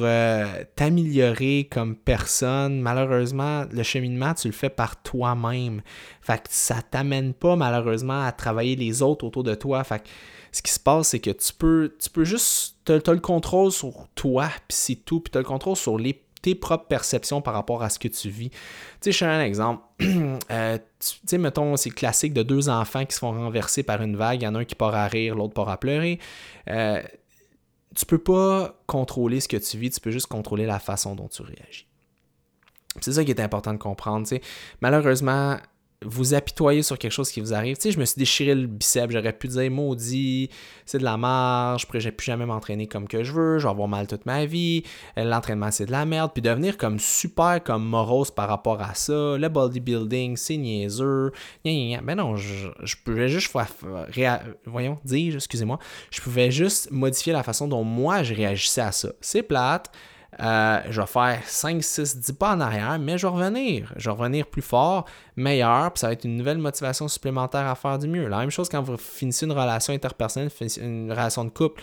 t'améliorer 0.75 1.67
comme 1.71 1.95
personne. 1.95 2.81
Malheureusement, 2.81 3.65
le 3.71 3.81
cheminement, 3.81 4.35
tu 4.35 4.47
le 4.47 4.53
fais 4.53 4.69
par 4.69 5.01
toi-même. 5.01 5.81
Fait 6.21 6.37
que 6.37 6.49
ça 6.49 6.81
t'amène 6.83 7.33
pas, 7.33 7.55
malheureusement, 7.55 8.23
à 8.23 8.31
travailler 8.31 8.75
les 8.75 9.01
autres 9.01 9.25
autour 9.25 9.43
de 9.43 9.55
toi. 9.55 9.83
Fait 9.83 9.99
que 9.99 10.09
ce 10.55 10.61
qui 10.61 10.71
se 10.71 10.79
passe, 10.79 11.09
c'est 11.09 11.19
que 11.19 11.31
tu 11.31 11.51
peux, 11.53 11.93
tu 11.99 12.09
peux 12.09 12.23
juste, 12.23 12.77
tu 12.85 12.93
as, 12.93 13.13
le 13.13 13.19
contrôle 13.19 13.73
sur 13.73 14.07
toi, 14.15 14.47
puis 14.69 14.77
c'est 14.77 14.95
tout, 14.95 15.19
puis 15.19 15.29
tu 15.29 15.37
as 15.37 15.41
le 15.41 15.47
contrôle 15.47 15.75
sur 15.75 15.99
tes 16.41 16.55
propres 16.55 16.87
perceptions 16.87 17.41
par 17.41 17.55
rapport 17.55 17.83
à 17.83 17.89
ce 17.89 17.99
que 17.99 18.07
tu 18.07 18.29
vis. 18.29 18.51
Tu 18.51 18.57
sais, 19.01 19.11
je 19.11 19.17
fais 19.17 19.25
un 19.25 19.41
exemple. 19.41 19.83
euh, 20.01 20.77
tu 20.77 21.17
sais, 21.25 21.37
mettons, 21.37 21.75
c'est 21.75 21.89
classique 21.89 22.33
de 22.33 22.41
deux 22.41 22.69
enfants 22.69 23.03
qui 23.03 23.13
se 23.13 23.19
font 23.19 23.31
renverser 23.31 23.83
par 23.83 24.01
une 24.01 24.15
vague, 24.15 24.41
il 24.41 24.45
y 24.45 24.47
en 24.47 24.55
a 24.55 24.59
un 24.59 24.65
qui 24.65 24.75
part 24.75 24.95
à 24.95 25.07
rire, 25.07 25.35
l'autre 25.35 25.53
part 25.53 25.67
à 25.67 25.77
pleurer. 25.77 26.19
Euh, 26.69 27.03
tu 27.93 28.05
peux 28.05 28.17
pas 28.17 28.79
contrôler 28.87 29.41
ce 29.41 29.49
que 29.49 29.57
tu 29.57 29.77
vis, 29.77 29.89
tu 29.89 29.99
peux 29.99 30.11
juste 30.11 30.27
contrôler 30.27 30.65
la 30.65 30.79
façon 30.79 31.15
dont 31.15 31.27
tu 31.27 31.41
réagis. 31.41 31.87
C'est 33.01 33.11
ça 33.11 33.25
qui 33.25 33.31
est 33.31 33.41
important 33.41 33.73
de 33.73 33.77
comprendre. 33.77 34.25
Malheureusement, 34.79 35.57
vous 36.05 36.33
apitoyer 36.33 36.83
sur 36.83 36.97
quelque 36.97 37.11
chose 37.11 37.31
qui 37.31 37.41
vous 37.41 37.53
arrive. 37.53 37.75
Tu 37.77 37.83
sais, 37.83 37.91
je 37.91 37.99
me 37.99 38.05
suis 38.05 38.17
déchiré 38.17 38.55
le 38.55 38.67
biceps, 38.67 39.11
j'aurais 39.11 39.33
pu 39.33 39.47
dire 39.47 39.69
maudit, 39.71 40.49
c'est 40.85 40.99
de 40.99 41.03
la 41.03 41.17
marge, 41.17 41.85
je 41.91 42.09
plus 42.09 42.25
jamais 42.25 42.45
m'entraîner 42.45 42.87
comme 42.87 43.07
que 43.07 43.23
je 43.23 43.31
veux, 43.31 43.59
je 43.59 43.63
vais 43.63 43.69
avoir 43.69 43.87
mal 43.87 44.07
toute 44.07 44.25
ma 44.25 44.45
vie, 44.45 44.83
l'entraînement 45.17 45.71
c'est 45.71 45.85
de 45.85 45.91
la 45.91 46.05
merde, 46.05 46.31
puis 46.33 46.41
devenir 46.41 46.77
comme 46.77 46.99
super 46.99 47.63
comme 47.63 47.85
morose 47.85 48.31
par 48.31 48.47
rapport 48.47 48.81
à 48.81 48.93
ça, 48.93 49.37
le 49.37 49.47
bodybuilding 49.47 50.37
c'est 50.37 50.57
niaiseux, 50.57 51.31
Mais 51.63 51.99
ben 52.03 52.15
non, 52.15 52.35
je, 52.35 52.69
je 52.83 52.95
pouvais 53.03 53.27
juste, 53.27 53.51
voyons, 54.65 54.99
dire, 55.03 55.35
excusez-moi, 55.35 55.79
je 56.11 56.21
pouvais 56.21 56.51
juste 56.51 56.91
modifier 56.91 57.33
la 57.33 57.43
façon 57.43 57.67
dont 57.67 57.83
moi 57.83 58.23
je 58.23 58.33
réagissais 58.33 58.81
à 58.81 58.91
ça. 58.91 59.09
C'est 59.21 59.43
plate, 59.43 59.91
euh, 60.41 60.81
je 60.89 60.99
vais 60.99 61.07
faire 61.07 61.39
5, 61.45 61.83
6, 61.83 62.17
10 62.17 62.31
pas 62.33 62.55
en 62.55 62.59
arrière, 62.59 62.97
mais 62.99 63.17
je 63.17 63.25
vais 63.25 63.33
revenir. 63.33 63.93
Je 63.95 64.09
vais 64.09 64.15
revenir 64.15 64.45
plus 64.47 64.61
fort, 64.61 65.05
meilleur, 65.35 65.91
puis 65.93 66.01
ça 66.01 66.07
va 66.07 66.13
être 66.13 66.25
une 66.25 66.37
nouvelle 66.37 66.57
motivation 66.57 67.07
supplémentaire 67.07 67.67
à 67.67 67.75
faire 67.75 67.97
du 67.97 68.07
mieux. 68.07 68.27
La 68.27 68.39
même 68.39 68.49
chose 68.49 68.67
quand 68.67 68.81
vous 68.81 68.97
finissez 68.97 69.45
une 69.45 69.53
relation 69.53 69.93
interpersonnelle, 69.93 70.51
une 70.81 71.11
relation 71.11 71.45
de 71.45 71.49
couple. 71.49 71.81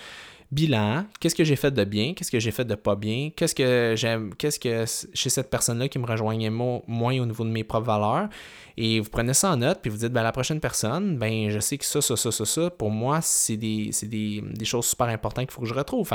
Bilan, 0.50 1.06
qu'est-ce 1.18 1.34
que 1.34 1.44
j'ai 1.44 1.56
fait 1.56 1.70
de 1.70 1.82
bien, 1.82 2.12
qu'est-ce 2.12 2.30
que 2.30 2.38
j'ai 2.38 2.50
fait 2.50 2.66
de 2.66 2.74
pas 2.74 2.94
bien, 2.94 3.30
qu'est-ce 3.34 3.54
que 3.54 3.94
j'aime, 3.96 4.34
qu'est-ce 4.34 4.60
que 4.60 4.84
chez 5.14 5.30
cette 5.30 5.48
personne-là 5.48 5.88
qui 5.88 5.98
me 5.98 6.04
rejoignait 6.04 6.50
moins 6.50 7.18
au 7.18 7.24
niveau 7.24 7.44
de 7.44 7.48
mes 7.48 7.64
propres 7.64 7.86
valeurs. 7.86 8.28
Et 8.76 9.00
vous 9.00 9.08
prenez 9.08 9.32
ça 9.32 9.52
en 9.52 9.56
note, 9.56 9.78
puis 9.80 9.90
vous 9.90 9.96
dites, 9.96 10.12
ben, 10.12 10.22
la 10.22 10.30
prochaine 10.30 10.60
personne, 10.60 11.16
ben, 11.16 11.48
je 11.48 11.58
sais 11.58 11.78
que 11.78 11.86
ça, 11.86 12.02
ça, 12.02 12.16
ça, 12.16 12.30
ça, 12.30 12.44
ça, 12.44 12.68
pour 12.68 12.90
moi, 12.90 13.22
c'est 13.22 13.56
des, 13.56 13.92
des, 14.02 14.42
des, 14.42 14.64
choses 14.66 14.84
super 14.84 15.08
importantes 15.08 15.46
qu'il 15.46 15.54
faut 15.54 15.62
que 15.62 15.68
je 15.68 15.74
retrouve. 15.74 16.10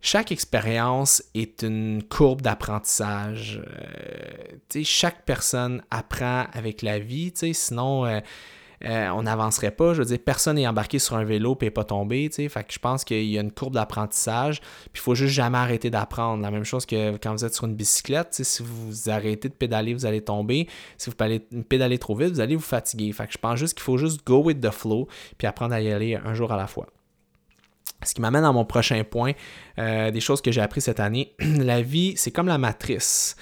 Chaque 0.00 0.30
expérience 0.30 1.22
est 1.34 1.62
une 1.62 2.02
courbe 2.02 2.42
d'apprentissage. 2.42 3.60
Euh, 3.66 4.82
chaque 4.84 5.24
personne 5.24 5.82
apprend 5.90 6.46
avec 6.52 6.82
la 6.82 6.98
vie, 6.98 7.32
sinon, 7.52 8.06
euh, 8.06 8.20
euh, 8.84 9.08
on 9.08 9.24
n'avancerait 9.24 9.72
pas. 9.72 9.94
Je 9.94 9.98
veux 9.98 10.04
dire, 10.04 10.18
personne 10.24 10.56
n'est 10.56 10.66
embarqué 10.68 10.98
sur 10.98 11.16
un 11.16 11.24
vélo 11.24 11.56
et 11.60 11.64
n'est 11.64 11.70
pas 11.70 11.84
tombé. 11.84 12.30
Fait 12.30 12.48
que 12.48 12.72
je 12.72 12.78
pense 12.78 13.04
qu'il 13.04 13.24
y 13.24 13.38
a 13.38 13.40
une 13.40 13.50
courbe 13.50 13.74
d'apprentissage. 13.74 14.60
Puis 14.60 14.96
il 14.96 15.00
faut 15.00 15.14
juste 15.16 15.34
jamais 15.34 15.58
arrêter 15.58 15.90
d'apprendre. 15.90 16.42
La 16.42 16.50
même 16.50 16.64
chose 16.64 16.86
que 16.86 17.16
quand 17.16 17.32
vous 17.32 17.44
êtes 17.44 17.54
sur 17.54 17.64
une 17.64 17.74
bicyclette. 17.74 18.34
Si 18.34 18.62
vous 18.62 19.10
arrêtez 19.10 19.48
de 19.48 19.54
pédaler, 19.54 19.94
vous 19.94 20.06
allez 20.06 20.22
tomber. 20.22 20.68
Si 20.96 21.10
vous 21.10 21.16
pédalez 21.68 21.98
trop 21.98 22.14
vite, 22.14 22.30
vous 22.30 22.40
allez 22.40 22.56
vous 22.56 22.62
fatiguer. 22.62 23.12
Fait 23.12 23.26
que 23.26 23.32
je 23.32 23.38
pense 23.38 23.58
juste 23.58 23.74
qu'il 23.74 23.82
faut 23.82 23.98
juste 23.98 24.24
go 24.24 24.42
with 24.42 24.60
the 24.60 24.70
flow 24.70 25.08
puis 25.36 25.46
apprendre 25.46 25.74
à 25.74 25.80
y 25.80 25.90
aller 25.90 26.14
un 26.14 26.34
jour 26.34 26.52
à 26.52 26.56
la 26.56 26.66
fois. 26.66 26.86
Ce 28.04 28.14
qui 28.14 28.20
m'amène 28.20 28.44
à 28.44 28.52
mon 28.52 28.64
prochain 28.64 29.02
point, 29.02 29.32
euh, 29.78 30.10
des 30.10 30.20
choses 30.20 30.40
que 30.40 30.52
j'ai 30.52 30.60
appris 30.60 30.80
cette 30.80 31.00
année. 31.00 31.34
la 31.40 31.82
vie, 31.82 32.14
c'est 32.16 32.30
comme 32.30 32.46
la 32.46 32.58
matrice. 32.58 33.36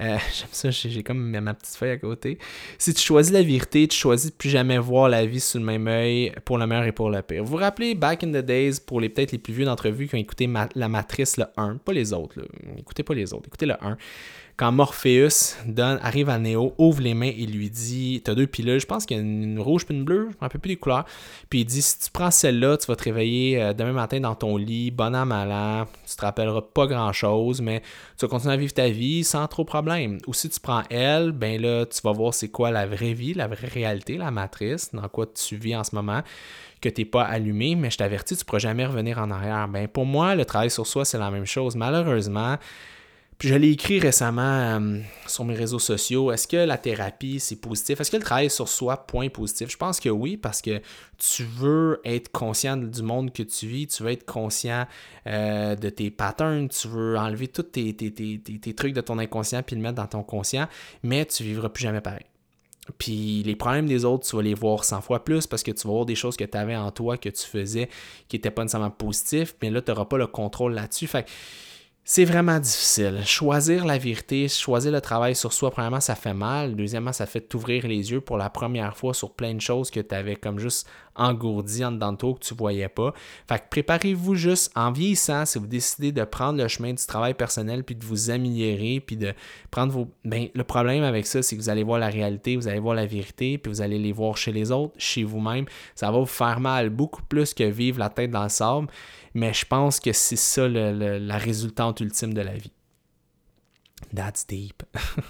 Euh, 0.00 0.16
j'aime 0.34 0.48
ça, 0.50 0.70
j'ai 0.70 1.02
comme 1.04 1.30
ma 1.30 1.54
petite 1.54 1.76
feuille 1.76 1.92
à 1.92 1.96
côté. 1.96 2.38
Si 2.76 2.92
tu 2.92 3.02
choisis 3.02 3.32
la 3.32 3.42
vérité, 3.42 3.86
tu 3.86 3.96
choisis 3.96 4.32
de 4.32 4.36
plus 4.36 4.50
jamais 4.50 4.78
voir 4.78 5.08
la 5.08 5.24
vie 5.26 5.38
sous 5.38 5.58
le 5.58 5.64
même 5.64 5.86
œil 5.86 6.32
pour 6.44 6.58
le 6.58 6.66
meilleur 6.66 6.84
et 6.84 6.92
pour 6.92 7.08
le 7.08 7.22
pire. 7.22 7.44
Vous 7.44 7.52
vous 7.52 7.56
rappelez, 7.56 7.94
back 7.94 8.24
in 8.24 8.30
the 8.30 8.44
days, 8.44 8.80
pour 8.84 9.00
les 9.00 9.08
peut-être 9.08 9.30
les 9.30 9.38
plus 9.38 9.52
vieux 9.52 9.64
d'entre 9.64 9.88
vous 9.90 10.06
qui 10.06 10.14
ont 10.16 10.18
écouté 10.18 10.48
la 10.74 10.88
matrice, 10.88 11.36
le 11.36 11.44
1, 11.56 11.76
pas 11.76 11.92
les 11.92 12.12
autres, 12.12 12.40
écoutez 12.78 13.04
pas 13.04 13.14
les 13.14 13.32
autres, 13.32 13.46
écoutez 13.46 13.66
le 13.66 13.74
1 13.80 13.96
quand 14.60 14.72
Morpheus 14.72 15.56
donne, 15.64 15.98
arrive 16.02 16.28
à 16.28 16.38
Neo, 16.38 16.74
ouvre 16.76 17.00
les 17.00 17.14
mains 17.14 17.32
et 17.34 17.46
lui 17.46 17.70
dit 17.70 18.20
T'as 18.22 18.34
deux 18.34 18.46
pilules, 18.46 18.78
je 18.78 18.84
pense 18.84 19.06
qu'il 19.06 19.16
y 19.16 19.20
a 19.20 19.22
une, 19.22 19.58
rouge 19.58 19.86
puis 19.86 19.94
une 19.94 20.04
bleue, 20.04 20.28
je 20.38 20.44
ne 20.44 20.48
plus 20.50 20.68
les 20.68 20.76
couleurs. 20.76 21.06
Puis 21.48 21.60
il 21.60 21.64
dit 21.64 21.80
Si 21.80 21.98
tu 21.98 22.10
prends 22.10 22.30
celle-là, 22.30 22.76
tu 22.76 22.86
vas 22.86 22.94
te 22.94 23.04
réveiller 23.04 23.62
euh, 23.62 23.72
demain 23.72 23.92
matin 23.92 24.20
dans 24.20 24.34
ton 24.34 24.58
lit, 24.58 24.90
bon 24.90 25.16
an, 25.16 25.24
mal 25.24 25.50
an, 25.50 25.86
tu 26.06 26.14
te 26.14 26.20
rappelleras 26.20 26.60
pas 26.60 26.86
grand-chose, 26.86 27.62
mais 27.62 27.80
tu 28.18 28.26
vas 28.26 28.28
continuer 28.28 28.52
à 28.52 28.56
vivre 28.58 28.74
ta 28.74 28.90
vie 28.90 29.24
sans 29.24 29.48
trop 29.48 29.62
de 29.62 29.68
problème. 29.68 30.18
Ou 30.26 30.34
si 30.34 30.50
tu 30.50 30.60
prends 30.60 30.82
elle, 30.90 31.32
ben 31.32 31.58
là, 31.58 31.86
tu 31.86 31.98
vas 32.04 32.12
voir 32.12 32.34
c'est 32.34 32.50
quoi 32.50 32.70
la 32.70 32.86
vraie 32.86 33.14
vie, 33.14 33.32
la 33.32 33.46
vraie 33.46 33.68
réalité, 33.68 34.18
la 34.18 34.30
matrice, 34.30 34.94
dans 34.94 35.08
quoi 35.08 35.24
tu 35.24 35.56
vis 35.56 35.74
en 35.74 35.84
ce 35.84 35.94
moment 35.94 36.20
que 36.82 36.90
tu 36.90 37.00
n'es 37.00 37.04
pas 37.06 37.22
allumé, 37.22 37.76
mais 37.76 37.90
je 37.90 37.96
t'avertis, 37.96 38.36
tu 38.36 38.42
ne 38.42 38.44
pourras 38.44 38.58
jamais 38.58 38.84
revenir 38.84 39.20
en 39.20 39.30
arrière. 39.30 39.68
Ben, 39.68 39.88
pour 39.88 40.04
moi, 40.04 40.34
le 40.34 40.44
travail 40.44 40.70
sur 40.70 40.86
soi, 40.86 41.06
c'est 41.06 41.18
la 41.18 41.30
même 41.30 41.46
chose. 41.46 41.76
Malheureusement, 41.76 42.56
puis 43.40 43.48
je 43.48 43.54
l'ai 43.54 43.70
écrit 43.70 43.98
récemment 43.98 44.42
euh, 44.42 44.98
sur 45.26 45.46
mes 45.46 45.54
réseaux 45.54 45.78
sociaux. 45.78 46.30
Est-ce 46.30 46.46
que 46.46 46.58
la 46.58 46.76
thérapie, 46.76 47.40
c'est 47.40 47.56
positif? 47.56 47.98
Est-ce 47.98 48.10
que 48.10 48.18
le 48.18 48.22
travail 48.22 48.50
sur 48.50 48.68
soi, 48.68 48.98
point 48.98 49.30
positif? 49.30 49.70
Je 49.70 49.78
pense 49.78 49.98
que 49.98 50.10
oui, 50.10 50.36
parce 50.36 50.60
que 50.60 50.82
tu 51.16 51.44
veux 51.44 52.02
être 52.04 52.30
conscient 52.30 52.76
du 52.76 53.02
monde 53.02 53.32
que 53.32 53.42
tu 53.42 53.66
vis, 53.66 53.86
tu 53.86 54.02
veux 54.02 54.10
être 54.10 54.26
conscient 54.26 54.86
euh, 55.26 55.74
de 55.74 55.88
tes 55.88 56.10
patterns, 56.10 56.68
tu 56.68 56.88
veux 56.88 57.16
enlever 57.16 57.48
tous 57.48 57.62
tes, 57.62 57.96
tes, 57.96 58.74
trucs 58.74 58.92
de 58.92 59.00
ton 59.00 59.18
inconscient 59.18 59.62
puis 59.62 59.74
le 59.74 59.80
mettre 59.80 59.94
dans 59.94 60.06
ton 60.06 60.22
conscient, 60.22 60.68
mais 61.02 61.24
tu 61.24 61.42
vivras 61.42 61.70
plus 61.70 61.84
jamais 61.84 62.02
pareil. 62.02 62.26
Puis 62.98 63.42
les 63.42 63.56
problèmes 63.56 63.86
des 63.86 64.04
autres, 64.04 64.28
tu 64.28 64.36
vas 64.36 64.42
les 64.42 64.52
voir 64.52 64.84
100 64.84 65.00
fois 65.00 65.24
plus 65.24 65.46
parce 65.46 65.62
que 65.62 65.70
tu 65.70 65.88
vas 65.88 65.94
voir 65.94 66.04
des 66.04 66.14
choses 66.14 66.36
que 66.36 66.44
tu 66.44 66.58
avais 66.58 66.76
en 66.76 66.90
toi, 66.90 67.16
que 67.16 67.30
tu 67.30 67.46
faisais, 67.46 67.88
qui 68.28 68.36
n'étaient 68.36 68.50
pas 68.50 68.64
nécessairement 68.64 68.90
positifs, 68.90 69.54
mais 69.62 69.70
là, 69.70 69.80
tu 69.80 69.90
n'auras 69.90 70.04
pas 70.04 70.18
le 70.18 70.26
contrôle 70.26 70.74
là-dessus. 70.74 71.06
Fait 71.06 71.26
c'est 72.12 72.24
vraiment 72.24 72.58
difficile. 72.58 73.22
Choisir 73.24 73.86
la 73.86 73.96
vérité, 73.96 74.48
choisir 74.48 74.90
le 74.90 75.00
travail 75.00 75.36
sur 75.36 75.52
soi, 75.52 75.70
premièrement, 75.70 76.00
ça 76.00 76.16
fait 76.16 76.34
mal. 76.34 76.74
Deuxièmement, 76.74 77.12
ça 77.12 77.24
fait 77.24 77.40
t'ouvrir 77.40 77.86
les 77.86 78.10
yeux 78.10 78.20
pour 78.20 78.36
la 78.36 78.50
première 78.50 78.96
fois 78.96 79.14
sur 79.14 79.30
plein 79.30 79.54
de 79.54 79.60
choses 79.60 79.92
que 79.92 80.00
tu 80.00 80.12
avais 80.12 80.34
comme 80.34 80.58
juste 80.58 80.88
engourdi 81.16 81.84
en 81.84 81.92
dedans 81.92 82.12
de 82.12 82.18
toi 82.18 82.34
que 82.34 82.40
tu 82.40 82.54
voyais 82.54 82.88
pas. 82.88 83.12
Fait 83.48 83.58
que 83.58 83.64
préparez-vous 83.70 84.34
juste 84.34 84.72
en 84.74 84.92
vieillissant, 84.92 85.44
si 85.44 85.58
vous 85.58 85.66
décidez 85.66 86.12
de 86.12 86.24
prendre 86.24 86.62
le 86.62 86.68
chemin 86.68 86.92
du 86.92 87.04
travail 87.04 87.34
personnel 87.34 87.84
puis 87.84 87.94
de 87.94 88.04
vous 88.04 88.30
améliorer 88.30 89.00
puis 89.00 89.16
de 89.16 89.34
prendre 89.70 89.92
vos. 89.92 90.08
Ben, 90.24 90.48
le 90.54 90.64
problème 90.64 91.02
avec 91.02 91.26
ça, 91.26 91.42
c'est 91.42 91.56
que 91.56 91.60
vous 91.60 91.68
allez 91.68 91.84
voir 91.84 91.98
la 91.98 92.08
réalité, 92.08 92.56
vous 92.56 92.68
allez 92.68 92.80
voir 92.80 92.94
la 92.94 93.06
vérité 93.06 93.58
puis 93.58 93.70
vous 93.70 93.82
allez 93.82 93.98
les 93.98 94.12
voir 94.12 94.36
chez 94.36 94.52
les 94.52 94.70
autres, 94.70 94.94
chez 94.98 95.24
vous-même. 95.24 95.66
Ça 95.94 96.10
va 96.10 96.18
vous 96.18 96.26
faire 96.26 96.60
mal 96.60 96.90
beaucoup 96.90 97.22
plus 97.22 97.54
que 97.54 97.64
vivre 97.64 97.98
la 97.98 98.08
tête 98.08 98.30
dans 98.30 98.42
le 98.42 98.48
sable 98.48 98.88
mais 99.34 99.52
je 99.52 99.64
pense 99.64 100.00
que 100.00 100.12
c'est 100.12 100.36
ça 100.36 100.68
la 100.68 101.38
résultante 101.38 102.00
ultime 102.00 102.34
de 102.34 102.40
la 102.40 102.54
vie. 102.54 102.72
That's 104.14 104.46
deep. 104.46 104.82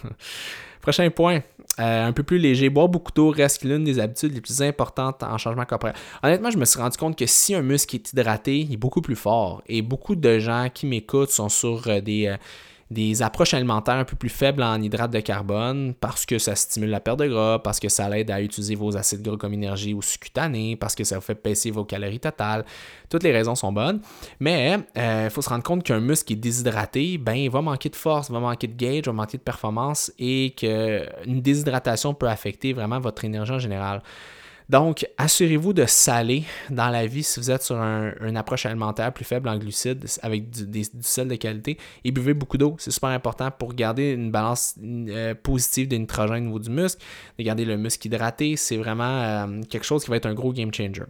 Prochain 0.81 1.09
point, 1.11 1.41
euh, 1.79 2.07
un 2.07 2.11
peu 2.11 2.23
plus 2.23 2.37
léger. 2.37 2.69
Boire 2.69 2.89
beaucoup 2.89 3.11
d'eau 3.13 3.29
reste 3.29 3.63
l'une 3.63 3.85
des 3.85 3.99
habitudes 3.99 4.33
les 4.33 4.41
plus 4.41 4.61
importantes 4.61 5.23
en 5.23 5.37
changement 5.37 5.65
corporel. 5.65 5.95
Honnêtement, 6.21 6.51
je 6.51 6.57
me 6.57 6.65
suis 6.65 6.79
rendu 6.79 6.97
compte 6.97 7.17
que 7.17 7.25
si 7.25 7.55
un 7.55 7.61
muscle 7.61 7.95
est 7.95 8.11
hydraté, 8.11 8.59
il 8.59 8.73
est 8.73 8.77
beaucoup 8.77 9.01
plus 9.01 9.15
fort. 9.15 9.61
Et 9.67 9.81
beaucoup 9.81 10.15
de 10.15 10.37
gens 10.37 10.67
qui 10.73 10.85
m'écoutent 10.85 11.29
sont 11.29 11.47
sur 11.49 11.87
euh, 11.87 12.01
des, 12.01 12.27
euh, 12.27 12.37
des 12.91 13.21
approches 13.21 13.53
alimentaires 13.53 13.95
un 13.95 14.03
peu 14.03 14.17
plus 14.17 14.29
faibles 14.29 14.61
en 14.61 14.79
hydrates 14.81 15.11
de 15.11 15.21
carbone 15.21 15.93
parce 15.99 16.25
que 16.25 16.37
ça 16.37 16.55
stimule 16.55 16.89
la 16.89 16.99
perte 16.99 17.19
de 17.19 17.27
gras, 17.27 17.59
parce 17.59 17.79
que 17.79 17.87
ça 17.87 18.09
l'aide 18.09 18.29
à 18.29 18.41
utiliser 18.41 18.75
vos 18.75 18.97
acides 18.97 19.21
gras 19.21 19.37
comme 19.37 19.53
énergie 19.53 19.93
ou 19.93 20.01
sous-cutané, 20.01 20.75
parce 20.75 20.93
que 20.93 21.05
ça 21.05 21.15
vous 21.15 21.21
fait 21.21 21.41
baisser 21.41 21.71
vos 21.71 21.85
calories 21.85 22.19
totales. 22.19 22.65
Toutes 23.09 23.23
les 23.23 23.31
raisons 23.31 23.55
sont 23.55 23.71
bonnes. 23.71 24.01
Mais 24.41 24.77
il 24.95 25.01
euh, 25.01 25.29
faut 25.29 25.41
se 25.41 25.49
rendre 25.49 25.63
compte 25.63 25.83
qu'un 25.83 26.01
muscle 26.01 26.27
qui 26.27 26.33
est 26.33 26.37
déshydraté, 26.37 27.17
ben, 27.17 27.33
il 27.33 27.49
va 27.49 27.61
manquer 27.61 27.87
de 27.87 27.95
force, 27.95 28.29
va 28.29 28.39
manquer 28.39 28.67
de 28.67 28.77
gauge, 28.77 29.05
va 29.05 29.13
manquer 29.13 29.37
de 29.37 29.43
performance 29.43 30.11
et 30.19 30.53
qu'une 30.57 31.41
déshydratation 31.41 32.13
peut 32.13 32.27
affecter 32.27 32.73
vraiment 32.73 32.99
votre 32.99 33.23
énergie 33.23 33.53
en 33.53 33.59
général. 33.59 34.03
Donc, 34.71 35.05
assurez-vous 35.17 35.73
de 35.73 35.85
saler 35.85 36.45
dans 36.69 36.87
la 36.87 37.05
vie 37.05 37.23
si 37.23 37.41
vous 37.41 37.51
êtes 37.51 37.61
sur 37.61 37.75
une 37.75 38.37
approche 38.37 38.65
alimentaire 38.65 39.11
plus 39.11 39.25
faible 39.25 39.49
en 39.49 39.57
glucides 39.57 40.05
avec 40.21 40.49
du, 40.49 40.85
sel 41.01 41.27
de 41.27 41.35
qualité 41.35 41.77
et 42.05 42.11
buvez 42.11 42.33
beaucoup 42.33 42.57
d'eau. 42.57 42.77
C'est 42.79 42.91
super 42.91 43.09
important 43.09 43.51
pour 43.51 43.73
garder 43.73 44.11
une 44.11 44.31
balance 44.31 44.75
euh, 44.79 45.35
positive 45.35 45.89
de 45.89 45.97
nitrogène 45.97 46.43
au 46.43 46.47
niveau 46.47 46.59
du 46.59 46.69
muscle, 46.69 47.03
de 47.37 47.43
garder 47.43 47.65
le 47.65 47.75
muscle 47.75 48.07
hydraté. 48.07 48.55
C'est 48.55 48.77
vraiment 48.77 49.03
euh, 49.03 49.61
quelque 49.69 49.83
chose 49.83 50.05
qui 50.05 50.09
va 50.09 50.15
être 50.15 50.25
un 50.25 50.33
gros 50.33 50.53
game 50.53 50.73
changer. 50.73 51.03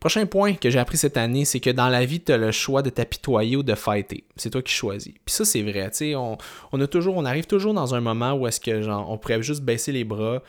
Prochain 0.00 0.26
point 0.26 0.54
que 0.54 0.70
j'ai 0.70 0.80
appris 0.80 0.96
cette 0.96 1.16
année, 1.16 1.44
c'est 1.44 1.60
que 1.60 1.70
dans 1.70 1.88
la 1.88 2.04
vie, 2.04 2.20
tu 2.20 2.32
as 2.32 2.38
le 2.38 2.50
choix 2.50 2.82
de 2.82 2.90
t'apitoyer 2.90 3.56
ou 3.56 3.62
de 3.62 3.76
fighter. 3.76 4.24
C'est 4.34 4.50
toi 4.50 4.62
qui 4.62 4.72
choisis. 4.72 5.12
Puis 5.24 5.32
ça, 5.32 5.44
c'est 5.44 5.62
vrai. 5.62 5.92
On, 6.16 6.38
on 6.72 7.24
arrive 7.24 7.46
toujours 7.46 7.72
dans 7.72 7.94
un 7.94 8.00
moment 8.00 8.32
où 8.32 8.48
est-ce 8.48 8.58
que 8.58 8.82
genre, 8.82 9.08
on 9.08 9.16
pourrait 9.16 9.42
juste 9.42 9.62
baisser 9.62 9.92
les 9.92 10.04
bras, 10.04 10.42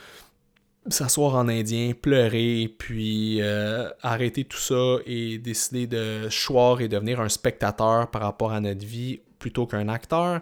s'asseoir 0.93 1.35
en 1.35 1.47
indien, 1.47 1.93
pleurer, 1.99 2.73
puis 2.77 3.41
euh, 3.41 3.89
arrêter 4.01 4.43
tout 4.43 4.57
ça 4.57 4.97
et 5.05 5.37
décider 5.37 5.87
de 5.87 6.29
choir 6.29 6.81
et 6.81 6.87
devenir 6.87 7.19
un 7.21 7.29
spectateur 7.29 8.09
par 8.11 8.21
rapport 8.21 8.51
à 8.51 8.59
notre 8.59 8.85
vie 8.85 9.19
plutôt 9.39 9.65
qu'un 9.65 9.87
acteur. 9.89 10.41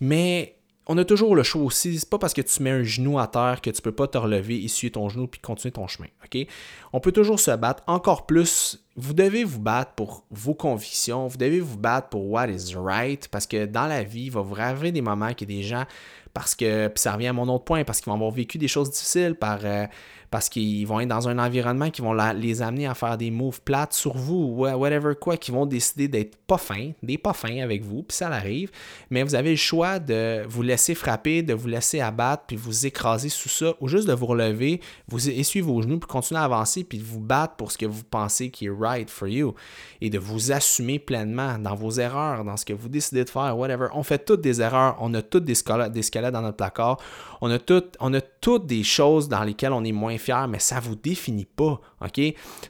Mais 0.00 0.56
on 0.86 0.98
a 0.98 1.04
toujours 1.04 1.36
le 1.36 1.44
choix 1.44 1.62
aussi. 1.62 2.00
C'est 2.00 2.08
pas 2.10 2.18
parce 2.18 2.34
que 2.34 2.40
tu 2.40 2.62
mets 2.62 2.70
un 2.70 2.82
genou 2.82 3.18
à 3.20 3.28
terre 3.28 3.60
que 3.62 3.70
tu 3.70 3.80
peux 3.80 3.92
pas 3.92 4.08
te 4.08 4.18
relever, 4.18 4.64
essuyer 4.64 4.90
ton 4.90 5.08
genou 5.08 5.28
puis 5.28 5.40
continuer 5.40 5.70
ton 5.70 5.86
chemin. 5.86 6.08
Ok? 6.24 6.46
On 6.92 6.98
peut 6.98 7.12
toujours 7.12 7.38
se 7.38 7.52
battre. 7.52 7.84
Encore 7.86 8.26
plus, 8.26 8.84
vous 8.96 9.14
devez 9.14 9.44
vous 9.44 9.60
battre 9.60 9.92
pour 9.92 10.24
vos 10.32 10.54
convictions. 10.54 11.28
Vous 11.28 11.36
devez 11.36 11.60
vous 11.60 11.78
battre 11.78 12.08
pour 12.08 12.28
what 12.28 12.48
is 12.48 12.74
right. 12.76 13.28
Parce 13.28 13.46
que 13.46 13.66
dans 13.66 13.86
la 13.86 14.02
vie, 14.02 14.24
il 14.24 14.32
va 14.32 14.40
vous 14.40 14.56
arriver 14.58 14.90
des 14.90 15.00
moments 15.00 15.32
que 15.32 15.44
des 15.44 15.62
gens 15.62 15.84
parce 16.32 16.54
que, 16.54 16.88
puis 16.88 17.00
ça 17.00 17.12
revient 17.12 17.28
à 17.28 17.32
mon 17.32 17.48
autre 17.48 17.64
point, 17.64 17.84
parce 17.84 18.00
qu'ils 18.00 18.10
vont 18.10 18.16
avoir 18.16 18.30
vécu 18.30 18.58
des 18.58 18.68
choses 18.68 18.90
difficiles 18.90 19.34
par, 19.34 19.60
euh, 19.64 19.86
parce 20.30 20.48
qu'ils 20.48 20.86
vont 20.86 21.00
être 21.00 21.08
dans 21.08 21.28
un 21.28 21.38
environnement 21.38 21.90
qui 21.90 22.02
vont 22.02 22.12
les 22.12 22.62
amener 22.62 22.86
à 22.86 22.94
faire 22.94 23.18
des 23.18 23.30
moves 23.30 23.60
plates 23.62 23.92
sur 23.92 24.16
vous 24.16 24.36
ou 24.36 24.64
whatever 24.64 25.14
quoi, 25.20 25.36
qui 25.36 25.50
vont 25.50 25.66
décider 25.66 26.06
d'être 26.06 26.36
pas 26.46 26.58
fins, 26.58 26.92
des 27.02 27.18
pas 27.18 27.32
fins 27.32 27.62
avec 27.62 27.82
vous, 27.82 28.04
puis 28.04 28.16
ça 28.16 28.28
arrive. 28.28 28.70
Mais 29.10 29.24
vous 29.24 29.34
avez 29.34 29.50
le 29.50 29.56
choix 29.56 29.98
de 29.98 30.44
vous 30.48 30.62
laisser 30.62 30.94
frapper, 30.94 31.42
de 31.42 31.52
vous 31.52 31.66
laisser 31.66 32.00
abattre, 32.00 32.44
puis 32.46 32.56
vous 32.56 32.86
écraser 32.86 33.28
sous 33.28 33.48
ça, 33.48 33.74
ou 33.80 33.88
juste 33.88 34.06
de 34.06 34.12
vous 34.12 34.26
relever, 34.26 34.80
vous 35.08 35.28
essuyer 35.28 35.64
vos 35.64 35.82
genoux, 35.82 35.98
puis 35.98 36.08
continuer 36.08 36.40
à 36.40 36.44
avancer, 36.44 36.84
puis 36.84 37.00
vous 37.00 37.20
battre 37.20 37.56
pour 37.56 37.72
ce 37.72 37.78
que 37.78 37.86
vous 37.86 38.04
pensez 38.04 38.50
qui 38.50 38.66
est 38.66 38.72
right 38.76 39.10
for 39.10 39.26
you, 39.26 39.54
et 40.00 40.10
de 40.10 40.18
vous 40.18 40.52
assumer 40.52 41.00
pleinement 41.00 41.58
dans 41.58 41.74
vos 41.74 41.90
erreurs, 41.92 42.44
dans 42.44 42.56
ce 42.56 42.64
que 42.64 42.72
vous 42.72 42.88
décidez 42.88 43.24
de 43.24 43.30
faire, 43.30 43.58
whatever. 43.58 43.88
On 43.94 44.04
fait 44.04 44.24
toutes 44.24 44.42
des 44.42 44.60
erreurs, 44.60 44.96
on 45.00 45.12
a 45.14 45.22
toutes 45.22 45.44
des, 45.44 45.56
des 45.90 46.02
dans 46.30 46.42
notre 46.42 46.56
placard, 46.56 46.98
on 47.40 47.50
a 47.50 47.58
toutes, 47.58 47.96
on 48.00 48.12
toutes 48.40 48.66
des 48.66 48.82
choses 48.82 49.28
dans 49.28 49.42
lesquelles 49.42 49.72
on 49.72 49.84
est 49.84 49.92
moins 49.92 50.18
fier, 50.18 50.46
mais 50.48 50.58
ça 50.58 50.80
vous 50.80 50.94
définit 50.94 51.46
pas, 51.46 51.80
OK? 52.02 52.20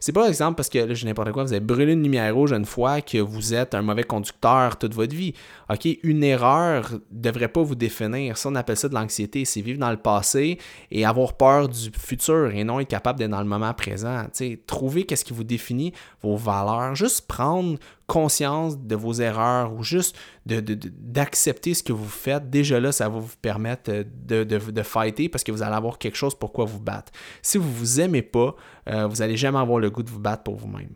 C'est 0.01 0.13
pas 0.13 0.29
exemple 0.29 0.57
parce 0.57 0.69
que 0.69 0.79
là, 0.79 0.95
j'ai 0.95 1.07
n'importe 1.07 1.33
quoi, 1.33 1.45
vous 1.45 1.53
avez 1.53 1.65
brûlé 1.65 1.93
une 1.93 2.03
lumière 2.03 2.35
rouge 2.35 2.53
une 2.53 2.65
fois 2.65 3.01
que 3.01 3.19
vous 3.19 3.55
êtes 3.55 3.75
un 3.75 3.83
mauvais 3.83 4.05
conducteur 4.05 4.77
toute 4.77 4.95
votre 4.95 5.15
vie. 5.15 5.35
OK? 5.71 5.87
Une 6.03 6.25
erreur 6.25 6.91
devrait 7.11 7.49
pas 7.49 7.63
vous 7.63 7.75
définir. 7.75 8.37
Ça, 8.37 8.49
on 8.49 8.55
appelle 8.55 8.77
ça 8.77 8.89
de 8.89 8.95
l'anxiété. 8.95 9.45
C'est 9.45 9.61
vivre 9.61 9.79
dans 9.79 9.91
le 9.91 9.97
passé 9.97 10.59
et 10.91 11.05
avoir 11.05 11.35
peur 11.35 11.69
du 11.69 11.91
futur 11.97 12.51
et 12.51 12.65
non 12.65 12.81
être 12.81 12.89
capable 12.89 13.19
d'être 13.19 13.31
dans 13.31 13.41
le 13.41 13.47
moment 13.47 13.73
présent. 13.75 14.25
sais, 14.33 14.61
trouver 14.67 15.05
qu'est-ce 15.05 15.25
qui 15.25 15.33
vous 15.33 15.45
définit, 15.45 15.93
vos 16.23 16.37
valeurs. 16.37 16.95
Juste 16.95 17.27
prendre 17.27 17.79
conscience 18.11 18.77
de 18.77 18.97
vos 18.97 19.13
erreurs 19.13 19.73
ou 19.73 19.85
juste 19.85 20.19
d'accepter 20.45 21.75
ce 21.75 21.85
que 21.85 21.93
vous 21.93 22.09
faites, 22.09 22.51
déjà 22.51 22.81
là, 22.81 22.91
ça 22.91 23.09
va 23.09 23.21
vous 23.21 23.37
permettre 23.41 24.05
de, 24.27 24.43
de, 24.43 24.83
fighter 24.83 25.29
parce 25.29 25.45
que 25.45 25.53
vous 25.53 25.63
allez 25.63 25.77
avoir 25.77 25.97
quelque 25.97 26.17
chose 26.17 26.35
pour 26.35 26.53
quoi 26.53 26.65
vous 26.65 26.81
battre. 26.81 27.13
Si 27.41 27.57
vous 27.57 27.69
ne 27.69 27.75
vous 27.75 28.01
aimez 28.01 28.23
pas, 28.23 28.57
euh, 28.89 29.07
vous 29.07 29.19
n'allez 29.19 29.37
jamais 29.37 29.61
avoir 29.61 29.79
le 29.79 29.91
goût 29.91 30.03
de 30.03 30.11
vous 30.11 30.19
battre 30.19 30.43
pour 30.43 30.57
vous-même. 30.57 30.91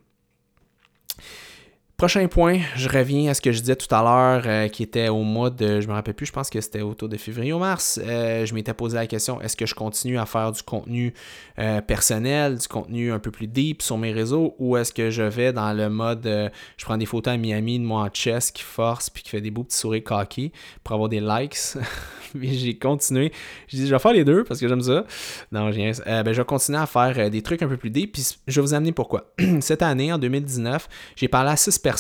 Prochain 2.04 2.28
point, 2.28 2.58
je 2.76 2.86
reviens 2.86 3.30
à 3.30 3.34
ce 3.34 3.40
que 3.40 3.50
je 3.50 3.60
disais 3.60 3.76
tout 3.76 3.92
à 3.94 4.02
l'heure, 4.02 4.42
euh, 4.44 4.68
qui 4.68 4.82
était 4.82 5.08
au 5.08 5.22
mois 5.22 5.48
de, 5.48 5.80
je 5.80 5.88
me 5.88 5.94
rappelle 5.94 6.12
plus, 6.12 6.26
je 6.26 6.32
pense 6.32 6.50
que 6.50 6.60
c'était 6.60 6.82
autour 6.82 7.08
de 7.08 7.16
février 7.16 7.54
ou 7.54 7.58
mars. 7.58 7.98
Euh, 8.04 8.44
je 8.44 8.52
m'étais 8.52 8.74
posé 8.74 8.96
la 8.96 9.06
question 9.06 9.40
est-ce 9.40 9.56
que 9.56 9.64
je 9.64 9.74
continue 9.74 10.18
à 10.18 10.26
faire 10.26 10.52
du 10.52 10.62
contenu 10.62 11.14
euh, 11.58 11.80
personnel, 11.80 12.58
du 12.58 12.68
contenu 12.68 13.10
un 13.10 13.18
peu 13.18 13.30
plus 13.30 13.46
deep 13.46 13.80
sur 13.80 13.96
mes 13.96 14.12
réseaux, 14.12 14.54
ou 14.58 14.76
est-ce 14.76 14.92
que 14.92 15.08
je 15.08 15.22
vais 15.22 15.54
dans 15.54 15.72
le 15.72 15.88
mode 15.88 16.52
je 16.76 16.84
prends 16.84 16.98
des 16.98 17.06
photos 17.06 17.32
à 17.32 17.36
Miami 17.38 17.78
de 17.78 17.84
moi 17.84 18.02
en 18.02 18.10
chess 18.12 18.50
qui 18.50 18.64
force 18.64 19.08
puis 19.08 19.22
qui 19.22 19.30
fait 19.30 19.40
des 19.40 19.50
beaux 19.50 19.64
petits 19.64 19.78
sourires 19.78 20.04
coqués 20.04 20.52
pour 20.82 20.92
avoir 20.92 21.08
des 21.08 21.20
likes. 21.20 21.56
Mais 22.34 22.52
j'ai 22.52 22.76
continué. 22.76 23.32
Je 23.68 23.76
dis 23.76 23.86
je 23.86 23.94
vais 23.94 23.98
faire 24.00 24.12
les 24.12 24.24
deux 24.24 24.42
parce 24.42 24.60
que 24.60 24.68
j'aime 24.68 24.80
ça. 24.80 25.06
Non, 25.52 25.70
je 25.70 25.78
ben, 25.78 26.32
je 26.32 26.40
vais 26.40 26.44
continuer 26.44 26.80
à 26.80 26.86
faire 26.86 27.30
des 27.30 27.42
trucs 27.42 27.62
un 27.62 27.68
peu 27.68 27.76
plus 27.76 27.90
deep, 27.90 28.12
puis 28.12 28.36
je 28.46 28.60
vais 28.60 28.66
vous 28.66 28.74
amener 28.74 28.92
pourquoi. 28.92 29.32
Cette 29.60 29.82
année, 29.82 30.12
en 30.12 30.18
2019, 30.18 30.88
j'ai 31.14 31.28
parlé 31.28 31.52
à 31.52 31.56
six 31.56 31.78
personnes 31.78 31.93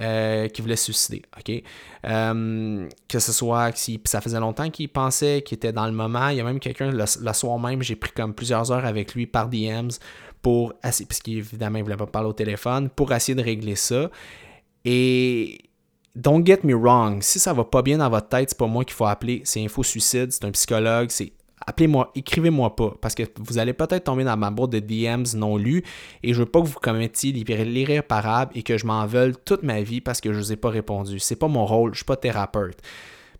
euh, 0.00 0.48
qui 0.48 0.62
voulaient 0.62 0.76
se 0.76 0.92
suicider. 0.92 1.22
Euh, 2.06 2.88
que 3.08 3.18
ce 3.18 3.32
soit, 3.32 3.76
si, 3.76 4.00
ça 4.04 4.20
faisait 4.20 4.40
longtemps 4.40 4.70
qu'il 4.70 4.88
pensait 4.88 5.42
qu'il 5.42 5.56
était 5.56 5.72
dans 5.72 5.86
le 5.86 5.92
moment. 5.92 6.28
Il 6.28 6.36
y 6.36 6.40
a 6.40 6.44
même 6.44 6.60
quelqu'un, 6.60 6.90
le, 6.90 7.32
soir 7.32 7.58
même, 7.58 7.82
j'ai 7.82 7.96
pris 7.96 8.12
comme 8.12 8.34
plusieurs 8.34 8.70
heures 8.72 8.84
avec 8.84 9.14
lui 9.14 9.26
par 9.26 9.48
DMs 9.48 9.90
pour 10.42 10.74
essayer, 10.84 11.06
puisqu'évidemment, 11.06 11.78
il 11.78 11.80
ne 11.80 11.84
voulait 11.84 11.96
pas 11.96 12.06
parler 12.06 12.28
au 12.28 12.32
téléphone, 12.32 12.88
pour 12.88 13.12
essayer 13.12 13.34
de 13.34 13.42
régler 13.42 13.76
ça. 13.76 14.10
Et 14.84 15.58
don't 16.14 16.44
get 16.44 16.60
me 16.62 16.74
wrong, 16.74 17.22
si 17.22 17.38
ça 17.38 17.52
va 17.52 17.64
pas 17.64 17.82
bien 17.82 17.98
dans 17.98 18.08
votre 18.08 18.28
tête, 18.28 18.50
c'est 18.50 18.58
pas 18.58 18.66
moi 18.66 18.84
qu'il 18.84 18.94
faut 18.94 19.06
appeler, 19.06 19.42
c'est 19.44 19.62
Info 19.64 19.82
Suicide, 19.82 20.30
c'est 20.30 20.44
un 20.44 20.50
psychologue, 20.52 21.08
c'est 21.10 21.32
appelez-moi, 21.64 22.10
écrivez-moi 22.14 22.76
pas, 22.76 22.94
parce 23.00 23.14
que 23.14 23.22
vous 23.38 23.58
allez 23.58 23.72
peut-être 23.72 24.04
tomber 24.04 24.24
dans 24.24 24.36
ma 24.36 24.50
boîte 24.50 24.70
de 24.70 24.78
DMs 24.78 25.26
non 25.36 25.56
lus, 25.56 25.82
et 26.22 26.32
je 26.32 26.40
veux 26.40 26.46
pas 26.46 26.60
que 26.60 26.66
vous 26.66 26.78
commettiez 26.80 27.32
l'irréparable 27.32 28.52
et 28.54 28.62
que 28.62 28.76
je 28.76 28.86
m'en 28.86 29.06
veuille 29.06 29.34
toute 29.44 29.62
ma 29.62 29.80
vie 29.82 30.00
parce 30.00 30.20
que 30.20 30.32
je 30.32 30.38
vous 30.38 30.52
ai 30.52 30.56
pas 30.56 30.70
répondu. 30.70 31.18
C'est 31.18 31.36
pas 31.36 31.48
mon 31.48 31.64
rôle, 31.64 31.92
je 31.92 31.98
suis 31.98 32.04
pas 32.04 32.16
thérapeute. 32.16 32.78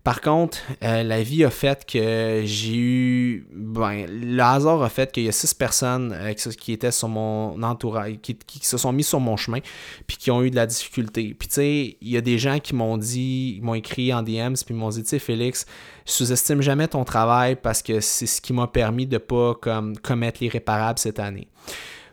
Par 0.07 0.21
contre, 0.21 0.59
euh, 0.85 1.03
la 1.03 1.21
vie 1.21 1.43
a 1.43 1.49
fait 1.49 1.85
que 1.85 2.43
j'ai 2.45 2.77
eu. 2.77 3.47
Ben, 3.51 4.05
le 4.09 4.41
hasard 4.41 4.81
a 4.81 4.87
fait 4.87 5.11
qu'il 5.11 5.23
y 5.23 5.27
a 5.27 5.33
six 5.33 5.53
personnes 5.53 6.13
euh, 6.13 6.33
qui 6.33 6.71
étaient 6.71 6.91
sur 6.91 7.09
mon 7.09 7.61
entourage, 7.61 8.13
qui, 8.21 8.37
se 8.61 8.77
sont 8.77 8.93
mis 8.93 9.03
sur 9.03 9.19
mon 9.19 9.35
chemin, 9.35 9.59
puis 10.07 10.15
qui 10.15 10.31
ont 10.31 10.41
eu 10.43 10.49
de 10.49 10.55
la 10.55 10.65
difficulté. 10.65 11.35
Puis, 11.37 11.49
tu 11.49 11.55
sais, 11.55 11.97
il 11.99 12.09
y 12.09 12.15
a 12.15 12.21
des 12.21 12.37
gens 12.39 12.59
qui 12.59 12.73
m'ont 12.73 12.97
dit, 12.97 13.59
m'ont 13.61 13.73
écrit 13.73 14.13
en 14.13 14.23
DMs, 14.23 14.55
puis 14.65 14.73
m'ont 14.73 14.87
dit, 14.87 15.03
tu 15.03 15.09
sais, 15.09 15.19
Félix, 15.19 15.65
sous-estime 16.05 16.61
jamais 16.61 16.87
ton 16.87 17.03
travail 17.03 17.57
parce 17.57 17.81
que 17.81 17.99
c'est 17.99 18.27
ce 18.27 18.39
qui 18.39 18.53
m'a 18.53 18.67
permis 18.67 19.07
de 19.07 19.17
pas 19.17 19.55
comme, 19.55 19.97
commettre 19.97 20.37
l'irréparable 20.39 20.99
cette 20.99 21.19
année. 21.19 21.49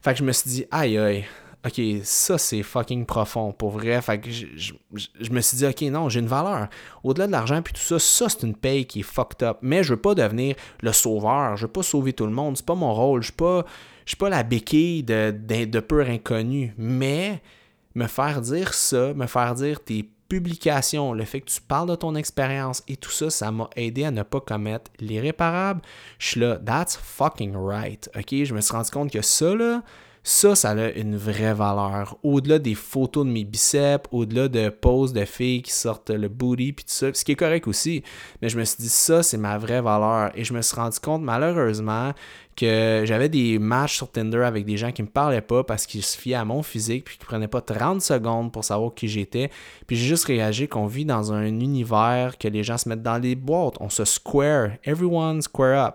Fait 0.03 0.15
que 0.15 0.19
je 0.19 0.25
me 0.25 0.33
suis 0.33 0.51
dit, 0.51 0.67
aïe 0.73 0.99
aïe, 0.99 1.27
OK, 1.67 1.81
ça 2.03 2.37
c'est 2.37 2.63
fucking 2.63 3.07
profond 3.07 3.53
pour 3.53 3.71
vrai. 3.71 4.01
Fait 4.03 4.21
que 4.21 4.31
je, 4.31 4.75
me 5.31 5.41
suis 5.41 5.57
dit, 5.57 5.67
OK, 5.67 5.81
non, 5.83 6.11
j'ai 6.11 6.21
une 6.21 6.27
valeur. 6.27 6.69
Au-delà 7.03 7.27
de 7.27 7.33
l'argent 7.33 7.63
puis 7.63 7.73
tout 7.73 7.81
ça, 7.81 7.99
ça 7.99 8.29
c'est 8.29 8.43
une 8.47 8.55
paye 8.55 8.85
qui 8.85 9.01
est 9.01 9.05
fucked 9.05 9.43
up. 9.43 9.59
Mais 9.63 9.83
je 9.83 9.95
veux 9.95 10.01
pas 10.01 10.15
devenir 10.15 10.57
le 10.83 10.93
sauveur. 10.93 11.57
Je 11.57 11.63
veux 11.63 11.73
pas 11.73 11.83
sauver 11.83 12.13
tout 12.13 12.27
le 12.27 12.33
monde. 12.33 12.59
C'est 12.59 12.67
pas 12.67 12.75
mon 12.75 12.93
rôle. 12.93 13.23
Je 13.23 13.27
suis 13.27 13.33
pas, 13.33 13.65
je 14.05 14.11
suis 14.11 14.17
pas 14.17 14.29
la 14.29 14.43
béquille 14.43 15.03
de, 15.05 15.31
de, 15.31 15.81
peur 15.81 16.09
inconnu. 16.09 16.75
Mais 16.77 17.41
me 17.95 18.09
faire 18.09 18.43
dire 18.43 18.75
ça, 18.75 19.15
me 19.15 19.27
faire 19.27 19.55
dire 19.55 19.83
tes 19.83 20.07
publications, 20.29 21.15
le 21.15 21.25
fait 21.25 21.41
que 21.41 21.51
tu 21.51 21.63
parles 21.63 21.89
de 21.89 21.95
ton 21.95 22.15
expérience 22.15 22.83
et 22.89 22.97
tout 22.97 23.11
ça, 23.11 23.31
ça 23.31 23.51
m'a 23.51 23.71
aidé 23.77 24.05
à 24.05 24.11
ne 24.11 24.23
pas 24.23 24.41
commettre 24.41 24.91
l'irréparable. 25.01 25.81
Je 26.19 26.29
suis 26.29 26.41
là, 26.41 26.57
that's 26.57 26.97
fucking 26.97 27.55
right. 27.57 28.11
OK, 28.17 28.45
je 28.45 28.55
me 28.55 28.61
suis 28.61 28.73
rendu 28.73 28.91
compte 28.91 29.11
que 29.11 29.23
ça, 29.23 29.55
là, 29.55 29.83
ça, 30.27 30.55
ça 30.55 30.71
a 30.71 30.89
une 30.93 31.17
vraie 31.17 31.53
valeur. 31.53 32.17
Au-delà 32.23 32.59
des 32.59 32.75
photos 32.75 33.27
de 33.27 33.31
mes 33.31 33.45
biceps, 33.45 34.09
au-delà 34.11 34.49
de 34.49 34.71
poses 34.71 35.13
de 35.13 35.27
filles 35.27 35.61
qui 35.61 35.71
sortent 35.71 36.09
le 36.09 36.29
booty, 36.29 36.73
puis 36.73 36.87
tout 36.87 36.93
ça, 36.93 37.13
ce 37.13 37.23
qui 37.25 37.33
est 37.33 37.37
correct 37.37 37.69
aussi. 37.69 38.03
Mais 38.41 38.49
je 38.49 38.59
me 38.59 38.65
suis 38.65 38.79
dit, 38.79 38.89
ça, 38.89 39.23
c'est 39.23 39.37
ma 39.37 39.59
vraie 39.59 39.83
valeur. 39.83 40.33
Et 40.35 40.43
je 40.43 40.55
me 40.55 40.63
suis 40.63 40.75
rendu 40.77 40.99
compte, 40.99 41.23
malheureusement, 41.23 42.15
que 42.55 43.03
j'avais 43.05 43.29
des 43.29 43.59
matchs 43.59 43.97
sur 43.97 44.11
Tinder 44.11 44.43
avec 44.43 44.65
des 44.65 44.77
gens 44.77 44.93
qui 44.93 45.03
me 45.03 45.09
parlaient 45.09 45.41
pas 45.41 45.65
parce 45.65 45.87
qu'ils 45.87 46.03
se 46.03 46.17
fiaient 46.17 46.35
à 46.35 46.45
mon 46.45 46.63
physique 46.63 47.05
puis 47.05 47.19
qui 47.19 47.25
prenaient 47.25 47.49
pas 47.49 47.61
30 47.61 48.01
secondes 48.01 48.53
pour 48.53 48.65
savoir 48.65 48.95
qui 48.95 49.09
j'étais. 49.09 49.51
Puis 49.87 49.97
j'ai 49.97 50.07
juste 50.07 50.25
réagi 50.27 50.69
qu'on 50.69 50.87
vit 50.87 51.05
dans 51.05 51.33
un 51.33 51.47
univers 51.47 52.39
que 52.39 52.49
les 52.49 52.63
gens 52.63 52.79
se 52.79 52.89
mettent 52.89 53.03
dans 53.03 53.19
des 53.19 53.35
boîtes. 53.35 53.75
On 53.81 53.89
se 53.89 54.05
square. 54.05 54.71
Everyone 54.85 55.43
square 55.43 55.87
up. 55.87 55.95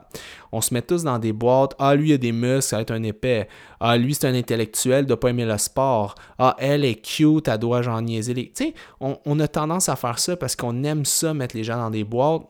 On 0.51 0.62
se 0.62 0.74
met 0.74 0.82
tous 0.82 1.03
dans 1.03 1.20
des 1.20 1.34
boîtes. 1.34 1.76
Ah, 1.80 1.95
lui, 1.95 2.10
il 2.10 2.14
a 2.14 2.18
des 2.18 2.32
muscles, 2.32 2.62
ça 2.62 2.76
va 2.78 2.82
être 2.82 2.91
un 2.91 3.03
épais. 3.03 3.47
Ah, 3.80 3.97
lui, 3.97 4.16
c'est 4.16 4.28
un 4.28 4.34
intellectuel, 4.34 5.05
doit 5.05 5.20
pas 5.20 5.30
aimer 5.30 5.45
le 5.45 5.57
sport. 5.57 6.16
Ah, 6.38 6.55
elle 6.60 6.84
est 6.84 6.95
cute, 6.95 7.47
elle 7.47 7.57
doit 7.60 7.82
genre 7.82 8.01
niaiser 8.01 8.34
les. 8.34 8.51
Tu 8.51 8.66
sais, 8.66 8.74
on 8.99 9.39
a 9.39 9.47
tendance 9.47 9.89
à 9.89 9.95
faire 9.95 10.20
ça 10.20 10.36
parce 10.36 10.55
qu'on 10.55 10.84
aime 10.84 11.05
ça, 11.05 11.34
mettre 11.34 11.55
les 11.55 11.64
gens 11.64 11.78
dans 11.78 11.91
des 11.91 12.03
boîtes 12.03 12.43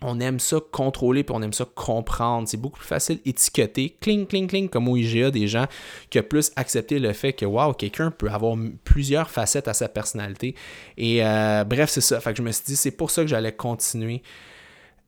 on 0.00 0.20
aime 0.20 0.38
ça 0.38 0.58
contrôler 0.70 1.24
puis 1.24 1.34
on 1.36 1.42
aime 1.42 1.52
ça 1.52 1.66
comprendre. 1.74 2.48
C'est 2.48 2.56
beaucoup 2.56 2.78
plus 2.78 2.86
facile 2.86 3.20
étiqueter, 3.24 3.96
cling, 4.00 4.26
cling, 4.26 4.46
cling, 4.46 4.68
comme 4.68 4.88
au 4.88 4.96
IGA, 4.96 5.30
des 5.30 5.48
gens 5.48 5.66
ont 6.16 6.22
plus 6.22 6.50
accepté 6.56 6.98
le 6.98 7.12
fait 7.12 7.32
que, 7.32 7.44
waouh, 7.44 7.72
quelqu'un 7.72 8.10
peut 8.10 8.28
avoir 8.28 8.56
plusieurs 8.84 9.30
facettes 9.30 9.68
à 9.68 9.74
sa 9.74 9.88
personnalité. 9.88 10.54
Et 10.96 11.24
euh, 11.24 11.64
bref, 11.64 11.90
c'est 11.90 12.00
ça. 12.00 12.20
Fait 12.20 12.32
que 12.32 12.38
je 12.38 12.42
me 12.42 12.52
suis 12.52 12.64
dit, 12.66 12.76
c'est 12.76 12.90
pour 12.90 13.10
ça 13.10 13.22
que 13.22 13.28
j'allais 13.28 13.52
continuer 13.52 14.22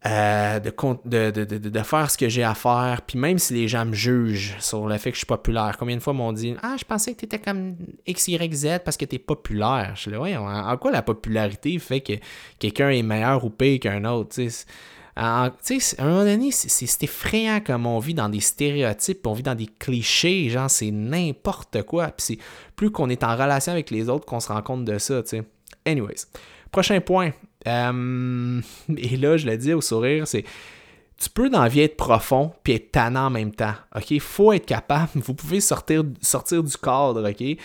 euh, 0.07 0.59
de, 0.61 1.83
faire 1.83 2.11
ce 2.11 2.17
que 2.17 2.29
j'ai 2.29 2.43
à 2.43 2.55
faire. 2.55 3.03
Puis 3.07 3.19
même 3.19 3.39
si 3.39 3.55
les 3.55 3.69
gens 3.69 3.85
me 3.85 3.93
jugent 3.93 4.57
sur 4.59 4.87
le 4.87 4.97
fait 4.97 5.11
que 5.11 5.17
je 5.17 5.21
suis 5.21 5.27
populaire, 5.27 5.77
combien 5.79 5.97
de 5.97 6.01
fois 6.01 6.15
m'ont 6.15 6.33
dit 6.33 6.55
Ah, 6.63 6.77
je 6.79 6.85
pensais 6.85 7.13
que 7.13 7.19
tu 7.19 7.25
étais 7.27 7.39
comme 7.39 7.77
XYZ 8.09 8.81
parce 8.85 8.97
que 8.97 9.05
tu 9.05 9.17
es 9.17 9.19
populaire. 9.19 9.93
Je 9.95 10.03
suis 10.03 10.11
là, 10.11 10.21
ouais, 10.21 10.37
en, 10.37 10.77
quoi 10.79 10.91
la 10.91 11.03
popularité 11.03 11.79
fait 11.79 12.01
que 12.01 12.15
quelqu'un 12.59 12.91
est 12.91 13.03
meilleur 13.03 13.45
ou 13.45 13.51
pire 13.51 13.81
qu'un 13.81 14.05
autre 14.05 14.41
à 15.17 15.51
un 15.99 16.05
moment 16.05 16.25
donné, 16.25 16.51
c'est 16.51 17.03
effrayant 17.03 17.61
comme 17.61 17.85
on 17.85 17.99
vit 17.99 18.15
dans 18.15 18.29
des 18.29 18.41
stéréotypes, 18.41 19.27
on 19.27 19.35
vit 19.35 19.43
dans 19.43 19.55
des 19.55 19.67
clichés, 19.67 20.49
genre 20.49 20.71
c'est 20.71 20.91
n'importe 20.91 21.83
quoi. 21.83 22.07
Puis 22.07 22.25
c'est 22.27 22.39
plus 22.75 22.91
qu'on 22.91 23.11
est 23.11 23.23
en 23.23 23.37
relation 23.37 23.73
avec 23.73 23.91
les 23.91 24.09
autres 24.09 24.25
qu'on 24.25 24.41
se 24.41 24.49
rend 24.49 24.63
compte 24.63 24.85
de 24.85 24.99
ça, 24.99 25.23
tu 25.23 25.29
sais. 25.31 25.43
Anyways, 25.85 26.27
prochain 26.71 27.01
point, 27.01 27.33
euh, 27.67 28.61
et 28.97 29.17
là, 29.17 29.37
je 29.37 29.47
le 29.47 29.57
dis 29.57 29.73
au 29.73 29.81
sourire, 29.81 30.27
c'est 30.27 30.45
tu 31.21 31.29
peux 31.29 31.51
dans 31.51 31.63
la 31.63 31.69
vie 31.69 31.81
être 31.81 31.99
profond 31.99 32.53
puis 32.65 32.75
être 32.75 32.93
tannant 32.93 33.27
en 33.27 33.31
même 33.31 33.53
temps. 33.53 33.75
OK? 33.95 34.19
Faut 34.21 34.53
être 34.53 34.67
capable. 34.67 35.11
Vous 35.15 35.35
pouvez 35.35 35.61
sortir, 35.61 36.03
sortir 36.23 36.63
du 36.63 36.77
cadre. 36.77 37.29
OK? 37.29 37.59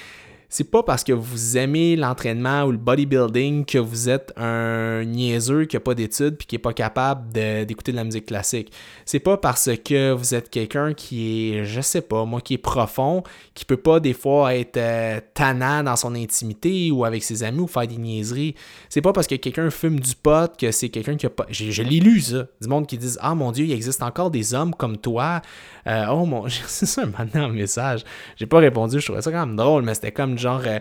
C'est 0.50 0.70
pas 0.70 0.84
parce 0.84 1.04
que 1.04 1.14
vous 1.14 1.58
aimez 1.58 1.96
l'entraînement 1.96 2.64
ou 2.64 2.72
le 2.72 2.78
bodybuilding 2.78 3.66
que 3.66 3.78
vous 3.78 4.10
êtes 4.10 4.34
un 4.38 5.04
niaiseux 5.04 5.66
qui 5.66 5.76
n'a 5.76 5.80
pas 5.80 5.96
d'études 5.96 6.38
puis 6.38 6.48
qui 6.48 6.56
n'est 6.56 6.60
pas 6.60 6.74
capable 6.74 7.32
d'écouter 7.32 7.92
de, 7.92 7.98
la 7.98 8.04
musique 8.04 8.28
classique. 8.28 8.72
C'est 9.06 9.20
pas 9.20 9.38
parce 9.38 9.70
que 9.84 10.12
vous 10.12 10.36
êtes 10.36 10.50
quelqu'un 10.50 10.94
qui 10.94 11.54
est, 11.54 11.66
je 11.66 11.82
sais 11.82 12.02
pas, 12.02 12.26
moi, 12.26 12.42
qui 12.42 12.56
est 12.56 12.60
profond, 12.60 13.24
qui 13.54 13.66
peut 13.66 13.78
pas 13.78 14.00
des 14.00 14.14
fois 14.14 14.56
être 14.56 14.78
euh, 14.78 15.20
tannant 15.34 15.84
dans 15.84 15.96
son 15.96 16.16
intimité 16.16 16.92
ou 16.92 17.06
avec 17.06 17.24
ses 17.24 17.44
amis 17.44 17.62
ou 17.62 17.68
faire 17.68 17.88
des 17.88 17.98
niaiseries. 17.98 18.56
C'est 18.90 19.02
pas 19.02 19.14
parce 19.14 19.28
que 19.28 19.36
quelqu'un 19.36 19.70
fume 19.70 20.00
du 20.00 20.16
pot 20.16 20.56
que 20.58 20.72
c'est 20.72 20.90
quelqu'un 20.90 21.16
qui 21.16 21.26
a 21.26 21.30
pas. 21.30 21.46
Je, 21.50 21.72
je 21.72 21.84
l'ai 21.84 22.00
lu, 22.00 22.22
ça. 22.22 22.48
Du 22.62 22.68
monde 22.68 22.88
qui 22.88 22.98
disent 22.98 23.18
Ah 23.22 23.36
mon 23.36 23.52
Dieu, 23.52 23.66
il 23.66 23.72
existe 23.72 24.04
encore 24.04 24.32
des 24.32 24.54
hommes 24.54 24.74
comme 24.74 24.98
toi. 24.98 25.42
Euh, 25.88 26.06
oh 26.10 26.26
mon. 26.26 26.46
C'est 26.68 26.86
ça 26.86 27.06
maintenant 27.06 27.46
un 27.46 27.54
message. 27.54 28.04
J'ai 28.38 28.46
pas 28.46 28.60
répondu, 28.60 29.00
je 29.00 29.06
trouvais 29.06 29.22
ça 29.22 29.32
quand 29.32 29.46
même 29.46 29.56
drôle, 29.56 29.84
mais 29.84 29.94
c'était 29.94 30.12
comme 30.12 30.38
genre. 30.46 30.62
Euh, 30.66 30.80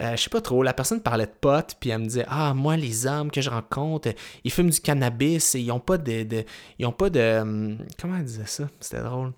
euh, 0.00 0.14
je 0.14 0.22
sais 0.22 0.30
pas 0.30 0.40
trop, 0.40 0.62
la 0.62 0.74
personne 0.74 1.00
parlait 1.00 1.26
de 1.26 1.32
potes, 1.40 1.74
puis 1.80 1.90
elle 1.90 2.00
me 2.00 2.04
disait 2.04 2.26
Ah, 2.28 2.54
moi, 2.54 2.76
les 2.76 3.06
hommes 3.06 3.30
que 3.32 3.40
je 3.40 3.50
rencontre, 3.50 4.10
ils 4.44 4.52
fument 4.52 4.70
du 4.70 4.80
cannabis 4.80 5.54
et 5.56 5.60
ils 5.60 5.72
ont 5.72 5.80
pas 5.80 5.98
de. 5.98 6.44
ils 6.78 6.86
ont 6.86 6.92
pas 6.92 7.10
de. 7.10 7.40
Hum, 7.40 7.78
comment 8.00 8.16
elle 8.16 8.24
disait 8.24 8.46
ça? 8.46 8.68
C'était 8.78 9.02
drôle. 9.02 9.32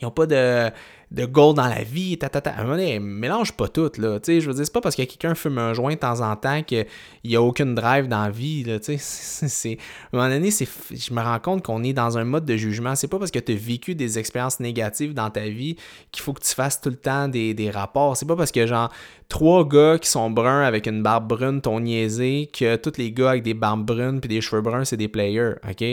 Ils 0.00 0.06
ont 0.06 0.10
pas 0.10 0.26
de 0.26 0.70
de 1.12 1.24
goal 1.24 1.54
dans 1.54 1.68
la 1.68 1.82
vie, 1.82 2.18
ta, 2.18 2.28
ta. 2.28 2.50
À 2.50 2.60
un 2.60 2.64
moment 2.64 2.76
donné, 2.76 2.98
mélange 2.98 3.52
pas 3.52 3.68
tout, 3.68 3.90
là. 3.98 4.18
Tu 4.18 4.32
sais, 4.32 4.40
je 4.40 4.48
veux 4.48 4.54
dire, 4.54 4.64
c'est 4.64 4.72
pas 4.72 4.80
parce 4.80 4.96
que 4.96 5.02
quelqu'un 5.02 5.34
fume 5.34 5.58
un 5.58 5.72
joint 5.72 5.94
de 5.94 5.98
temps 5.98 6.20
en 6.20 6.34
temps 6.34 6.62
qu'il 6.62 6.86
n'y 7.24 7.36
a 7.36 7.42
aucune 7.42 7.74
drive 7.74 8.08
dans 8.08 8.24
la 8.24 8.30
vie, 8.30 8.64
là. 8.64 8.80
Tu 8.80 8.96
sais. 8.98 9.78
À 10.12 10.16
un 10.16 10.18
moment 10.18 10.34
donné, 10.34 10.50
je 10.50 11.14
me 11.14 11.22
rends 11.22 11.38
compte 11.38 11.62
qu'on 11.62 11.84
est 11.84 11.92
dans 11.92 12.18
un 12.18 12.24
mode 12.24 12.44
de 12.44 12.56
jugement. 12.56 12.96
C'est 12.96 13.08
pas 13.08 13.18
parce 13.18 13.30
que 13.30 13.38
tu 13.38 13.52
as 13.52 13.56
vécu 13.56 13.94
des 13.94 14.18
expériences 14.18 14.58
négatives 14.58 15.14
dans 15.14 15.30
ta 15.30 15.48
vie 15.48 15.76
qu'il 16.10 16.22
faut 16.22 16.32
que 16.32 16.42
tu 16.42 16.54
fasses 16.54 16.80
tout 16.80 16.90
le 16.90 16.96
temps 16.96 17.28
des, 17.28 17.54
des 17.54 17.70
rapports. 17.70 18.16
C'est 18.16 18.26
pas 18.26 18.36
parce 18.36 18.50
que, 18.50 18.66
genre, 18.66 18.90
trois 19.28 19.66
gars 19.66 19.98
qui 19.98 20.08
sont 20.08 20.30
bruns 20.30 20.62
avec 20.62 20.86
une 20.86 21.02
barbe 21.02 21.28
brune 21.28 21.60
t'ont 21.60 21.80
niaisé 21.80 22.48
que 22.52 22.76
tous 22.76 22.92
les 22.96 23.12
gars 23.12 23.30
avec 23.30 23.42
des 23.42 23.54
barbes 23.54 23.84
brunes 23.84 24.20
puis 24.20 24.28
des 24.28 24.40
cheveux 24.40 24.62
bruns, 24.62 24.84
c'est 24.84 24.96
des 24.96 25.08
players, 25.08 25.54
OK? 25.68 25.84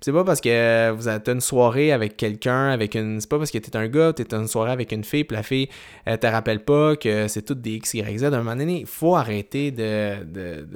c'est 0.00 0.12
pas 0.12 0.24
parce 0.24 0.40
que 0.40 0.90
vous 0.90 1.08
êtes 1.08 1.28
une 1.28 1.40
soirée 1.40 1.92
avec 1.92 2.16
quelqu'un, 2.16 2.70
avec 2.70 2.94
une... 2.94 3.20
C'est 3.20 3.28
pas 3.28 3.38
parce 3.38 3.50
que 3.50 3.58
t'es 3.58 3.76
un 3.76 3.88
gars, 3.88 4.12
t'es 4.12 4.34
une 4.34 4.48
soirée 4.48 4.59
avec 4.68 4.92
une 4.92 5.04
fille, 5.04 5.24
puis 5.24 5.36
la 5.36 5.42
fille, 5.42 5.68
elle 6.04 6.18
te 6.18 6.26
rappelle 6.26 6.64
pas 6.64 6.96
que 6.96 7.28
c'est 7.28 7.42
tout 7.42 7.54
des 7.54 7.74
X, 7.74 7.94
Y, 7.94 8.18
Z. 8.18 8.24
À 8.24 8.26
un 8.28 8.38
moment 8.38 8.56
donné, 8.56 8.80
il 8.80 8.86
faut 8.86 9.16
arrêter 9.16 9.70
de, 9.70 10.24
de, 10.24 10.66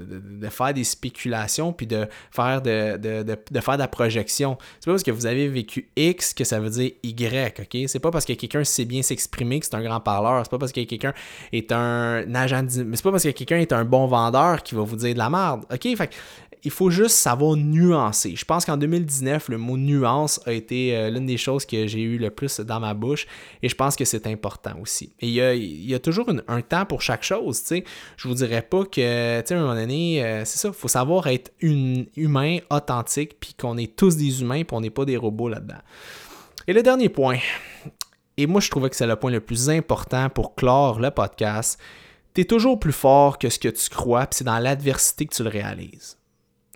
de, 0.40 0.48
faire 0.48 0.74
des 0.74 0.84
spéculations, 0.84 1.72
puis 1.72 1.86
de 1.86 2.06
faire 2.30 2.62
de, 2.62 2.96
de, 2.96 3.60
faire 3.60 3.74
de 3.74 3.80
la 3.80 3.88
projection. 3.88 4.56
C'est 4.80 4.86
pas 4.86 4.92
parce 4.92 5.02
que 5.02 5.10
vous 5.10 5.26
avez 5.26 5.48
vécu 5.48 5.88
X 5.96 6.34
que 6.34 6.44
ça 6.44 6.60
veut 6.60 6.70
dire 6.70 6.92
Y, 7.02 7.60
OK? 7.60 7.88
C'est 7.88 7.98
pas 7.98 8.10
parce 8.10 8.24
que 8.24 8.32
quelqu'un 8.32 8.64
sait 8.64 8.84
bien 8.84 9.02
s'exprimer 9.02 9.60
que 9.60 9.66
c'est 9.66 9.74
un 9.74 9.82
grand 9.82 10.00
parleur. 10.00 10.44
C'est 10.44 10.50
pas 10.50 10.58
parce 10.58 10.72
que 10.72 10.80
quelqu'un 10.82 11.12
est 11.52 11.72
un 11.72 12.34
agent... 12.34 12.66
C'est 12.68 13.02
pas 13.02 13.10
parce 13.10 13.24
que 13.24 13.30
quelqu'un 13.30 13.58
est 13.58 13.72
un 13.72 13.84
bon 13.84 14.06
vendeur 14.06 14.62
qui 14.62 14.74
va 14.74 14.82
vous 14.82 14.96
dire 14.96 15.14
de 15.14 15.18
la 15.18 15.30
merde, 15.30 15.64
OK? 15.72 15.96
Fait 15.96 16.10
il 16.64 16.70
faut 16.70 16.88
juste 16.88 17.16
savoir 17.16 17.56
nuancer. 17.56 18.36
Je 18.36 18.44
pense 18.44 18.64
qu'en 18.64 18.78
2019, 18.78 19.50
le 19.50 19.58
mot 19.58 19.76
nuance 19.76 20.40
a 20.46 20.52
été 20.52 20.96
euh, 20.96 21.10
l'une 21.10 21.26
des 21.26 21.36
choses 21.36 21.66
que 21.66 21.86
j'ai 21.86 22.00
eu 22.00 22.16
le 22.16 22.30
plus 22.30 22.60
dans 22.60 22.80
ma 22.80 22.94
bouche 22.94 23.26
et 23.62 23.68
je 23.68 23.74
pense 23.74 23.96
que 23.96 24.06
c'est 24.06 24.26
important 24.26 24.72
aussi. 24.80 25.14
Et 25.20 25.28
il 25.28 25.34
y 25.86 25.94
a, 25.94 25.98
toujours 25.98 26.30
un 26.48 26.62
temps 26.62 26.86
pour 26.86 27.02
chaque 27.02 27.22
chose, 27.22 27.60
tu 27.60 27.66
sais. 27.66 27.84
Je 28.16 28.28
vous 28.28 28.34
dirais 28.34 28.62
pas 28.62 28.84
que, 28.84 29.40
tu 29.40 29.46
sais, 29.46 29.54
à 29.54 29.58
un 29.58 29.60
moment 29.60 29.74
donné, 29.74 30.24
euh, 30.24 30.44
c'est 30.44 30.58
ça, 30.58 30.68
il 30.68 30.74
faut 30.74 30.88
savoir 30.88 31.26
être 31.26 31.52
humain, 31.60 32.58
authentique, 32.70 33.38
puis 33.38 33.54
qu'on 33.54 33.76
est 33.76 33.94
tous 33.94 34.16
des 34.16 34.40
humains, 34.40 34.64
puis 34.64 34.76
on 34.76 34.80
n'est 34.80 34.90
pas 34.90 35.04
des 35.04 35.18
robots 35.18 35.48
là-dedans. 35.48 35.80
Et 36.66 36.72
le 36.72 36.82
dernier 36.82 37.10
point, 37.10 37.38
et 38.38 38.46
moi 38.46 38.60
je 38.62 38.70
trouvais 38.70 38.88
que 38.88 38.96
c'est 38.96 39.06
le 39.06 39.16
point 39.16 39.30
le 39.30 39.40
plus 39.40 39.68
important 39.68 40.30
pour 40.30 40.54
clore 40.54 40.98
le 40.98 41.10
podcast, 41.10 41.78
tu 42.34 42.40
es 42.40 42.44
toujours 42.44 42.80
plus 42.80 42.92
fort 42.92 43.38
que 43.38 43.50
ce 43.50 43.58
que 43.58 43.68
tu 43.68 43.90
crois, 43.90 44.26
puis 44.26 44.38
c'est 44.38 44.44
dans 44.44 44.58
l'adversité 44.58 45.26
que 45.26 45.34
tu 45.34 45.42
le 45.42 45.50
réalises. 45.50 46.16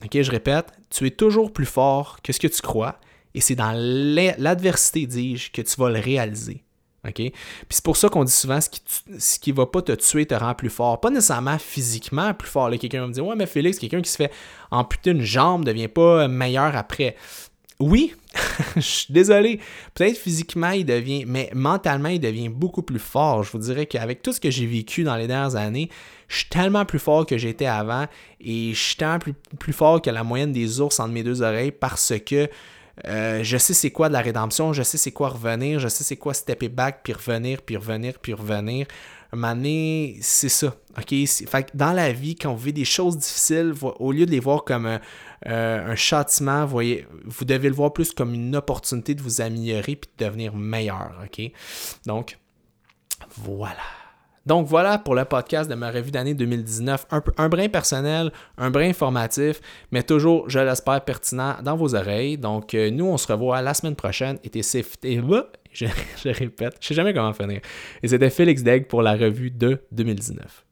OK, 0.04 0.22
je 0.22 0.30
répète, 0.30 0.66
tu 0.90 1.06
es 1.06 1.10
toujours 1.10 1.52
plus 1.52 1.66
fort 1.66 2.18
que 2.22 2.32
ce 2.32 2.38
que 2.38 2.46
tu 2.46 2.62
crois 2.62 2.98
et 3.34 3.40
c'est 3.40 3.54
dans 3.54 3.72
l'adversité, 3.74 5.06
dis-je, 5.06 5.50
que 5.50 5.62
tu 5.62 5.76
vas 5.76 5.90
le 5.90 6.00
réaliser. 6.00 6.64
OK? 7.06 7.14
Puis 7.14 7.32
c'est 7.70 7.84
pour 7.84 7.96
ça 7.96 8.08
qu'on 8.08 8.24
dit 8.24 8.32
souvent 8.32 8.60
ce 8.60 8.68
qui, 8.68 8.80
ce 9.18 9.38
qui 9.38 9.52
va 9.52 9.66
pas 9.66 9.82
te 9.82 9.92
tuer 9.92 10.26
te 10.26 10.34
rend 10.34 10.54
plus 10.54 10.70
fort. 10.70 11.00
Pas 11.00 11.10
nécessairement 11.10 11.58
physiquement 11.58 12.34
plus 12.34 12.48
fort. 12.48 12.70
Quelqu'un 12.70 13.02
va 13.02 13.06
me 13.06 13.12
dire 13.12 13.24
Ouais, 13.24 13.36
mais 13.36 13.46
Félix, 13.46 13.78
quelqu'un 13.78 14.02
qui 14.02 14.10
se 14.10 14.16
fait 14.16 14.32
amputer 14.70 15.10
une 15.10 15.22
jambe 15.22 15.60
ne 15.60 15.66
devient 15.66 15.88
pas 15.88 16.26
meilleur 16.28 16.74
après. 16.76 17.16
Oui, 17.80 18.16
je 18.74 18.80
suis 18.80 19.12
désolé. 19.12 19.60
Peut-être 19.94 20.18
physiquement, 20.18 20.70
il 20.70 20.84
devient, 20.84 21.24
mais 21.24 21.48
mentalement, 21.54 22.08
il 22.08 22.18
devient 22.18 22.48
beaucoup 22.48 22.82
plus 22.82 22.98
fort. 22.98 23.44
Je 23.44 23.52
vous 23.52 23.58
dirais 23.58 23.86
qu'avec 23.86 24.20
tout 24.20 24.32
ce 24.32 24.40
que 24.40 24.50
j'ai 24.50 24.66
vécu 24.66 25.04
dans 25.04 25.14
les 25.14 25.28
dernières 25.28 25.54
années, 25.54 25.88
je 26.28 26.36
suis 26.36 26.48
tellement 26.48 26.84
plus 26.84 26.98
fort 26.98 27.26
que 27.26 27.38
j'étais 27.38 27.66
avant 27.66 28.06
et 28.40 28.72
je 28.74 28.78
suis 28.78 28.96
tellement 28.96 29.18
plus, 29.58 29.72
fort 29.72 30.00
que 30.00 30.10
la 30.10 30.22
moyenne 30.22 30.52
des 30.52 30.80
ours 30.80 31.00
entre 31.00 31.12
mes 31.12 31.22
deux 31.22 31.42
oreilles 31.42 31.72
parce 31.72 32.12
que 32.24 32.48
euh, 33.06 33.40
je 33.42 33.56
sais 33.56 33.74
c'est 33.74 33.90
quoi 33.90 34.08
de 34.08 34.12
la 34.12 34.20
rédemption, 34.20 34.72
je 34.72 34.82
sais 34.82 34.98
c'est 34.98 35.12
quoi 35.12 35.28
revenir, 35.28 35.78
je 35.78 35.88
sais 35.88 36.04
c'est 36.04 36.16
quoi 36.16 36.34
stepper 36.34 36.68
back, 36.68 37.00
puis 37.02 37.12
revenir, 37.12 37.62
puis 37.62 37.76
revenir, 37.76 38.18
puis 38.18 38.34
revenir. 38.34 38.86
Moment 39.32 40.16
c'est 40.20 40.48
ça. 40.48 40.74
OK? 40.96 41.14
Fait 41.26 41.70
dans 41.74 41.92
la 41.92 42.12
vie, 42.12 42.34
quand 42.34 42.50
vous 42.52 42.58
vivez 42.58 42.72
des 42.72 42.84
choses 42.84 43.18
difficiles, 43.18 43.74
au 43.82 44.10
lieu 44.10 44.24
de 44.24 44.30
les 44.30 44.40
voir 44.40 44.64
comme 44.64 44.86
un, 44.86 45.00
euh, 45.46 45.92
un 45.92 45.94
châtiment, 45.94 46.64
voyez, 46.64 47.06
vous 47.24 47.44
devez 47.44 47.68
le 47.68 47.74
voir 47.74 47.92
plus 47.92 48.12
comme 48.12 48.34
une 48.34 48.56
opportunité 48.56 49.14
de 49.14 49.22
vous 49.22 49.40
améliorer 49.40 49.96
puis 49.96 50.10
de 50.18 50.24
devenir 50.24 50.54
meilleur. 50.54 51.12
OK? 51.22 51.52
Donc, 52.06 52.38
voilà. 53.36 53.76
Donc 54.48 54.66
voilà 54.66 54.96
pour 54.96 55.14
le 55.14 55.26
podcast 55.26 55.68
de 55.68 55.74
ma 55.74 55.90
revue 55.90 56.10
d'année 56.10 56.32
2019. 56.32 57.06
Un, 57.36 57.48
brin 57.50 57.68
personnel, 57.68 58.32
un 58.56 58.70
brin 58.70 58.88
informatif, 58.88 59.60
mais 59.92 60.02
toujours, 60.02 60.48
je 60.48 60.58
l'espère, 60.58 61.04
pertinent 61.04 61.56
dans 61.62 61.76
vos 61.76 61.94
oreilles. 61.94 62.38
Donc 62.38 62.72
euh, 62.72 62.90
nous, 62.90 63.04
on 63.04 63.18
se 63.18 63.30
revoit 63.30 63.60
la 63.60 63.74
semaine 63.74 63.94
prochaine. 63.94 64.38
Et. 64.42 64.58
Et, 64.58 64.62
je, 65.72 65.84
je 66.24 66.28
répète, 66.30 66.78
je 66.80 66.86
sais 66.88 66.94
jamais 66.94 67.12
comment 67.12 67.34
finir. 67.34 67.60
Et 68.02 68.08
c'était 68.08 68.30
Félix 68.30 68.62
Degg 68.62 68.86
pour 68.86 69.02
la 69.02 69.16
revue 69.16 69.50
de 69.50 69.82
2019. 69.92 70.64